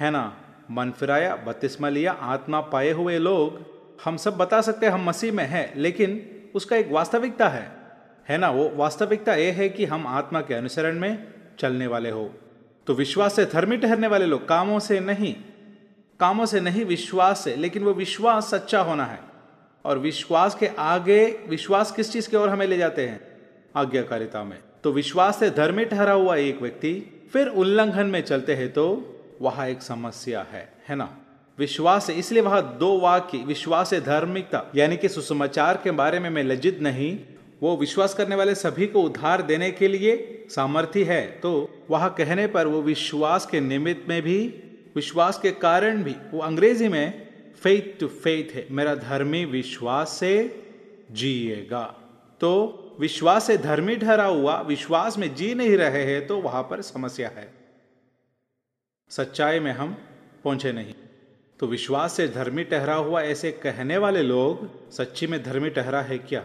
है 0.00 0.10
ना? 0.10 0.36
मन 0.70 0.90
फिराया 0.90 1.36
बत्तीसमा 1.36 1.88
लिया, 1.88 2.12
आत्मा 2.12 2.60
पाए 2.60 2.90
हुए 2.90 3.18
लोग, 3.18 3.64
हम 4.04 4.16
सब 4.16 4.36
बता 4.36 4.60
सकते 4.60 4.86
हैं 4.86 4.92
हम 4.92 5.04
मसीह 5.04 5.32
में 5.32 5.46
हैं, 5.46 5.76
लेकिन 5.76 6.40
उसका 6.54 6.76
एक 6.76 6.92
वास्तविकता 6.92 7.48
है। 7.48 7.76
है 8.28 8.38
ना? 8.38 8.50
वो 8.50 8.72
वास्तविकता 8.74 9.34
ये 9.34 9.50
है 9.50 9.68
कि 9.68 9.84
हम 9.84 10.06
आत्मा 10.06 10.40
के 10.40 10.54
अनुसरण 10.54 10.98
में 10.98 11.34
चलने 11.58 11.86
वाले 11.86 12.10
हो। 12.10 12.34
तो 12.86 12.94
विश्वास 12.94 13.36
से 13.36 13.44
धर्मी 13.44 13.76
ठहरने 13.76 14.06
वाले 14.06 14.26
लोग, 14.26 14.48
कामों 14.48 14.78
से 14.78 15.00
नहीं, 15.00 15.36
कामों 16.20 16.46
से 16.46 16.60
नहीं 16.60 16.84
विश्वास 16.84 17.44
से, 17.44 17.56
लेकिन 17.56 17.82
वो 17.82 17.92
विश्वास 17.94 18.50
सच्चा 18.50 18.80
होना 18.80 19.04
है। 19.04 19.29
और 19.84 19.98
विश्वास 19.98 20.54
के 20.54 20.66
आगे, 20.78 21.24
विश्वास 21.48 21.92
किस 21.92 22.12
चीज़ 22.12 22.28
की 22.30 22.36
ओर 22.36 22.48
हमें 22.48 22.66
ले 22.66 22.76
जाते 22.76 23.06
हैं? 23.06 23.20
आज्ञाकारिता 23.76 24.42
में। 24.44 24.58
तो 24.84 24.92
विश्वास 24.92 25.38
से 25.38 25.50
धर्मी 25.50 25.84
ठहरा 25.84 26.12
हुआ 26.12 26.36
एक 26.36 26.60
व्यक्ति 26.62 26.92
फिर 27.32 27.46
उल्लंघन 27.46 28.06
में 28.06 28.20
चलते 28.22 28.54
हैं 28.54 28.72
तो 28.72 28.84
वहाँ 29.42 29.68
एक 29.68 29.82
समस्या 29.82 30.46
है 30.52 30.68
है 30.88 30.96
ना? 30.96 31.08
विश्वास, 31.58 32.08
इसलिए 32.10 32.42
वहाँ 32.42 32.76
दो 32.78 32.98
वाक्य, 33.00 33.38
विश्वास 33.38 33.92
है 33.92 34.00
धार्मिकता, 34.00 34.62
यानी 34.76 34.96
कि 34.96 35.08
सुसमाचार 35.08 35.80
के 35.84 35.90
बारे 35.90 36.18
में 36.18 36.28
मैं 36.30 36.42
लज्जित 36.44 36.80
नहीं, 36.82 37.18
वो 37.62 37.76
विश्वास 37.76 38.14
करने 38.14 38.36
वाले 38.36 38.54
सभी 38.54 38.86
को 38.86 39.02
उधार 39.02 39.42
देने 39.42 39.70
के 39.70 39.88
लिए 39.88 40.46
सामर्थ्य 40.50 41.02
है 41.04 41.20
तो 41.40 41.50
वह 41.90 42.08
कहने 42.08 42.46
पर 42.46 42.66
वो 42.66 42.80
विश्वास 42.82 43.46
के 43.46 43.60
निमित्त 43.60 44.08
में 44.08 44.20
भी, 44.22 44.38
विश्वास 44.96 45.38
के 45.38 45.50
कारण 45.50 46.02
भी, 46.02 46.14
वो 46.32 46.40
अंग्रेज़ी 46.40 46.88
में 46.88 47.29
फेथ 47.54 48.00
टू 48.00 48.08
फेथ 48.08 48.54
है, 48.54 48.66
मेरा 48.70 48.94
धर्मी 48.94 49.44
विश्वास 49.44 50.10
से 50.10 50.62
जिएगा। 51.10 51.84
तो 52.40 52.96
विश्वास 53.00 53.46
से 53.46 53.56
धर्मी 53.58 53.96
ठहरा 53.96 54.24
हुआ, 54.24 54.60
विश्वास 54.60 55.18
में 55.18 55.34
जी 55.34 55.54
नहीं 55.54 55.76
रहे 55.76 56.04
हैं 56.04 56.26
तो 56.26 56.40
वहाँ 56.40 56.62
पर 56.62 56.82
समस्या 56.82 57.28
है। 57.28 57.52
सच्चाई 59.10 59.60
में 59.60 59.72
हम 59.72 59.96
पहुँचे 60.44 60.72
नहीं। 60.72 60.94
तो 61.60 61.66
विश्वास 61.66 62.12
से 62.12 62.28
धर्मी 62.28 62.64
ठहरा 62.64 62.94
हुआ, 62.94 63.22
ऐसे 63.22 63.50
कहने 63.52 63.98
वाले 63.98 64.22
लोग, 64.22 64.90
सच्ची 64.92 65.26
में 65.26 65.42
धर्मी 65.42 65.70
ठहरा 65.70 66.02
है 66.02 66.18
क्या? 66.18 66.44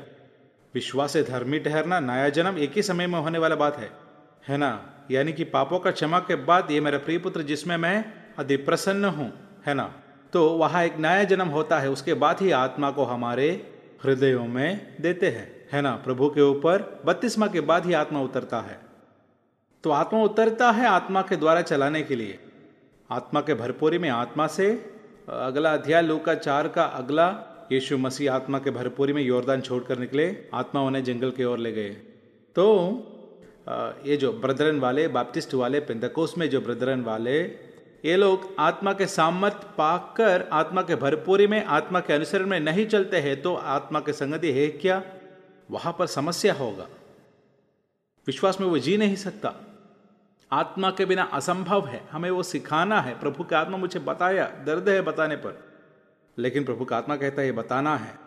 विश्वास 0.74 1.14
से 1.14 1.24
धर्मी 1.24 1.60
ठहरना 1.60 1.99
नया 1.99 2.30
जन्म 2.30 2.58
एक 2.58 2.72
ही 2.76 2.82
समय 2.84 3.08
में 3.08 3.20
होने 3.20 3.39
वाला 3.39 3.56
बात 3.56 3.78
है। 3.78 3.91
है 4.47 4.58
ना? 4.58 4.91
यानी 5.12 5.34
कि 5.34 5.43
पापों 5.43 5.80
का 5.80 5.91
क्षमा 5.91 6.20
के 6.20 6.36
बाद 6.36 6.72
ये 6.72 6.80
मेरा 6.80 6.97
प्रिय 6.97 7.18
पुत्र 7.18 7.41
जिसमें 7.41 7.78
मैं 7.78 8.14
अति 8.38 8.56
प्रसन्न 8.58 9.06
हूँ, 9.06 9.34
है 9.66 9.74
ना? 9.74 10.01
तो 10.36 10.49
वहाँ 10.49 10.83
एक 10.83 10.97
नया 10.97 11.23
जन्म 11.23 11.47
होता 11.47 11.79
है, 11.79 11.89
उसके 11.89 12.13
बाद 12.13 12.38
ही 12.41 12.51
आत्मा 12.51 12.91
को 12.91 13.03
हमारे 13.03 13.73
हृदयों 14.03 14.45
में 14.45 14.95
देते 15.01 15.27
हैं। 15.27 15.69
है 15.71 15.81
ना? 15.81 15.91
प्रभु 15.91 16.29
के 16.29 16.41
ऊपर 16.41 17.03
बत्तीसवा 17.05 17.47
के 17.47 17.61
बाद 17.61 17.86
ही 17.86 17.93
आत्मा 17.93 18.21
उतरता 18.21 18.59
है। 18.59 18.79
तो 19.83 19.89
आत्मा 19.89 20.23
उतरता 20.23 20.71
है 20.71 20.88
आत्मा 20.88 21.21
के 21.21 21.36
द्वारा 21.36 21.61
चलाने 21.61 22.01
के 22.01 22.15
लिए। 22.15 22.39
आत्मा 23.11 23.41
के 23.41 23.53
भरपूरी 23.53 23.97
में 23.97 24.09
आत्मा 24.09 24.47
से, 24.47 24.93
अगला 25.29 25.73
अध्याय 25.73 26.01
लू 26.01 26.17
का 26.17 26.36
चार 26.36 26.67
का 26.67 26.83
अगला, 26.83 27.27
यीशु 27.71 27.97
मसीह 27.97 28.33
आत्मा 28.33 28.59
के 28.59 28.71
भरपूरी 28.71 29.13
में 29.13 29.21
योरदान 29.21 29.61
छोड़कर 29.61 29.99
निकले, 29.99 30.38
आत्मा 30.53 30.81
उन्हें 30.81 31.03
जंगल 31.03 31.31
की 31.31 31.43
ओर 31.43 31.57
ले 31.57 31.71
गए। 31.71 31.89
तो 32.55 32.65
ये 34.05 34.17
जो 34.17 34.33
ब्रदरन 34.33 34.79
वाले 34.79 35.07
बाप्टिस्ट 35.07 35.53
वाले, 35.53 35.79
पेंदकोस 35.79 36.38
में 36.38 36.49
जो 36.49 36.61
ब्रदरन 36.61 37.01
वाले 37.01 37.64
ये 38.06 38.18
लोग 38.18 38.56
आत्मा 38.60 38.93
के 38.93 39.06
सामर्थ 39.06 39.64
पाकर 39.78 40.49
आत्मा 40.51 40.82
के 40.82 40.95
भरपूरी 40.95 41.47
में, 41.47 41.66
आत्मा 41.66 41.99
के 41.99 42.14
अनुसरण 42.14 42.45
में 42.45 42.60
नहीं 42.60 42.88
चलते 42.88 43.18
हैं 43.18 43.41
तो 43.41 43.56
आत्मा 43.56 43.99
के 43.99 44.14
संगति 44.14 44.51
है 44.51 44.68
क्या? 44.68 45.03
वहाँ 45.72 45.95
पर 45.99 46.08
समस्या 46.08 46.53
होगा। 46.53 46.88
विश्वास 48.28 48.62
में 48.62 48.68
वो 48.68 48.80
जी 48.80 48.97
नहीं 48.97 49.16
सकता। 49.16 49.53
आत्मा 50.51 50.91
के 50.91 51.06
बिना 51.06 51.24
असंभव 51.24 51.88
है। 51.88 52.08
हमें 52.12 52.32
वो 52.32 52.43
सिखाना 52.43 53.01
है। 53.01 53.20
प्रभु 53.20 53.43
का 53.43 53.60
आत्मा 53.60 53.78
मुझे 53.78 53.99
बताया। 53.99 54.45
दर्द 54.47 54.89
है 54.89 55.01
बताने 55.01 55.36
पर। 55.36 55.64
लेकिन 56.38 56.64
प्रभु 56.64 56.86
का 56.86 56.97
आत्मा 56.97 57.16
कहता 57.16 57.41
है, 57.41 57.47
ये 57.47 57.51
बताना 57.51 57.97
है। 57.97 58.20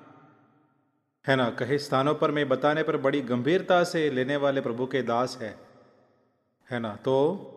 है 1.26 1.37
ना? 1.37 1.51
कई 1.51 1.79
स्थानों 1.79 2.14
पर 2.14 2.31
मैं 2.31 2.49
बताने 2.49 2.83
पर 2.83 2.97
बड़ी 2.97 3.20
गंभीरता 3.20 3.85
से 3.85 4.11
लेने 4.11 4.37
वाले 4.37 4.61
प्रभु 4.61 4.87
के 4.87 5.03
दास 5.03 5.39
है। 5.41 5.59
है 6.70 6.81
ना? 6.81 6.97
तो 6.97 7.55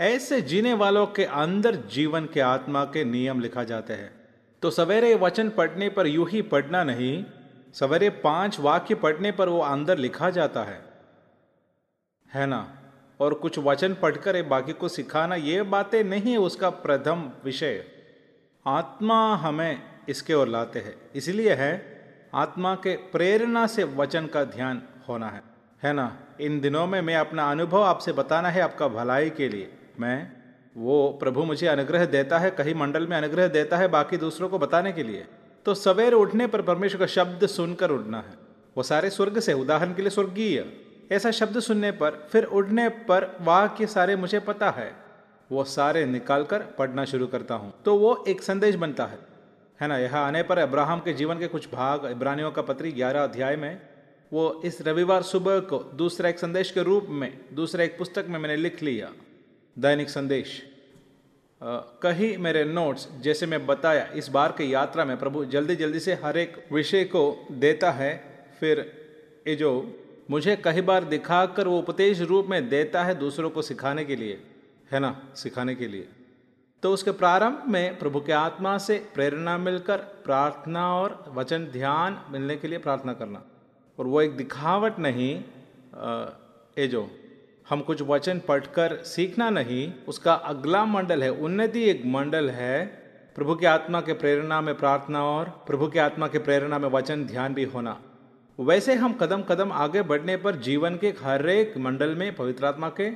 ऐसे 0.00 0.40
जीने 0.40 0.72
वालों 0.72 1.06
के 1.06 1.24
अंदर 1.24 1.74
जीवन 1.74 2.26
के 2.26 2.40
आत्मा 2.40 2.84
के 2.84 3.04
नियम 3.04 3.40
लिखा 3.40 3.64
जाते 3.64 3.92
हैं। 3.92 4.10
तो 4.62 4.70
सवेरे 4.70 5.14
वचन 5.14 5.50
पढ़ने 5.50 5.88
पर 5.88 6.06
यूँ 6.06 6.28
ही 6.28 6.42
पढ़ना 6.42 6.84
नहीं, 6.84 7.24
सवेरे 7.74 8.10
पाँच 8.10 8.60
वाक्य 8.60 8.94
पढ़ने 8.94 9.32
पर 9.32 9.48
वो 9.48 9.60
अंदर 9.60 9.98
लिखा 9.98 10.30
जाता 10.30 10.62
है। 10.62 10.82
है 12.34 12.46
ना? 12.46 12.78
और 13.20 13.34
कुछ 13.34 13.58
वचन 13.58 13.94
पढ़कर 13.94 14.42
बाकी 14.42 14.72
को 14.72 14.88
सिखाना 14.88 15.34
ये 15.34 15.62
बातें 15.62 16.04
नहीं, 16.04 16.36
उसका 16.36 16.70
प्रथम 16.70 17.32
विषय। 17.44 17.84
आत्मा 18.66 19.36
हमें 19.36 19.82
इसके 20.08 20.34
ओर 20.34 20.48
लाते 20.48 20.78
हैं। 20.78 20.96
इसलिए 21.14 21.54
है, 21.54 22.00
आत्मा 22.34 22.74
के 22.74 22.96
प्रेरणा 22.96 23.66
से 23.66 23.84
वचन 23.84 24.26
का 24.26 24.44
ध्यान 24.44 24.82
होना 25.08 25.28
है। 25.28 25.42
है 25.82 25.92
ना? 25.92 26.18
इन 26.40 26.60
दिनों 26.60 26.86
में 26.86 27.00
मैं 27.00 27.16
अपना 27.16 27.50
अनुभव 27.50 27.82
आपसे 27.82 28.12
बताना 28.12 28.50
है 28.50 28.60
आपका 28.60 28.88
भलाई 28.88 29.30
के 29.30 29.48
लिए। 29.48 29.74
मैं, 30.00 30.32
वो 30.76 31.16
प्रभु 31.20 31.44
मुझे 31.44 31.66
अनुग्रह 31.66 32.06
देता 32.06 32.38
है, 32.38 32.50
कहीं 32.50 32.74
मंडल 32.74 33.06
में 33.06 33.16
अनुग्रह 33.16 33.48
देता 33.48 33.76
है 33.76 33.88
बाकी 33.88 34.16
दूसरों 34.16 34.48
को 34.48 34.58
बताने 34.58 34.92
के 34.92 35.02
लिए। 35.02 35.26
तो 35.64 35.74
सवेर 35.74 36.12
उठने 36.12 36.46
पर 36.46 36.62
परमेश्वर 36.62 37.00
का 37.00 37.06
शब्द 37.06 37.46
सुनकर 37.46 37.90
उठना 37.90 38.18
है। 38.18 38.34
वो 38.76 38.82
सारे 38.82 39.10
स्वर्ग 39.10 39.40
से, 39.40 39.52
उदाहरण 39.52 39.94
के 39.94 40.02
लिए 40.02 40.10
स्वर्गीय। 40.10 40.72
ऐसा 41.12 41.30
शब्द 41.30 41.60
सुनने 41.60 41.92
पर, 41.92 42.28
फिर 42.32 42.44
उठने 42.44 42.88
पर 42.88 43.36
वाह 43.40 43.66
के 43.66 43.86
सारे 43.86 44.16
मुझे 44.16 44.40
पता 44.40 44.70
है। 44.70 44.96
वो 45.52 45.64
सारे 45.64 46.06
निकाल 46.06 46.44
कर 46.44 46.58
पढ़ना 46.58 47.04
शुरू 47.04 47.26
करता 47.26 47.54
हूँ। 47.54 47.74
तो 47.84 47.96
वो 47.96 48.24
एक 48.28 48.42
संदेश 48.42 48.74
बनता 48.74 49.06
है। 49.06 49.18
है 49.80 49.88
ना? 49.88 49.98
यहाँ 49.98 50.26
आने 50.26 50.42
पर 50.42 50.58
अब्राहम 50.58 51.00
के 51.00 51.12
जीवन 51.12 51.38
के 51.38 51.46
कुछ 51.46 51.68
भाग, 51.72 52.06
इब्रानियों 52.06 52.50
का 52.50 52.62
पत्री 52.62 52.92
ग्यारह 52.92 53.24
अध्याय 53.24 53.56
में, 53.56 53.80
वो 54.32 54.62
इस 54.64 54.82
रविवार 54.82 55.22
सुबह 55.22 55.60
को 55.60 55.78
दूसरा 55.78 56.28
एक 56.28 56.38
संदेश 56.38 56.70
के 56.70 56.82
रूप 56.82 57.06
में, 57.08 57.38
दूसरा 57.52 57.84
एक 57.84 57.98
पुस्तक 57.98 58.26
में 58.28 58.38
मैंने 58.38 58.56
लिख 58.56 58.82
लिया। 58.82 59.12
दैनिक 59.78 60.08
संदेश। 60.10 60.62
कहीं 62.02 62.36
मेरे 62.38 62.64
नोट्स 62.64 63.08
जैसे 63.20 63.46
मैं 63.46 63.64
बताया, 63.66 64.06
इस 64.06 64.28
बार 64.28 64.52
की 64.52 64.72
यात्रा 64.74 65.04
में 65.04 65.16
प्रभु 65.18 65.44
जल्दी 65.44 65.76
जल्दी 65.76 66.00
से 66.00 66.14
हर 66.14 66.38
एक 66.38 66.56
विषय 66.72 67.04
को 67.04 67.22
देता 67.52 67.90
है, 67.90 68.10
फिर 68.60 68.80
ये 69.48 69.54
जो 69.54 69.70
मुझे 70.30 70.56
कई 70.56 70.80
बार 70.80 71.04
दिखाकर 71.04 71.68
वो 71.68 71.78
उपदेश 71.78 72.20
रूप 72.22 72.46
में 72.46 72.68
देता 72.68 73.04
है 73.04 73.14
दूसरों 73.14 73.50
को 73.50 73.62
सिखाने 73.62 74.04
के 74.04 74.16
लिए, 74.16 74.40
है 74.92 75.00
ना? 75.00 75.14
सिखाने 75.36 75.74
के 75.74 75.88
लिए। 75.88 76.08
तो 76.82 76.92
उसके 76.92 77.10
प्रारंभ 77.12 77.62
में 77.68 77.98
प्रभु 77.98 78.20
के 78.20 78.32
आत्मा 78.32 78.76
से 78.78 78.98
प्रेरणा 79.14 79.56
मिलकर 79.58 79.96
प्रार्थना 80.24 80.88
और 80.94 81.24
वचन 81.34 81.64
ध्यान 81.72 82.20
मिलने 82.30 82.56
के 82.56 82.68
लिए 82.68 82.78
प्रार्थना 82.78 83.12
करना। 83.12 83.42
और 83.98 84.06
वो 84.06 84.20
एक 84.22 84.36
दिखावट 84.36 84.98
नहीं 84.98 85.32
ये 86.78 86.86
जो 86.88 87.08
हम 87.68 87.80
कुछ 87.80 88.02
वचन 88.02 88.38
पढ़कर 88.38 88.96
सीखना 89.04 89.48
नहीं, 89.50 89.92
उसका 90.08 90.34
अगला 90.34 90.84
मंडल 90.84 91.22
है, 91.22 91.30
उन्नति 91.30 91.82
एक 91.84 92.02
मंडल 92.06 92.48
है। 92.50 92.86
प्रभु 93.36 93.54
की 93.54 93.66
आत्मा 93.66 94.00
के 94.00 94.12
प्रेरणा 94.12 94.60
में 94.60 94.74
प्रार्थना 94.74 95.24
और 95.24 95.48
प्रभु 95.66 95.86
की 95.86 95.98
आत्मा 95.98 96.28
के 96.28 96.38
प्रेरणा 96.38 96.78
में 96.78 96.88
वचन 96.88 97.24
ध्यान 97.24 97.54
भी 97.54 97.64
होना। 97.64 97.96
वैसे 98.58 98.94
हम 98.94 99.12
कदम 99.12 99.42
कदम 99.42 99.72
आगे 99.74 100.02
बढ़ने 100.02 100.36
पर 100.36 100.56
जीवन 100.58 100.96
के 100.96 101.08
हर 101.20 101.48
एक 101.48 101.76
मंडल 101.78 102.14
में, 102.14 102.34
पवित्र 102.36 102.66
आत्मा 102.66 102.88
के, 102.90 103.08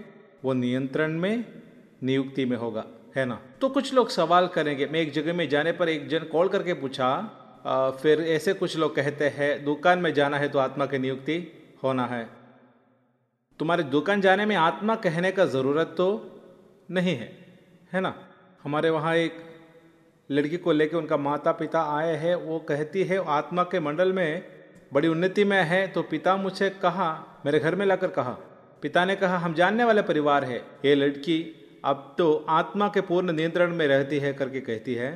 वो 0.45 0.53
नियंत्रण 0.53 1.19
में, 1.19 1.45
नियुक्ति 2.03 2.45
में 2.45 2.57
होगा, 2.57 2.85
है 3.17 3.25
ना? 3.27 3.41
तो 3.61 3.69
कुछ 3.69 3.95
लोग 3.95 4.11
सवाल 4.11 4.47
करेंगे, 4.49 4.87
मैं 4.87 5.01
एक 5.01 5.13
जगह 5.13 5.33
में 5.33 5.49
जाने 5.49 5.73
पर 5.73 5.89
एक 5.89 6.09
जन 6.09 6.29
कॉल 6.33 6.49
करके 6.49 6.75
पूछा 6.75 7.09
फिर 8.03 8.21
ऐसे 8.29 8.53
कुछ 8.53 8.77
लोग 8.77 8.95
कहते 8.97 9.29
हैं, 9.29 9.65
दुकान 9.65 9.99
में 9.99 10.13
जाना 10.15 10.37
है 10.37 10.49
तो 10.49 10.59
आत्मा 10.59 10.87
की 10.87 10.99
नियुक्ति 10.99 11.37
होना 11.85 12.07
है। 12.07 12.27
तुम्हारे 13.63 13.83
दुकान 13.83 14.21
जाने 14.21 14.45
में 14.47 14.55
आत्मा 14.57 14.95
कहने 14.95 15.31
का 15.33 15.45
ज़रूरत 15.47 15.95
तो 15.97 16.07
नहीं 16.91 17.15
है 17.17 17.31
है 17.93 18.01
ना? 18.01 18.15
हमारे 18.63 18.91
वहाँ 18.91 19.15
एक 19.17 19.37
लड़की 20.31 20.57
को 20.57 20.73
लेके 20.73 20.97
उनका 20.97 21.17
माता 21.17 21.53
पिता 21.53 21.83
आए 21.99 22.17
हैं, 22.17 22.35
वो 22.35 22.59
कहती 22.59 23.05
है, 23.05 23.19
आत्मा 23.27 23.63
के 23.63 23.81
मंडल 23.81 24.13
में 24.13 24.45
बड़ी 24.93 25.09
उन्नति 25.09 25.45
में 25.45 25.63
है। 25.65 25.87
तो 25.89 26.03
पिता 26.03 26.37
मुझे 26.37 26.71
कहा, 26.83 27.09
मेरे 27.47 27.59
घर 27.61 27.75
में 27.75 27.87
लाकर 27.87 28.09
कहा, 28.11 28.37
पिता 28.83 29.05
ने 29.05 29.17
कहा, 29.17 29.39
हम 29.39 29.55
जानने 29.55 29.85
वाले 29.85 30.03
परिवार 30.03 30.45
है। 30.45 30.59
ये 30.85 30.95
लड़की 30.95 31.41
अब 31.85 32.15
तो 32.19 32.33
आत्मा 32.51 32.89
के 32.89 33.01
पूर्ण 33.01 33.33
नियंत्रण 33.33 33.75
में 33.77 33.87
रहती 33.89 34.19
है, 34.19 34.33
करके 34.33 34.61
कहती 34.61 34.95
है। 34.95 35.11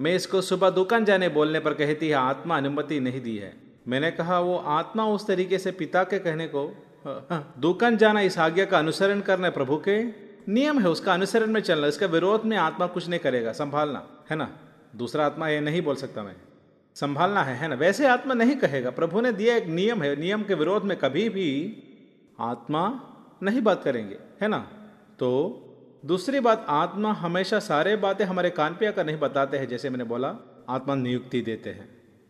मैं 0.00 0.14
इसको 0.14 0.40
सुबह 0.42 0.70
दुकान 0.70 1.04
जाने 1.04 1.28
बोलने 1.28 1.60
पर 1.60 1.74
कहती 1.74 2.08
है, 2.08 2.14
आत्मा 2.14 2.56
अनुमति 2.56 3.00
नहीं 3.00 3.20
दी 3.20 3.36
है। 3.38 3.56
मैंने 3.88 4.10
कहा, 4.10 4.40
वो 4.40 4.56
आत्मा 4.56 5.06
उस 5.06 5.26
तरीके 5.26 5.58
से 5.58 5.72
पिता 5.72 6.04
के 6.04 6.18
कहने 6.18 6.46
को 6.46 6.72
दुकान 7.06 7.96
जाना 7.96 8.20
इस 8.20 8.38
आज्ञा 8.38 8.64
का 8.64 8.78
अनुसरण 8.78 9.20
करना 9.20 9.46
है 9.46 9.52
प्रभु 9.52 9.76
के 9.76 10.02
नियम 10.52 10.80
है 10.80 10.88
उसका 10.88 11.14
अनुसरण 11.14 11.46
में 11.46 11.60
चलना, 11.60 11.86
इसका 11.86 12.06
विरोध 12.06 12.44
में 12.44 12.56
आत्मा 12.56 12.86
कुछ 12.86 13.08
नहीं 13.08 13.20
करेगा, 13.20 13.52
संभालना, 13.52 14.06
है 14.30 14.36
ना? 14.36 14.48
दूसरा 14.96 15.26
आत्मा 15.26 15.48
ये 15.48 15.60
नहीं 15.60 15.82
बोल 15.82 15.96
सकता 15.96 16.22
मैं। 16.22 16.36
संभालना 16.94 17.42
है 17.42 17.56
है 17.56 17.68
ना? 17.68 17.74
वैसे 17.74 18.06
आत्मा 18.06 18.34
नहीं 18.34 18.56
कहेगा, 18.56 18.90
प्रभु 18.90 19.20
ने 19.20 19.32
दिया 19.32 19.56
एक 19.56 19.66
नियम 19.66 20.02
है, 20.02 20.16
नियम 20.16 20.42
के 20.42 20.54
विरोध 20.54 20.84
में 20.84 20.96
कभी 20.98 21.28
भी 21.28 21.48
आत्मा 22.40 22.82
नहीं 23.42 23.62
बात 23.62 23.82
करेंगे, 23.84 24.18
है 24.42 24.48
ना? 24.48 24.58
तो 25.18 25.28
दूसरी 26.06 26.40
बात, 26.40 26.66
आत्मा 26.68 27.12
हमेशा 27.12 27.58
सारे 27.58 27.96
बातें 27.96 28.24
हमारे 28.24 28.50
कान 28.50 28.76
पे 28.80 28.86
आकर 28.86 29.06
नहीं 29.06 29.18
बताते 29.18 29.58
हैं, 29.58 29.68
जैसे 29.68 29.90
मैंने 29.90 30.04
बोला, 30.04 30.36
आत्मा 30.68 30.94
नियुक्ति 30.94 31.40
देते 31.40 31.70
हैं, 31.70 31.88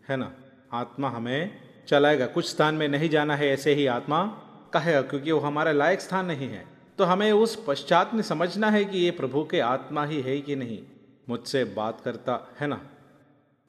है 0.09 0.16
ना? 0.16 0.33
आत्मा 0.73 1.09
हमें 1.09 1.61
चलाएगा, 1.89 2.27
कुछ 2.27 2.49
स्थान 2.51 2.75
में 2.75 2.89
नहीं 2.89 3.09
जाना 3.09 3.37
है, 3.37 3.49
ऐसे 3.49 3.75
ही 3.75 3.87
आत्मा 3.87 4.49
कहेगा 4.75 5.03
क्योंकि 5.03 5.33
वो 5.33 5.41
हमारा 5.41 5.73
लायक 5.73 6.01
स्थान 6.01 6.27
नहीं 6.27 6.49
है। 6.49 6.66
तो 6.99 7.05
हमें 7.05 7.33
उस 7.33 7.64
पश्चात 7.66 8.14
में 8.14 8.23
समझना 8.23 8.70
है 8.70 8.85
कि 8.85 8.99
ये 8.99 9.11
प्रभु 9.11 9.45
के 9.45 9.61
आत्मा 9.61 10.05
ही 10.05 10.20
है 10.20 10.41
कि 10.41 10.57
नहीं। 10.57 10.83
मुझसे 11.29 11.64
बात 11.64 12.01
करता 12.01 12.55
है 12.61 12.66
ना? 12.66 12.81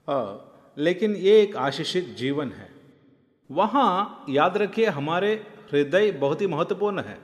आ, 0.10 0.36
लेकिन 0.78 1.16
ये 1.16 1.42
एक 1.42 1.56
आशीषित 1.56 2.16
जीवन 2.20 2.52
है। 2.52 2.70
वहाँ 3.52 4.26
याद 4.30 4.58
रखिए 4.58 4.86
हमारे 4.86 5.34
हृदय 5.72 6.12
बहुत 6.12 6.42
ही 6.42 6.48
महत्वपूर्ण 6.48 7.00
है। 7.00 7.18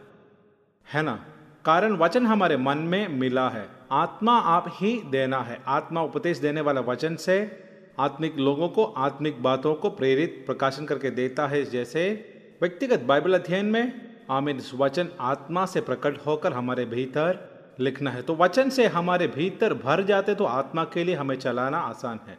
है 0.94 1.02
ना? 1.02 1.26
कारण 1.66 1.98
वचन 1.98 2.26
हमारे 2.26 2.58
मन 2.58 2.78
में 2.78 3.08
मिला 3.08 3.50
है। 3.50 3.70
आत्मा 3.92 4.40
आप 4.40 4.66
ही 4.68 5.02
देना 5.06 5.42
है। 5.42 5.62
आत्मा 5.68 6.02
उपदेश 6.02 6.38
देने 6.38 6.62
वाला 6.62 6.82
वचन 6.82 7.16
से 7.16 7.64
आत्मिक 8.00 8.38
लोगों 8.38 8.70
को 8.70 8.84
आत्मिक 8.84 9.44
बातों 9.44 9.76
को 9.76 9.90
प्रेरित 9.90 10.44
प्रकाशन 10.46 10.86
करके 10.86 11.10
देता 11.10 11.48
है 11.48 11.64
जैसे 11.64 12.29
व्यक्तिगत 12.62 13.00
बाइबल 13.00 13.34
अध्ययन 13.34 13.66
में 13.66 13.92
आमिर 14.30 14.62
वचन 14.76 15.08
आत्मा 15.20 15.66
से 15.66 15.82
प्रकट 15.82 16.18
होकर 16.26 16.54
हमारे 16.54 16.86
भीतर 16.86 17.38
लिखना 17.80 18.12
है। 18.12 18.22
तो 18.22 18.36
वचन 18.36 18.70
से 18.70 18.86
हमारे 18.88 19.28
भीतर 19.28 19.74
भर 19.74 20.04
जाते 20.04 20.36
तो 20.36 20.46
आत्मा 20.46 20.84
के 20.86 21.04
लिए 21.04 21.16
हमें 21.16 21.36
चलाना 21.38 21.78
आसान 21.80 22.20
है। 22.28 22.38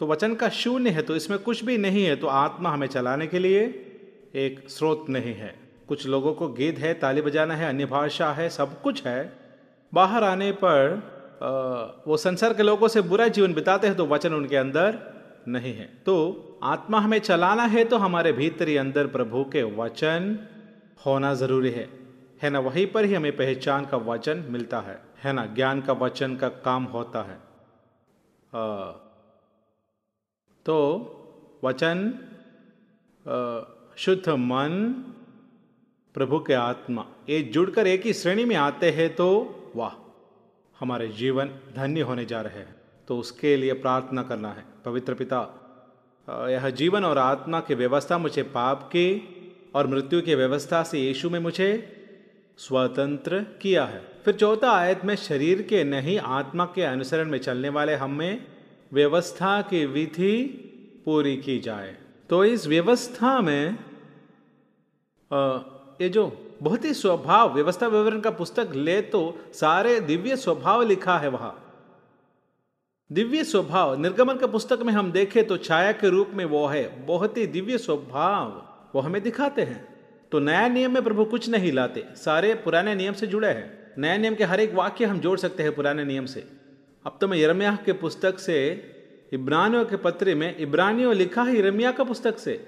तो 0.00 0.06
वचन 0.06 0.34
का 0.34 0.48
शून्य 0.48 0.90
है 0.90 1.02
तो 1.02 1.16
इसमें 1.16 1.38
कुछ 1.38 1.64
भी 1.64 1.78
नहीं 1.78 2.04
है 2.04 2.14
तो 2.16 2.26
आत्मा 2.26 2.70
हमें 2.70 2.86
चलाने 2.86 3.26
के 3.26 3.38
लिए 3.38 3.64
एक 4.36 4.64
स्रोत 4.68 5.06
नहीं 5.08 5.34
है। 5.34 5.54
कुछ 5.88 6.06
लोगों 6.06 6.34
को 6.34 6.48
गीत 6.50 6.78
है 6.78 6.94
ताली 6.94 7.22
बजाना 7.22 7.54
है 7.54 7.68
अन्य 7.68 7.86
भाषा 7.86 8.30
है 8.32 8.48
सब 8.50 8.80
कुछ 8.82 9.04
है। 9.06 9.32
बाहर 9.92 10.24
आने 10.24 10.52
पर 10.52 10.94
आ, 11.42 11.50
वो 12.06 12.16
संसार 12.18 12.54
के 12.54 12.62
लोगों 12.62 12.88
से 12.88 13.00
बुरा 13.02 13.28
जीवन 13.30 13.54
बिताते 13.54 13.86
हैं 13.86 13.96
तो 13.96 14.06
वचन 14.06 14.34
उनके 14.34 14.56
अंदर 14.56 14.98
नहीं 15.48 15.74
है। 15.74 15.90
तो 16.06 16.14
आत्मा 16.62 16.98
हमें 16.98 17.18
चलाना 17.18 17.62
है 17.62 17.84
तो 17.84 17.96
हमारे 17.96 18.32
भीतरी 18.32 18.76
अंदर 18.76 19.06
प्रभु 19.06 19.44
के 19.44 19.62
वचन 19.62 20.38
होना 21.06 21.34
ज़रूरी 21.34 21.70
है। 21.70 21.90
है 22.42 22.50
ना? 22.50 22.58
वहीं 22.58 22.86
पर 22.86 23.04
ही 23.04 23.14
हमें 23.14 23.36
पहचान 23.36 23.86
का 23.86 23.96
वचन 23.96 24.38
मिलता 24.38 24.80
है। 24.80 25.02
है 25.24 25.32
ना? 25.32 25.46
ज्ञान 25.46 25.80
का 25.80 25.92
वचन 25.92 26.36
का 26.36 26.48
काम 26.48 26.84
होता 26.84 27.22
है। 27.22 27.38
आ, 28.54 28.90
तो 30.66 30.78
वचन 31.64 32.14
आ, 33.28 33.60
शुद्ध 33.96 34.28
मन 34.28 34.92
प्रभु 36.14 36.38
के 36.38 36.54
आत्मा 36.54 37.06
ये 37.28 37.42
जुड़कर 37.42 37.86
एक 37.86 38.02
ही 38.06 38.12
श्रेणी 38.12 38.44
में 38.44 38.56
आते 38.56 38.90
हैं 38.90 39.16
तो 39.16 39.56
वाह 39.76 39.92
हमारे 40.80 41.08
जीवन 41.08 41.50
धन्य 41.76 42.00
होने 42.00 42.24
जा 42.24 42.40
रहे 42.40 42.58
हैं। 42.58 42.76
तो 43.08 43.18
उसके 43.18 43.56
लिए 43.56 43.72
प्रार्थना 43.72 44.22
करना 44.22 44.52
है। 44.52 44.64
पवित्र 44.84 45.14
पिता 45.14 45.58
यह 46.28 46.68
जीवन 46.70 47.04
और 47.04 47.18
आत्मा 47.18 47.60
की 47.60 47.74
व्यवस्था 47.74 48.18
मुझे 48.18 48.42
पाप 48.42 48.82
की 48.82 49.08
और 49.74 49.86
मृत्यु 49.86 50.20
की 50.22 50.34
व्यवस्था 50.34 50.82
से 50.82 50.98
यीशु 50.98 51.30
में 51.30 51.38
मुझे 51.40 51.70
स्वतंत्र 52.58 53.40
किया 53.62 53.84
है। 53.84 54.02
फिर 54.24 54.34
चौथा 54.34 54.70
आयत 54.70 55.04
में, 55.04 55.14
शरीर 55.16 55.62
के 55.62 55.82
नहीं, 55.84 56.18
आत्मा 56.18 56.64
के 56.64 56.82
अनुसरण 56.82 57.30
में 57.30 57.38
चलने 57.38 57.68
वाले 57.68 57.94
हमें 57.94 58.46
व्यवस्था 58.92 59.60
की 59.62 59.84
विधि 59.86 60.42
पूरी 61.04 61.36
की 61.36 61.58
जाए। 61.58 61.96
तो 62.30 62.44
इस 62.44 62.66
व्यवस्था 62.66 63.40
में 63.40 63.78
ये 66.00 66.08
जो 66.08 66.30
बहुत 66.62 66.84
ही 66.84 66.94
स्वभाव, 66.94 67.54
व्यवस्था 67.54 67.86
विवरण 67.86 68.20
का 68.20 68.30
पुस्तक 68.30 68.72
ले 68.74 69.00
तो 69.02 69.38
सारे 69.54 70.00
दिव्य 70.00 70.36
स्वभाव 70.36 70.82
लिखा 70.82 71.18
है 71.18 71.28
वहाँ। 71.28 71.58
दिव्य 73.12 73.44
स्वभाव। 73.44 74.00
निर्गमन 74.00 74.36
का 74.36 74.46
पुस्तक 74.46 74.78
में 74.82 74.92
हम 74.92 75.10
देखें 75.12 75.44
तो 75.46 75.56
छाया 75.56 75.92
के 75.92 76.08
रूप 76.08 76.30
में 76.34 76.44
वो 76.44 76.66
है, 76.66 77.06
बहुत 77.06 77.36
ही 77.38 77.46
दिव्य 77.46 77.78
स्वभाव। 77.78 78.50
वो 78.94 79.00
हमें 79.00 79.22
दिखाते 79.22 79.62
हैं। 79.62 79.84
तो 80.32 80.38
नया 80.38 80.68
नियम 80.68 80.94
में 80.94 81.02
प्रभु 81.02 81.24
कुछ 81.24 81.48
नहीं 81.48 81.72
लाते, 81.72 82.04
सारे 82.16 82.54
पुराने 82.54 82.94
नियम 82.94 83.14
से 83.14 83.26
जुड़े 83.26 83.48
हैं। 83.48 83.92
नया 83.98 84.16
नियम 84.16 84.34
के 84.34 84.44
हर 84.44 84.60
एक 84.60 84.74
वाक्य 84.74 85.04
हम 85.04 85.20
जोड़ 85.20 85.38
सकते 85.38 85.62
हैं 85.62 85.74
पुराने 85.74 86.04
नियम 86.04 86.26
से। 86.26 86.46
अब 87.04 87.18
तो 87.20 87.28
मैं 87.28 87.38
यरम्याह 87.38 87.76
के 87.76 87.92
पुस्तक 87.92 88.38
से, 88.38 88.58
इब्रानियों 89.32 89.84
के 89.84 89.96
पत्र 89.96 90.34
में, 90.34 90.56
इब्रानियों 90.56 91.14
लिखा 91.14 91.42
है 91.42 91.56
इरमिया 91.56 91.92
का 91.92 92.04
पुस्तक 92.04 92.38
से। 92.38 92.66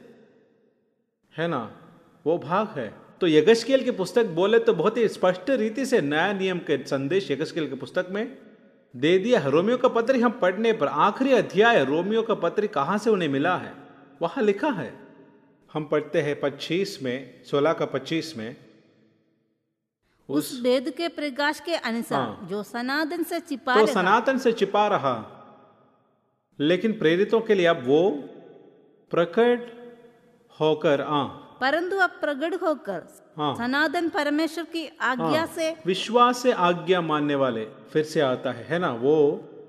है 1.34 1.48
ना? 1.48 1.70
वो 2.26 2.38
भाग 2.38 2.78
है। 2.78 2.92
तो 3.20 3.26
यगस्केल 3.26 3.84
की 3.84 3.90
पुस्तक 3.90 4.26
बोले 4.26 4.58
तो 4.58 4.74
बहुत 4.74 4.96
ही 4.96 5.08
स्पष्ट 5.08 5.50
रीति 5.50 5.86
से 5.86 6.00
नया 6.00 6.32
नियम 6.32 6.58
के 6.58 6.84
संदेश 6.86 7.30
यगस्केल 7.30 7.68
की 7.68 7.74
पुस्तक 7.74 8.06
में 8.10 8.36
दे 8.94 9.18
दिया 9.18 9.40
है। 9.40 9.50
रोमियो 9.50 9.76
का 9.76 9.88
पत्र 9.88 10.16
हम 10.16 10.30
पढ़ने 10.30 10.72
पर 10.72 10.86
आखिरी 10.86 11.32
अध्याय 11.32 11.84
रोमियो 11.84 12.22
का 12.22 12.34
पत्र 12.34 12.66
कहाँ 12.66 12.98
से 12.98 13.10
उन्हें 13.10 13.28
मिला 13.28 13.56
है? 13.56 13.74
वहाँ 14.22 14.42
लिखा 14.42 14.68
है। 14.68 14.92
हम 15.72 15.84
पढ़ते 15.84 16.20
हैं 16.22 16.40
पच्चीस 16.40 17.02
में 17.02 17.44
सोलह 17.44 17.72
का 17.72 17.86
पच्चीस 17.86 18.36
में। 18.36 18.56
उस, 20.28 20.60
वेद 20.62 20.90
के 20.90 21.08
प्रकाश 21.08 21.60
के 21.60 21.74
अनुसार 21.74 22.20
हाँ, 22.20 22.46
जो 22.50 22.62
सनातन 22.62 23.22
से 23.22 23.40
छिपा 23.40 23.80
तो 23.80 23.86
सनातन 23.86 24.38
से 24.38 24.52
छिपा 24.52 24.86
रहा। 24.88 25.16
लेकिन 26.60 26.92
प्रेरितों 26.92 27.40
के 27.40 27.54
लिए 27.54 27.66
अब 27.66 27.82
वो 27.86 28.10
प्रकट 29.10 29.60
होकर 30.60 31.00
आ 31.00 31.22
परंतु 31.60 31.96
अब 31.96 32.10
प्रगट 32.10 32.62
होकर 32.62 33.00
हाँ, 33.38 33.54
सनातन 33.54 34.08
परमेश्वर 34.08 34.64
की 34.64 34.86
आज्ञा 35.00 35.38
हाँ, 35.38 35.46
से 35.46 35.74
विश्वास 35.86 36.42
से 36.42 36.52
आज्ञा 36.52 37.00
मानने 37.00 37.34
वाले 37.34 37.64
फिर 37.92 38.02
से 38.04 38.20
आता 38.20 38.50
है 38.50 38.66
है 38.68 38.78
ना? 38.78 38.90
वो 38.92 39.16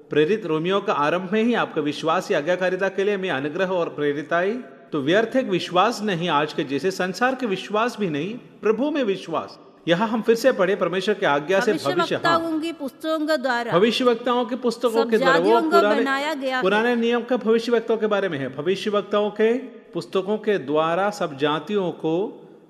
प्रेरित 0.09 0.45
रोमियो 0.45 0.79
का 0.81 0.93
आरंभ 0.93 1.29
में 1.33 1.43
ही 1.43 1.53
आपका 1.53 1.81
विश्वास 1.81 2.31
या 2.31 2.37
आज्ञाकारिता 2.37 2.89
के 2.89 3.03
लिए 3.03 3.17
मैं 3.17 3.29
अनुग्रह 3.29 3.69
और 3.69 3.89
प्रेरिताई 3.89 4.53
तो 4.91 5.01
व्यर्थ 5.01 5.35
एक 5.35 5.49
विश्वास 5.49 6.01
नहीं 6.01 6.29
आज 6.29 6.53
के 6.53 6.63
जैसे 6.63 6.91
संसार 6.91 7.35
के 7.35 7.45
विश्वास 7.45 7.97
भी 7.99 8.09
नहीं 8.09 8.33
प्रभु 8.61 8.91
में 8.91 9.03
विश्वास। 9.03 9.59
यहाँ 9.87 10.07
हम 10.07 10.21
फिर 10.21 10.35
से 10.35 10.51
पढ़े 10.51 10.75
परमेश्वर 10.75 11.15
की 11.15 11.25
आज्ञा 11.25 11.59
से 11.59 11.73
भविष्य 11.73 12.19
की 12.61 12.71
पुस्तकों 12.71 13.41
द्वारा। 13.41 13.71
भविष्य 13.71 14.05
वक्ताओं 14.05 14.45
के 14.45 14.55
पुस्तकों 14.55 15.05
के 15.05 15.17
द्वारा 15.17 15.39
वो 15.39 15.61
पुराने 15.61 16.61
पुराने 16.61 16.95
नियम 16.95 17.23
का 17.23 17.37
भविष्य 17.37 17.71
वक्ताओं 17.71 17.97
के 17.97 18.07
बारे 18.07 18.29
में 18.29 18.37
है। 18.39 18.55
भविष्य 18.55 18.89
वक्ताओं 18.89 19.29
के 19.31 19.53
पुस्तकों 19.93 20.37
के 20.37 20.57
द्वारा 20.57 21.09
सब 21.09 21.37
जातियों 21.37 21.91
को 21.91 22.15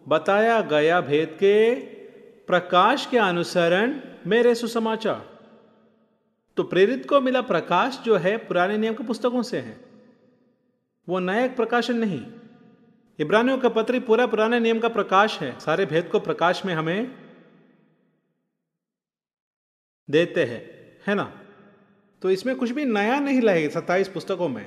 बताया 0.07 0.61
गया 0.61 1.02
भेद 1.02 1.30
के 1.30 1.76
प्रकाश 2.48 3.06
के 3.06 3.18
अनुसरण 3.18 4.02
मेरे 4.27 4.56
सुसमाचार। 4.56 5.40
तो 6.57 6.64
प्रेरित 6.64 7.10
को 7.10 7.22
मिला 7.22 7.41
प्रकाश 7.41 8.02
जो 8.06 8.18
है 8.18 8.38
पुराने 8.38 8.77
नियम 8.77 8.94
के 8.94 9.03
पुस्तकों 9.03 9.44
से 9.44 9.60
है। 9.60 9.80
वो 11.10 11.19
नया 11.19 11.48
प्रकाशन 11.48 11.98
नहीं। 11.98 12.26
इब्रानियों 13.19 13.57
का 13.57 13.69
पत्र 13.69 13.99
पूरा 13.99 14.27
पुराने 14.27 14.60
नियम 14.60 14.80
का 14.80 14.88
प्रकाश 14.90 15.40
है। 15.41 15.60
सारे 15.60 15.86
भेद 15.86 16.07
को 16.07 16.19
प्रकाश 16.19 16.65
में 16.65 16.73
हमें 16.73 17.15
देते 20.10 20.44
हैं, 20.44 20.61
है 21.07 21.15
ना? 21.15 21.41
तो 22.22 22.32
इसमें 22.32 22.56
कुछ 22.56 22.72
भी 22.72 22.86
नया 22.86 23.19
नहीं 23.19 23.41
लगेगा 23.41 23.80
सत्ताईस 23.80 24.07
पुस्तकों 24.07 24.49
में। 24.49 24.65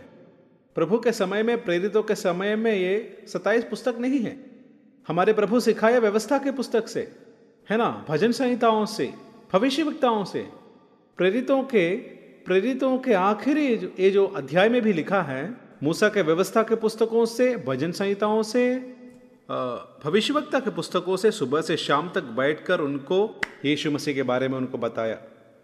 प्रभु 0.75 0.99
के 0.99 1.13
समय 1.13 1.43
में, 1.43 1.65
प्रेरितों 1.65 2.03
के 2.03 2.15
समय 2.15 2.57
में 2.57 2.73
ये 2.73 3.25
सत्ताईस 3.29 3.65
पुस्तक 3.65 3.97
नहीं 3.99 4.21
है। 4.21 4.58
हमारे 5.09 5.33
प्रभु 5.33 5.61
सिखाया 5.61 5.99
व्यवस्था 5.99 6.39
के 6.39 6.51
पुस्तक 6.51 6.89
से, 6.89 7.01
है 7.71 7.77
ना? 7.77 7.89
भजन 8.09 8.33
संहिताओं 8.33 8.85
से, 8.87 9.13
भविष्यवक्ताओं 9.53 10.25
से, 10.25 10.41
प्रेरितों 11.19 11.63
के 11.63 12.19
प्रेरितों 12.47 12.99
के 12.99 13.13
आखिरी 13.13 13.67
ये 14.01 14.11
जो 14.11 14.27
अध्याय 14.27 14.69
में 14.69 14.81
भी 14.83 14.93
लिखा 14.93 15.21
है, 15.23 15.57
मूसा 15.83 16.09
के 16.09 16.23
व्यवस्था 16.23 16.63
के 16.63 16.75
पुस्तकों 16.75 17.25
से, 17.27 17.57
भजन 17.57 17.93
संहिताओं 17.93 18.43
से 18.43 18.65
भविष्यवक्ता 20.05 20.61
के 20.61 20.71
पुस्तकों 20.71 21.17
से, 21.17 21.31
सुबह 21.31 21.61
से 21.61 21.77
शाम 21.77 22.09
तक 22.15 22.23
बैठकर 22.37 22.81
उनको, 22.81 23.41
यीशु 23.65 23.91
मसीह 23.91 24.15
के 24.15 24.23
बारे 24.23 24.49
में 24.49 24.57
उनको 24.59 24.79
बताया। 24.79 25.15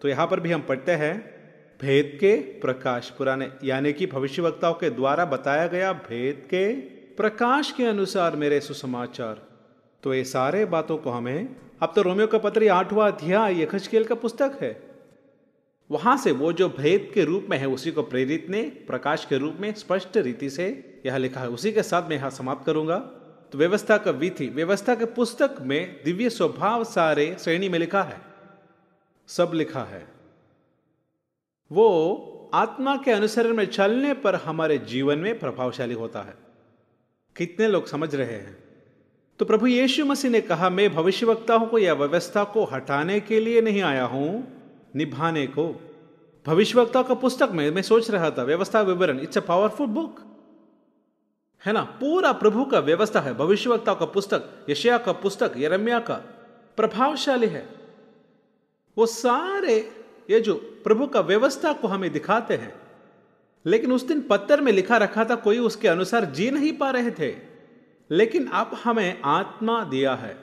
तो 0.01 0.07
यहाँ 0.07 0.27
पर 0.27 0.39
भी 0.39 0.51
हम 0.51 0.61
पढ़ते 0.61 0.91
हैं, 0.91 1.15
भेद 1.81 2.17
के 2.19 2.35
प्रकाश, 2.61 3.09
पुराने, 3.09 3.51
यानी 3.63 3.93
कि 3.93 4.05
भविष्यवक्ताओं 4.07 4.73
के 4.73 4.89
द्वारा 4.89 5.25
बताया 5.25 5.67
गया 5.67 5.93
भेद 5.93 6.47
के 6.53 6.94
प्रकाश 7.17 7.71
के 7.71 7.85
अनुसार 7.85 8.35
मेरे 8.35 8.61
सुसमाचार। 8.61 9.41
तो 10.03 10.13
ये 10.13 10.23
सारे 10.23 10.65
बातों 10.65 10.97
को 10.97 11.09
हमें 11.09 11.55
अब 11.81 11.93
तो 11.95 12.01
रोमियो 12.01 12.27
का 12.27 12.37
पत्र 12.37 12.69
आठवां 12.69 13.11
अध्याय, 13.11 13.61
यखजकेल 13.61 14.03
का 14.03 14.15
पुस्तक 14.15 14.57
है। 14.61 14.81
वहाँ 15.91 16.17
से 16.17 16.31
वो 16.31 16.53
जो 16.53 16.69
भेद 16.69 17.11
के 17.13 17.23
रूप 17.23 17.47
में 17.49 17.57
है, 17.57 17.67
उसी 17.67 17.91
को 17.91 18.03
प्रेरित 18.03 18.47
ने 18.49 18.61
प्रकाश 18.61 19.25
के 19.25 19.37
रूप 19.37 19.57
में 19.59 19.73
स्पष्ट 19.73 20.17
रीति 20.17 20.49
से 20.49 20.67
यह 21.05 21.17
लिखा 21.17 21.39
है। 21.39 21.49
उसी 21.49 21.71
के 21.71 21.83
साथ 21.83 22.09
मैं 22.09 22.15
यहाँ 22.17 22.29
समाप्त 22.29 22.65
करूँगा। 22.65 22.99
तो 23.51 23.57
व्यवस्था 23.57 23.97
का 23.97 24.11
विधि, 24.11 24.47
व्यवस्था 24.47 24.95
के 24.95 25.05
पुस्तक 25.05 25.55
में 25.61 26.01
दिव्य 26.05 26.29
स्वभाव 26.29 26.83
सारे 26.83 27.37
श्रेणी 27.39 27.69
में 27.69 27.79
लिखा 27.79 28.03
है। 28.03 28.21
सब 29.27 29.51
लिखा 29.53 29.83
है। 29.83 30.07
वो 31.71 32.51
आत्मा 32.53 32.95
के 32.97 33.11
अनुसरण 33.11 33.53
में 33.53 33.65
चलने 33.65 34.13
पर 34.13 34.35
हमारे 34.35 34.77
जीवन 34.77 35.17
में 35.17 35.39
प्रभावशाली 35.39 35.93
होता 35.93 36.21
है। 36.21 36.45
कितने 37.37 37.67
लोग 37.67 37.87
समझ 37.87 38.15
रहे 38.15 38.33
हैं? 38.33 38.63
तो 39.39 39.45
प्रभु 39.45 39.67
यीशु 39.67 40.05
मसीह 40.05 40.31
ने 40.31 40.41
कहा, 40.41 40.69
मैं 40.69 40.93
भविष्यवक्ताओं 40.95 41.65
को 41.65 41.77
या 41.77 41.93
व्यवस्था 41.93 42.43
को 42.43 42.63
हटाने 42.63 43.19
के 43.19 43.39
लिए 43.39 43.61
नहीं 43.61 43.81
आया 43.81 44.05
हूँ, 44.05 44.47
निभाने 44.95 45.47
को। 45.47 45.81
भविष्यवक्ता 46.45 47.03
का 47.03 47.13
पुस्तक 47.13 47.49
में 47.51 47.71
मैं 47.71 47.81
सोच 47.81 48.11
रहा 48.11 48.31
था, 48.31 48.43
व्यवस्था 48.43 48.81
विवरण 48.81 49.19
इट्स 49.19 49.37
अ 49.37 49.41
पावरफुल 49.41 49.87
बुक 49.87 50.19
है 51.65 51.73
ना? 51.73 51.81
पूरा 51.81 52.31
प्रभु 52.31 52.65
का 52.65 52.79
व्यवस्था 52.79 53.19
है, 53.19 53.33
भविष्यवक्ता 53.33 53.93
का 53.93 54.05
पुस्तक 54.05 54.65
यशया 54.69 54.97
का 54.97 55.11
पुस्तक 55.11 55.53
यरम्या 55.57 55.99
का 55.99 56.13
प्रभावशाली 56.77 57.47
है। 57.47 57.69
वो 58.97 59.05
सारे, 59.05 59.91
ये 60.29 60.39
जो 60.39 60.55
प्रभु 60.55 61.07
का 61.07 61.21
व्यवस्था 61.21 61.73
को 61.73 61.87
हमें 61.87 62.13
दिखाते 62.13 62.53
हैं 62.53 62.84
लेकिन 63.67 63.91
उस 63.91 64.07
दिन 64.07 64.21
पत्थर 64.21 64.61
में 64.61 64.71
लिखा 64.71 64.97
रखा 64.97 65.25
था, 65.25 65.35
कोई 65.35 65.57
उसके 65.57 65.87
अनुसार 65.87 66.25
जी 66.25 66.51
नहीं 66.51 66.73
पा 66.73 66.89
रहे 66.89 67.11
थे। 67.11 67.35
लेकिन 68.11 68.45
अब 68.45 68.71
हमें 68.83 69.21
आत्मा 69.25 69.83
दिया 69.83 70.15
है। 70.15 70.37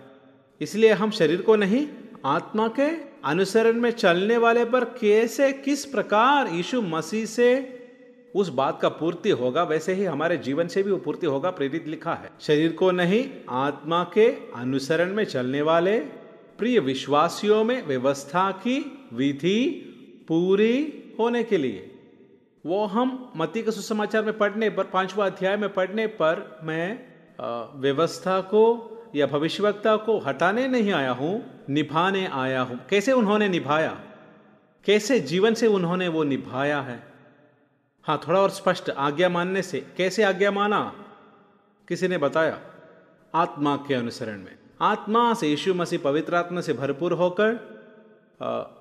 इसलिए 0.61 0.93
हम 0.93 1.11
शरीर 1.11 1.43
को 1.43 1.57
नहीं, 1.57 1.89
आत्मा 2.25 2.69
के 2.69 3.13
अनुसरण 3.25 3.73
में 3.73 3.91
चलने 3.91 4.37
वाले 4.37 4.65
पर 4.65 4.85
कैसे, 4.85 5.53
किस 5.53 5.85
प्रकार 5.85 6.49
यीशु 6.49 6.83
मसीह 6.83 7.27
से 7.27 7.79
उस 8.35 8.49
बात 8.49 8.81
का 8.81 8.89
पूर्ति 8.89 9.31
होगा, 9.31 9.63
वैसे 9.63 9.95
ही 9.95 10.05
हमारे 10.05 10.37
जीवन 10.37 10.67
से 10.67 10.83
भी 10.83 10.91
वो 10.91 10.97
पूर्ति 10.97 11.27
होगा, 11.27 11.51
प्रेरित 11.51 11.89
लिखा 11.89 12.15
है। 12.15 12.31
शरीर 12.41 12.73
को 12.73 12.91
नहीं, 12.91 13.31
आत्मा 13.49 14.05
के 14.15 14.29
अनुसरण 14.55 15.15
में 15.15 15.25
चलने 15.25 15.63
वाले 15.63 16.01
प्रिय 16.59 16.81
विश्वासियों 16.81 17.65
में 17.65 17.87
व्यवस्था 17.87 18.51
की 18.51 19.09
विधि 19.13 19.89
पूरी 20.29 21.03
होने 21.19 21.43
के 21.43 21.57
लिए। 21.57 21.92
वो 22.65 22.85
हम 22.87 23.33
मती 23.37 23.63
के 23.63 23.71
सुसमाचार 23.71 24.25
में 24.25 24.37
पढ़ने 24.39 24.69
पर, 24.71 24.85
पांचवा 24.85 25.27
अध्याय 25.27 25.57
में 25.57 25.73
पढ़ने 25.75 26.07
पर 26.21 26.61
मैं 26.65 27.81
व्यवस्था 27.81 28.41
को 28.41 28.65
या 29.15 29.27
भविष्यवक्ता 29.27 29.97
को 29.97 30.19
हटाने 30.19 30.67
नहीं 30.69 30.93
आया 30.93 31.11
हूँ, 31.13 31.65
निभाने 31.69 32.27
आया 32.27 32.61
हूँ। 32.63 32.79
कैसे 32.91 33.13
उन्होंने 33.13 33.49
निभाया? 33.49 33.91
कैसे 34.87 35.19
जीवन 35.23 35.55
से 35.55 35.67
उन्होंने 35.69 36.09
वो 36.09 36.23
निभाया 36.25 36.81
है? 36.81 37.03
हाँ 38.05 38.21
थोड़ा 38.27 38.41
और 38.41 38.51
स्पष्ट 38.51 38.91
आज्ञा 38.91 39.29
मानने 39.29 39.63
से। 39.63 39.81
कैसे 39.97 40.23
आज्ञा 40.23 40.51
माना? 40.51 40.81
किसी 41.89 42.09
ने 42.09 42.19
बताया? 42.19 42.59
आत्मा 43.35 43.77
के 43.89 43.95
अनुसरण 43.95 44.39
में। 44.39 44.57
आत्मा 44.83 45.33
से 45.35 45.49
यीशु 45.49 45.75
मसीह 45.75 45.99
पवित्र 46.05 46.35
आत्मा 46.35 46.61
से 46.61 46.73
भरपूर 46.73 47.13
होकर 47.13 47.53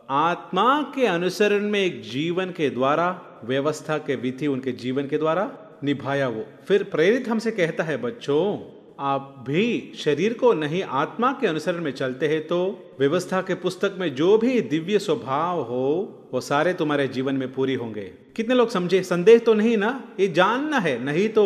आत्मा 0.09 0.81
के 0.95 1.05
अनुसरण 1.07 1.69
में 1.69 1.79
एक 1.79 2.01
जीवन 2.03 2.51
के 2.51 2.69
द्वारा 2.69 3.09
व्यवस्था 3.45 3.97
के 3.97 4.15
विधि 4.15 4.47
उनके 4.47 4.71
जीवन 4.71 5.07
के 5.07 5.17
द्वारा 5.17 5.49
निभाया 5.83 6.27
वो। 6.27 6.45
फिर 6.67 6.83
प्रेरित 6.83 7.27
हमसे 7.29 7.51
कहता 7.51 7.83
है, 7.83 7.97
बच्चों, 7.97 8.57
आप 8.99 9.43
भी 9.47 9.93
शरीर 9.97 10.33
को 10.33 10.53
नहीं, 10.53 10.81
आत्मा 10.83 11.31
के 11.41 11.47
अनुसरण 11.47 11.81
में 11.81 11.91
चलते 11.91 12.27
हैं 12.27 12.41
तो 12.47 12.57
व्यवस्था 12.99 13.41
के 13.41 13.55
पुस्तक 13.55 13.95
में 13.99 14.13
जो 14.15 14.37
भी 14.37 14.59
दिव्य 14.61 14.99
स्वभाव 14.99 15.61
हो, 15.61 16.29
वो 16.33 16.41
सारे 16.41 16.73
तुम्हारे 16.73 17.07
जीवन 17.07 17.35
में 17.35 17.51
पूरी 17.53 17.73
होंगे। 17.73 18.03
कितने 18.35 18.55
लोग 18.55 18.69
समझे? 18.69 19.01
संदेह 19.03 19.37
तो 19.37 19.53
नहीं 19.53 19.77
ना? 19.77 20.03
ये 20.19 20.27
जानना 20.27 20.79
है। 20.79 20.97
नहीं 21.03 21.27
तो 21.29 21.45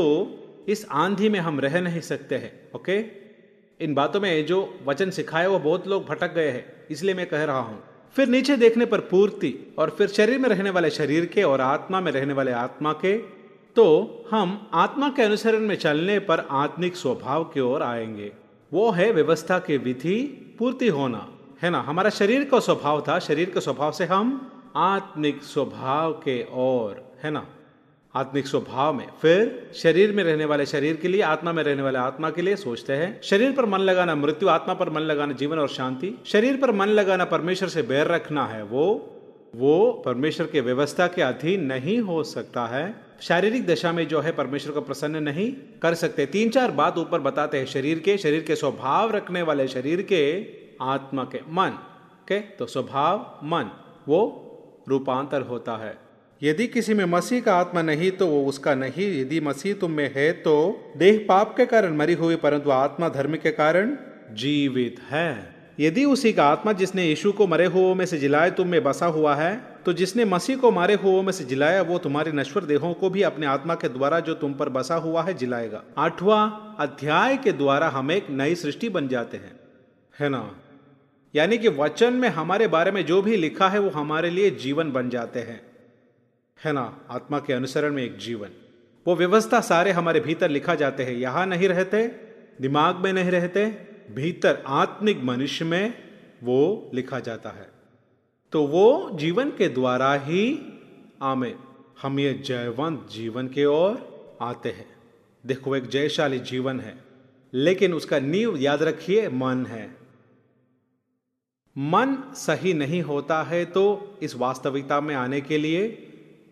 इस 0.68 0.86
आंधी 0.92 1.30
में 1.30 1.40
हम 1.40 1.60
रह 1.60 1.80
नहीं 1.82 2.02
सकते 2.02 2.36
हैं, 2.36 2.52
ओके? 2.76 3.00
इन 3.80 3.94
बातों 3.94 4.20
में 4.22 4.46
जो 4.46 4.58
वचन 4.86 5.10
सिखाए 5.10 5.48
वो 5.48 5.60
बहुत 5.60 5.88
लोग 5.88 6.06
भटक 6.06 6.34
गए 6.34 6.50
हैं। 6.50 6.66
इसलिए 6.92 7.14
मैं 7.16 7.26
कह 7.26 7.44
रहा 7.44 7.60
हूँ 7.60 7.84
फिर 8.16 8.28
नीचे 8.28 8.58
देखने 8.58 8.86
पर 8.86 9.00
पूर्ति 9.00 9.76
और 9.78 9.90
फिर 9.90 10.08
शरीर 10.08 10.40
में 10.40 10.50
रहने 10.50 10.70
वाले 10.70 10.90
शरीर 10.90 11.26
के 11.26 11.44
और 11.44 11.62
आत्मा 11.62 12.02
में 12.02 12.12
रहने 12.12 12.34
वाले 12.34 12.52
आत्मा 12.52 12.94
के 12.94 13.18
तो 13.76 14.26
हम 14.32 14.70
आत्मा 14.74 15.10
के 15.10 15.22
अनुसरण 15.22 15.60
में 15.60 15.76
चलने 15.76 16.20
पर 16.20 16.48
आत्मिक 16.52 16.96
स्वभाव 16.96 17.44
की 17.44 17.60
ओर 17.60 17.84
आएँगे। 17.84 18.32
वो 18.74 18.92
है 18.92 19.12
व्यवस्था 19.12 19.60
की 19.60 19.78
विधि, 19.78 20.22
पूर्ति 20.60 20.88
होना, 20.88 21.28
है 21.62 21.70
ना? 21.70 21.82
हमारा 21.82 22.10
शरीर 22.10 22.44
का 22.44 22.60
स्वभाव 22.60 23.02
था, 23.02 23.20
शरीर 23.20 23.50
के 23.50 23.62
स्वभाव 23.62 23.92
से 23.92 24.06
हम 24.06 24.52
आत्मिक 24.76 25.44
स्वभाव 25.44 26.14
के 26.14 26.48
ओर 26.54 27.14
है 27.24 27.32
ना? 27.32 27.46
आत्मिक 28.16 28.48
स्वभाव 28.48 28.94
में। 28.94 29.08
फिर 29.22 29.72
शरीर 29.76 30.12
में 30.12 30.24
रहने 30.24 30.46
वाले 30.46 30.66
शरीर 30.66 30.96
के 30.96 31.08
लिए, 31.08 31.22
आत्मा 31.22 31.52
में 31.52 31.64
रहने 31.64 31.82
वाले 31.82 32.00
आत्मा 32.00 32.30
के 32.30 32.42
लिए 32.42 32.56
सोचते 32.56 32.94
हैं, 32.94 33.22
शरीर 33.24 33.52
पर 33.52 33.66
मन 33.66 33.80
लगाना 33.80 34.16
मृत्यु, 34.16 34.50
आत्मा 34.50 34.74
पर 34.74 34.90
मन 34.90 35.02
लगाना 35.02 35.34
जीवन 35.34 35.60
और 35.60 35.70
शांति, 35.70 36.14
शरीर 36.26 36.58
पर 36.58 36.72
मन 36.72 36.86
लगाना 36.86 37.26
परमेश्वर 37.26 37.70
से 37.70 37.82
बैर 37.82 38.08
रखना 38.08 38.46
है, 38.46 38.64
वो 38.64 39.12
वो 39.56 39.92
परमेश्वर 40.06 40.48
के 40.48 40.62
व्यवस्था 40.62 41.08
के 41.08 41.22
अधीन 41.22 41.64
नहीं 41.66 42.00
हो 42.00 42.24
सकता 42.24 42.66
है। 42.66 42.96
शारीरिक 43.22 43.66
दशा 43.68 43.92
में 43.92 44.08
जो 44.08 44.20
है, 44.20 44.32
परमेश्वर 44.32 44.74
को 44.74 44.82
प्रसन्न 44.82 45.24
नहीं 45.24 45.52
कर 45.82 45.94
सकते। 45.94 46.26
तीन 46.26 46.50
चार 46.50 46.72
बात 46.72 46.98
ऊपर 46.98 47.20
बताते 47.20 47.58
हैं 47.58 47.66
शरीर 47.66 48.00
के। 48.00 48.18
शरीर 48.18 48.42
के 48.42 48.56
स्वभाव 48.56 49.12
रखने 49.12 49.42
वाले 49.42 49.68
शरीर 49.68 50.02
के, 50.02 50.46
आत्मा 50.82 51.24
के 51.24 51.40
मन 51.50 51.70
के 52.28 52.40
तो 52.40 52.66
स्वभाव, 52.66 53.40
मन, 53.44 53.70
वो 54.08 54.84
रूपांतर 54.90 55.42
होता 55.42 55.76
है। 55.78 56.05
यदि 56.42 56.68
किसी 56.68 56.94
में 56.94 57.04
मसीह 57.06 57.42
का 57.42 57.56
आत्मा 57.56 57.82
नहीं 57.82 58.12
तो 58.12 58.28
वो 58.28 58.46
उसका 58.46 58.74
नहीं। 58.76 59.22
यदि 59.22 59.40
मसीह 59.40 59.74
तुम 59.74 59.92
में 59.92 60.12
है 60.16 60.32
तो 60.32 60.56
देह 60.98 61.26
पाप 61.30 61.56
के 61.58 61.66
कारण 61.66 61.96
मरी 61.98 62.14
हुई, 62.14 62.36
परंतु 62.36 62.70
आत्मा 62.70 63.10
धर्म 63.10 63.36
के 63.36 63.52
कारण 63.52 63.96
जीवित 64.34 65.00
है। 65.10 65.56
यदि 65.80 66.04
उसी 66.06 66.34
का 66.34 66.46
आत्मा 66.46 66.72
जिसने 66.74 67.06
यीशु 67.06 67.32
को 67.32 67.48
मरे 67.48 67.66
हुओं 67.66 67.96
में 67.96 68.06
से 68.06 68.18
जिलाए, 68.18 68.52
तुम 68.52 68.68
में 68.68 68.84
बसा 68.84 69.06
हुआ 69.06 69.36
है 69.36 69.76
तो 69.86 69.94
जिसने 69.94 70.26
मसीह 70.26 70.58
को 70.58 70.72
मारे 70.72 70.94
हुओं 70.94 71.22
में 71.24 71.32
से 71.32 71.44
जिलाया, 71.44 71.82
वो 71.82 71.98
तुम्हारे 71.98 72.32
नश्वर 72.32 72.64
देहों 72.64 72.94
को 72.94 73.10
भी 73.10 73.22
अपने 73.22 73.46
आत्मा 73.46 73.76
के 73.76 73.90
द्वारा 73.90 74.20
जो 74.20 74.34
तुम 74.34 74.54
पर 74.54 74.70
बसा 74.70 74.96
हुआ 74.96 75.24
है, 75.24 75.34
जिलाएगा। 75.34 75.82
आठवां 75.98 76.50
अध्याय 76.80 77.38
के 77.38 77.52
द्वारा 77.52 77.88
हम 77.90 78.12
एक 78.12 78.30
नई 78.30 78.56
सृष्टि 78.56 78.90
बन 78.90 79.08
जाते 79.08 79.38
हैं। 79.38 79.52
है 80.20 80.30
ना? 80.30 80.52
यानी 81.36 81.58
कि 81.58 81.70
वचन 81.70 82.14
में 82.14 82.28
हमारे 82.30 82.68
बारे 82.68 82.92
में 82.92 83.06
जो 83.06 83.22
भी 83.22 83.36
लिखा 83.36 83.70
है, 83.70 83.80
वो 83.80 83.90
हमारे 83.90 84.30
लिए 84.30 84.50
जीवन 84.52 84.92
बन 84.92 85.10
जाते 85.10 85.40
हैं। 85.40 85.62
है 86.64 86.72
ना? 86.74 87.08
आत्मा 87.10 87.40
के 87.40 87.54
अनुसरण 87.54 87.94
में 87.94 88.04
एक 88.04 88.18
जीवन। 88.18 88.50
वो 89.08 89.16
व्यवस्था 89.16 89.60
सारे 89.62 89.92
हमारे 89.92 90.20
भीतर 90.20 90.50
लिखा 90.50 90.76
जाते 90.76 91.04
हैं। 91.04 91.14
यहाँ 91.14 91.46
नहीं 91.46 91.68
रहते, 91.68 92.08
दिमाग 92.62 92.96
में 92.96 93.14
नहीं 93.14 93.32
रहते, 93.32 93.66
भीतर 94.12 94.64
आत्मिक 94.68 95.24
मनुष्य 95.24 95.66
में 95.66 95.94
वो 96.44 96.92
लिखा 96.94 97.20
जाता 97.20 97.50
है। 97.50 97.68
तो 98.52 98.64
वो 98.68 99.10
जीवन 99.14 99.50
के 99.50 99.68
द्वारा 99.68 100.14
ही 100.14 100.60
आमे 101.22 101.54
हम 102.02 102.20
ये 102.20 102.34
जयवंत 102.34 103.08
जीवन 103.12 103.48
के 103.48 103.66
ओर 103.66 104.38
आते 104.42 104.70
हैं। 104.70 104.88
देखो, 105.46 105.76
एक 105.76 105.88
जयशाली 105.88 106.40
जीवन 106.40 106.80
है, 106.80 106.98
लेकिन 107.54 107.94
उसका 107.94 108.20
नींव 108.20 108.58
याद 108.58 108.84
रखिए, 108.84 109.30
मन 109.30 109.66
है। 109.66 109.96
मन 111.78 112.16
सही 112.36 112.74
नहीं 112.74 113.02
होता 113.02 113.44
है 113.44 113.66
तो 113.66 114.18
इस 114.24 114.36
वास्तविकता 114.36 115.02
में 115.02 115.16
आने 115.16 115.42
के 115.42 115.58
लिए 115.58 116.05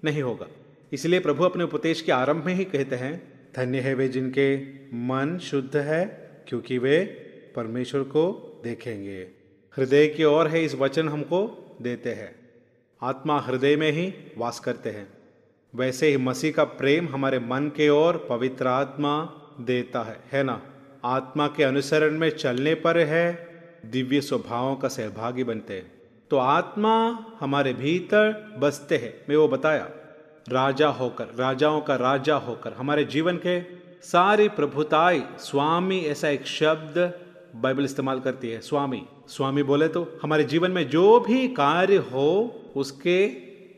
नहीं 0.06 0.22
होगा। 0.22 0.48
इसलिए 0.94 1.20
प्रभु 1.20 1.44
अपने 1.44 1.64
उपदेश 1.64 2.02
के 2.02 2.12
आरंभ 2.12 2.46
में 2.46 2.54
ही 2.54 2.66
कहते 2.66 2.96
हैं, 2.96 3.34
धन्य 3.56 3.80
है 3.80 3.94
वे 3.94 4.08
जिनके 4.08 4.58
मन 4.94 5.40
शुद्ध 5.44 5.78
है, 5.78 6.30
क्योंकि 6.48 6.78
वे 6.78 7.00
परमेश्वर 7.56 8.02
को 8.02 8.50
देखेंगे। 8.64 9.28
हृदय 9.78 10.08
की 10.08 10.24
ओर 10.24 10.48
है 10.48 10.66
इस 10.66 10.76
वचन 10.76 11.10
हमको 11.10 11.60
देते 11.82 12.14
हैं। 12.14 12.36
आत्मा 13.02 13.40
हृदय 13.40 13.76
में 13.76 13.92
ही 13.92 14.14
वास 14.38 14.60
करते 14.60 14.90
हैं। 14.90 15.08
वैसे 15.76 16.08
ही 16.08 16.18
मसीह 16.18 16.52
का 16.52 16.64
प्रेम 16.64 17.08
हमारे 17.10 17.40
मन 17.40 17.72
के 17.76 17.90
ओर 17.90 18.28
पवित्र 18.30 18.68
आत्मा 18.68 19.40
देता 19.62 20.04
है 20.04 20.20
है 20.32 20.44
ना? 20.44 20.62
आत्मा 21.06 21.48
के 21.48 21.64
अनुसरण 21.64 22.18
में 22.18 22.30
चलने 22.30 22.76
पर 22.76 22.98
है, 22.98 23.48
दिव्य 23.86 24.22
स्वभावों 24.22 24.76
का 24.76 24.88
सहभागी 24.88 25.44
बनते 25.44 25.74
हैं। 25.74 25.93
तो 26.34 26.38
आत्मा 26.38 26.94
हमारे 27.40 27.74
भीतर 27.74 28.56
बसते 28.60 28.98
हैं। 28.98 29.14
मैं 29.30 29.36
वो 29.36 29.48
बताया, 29.48 29.88
राजा 30.50 30.88
होकर, 30.90 31.28
राजाओं 31.36 31.82
का 31.82 31.96
राजा 31.96 32.36
होकर, 32.36 32.74
हमारे 32.74 33.04
जीवन 33.06 33.38
के 33.38 33.62
सारी 34.04 34.48
प्रभुताई, 34.50 35.22
स्वामी 35.40 36.00
ऐसा 36.00 36.30
एक 36.30 36.48
शब्द 36.48 36.98
बाइबल 37.56 37.84
इस्तेमाल 37.84 38.20
करती 38.20 38.50
है, 38.50 38.62
स्वामी। 38.62 39.04
स्वामी 39.28 39.64
बोले 39.64 39.88
तो 39.88 40.06
हमारे 40.24 40.44
जीवन 40.44 40.72
में 40.72 40.90
जो 40.90 41.20
भी 41.20 41.48
कार्य 41.48 41.96
हो, 41.96 42.26
उसके 42.76 43.20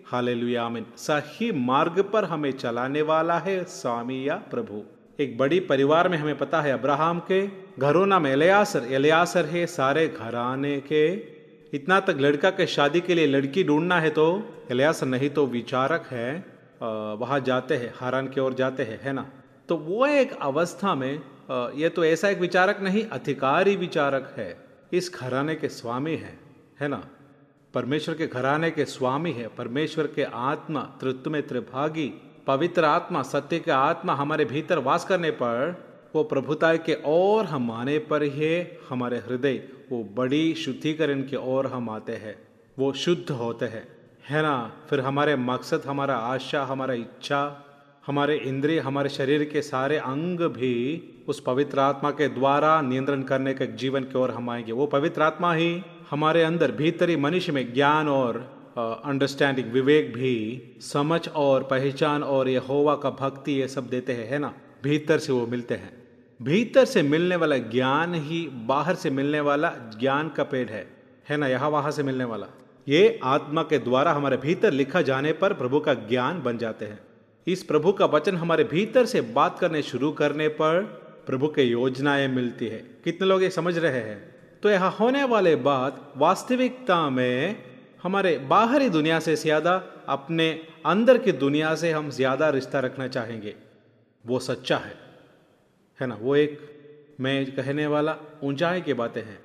हाले 0.08 0.56
आमिन। 0.56 0.86
सही 0.98 1.52
मार्ग 1.52 2.02
पर 2.14 2.24
हमें 2.24 2.52
चलाने 2.52 3.02
वाला 3.02 3.40
है 3.40 3.64
स्वामी 3.64 4.28
या 4.30 4.36
प्रभु। 4.52 4.84
एक 5.20 5.38
बड़ी 5.38 5.60
परिवार 5.60 6.10
में 6.10 6.18
हमें 6.18 6.38
पता 6.38 6.62
है, 6.62 6.72
अब्राहम 6.72 7.20
के 7.32 7.48
घरों 7.80 8.06
नाम 8.06 8.28
एलियासर। 8.28 8.92
एलियासर 8.92 9.46
है 9.46 9.66
सारे 9.66 10.08
घराने 10.08 10.78
के 10.80 11.35
इतना 11.74 12.00
तक 12.00 12.18
लड़का 12.20 12.50
के 12.50 12.66
शादी 12.68 13.02
के 13.02 13.16
लिए 13.16 13.28
लड़की 13.28 13.64
ढूंढना 13.64 14.00
है 14.00 14.10
तो 14.10 14.26
एलियासर 14.72 15.06
नहीं 15.08 15.30
तो 15.30 15.46
विचारक 15.48 16.06
है 16.12 16.46
वहाँ 16.82 17.40
जाते 17.40 17.76
हैं, 17.76 17.94
हारान 17.96 18.28
की 18.28 18.42
ओर 18.42 18.54
जाते 18.54 18.84
हैं, 18.84 19.00
है 19.02 19.14
ना? 19.14 19.26
तो 19.70 19.76
वो 19.78 20.06
एक 20.06 20.34
अवस्था 20.42 20.94
में 20.96 21.22
ये 21.76 21.90
तो 21.90 22.06
ऐसा 22.06 22.30
एक 22.30 22.40
विचारक 22.40 22.82
नहीं, 22.82 23.06
अधिकारी 23.08 23.76
विचारक 23.76 24.34
है। 24.38 24.58
इस 24.94 25.12
घराने 25.16 25.56
के 25.56 25.70
स्वामी 25.70 26.16
है 26.16 26.38
है 26.82 26.88
ना? 26.88 27.04
परमेश्वर 27.74 28.16
के 28.16 28.28
घराने 28.28 28.72
के 28.72 28.86
स्वामी 28.86 29.32
है, 29.32 29.48
परमेश्वर 29.48 30.08
के 30.08 30.24
आत्मा 30.24 30.82
तृत्व 31.02 31.30
में 31.32 31.42
त्रिभागी, 31.48 32.08
पवित्र 32.48 32.86
आत्मा, 32.86 33.22
सत्य 33.24 33.60
के 33.60 33.72
आत्मा 33.72 34.14
हमारे 34.16 34.46
भीतर 34.46 34.80
वास 34.80 35.06
करने 35.06 35.32
पर, 35.32 35.84
वो 36.16 36.24
प्रभुता 36.24 36.76
के 36.78 36.94
और 37.06 37.46
हम 37.46 37.72
आने 37.72 37.98
पर 38.02 38.24
ही 38.24 38.66
हमारे 38.90 39.18
हृदय 39.20 39.62
वो 39.92 40.04
बड़ी 40.04 40.54
शुद्धिकरण 40.54 41.22
की 41.22 41.36
ओर 41.36 41.68
हम 41.68 41.90
आते 41.90 42.14
हैं। 42.14 42.36
वो 42.80 42.94
शुद्ध 42.94 43.32
होते 43.32 43.66
हैं। 43.66 43.88
है 44.30 44.42
ना? 44.42 44.74
फिर 44.90 45.00
हमारे 45.00 45.36
मकसद, 45.36 45.82
हमारा 45.88 46.16
आशा, 46.16 46.64
हमारा 46.64 46.94
इच्छा, 46.94 47.62
हमारे 48.08 48.38
इंद्रिय, 48.38 48.80
हमारे 48.80 49.10
शरीर 49.10 49.44
के 49.44 49.62
सारे 49.62 49.98
अंग 49.98 50.40
भी 50.40 51.04
उस 51.28 51.40
पवित्र 51.40 51.80
आत्मा 51.80 52.12
के 52.12 52.28
द्वारा 52.28 52.82
नियंत्रण 52.82 53.22
करने 53.22 53.54
के 53.54 53.68
जीवन 53.68 54.04
की 54.04 54.18
ओर 54.18 54.32
हम 54.32 54.50
आएँगे। 54.50 54.72
वो 54.72 54.86
पवित्र 54.86 55.22
आत्मा 55.22 55.54
ही 55.54 55.82
हमारे 56.10 56.44
अंदर 56.44 56.72
भीतरी 56.72 57.16
मनुष्य 57.16 57.52
में 57.52 57.74
ज्ञान 57.74 58.08
और 58.08 58.56
अंडरस्टैंडिंग 59.06 59.72
विवेक 59.72 60.14
भी, 60.14 60.64
समझ 60.82 61.30
और 61.30 61.64
पहचान 61.64 62.24
और 62.24 62.50
ये 62.50 62.58
होवा 62.58 62.96
का 62.96 63.10
भक्ति 63.10 63.52
ये 63.52 63.68
सब 63.68 63.88
देते 63.88 64.14
हैं, 64.14 64.28
है 64.28 64.40
ना? 64.40 64.54
भीतर 64.84 65.18
से 65.18 65.34
वो 65.34 65.48
मिलते 65.48 65.76
हैं। 65.76 66.05
भीतर 66.40 66.86
से 66.86 67.02
मिलने 67.02 67.36
वाला 67.36 67.58
ज्ञान 67.58 68.14
ही 68.14 68.48
बाहर 68.52 68.96
से 68.96 69.10
मिलने 69.10 69.40
वाला 69.40 69.70
ज्ञान 70.00 70.30
का 70.30 70.44
पेड़ 70.44 70.70
है। 70.70 70.88
है 71.30 71.38
ना? 71.38 71.48
यहाँ 71.48 71.70
वहाँ 71.70 71.92
से 71.92 72.04
मिलने 72.04 72.24
वाला। 72.24 72.48
ये 72.88 73.20
आत्मा 73.24 73.64
के 73.64 73.78
द्वारा 73.78 74.12
हमारे 74.12 74.38
भीतर 74.38 74.72
लिखा 74.72 75.02
जाने 75.02 75.34
पर 75.34 75.54
प्रभु 75.54 75.80
का 75.80 75.94
ज्ञान 75.94 76.42
बन 76.42 76.58
जाते 76.58 76.86
हैं। 76.86 77.00
इस 77.48 77.64
प्रभु 77.64 77.92
का 77.92 78.06
वचन 78.06 78.36
हमारे 78.36 78.64
भीतर 78.64 79.06
से 79.06 79.22
बात 79.22 79.60
करने 79.60 79.82
शुरू 79.82 80.12
करने 80.12 80.48
पर 80.48 80.82
प्रभु 81.28 81.48
के 81.48 81.64
योजनाएँ 81.64 82.28
मिलती 82.28 82.68
है। 82.68 82.78
कितने 83.04 83.28
लोग 83.28 83.44
ये 83.44 83.50
समझ 83.50 83.78
रहे 83.78 84.02
हैं? 84.02 84.36
तो 84.64 84.70
यह 84.70 84.84
होने 84.84 85.24
वाले 85.24 85.56
बात 85.56 86.14
वास्तविकता 86.18 87.10
में 87.10 87.64
हमारे 88.04 88.38
बाहरी 88.38 88.90
दुनिया 88.90 89.20
से 89.20 89.36
ज़्यादा, 89.36 89.84
अपने 90.10 90.50
अंदर 90.86 91.18
की 91.18 91.32
दुनिया 91.32 91.76
से 91.76 91.92
हम 91.92 92.10
ज़्यादा 92.10 92.50
रिश्ता 92.50 92.80
रखना 92.80 93.08
चाहेंगे। 93.08 93.56
वो 94.26 94.40
सच्चा 94.40 94.78
है। 94.78 95.05
है 96.02 96.08
ना? 96.08 96.18
वो 96.22 96.36
एक 96.36 96.60
मैं 97.22 97.46
कहने 97.46 97.88
वाला 97.88 98.16
ऊंचाई 98.44 98.82
की 98.82 98.94
बातें 98.94 99.22
हैं। 99.22 99.40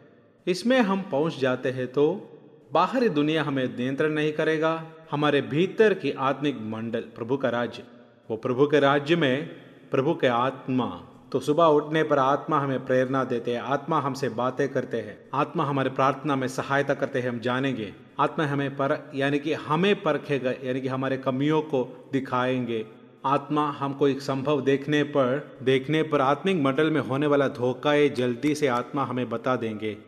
इसमें 0.46 0.80
हम 0.80 1.02
पहुँच 1.02 1.38
जाते 1.38 1.70
हैं 1.70 1.86
तो 1.92 2.30
बाहरी 2.72 3.08
दुनिया 3.08 3.42
हमें 3.42 3.76
नियंत्रण 3.76 4.10
नहीं 4.10 4.32
करेगा। 4.32 4.86
हमारे 5.10 5.40
भीतर 5.42 5.94
की 5.94 6.10
आत्मिक 6.10 6.58
मंडल 6.60 7.00
प्रभु 7.00 7.36
का 7.36 7.48
राज्य। 7.48 7.82
वो 8.30 8.36
प्रभु 8.36 8.66
के 8.66 8.80
राज्य 8.80 9.16
में 9.16 9.48
प्रभु 9.90 10.14
के 10.14 10.26
आत्मा। 10.26 11.06
तो 11.32 11.40
सुबह 11.40 11.64
उठने 11.64 12.02
पर 12.02 12.18
आत्मा 12.18 12.60
हमें 12.60 12.86
प्रेरणा 12.86 13.24
देते 13.24 13.54
हैं। 13.54 13.60
आत्मा 13.60 14.00
हमसे 14.00 14.28
बातें 14.28 14.68
करते 14.68 14.96
हैं। 14.96 15.18
आत्मा 15.34 15.64
हमारे 15.64 15.90
प्रार्थना 15.90 16.36
में 16.36 16.48
सहायता 16.48 16.94
करते 16.94 17.20
हैं, 17.20 17.28
हम 17.28 17.40
जानेंगे। 17.40 17.94
आत्मा 18.18 18.46
हमें 18.46 18.70
पर, 18.70 19.10
यानी 19.14 19.38
कि 19.38 19.52
हमें 19.52 20.02
परखेगा, 20.02 20.50
यानी 20.50 20.80
कि 20.80 20.88
हमारे 20.88 21.16
कमियों 21.16 21.62
को 21.62 22.08
दिखाएँगे। 22.12 22.86
आत्मा 23.24 23.70
हमको 23.70 24.08
एक 24.08 24.20
संभव 24.20 24.60
देखने 24.60 25.02
पर 25.02 25.58
देखने 25.62 26.02
पर 26.02 26.20
आत्मिक 26.20 26.56
मंडल 26.56 26.90
में 26.90 27.00
होने 27.00 27.26
वाला 27.26 27.48
धोखा 27.48 27.94
ये 27.94 28.08
जल्दी 28.08 28.54
से 28.54 28.66
आत्मा 28.66 29.04
हमें 29.04 29.30
बता 29.30 29.56
देंगे। 29.56 29.98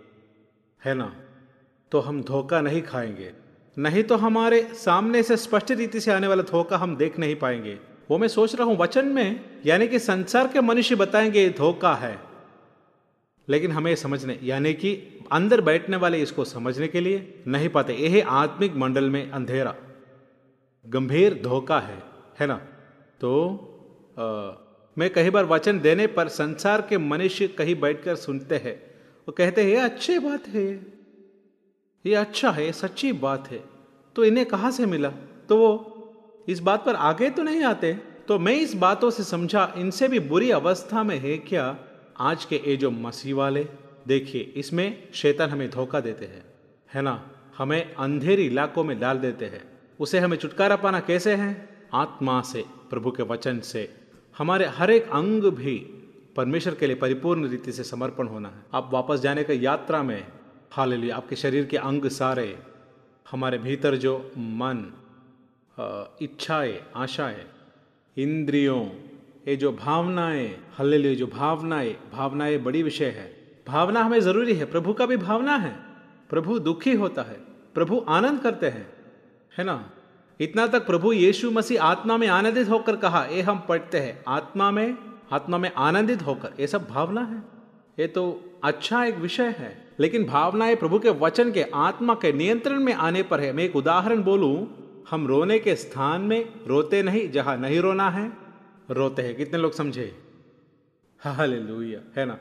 है 0.85 0.95
ना? 0.95 1.17
तो 1.91 2.01
हम 2.01 2.23
धोखा 2.23 2.61
नहीं 2.61 2.83
खाएँगे। 2.83 3.33
नहीं 3.79 4.03
तो 4.03 4.17
हमारे 4.17 4.63
सामने 4.63 5.23
से 5.23 5.37
स्पष्ट 5.37 5.71
रीति 5.71 6.01
से 6.01 6.13
आने 6.13 6.27
वाला 6.27 6.43
धोखा 6.43 6.77
हम 6.77 6.97
देख 6.97 7.19
नहीं 7.19 7.37
पाएँगे। 7.37 7.79
वो 8.11 8.19
मैं 8.19 8.29
सोच 8.29 8.55
रहा 8.55 8.65
हूँ 8.65 8.77
वचन 8.79 9.07
में, 9.07 9.41
यानी 9.67 9.89
कि 9.89 9.99
संसार 9.99 10.49
के 10.49 10.61
मनुष्य 10.61 10.95
बताएँगे 10.95 11.49
धोखा 11.51 11.95
है। 11.95 12.19
लेकिन 13.49 13.73
हमें 13.73 13.97
समझने, 13.97 14.39
यानी 14.43 14.75
कि 14.75 15.21
अंदर 15.33 15.61
बैठने 15.61 15.97
वाले 15.97 16.23
इसको 16.23 16.45
समझने 16.45 16.89
के 16.89 17.01
लिए 17.01 17.45
नहीं 17.47 17.69
पाते। 17.69 17.95
यह 17.95 18.29
आत्मिक 18.29 18.77
मंडल 18.77 19.11
में 19.11 19.31
अंधेरा, 19.31 19.75
गंभीर 20.87 21.41
धोखा 21.43 21.81
है। 21.81 22.03
है 22.41 22.47
ना? 22.47 22.61
तो 23.23 23.69
आ, 24.19 24.25
मैं 24.99 25.13
कई 25.13 25.31
बार 25.31 25.45
वचन 25.45 25.81
देने 25.81 26.07
पर 26.07 26.29
संसार 26.29 26.83
के 26.83 26.99
मनुष्य 26.99 27.49
कहीं 27.49 27.81
बैठकर 27.81 28.17
सुनते 28.17 28.55
हैं। 28.55 28.83
वो 29.29 29.33
कहते 29.33 29.65
हैं 29.65 29.83
अच्छी 29.83 30.19
बात 30.19 30.49
है। 30.49 30.87
ये 32.07 32.15
अच्छा 32.15 32.51
है 32.51 32.73
सच्ची 32.73 33.13
बात 33.13 33.51
है। 33.51 33.65
तो 34.17 34.25
इन्हें 34.25 34.47
कहाँ 34.47 34.71
से 34.71 34.87
मिला? 34.87 35.11
तो 35.49 35.57
वो 35.57 35.89
इस 36.49 36.61
बात 36.61 36.85
पर 36.87 36.95
आगे 36.95 37.31
तो 37.31 37.43
नहीं 37.43 37.63
आते। 37.63 37.93
तो 38.29 38.39
मैं 38.39 38.55
इस 38.55 38.75
बातों 38.75 39.11
से 39.11 39.23
समझा 39.23 39.75
इनसे 39.77 40.09
भी 40.09 40.21
बुरी 40.21 40.51
अवस्था 40.51 41.03
में 41.03 41.19
है 41.19 41.39
क्या? 41.39 41.79
आज 42.19 42.45
के 42.45 42.57
ये 42.57 42.77
जो 42.77 42.91
मसीह 42.91 43.35
वाले 43.35 43.69
देखिए 44.09 44.43
इसमें 44.43 45.13
शैतान 45.15 45.51
हमें 45.51 45.71
धोखा 45.71 46.01
देते 46.01 46.25
हैं 46.25 46.45
है 46.95 47.03
ना? 47.03 47.31
हमें 47.59 47.95
अंधेरी 47.95 48.47
इलाकों 48.47 48.85
में 48.85 49.01
डाल 49.01 49.19
देते 49.19 49.45
हैं। 49.45 49.63
उसे 50.01 50.19
हमें 50.19 50.37
छुटकारा 50.37 50.77
पाना 50.77 51.01
कैसे 51.01 51.35
है? 51.35 51.69
आत्मा 51.95 52.41
से। 52.41 52.82
प्रभु 52.93 53.11
के 53.11 53.23
वचन 53.23 53.61
से, 53.63 53.83
हमारे 54.37 54.67
हर 54.69 54.91
एक 54.91 55.09
अंग 55.11 55.45
भी 55.53 55.77
परमेश्वर 56.37 56.75
के 56.75 56.87
लिए 56.87 56.97
परिपूर्ण 56.97 57.49
रीति 57.49 57.73
से 57.73 57.85
समर्पण 57.85 58.27
होना 58.27 58.49
है। 58.49 58.63
आप 58.75 58.91
वापस 58.93 59.21
जाने 59.21 59.45
का 59.45 59.53
यात्रा 59.53 60.03
में 60.03 60.27
हाल 60.73 61.11
आपके 61.11 61.37
शरीर 61.37 61.65
के 61.67 61.77
अंग 61.79 62.07
सारे, 62.11 62.59
हमारे 63.27 63.59
भीतर 63.59 63.97
जो 63.97 64.17
मन 64.39 64.85
इच्छाएँ, 66.23 66.81
आशाएँ, 66.97 67.45
इंद्रियों, 68.17 68.85
ये 69.49 69.57
जो 69.57 69.73
भावनाएँ 69.73 70.49
हल्ले 70.79 71.15
जो 71.15 71.27
भावनाएँ 71.29 71.97
भावनाएँ 72.13 72.59
बड़ी 72.59 72.83
विषय 72.83 73.11
है। 73.11 73.27
भावना 73.69 74.03
हमें 74.03 74.21
ज़रूरी 74.21 74.55
है, 74.55 74.65
प्रभु 74.65 74.93
का 74.93 75.07
भी 75.07 75.17
भावना 75.19 75.57
है। 75.57 75.75
प्रभु 76.31 76.59
दुखी 76.59 76.95
होता 76.95 77.23
है, 77.23 77.37
प्रभु 77.75 78.05
आनंद 78.09 78.41
करते 78.41 78.67
हैं, 78.67 78.87
है 79.59 79.65
ना? 79.65 79.77
इतना 80.43 80.67
तक 80.67 80.87
प्रभु 80.87 81.13
यीशु 81.13 81.51
मसीह 81.51 81.83
आत्मा 81.83 82.17
में 82.17 82.29
आनंदित 82.29 82.69
होकर 82.69 82.97
कहा 82.97 83.25
ये 83.25 83.43
हम 83.43 83.67
पढ़ते 83.69 83.99
हैं। 83.99 84.25
आत्मा 84.29 84.71
में 84.71 84.99
आत्मा 85.33 85.59
में 85.59 85.73
आनंदित 85.73 86.23
होकर। 86.23 86.55
ये 86.61 86.67
सब 86.67 86.87
भावना 86.89 87.21
है। 87.21 87.43
ये 87.99 88.07
तो 88.07 88.45
अच्छा 88.65 89.05
एक 89.05 89.17
विषय 89.17 89.55
है। 89.59 89.89
लेकिन 90.01 90.25
भावनाएँ 90.25 90.77
प्रभु 90.77 90.99
के 90.99 91.11
वचन 91.11 91.53
के, 91.53 91.63
आत्मा 91.75 92.15
के 92.15 92.33
नियंत्रण 92.33 92.81
में 92.81 92.95
आने 92.95 93.23
पर 93.23 93.41
है। 93.41 93.53
मैं 93.53 93.65
एक 93.65 93.77
उदाहरण 93.77 94.23
बोलूँ। 94.23 94.79
हम 95.11 95.27
रोने 95.27 95.59
के 95.59 95.77
स्थान 95.77 96.21
में 96.21 96.53
रोते 96.67 97.03
नहीं, 97.03 97.31
जहाँ 97.31 97.57
नहीं 97.57 97.81
रोना 97.81 98.11
है, 98.11 98.33
रोते 98.91 99.23
हैं। 99.23 99.35
कितने 99.35 99.59
लोग 99.59 99.73
समझे? 99.73 100.19
हालेलुया। 101.21 102.21
है 102.21 102.27
ना? 102.27 102.39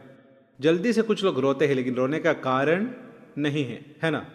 जल्दी 0.62 0.94
से 0.94 1.02
कुछ 1.02 1.24
लोग 1.24 1.40
रोते 1.40 1.68
हैं, 1.68 1.76
लेकिन 1.76 1.96
रोने 1.96 2.20
का 2.20 2.34
कारण 2.34 2.88
नहीं 3.38 3.66
है। 3.66 3.96
है 4.04 4.12
ना? 4.12 4.26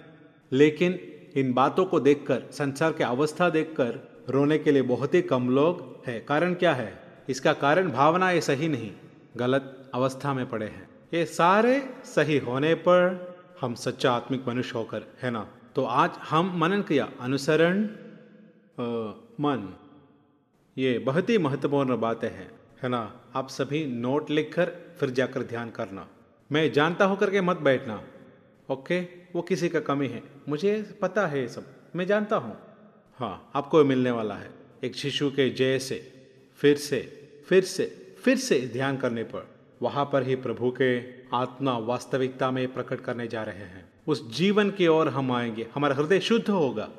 लेकिन 0.53 0.99
इन 1.37 1.53
बातों 1.53 1.85
को 1.85 1.99
देखकर, 2.01 2.43
संसार 2.53 2.93
की 2.93 3.05
अवस्था 3.05 3.49
देखकर 3.51 3.99
रोने 4.31 4.59
के 4.59 4.73
लिए 4.73 4.83
बहुत 4.83 5.15
ही 5.15 5.23
कम 5.23 5.49
लोग 5.51 6.03
है। 6.07 6.19
कारण 6.21 6.55
क्या 6.55 6.73
है? 6.75 6.93
इसका 7.29 7.53
कारण 7.55 7.91
भावना 7.91 8.31
ये 8.31 8.41
सही 8.41 8.69
नहीं, 8.69 8.91
गलत 9.37 9.91
अवस्था 9.95 10.33
में 10.35 10.49
पड़े 10.49 10.67
हैं। 10.67 10.89
ये 11.15 11.25
सारे 11.27 11.79
सही 12.05 12.39
होने 12.39 12.75
पर 12.75 13.37
हम 13.61 13.75
सच्चा 13.75 14.13
आत्मिक 14.13 14.49
मनुष्य 14.49 14.79
होकर, 14.79 15.03
है 15.23 15.31
ना? 15.31 15.47
तो 15.75 15.85
आज 15.85 16.11
हम 16.31 16.53
मनन 16.59 16.83
किया, 16.83 17.09
अनुसरण 17.21 17.83
मन। 19.41 19.69
ये 20.77 20.99
बहुत 20.99 21.31
ही 21.31 21.39
महत्वपूर्ण 21.39 21.97
बातें 21.97 22.29
हैं, 22.29 22.51
है 22.83 22.89
ना? 22.89 23.13
आप 23.35 23.49
सभी 23.49 23.85
नोट 23.87 24.31
लिखकर 24.31 24.73
फिर 25.01 25.11
जाकर 25.11 25.43
ध्यान 25.43 25.71
करना। 25.71 26.07
मैं 26.51 26.73
जानता 26.73 27.05
होकर 27.05 27.31
के 27.31 27.41
मत 27.41 27.61
बैठना, 27.61 28.01
ओके? 28.69 29.01
वो 29.35 29.43
किसी 29.43 29.69
का 29.69 29.81
कमी 29.81 30.09
है। 30.09 30.23
मुझे 30.49 30.99
पता 31.03 31.27
है 31.27 31.41
ये 31.41 31.49
सब। 31.49 31.67
मैं 31.97 32.07
जानता 32.07 32.37
हूँ। 32.37 32.57
हाँ 33.15 33.51
आपको 33.55 33.85
मिलने 33.85 34.11
वाला 34.11 34.35
है। 34.35 34.51
एक 34.85 34.97
शिशु 34.97 35.31
के 35.31 35.51
जय 35.51 35.79
से, 35.79 36.13
फिर 36.57 36.77
से 36.77 37.29
फिर 37.49 37.65
से 37.65 38.17
फिर 38.23 38.37
से 38.37 38.71
ध्यान 38.73 38.97
करने 38.97 39.23
पर। 39.23 39.49
वहाँ 39.83 40.05
पर 40.13 40.23
ही 40.23 40.37
प्रभु 40.37 40.71
के 40.71 41.01
आत्मा 41.37 41.79
वास्तविकता 41.79 42.51
में 42.51 42.75
प्रकट 42.75 43.01
करने 43.01 43.27
जा 43.27 43.43
रहे 43.43 43.57
हैं। 43.57 43.89
उस 44.07 44.37
जीवन 44.37 44.71
की 44.71 44.87
ओर 44.87 45.09
हम 45.09 45.33
आएँगे। 45.33 45.67
हमारा 45.75 45.95
हृदय 45.95 46.21
शुद्ध 46.21 46.51
होगा। 46.51 46.91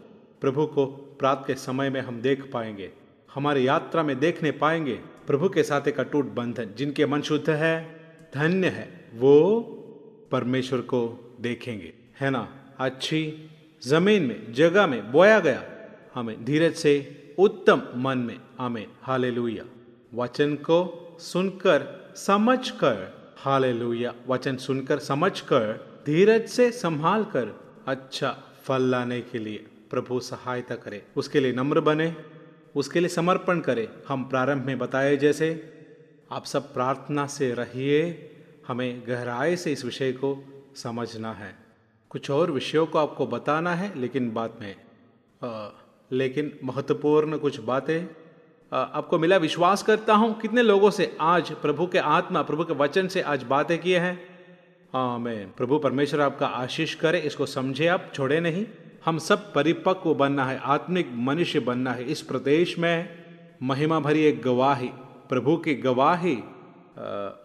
प्रभु 0.41 0.65
को 0.65 0.85
प्रात 0.85 1.43
के 1.47 1.55
समय 1.55 1.89
में 1.89 2.01
हम 2.01 2.21
देख 2.21 2.51
पाएँगे। 2.51 2.91
हमारी 3.33 3.67
यात्रा 3.67 4.03
में 4.03 4.19
देखने 4.19 4.51
पाएँगे। 4.51 4.95
प्रभु 5.27 5.49
के 5.49 5.63
साथ 5.63 5.87
एक 5.87 5.99
अटूट 5.99 6.25
बंधन, 6.25 6.69
जिनके 6.77 7.05
मन 7.05 7.21
शुद्ध 7.21 7.49
है, 7.49 7.99
धन्य 8.33 8.67
है, 8.67 9.05
वो 9.13 9.61
परमेश्वर 10.31 10.79
को 10.79 11.35
देखेंगे। 11.41 11.93
है 12.19 12.29
ना? 12.29 12.66
अच्छी 12.79 13.49
ज़मीन 13.83 14.23
में, 14.23 14.53
जगह 14.53 14.87
में 14.87 15.11
बोया 15.11 15.39
गया। 15.39 15.63
हमें 16.15 16.45
धीरज 16.45 16.75
से 16.75 17.23
उत्तम 17.39 17.81
मन 17.95 18.17
में 18.17 18.39
हमें 18.57 18.87
हाले 19.01 19.61
वचन 20.13 20.55
को 20.55 21.17
सुनकर 21.19 22.13
समझ 22.15 22.69
कर 22.69 23.33
हाले 23.37 23.73
वचन 24.27 24.57
सुनकर 24.57 24.99
समझ 24.99 25.41
कर 25.41 25.87
धीरज 26.05 26.47
से 26.47 26.71
संभाल 26.71 27.23
कर 27.23 27.59
अच्छा 27.87 28.43
फल 28.63 28.81
लाने 28.81 29.21
के 29.21 29.39
लिए 29.39 29.67
प्रभु 29.89 30.19
सहायता 30.19 30.75
करे। 30.75 31.03
उसके 31.15 31.39
लिए 31.39 31.53
नम्र 31.53 31.79
बने, 31.79 32.15
उसके 32.75 32.99
लिए 32.99 33.09
समर्पण 33.09 33.59
करें। 33.59 33.87
हम 34.07 34.23
प्रारंभ 34.23 34.65
में 34.65 34.77
बताए 34.77 35.17
जैसे, 35.17 35.73
आप 36.31 36.45
सब 36.45 36.73
प्रार्थना 36.73 37.27
से 37.27 37.53
रहिए। 37.53 38.29
हमें 38.67 39.03
गहराई 39.07 39.55
से 39.55 39.71
इस 39.71 39.85
विषय 39.85 40.11
को 40.11 40.43
समझना 40.75 41.33
है। 41.33 41.66
कुछ 42.11 42.29
और 42.31 42.51
विषयों 42.51 42.85
को 42.85 42.99
आपको 42.99 43.25
बताना 43.27 43.73
है 43.75 43.91
लेकिन 43.99 44.31
बाद 44.33 44.53
में 44.61 44.75
आ, 45.41 45.69
लेकिन 46.11 46.51
महत्वपूर्ण 46.63 47.37
कुछ 47.37 47.59
बातें। 47.59 48.07
आपको 48.71 49.17
मिला 49.19 49.37
विश्वास 49.37 49.83
करता 49.83 50.13
हूँ 50.13 50.33
कितने 50.39 50.61
लोगों 50.63 50.89
से 50.91 51.15
आज 51.21 51.51
प्रभु 51.61 51.87
के 51.87 51.97
आत्मा 51.97 52.41
प्रभु 52.41 52.63
के 52.63 52.73
वचन 52.73 53.07
से 53.07 53.21
आज 53.23 53.43
बातें 53.43 53.77
किए 53.79 53.99
हैं। 53.99 54.15
मैं 55.19 55.51
प्रभु 55.53 55.77
परमेश्वर 55.79 56.21
आपका 56.21 56.47
आशीष 56.47 56.93
करे 56.95 57.19
इसको 57.21 57.45
समझे 57.45 57.87
आप 57.87 58.11
छोड़े 58.15 58.39
नहीं। 58.39 58.65
हम 59.05 59.17
सब 59.19 59.53
परिपक्व 59.53 60.13
बनना 60.13 60.45
है 60.45 60.57
आत्मिक 60.65 61.11
मनुष्य 61.27 61.59
बनना 61.61 61.91
है। 61.91 62.03
इस 62.05 62.21
प्रदेश 62.21 62.77
में 62.79 63.09
महिमा 63.63 63.99
भरी 63.99 64.23
एक 64.23 64.41
गवाही 64.41 64.89
प्रभु 65.29 65.55
की 65.57 65.75
गवाही 65.75 66.35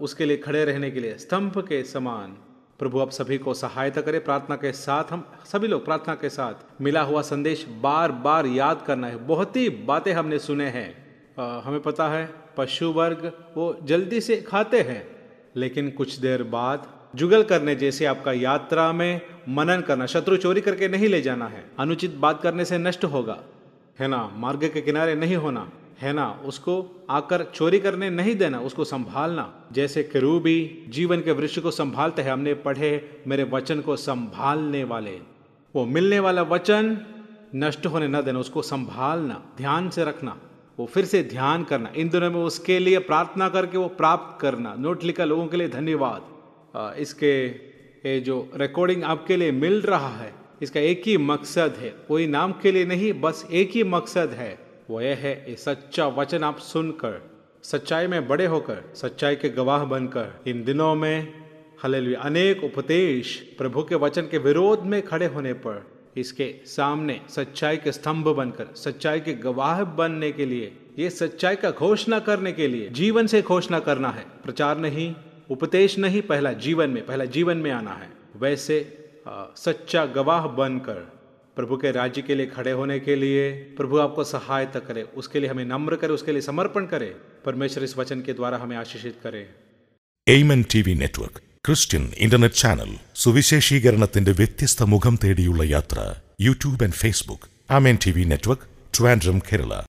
उसके 0.01 0.25
लिए 0.25 0.37
खड़े 0.39 0.65
रहने 0.65 0.91
के 0.91 1.01
लिए 1.01 1.17
स्तंभ 1.19 1.59
के 1.69 1.83
समान। 1.85 2.37
प्रभु 2.83 3.01
आप 3.01 3.11
सभी 3.11 3.39
को 3.39 3.55
सहायता 3.55 4.01
करे, 4.01 4.19
प्रार्थना 4.19 4.57
के 4.57 4.73
साथ 4.73 5.05
हम 5.11 5.27
सभी 5.45 5.69
लोग 5.69 5.85
प्रार्थना 5.85 6.15
के 6.15 6.29
साथ 6.29 6.55
मिला 6.81 7.03
हुआ 7.03 7.23
संदेश 7.23 7.67
बार 7.81 8.13
बार 8.13 8.47
याद 8.47 8.83
करना 8.87 9.07
है। 9.07 9.17
बहुत 9.17 9.57
ही 9.57 9.69
बातें 9.71 10.13
हमने 10.13 10.39
सुने 10.39 10.65
हैं। 10.65 10.95
हमें 11.65 11.81
पता 11.81 12.09
है, 12.09 12.35
पशु 12.57 12.89
वर्ग 12.93 13.33
वो 13.57 13.77
जल्दी 13.83 14.21
से 14.21 14.37
खाते 14.37 14.81
हैं, 14.81 15.07
लेकिन 15.57 15.91
कुछ 15.91 16.17
देर 16.17 16.43
बाद 16.43 16.87
जुगल 17.15 17.43
करने 17.43 17.75
जैसे 17.75 18.05
आपका 18.05 18.33
यात्रा 18.33 18.93
में 18.93 19.21
मनन 19.49 19.81
करना, 19.81 20.07
शत्रु 20.07 20.37
चोरी 20.37 20.61
करके 20.61 20.89
नहीं 20.89 21.09
ले 21.09 21.23
जाना 21.23 21.47
है। 21.47 21.71
अनुचित 21.79 22.15
बात 22.15 22.43
करने 22.43 22.65
से 22.65 22.79
नष्ट 22.79 23.05
होगा। 23.05 23.39
है 24.01 24.09
ना? 24.09 24.31
मार्ग 24.35 24.69
के 24.69 24.81
किनारे 24.81 25.15
नहीं 25.15 25.37
होना। 25.37 25.71
है 26.03 26.13
ना? 26.13 26.31
उसको 26.45 27.07
आकर 27.11 27.43
चोरी 27.55 27.79
करने 27.79 28.11
नहीं 28.11 28.35
देना, 28.37 28.61
उसको 28.61 28.85
संभालना। 28.85 29.69
जैसे 29.73 30.03
करूबी 30.03 30.87
जीवन 30.89 31.21
के 31.21 31.33
वृक्ष 31.33 31.59
को 31.59 31.71
संभालते 31.71 32.23
हैं, 32.23 32.31
हमने 32.31 32.55
पढ़े 32.55 33.23
मेरे 33.27 33.45
वचन 33.45 33.81
को 33.81 33.97
संभालने 33.97 34.85
वाले। 34.85 35.19
वो 35.75 35.85
मिलने 35.87 36.19
वाला 36.21 36.43
वचन 36.43 36.99
नष्ट 37.55 37.87
होने 37.87 38.09
न 38.09 38.21
देना, 38.23 38.39
उसको 38.39 38.63
संभालना, 38.63 39.43
ध्यान 39.57 39.89
से 39.91 40.05
रखना, 40.05 40.37
वो 40.79 40.87
फिर 40.87 41.05
से 41.05 41.23
ध्यान 41.23 41.65
करना। 41.65 41.93
इन 41.97 42.09
दिनों 42.09 42.31
में 42.31 42.41
उसके 42.41 42.79
लिए 42.79 42.99
प्रार्थना 42.99 43.49
करके 43.49 43.79
वो 43.79 43.89
प्राप्त 43.89 44.41
करना। 44.41 44.75
नोट 44.79 45.05
लिखा, 45.05 45.25
लोगों 45.25 45.47
के 45.47 45.57
लिए 45.57 45.69
धन्यवाद। 45.69 46.97
इसके, 46.99 47.47
ये 48.09 48.21
जो 48.21 48.51
रिकॉर्डिंग 48.55 49.05
आपके 49.05 49.37
लिए 49.37 49.53
मिल 49.53 49.81
रहा 49.83 50.09
है, 50.09 50.33
इसका 50.63 50.81
एक 50.81 51.03
ही 51.07 51.17
मकसद 51.17 51.75
है। 51.79 51.95
कोई 52.09 52.27
नाम 52.27 52.53
के 52.53 52.73
लिए 52.73 52.85
नहीं, 52.85 53.13
बस 53.21 53.47
एक 53.53 53.71
ही 53.71 53.85
मकसद 53.85 54.31
है। 54.31 54.59
वो 54.91 55.01
यह 55.01 55.17
है 55.17 55.35
ये 55.49 55.57
सच्चा 55.57 56.07
वचन 56.09 56.45
आप 56.45 56.59
सुनकर 56.59 57.21
सच्चाई 57.63 58.07
में 58.07 58.27
बड़े 58.29 58.47
होकर 58.47 58.83
सच्चाई 58.95 59.37
के 59.37 59.49
गवाह 59.49 59.85
बनकर। 59.85 60.43
इन 60.47 60.65
दिनों 60.65 60.95
में 60.95 61.33
हले 61.85 62.15
अनेक 62.15 62.65
उपदेश 62.65 63.37
प्रभु 63.59 63.83
के 63.83 63.95
वचन 63.95 64.23
के 64.23 64.39
विरोध 64.39 64.83
में 64.83 65.01
खड़े 65.03 65.27
होने 65.27 65.53
पर 65.53 65.85
इसके 66.17 66.55
सामने 66.67 67.21
सच्चाई 67.29 67.77
के 67.77 67.93
स्तंभ 67.93 68.29
बनकर 68.29 68.75
सच्चाई 68.75 69.21
के 69.21 69.33
गवाह 69.35 69.85
बनने 69.85 70.33
के 70.33 70.47
लिए 70.47 70.77
ये 70.99 71.11
सच्चाई 71.11 71.57
का 71.57 71.71
घोषणा 71.71 72.19
करने 72.19 72.53
के 72.53 72.69
लिए 72.69 72.89
जीवन 72.89 73.27
से 73.27 73.43
घोषणा 73.43 73.79
करना 73.79 74.11
है। 74.11 74.27
प्रचार 74.45 74.79
नहीं 74.79 75.15
उपदेश 75.51 75.99
नहीं 75.99 76.23
पहला 76.23 76.53
जीवन 76.53 76.91
में 76.91 77.07
पहला 77.07 77.25
जीवन 77.25 77.57
में 77.57 77.71
आना 77.71 77.93
है। 77.93 78.11
वैसे 78.37 78.99
आ, 79.29 79.45
सच्चा 79.57 80.05
गवाह 80.07 80.47
बनकर 80.47 81.22
प्रभु 81.57 81.77
के 81.77 81.91
राज्य 81.91 82.23
के 82.23 82.35
लिए 82.35 82.47
खड़े 82.47 82.71
होने 82.71 82.99
के 83.01 83.15
लिए 83.17 83.51
प्रभु 83.79 83.99
आपको 83.99 84.25
सहायता 84.25 84.81
करे, 84.81 85.03
उसके 85.17 85.41
लिए 85.41 85.51
हमें 85.51 85.65
नम्र 85.65 85.97
करे, 85.97 86.13
उसके 86.13 86.33
लिए 86.33 86.41
समर्पण 86.41 86.87
करे। 86.87 87.15
परमेश्वर 87.45 87.85
इस 87.85 87.97
वचन 87.99 88.21
के 88.21 88.33
द्वारा 88.33 88.59
हमें 88.59 88.77
आशीषित 88.77 89.17
करे। 89.23 89.43
M 90.27 90.53
N 90.53 90.63
TV 90.63 90.95
network 90.95 91.41
Christian 91.65 92.11
internet 92.19 92.53
channel 92.53 92.97
सुविशेषीकरण 93.15 94.07
व्यत्यस्त 94.33 94.83
मुखम 94.93 95.17
तेड़ 95.17 95.65
यात्रा 95.65 96.05
YouTube 96.41 96.83
and 96.83 96.93
Facebook 96.93 97.47
MN 97.71 97.97
TV 97.97 98.25
network 98.25 98.67
Trivandrum 98.95 99.39
Kerala 99.41 99.81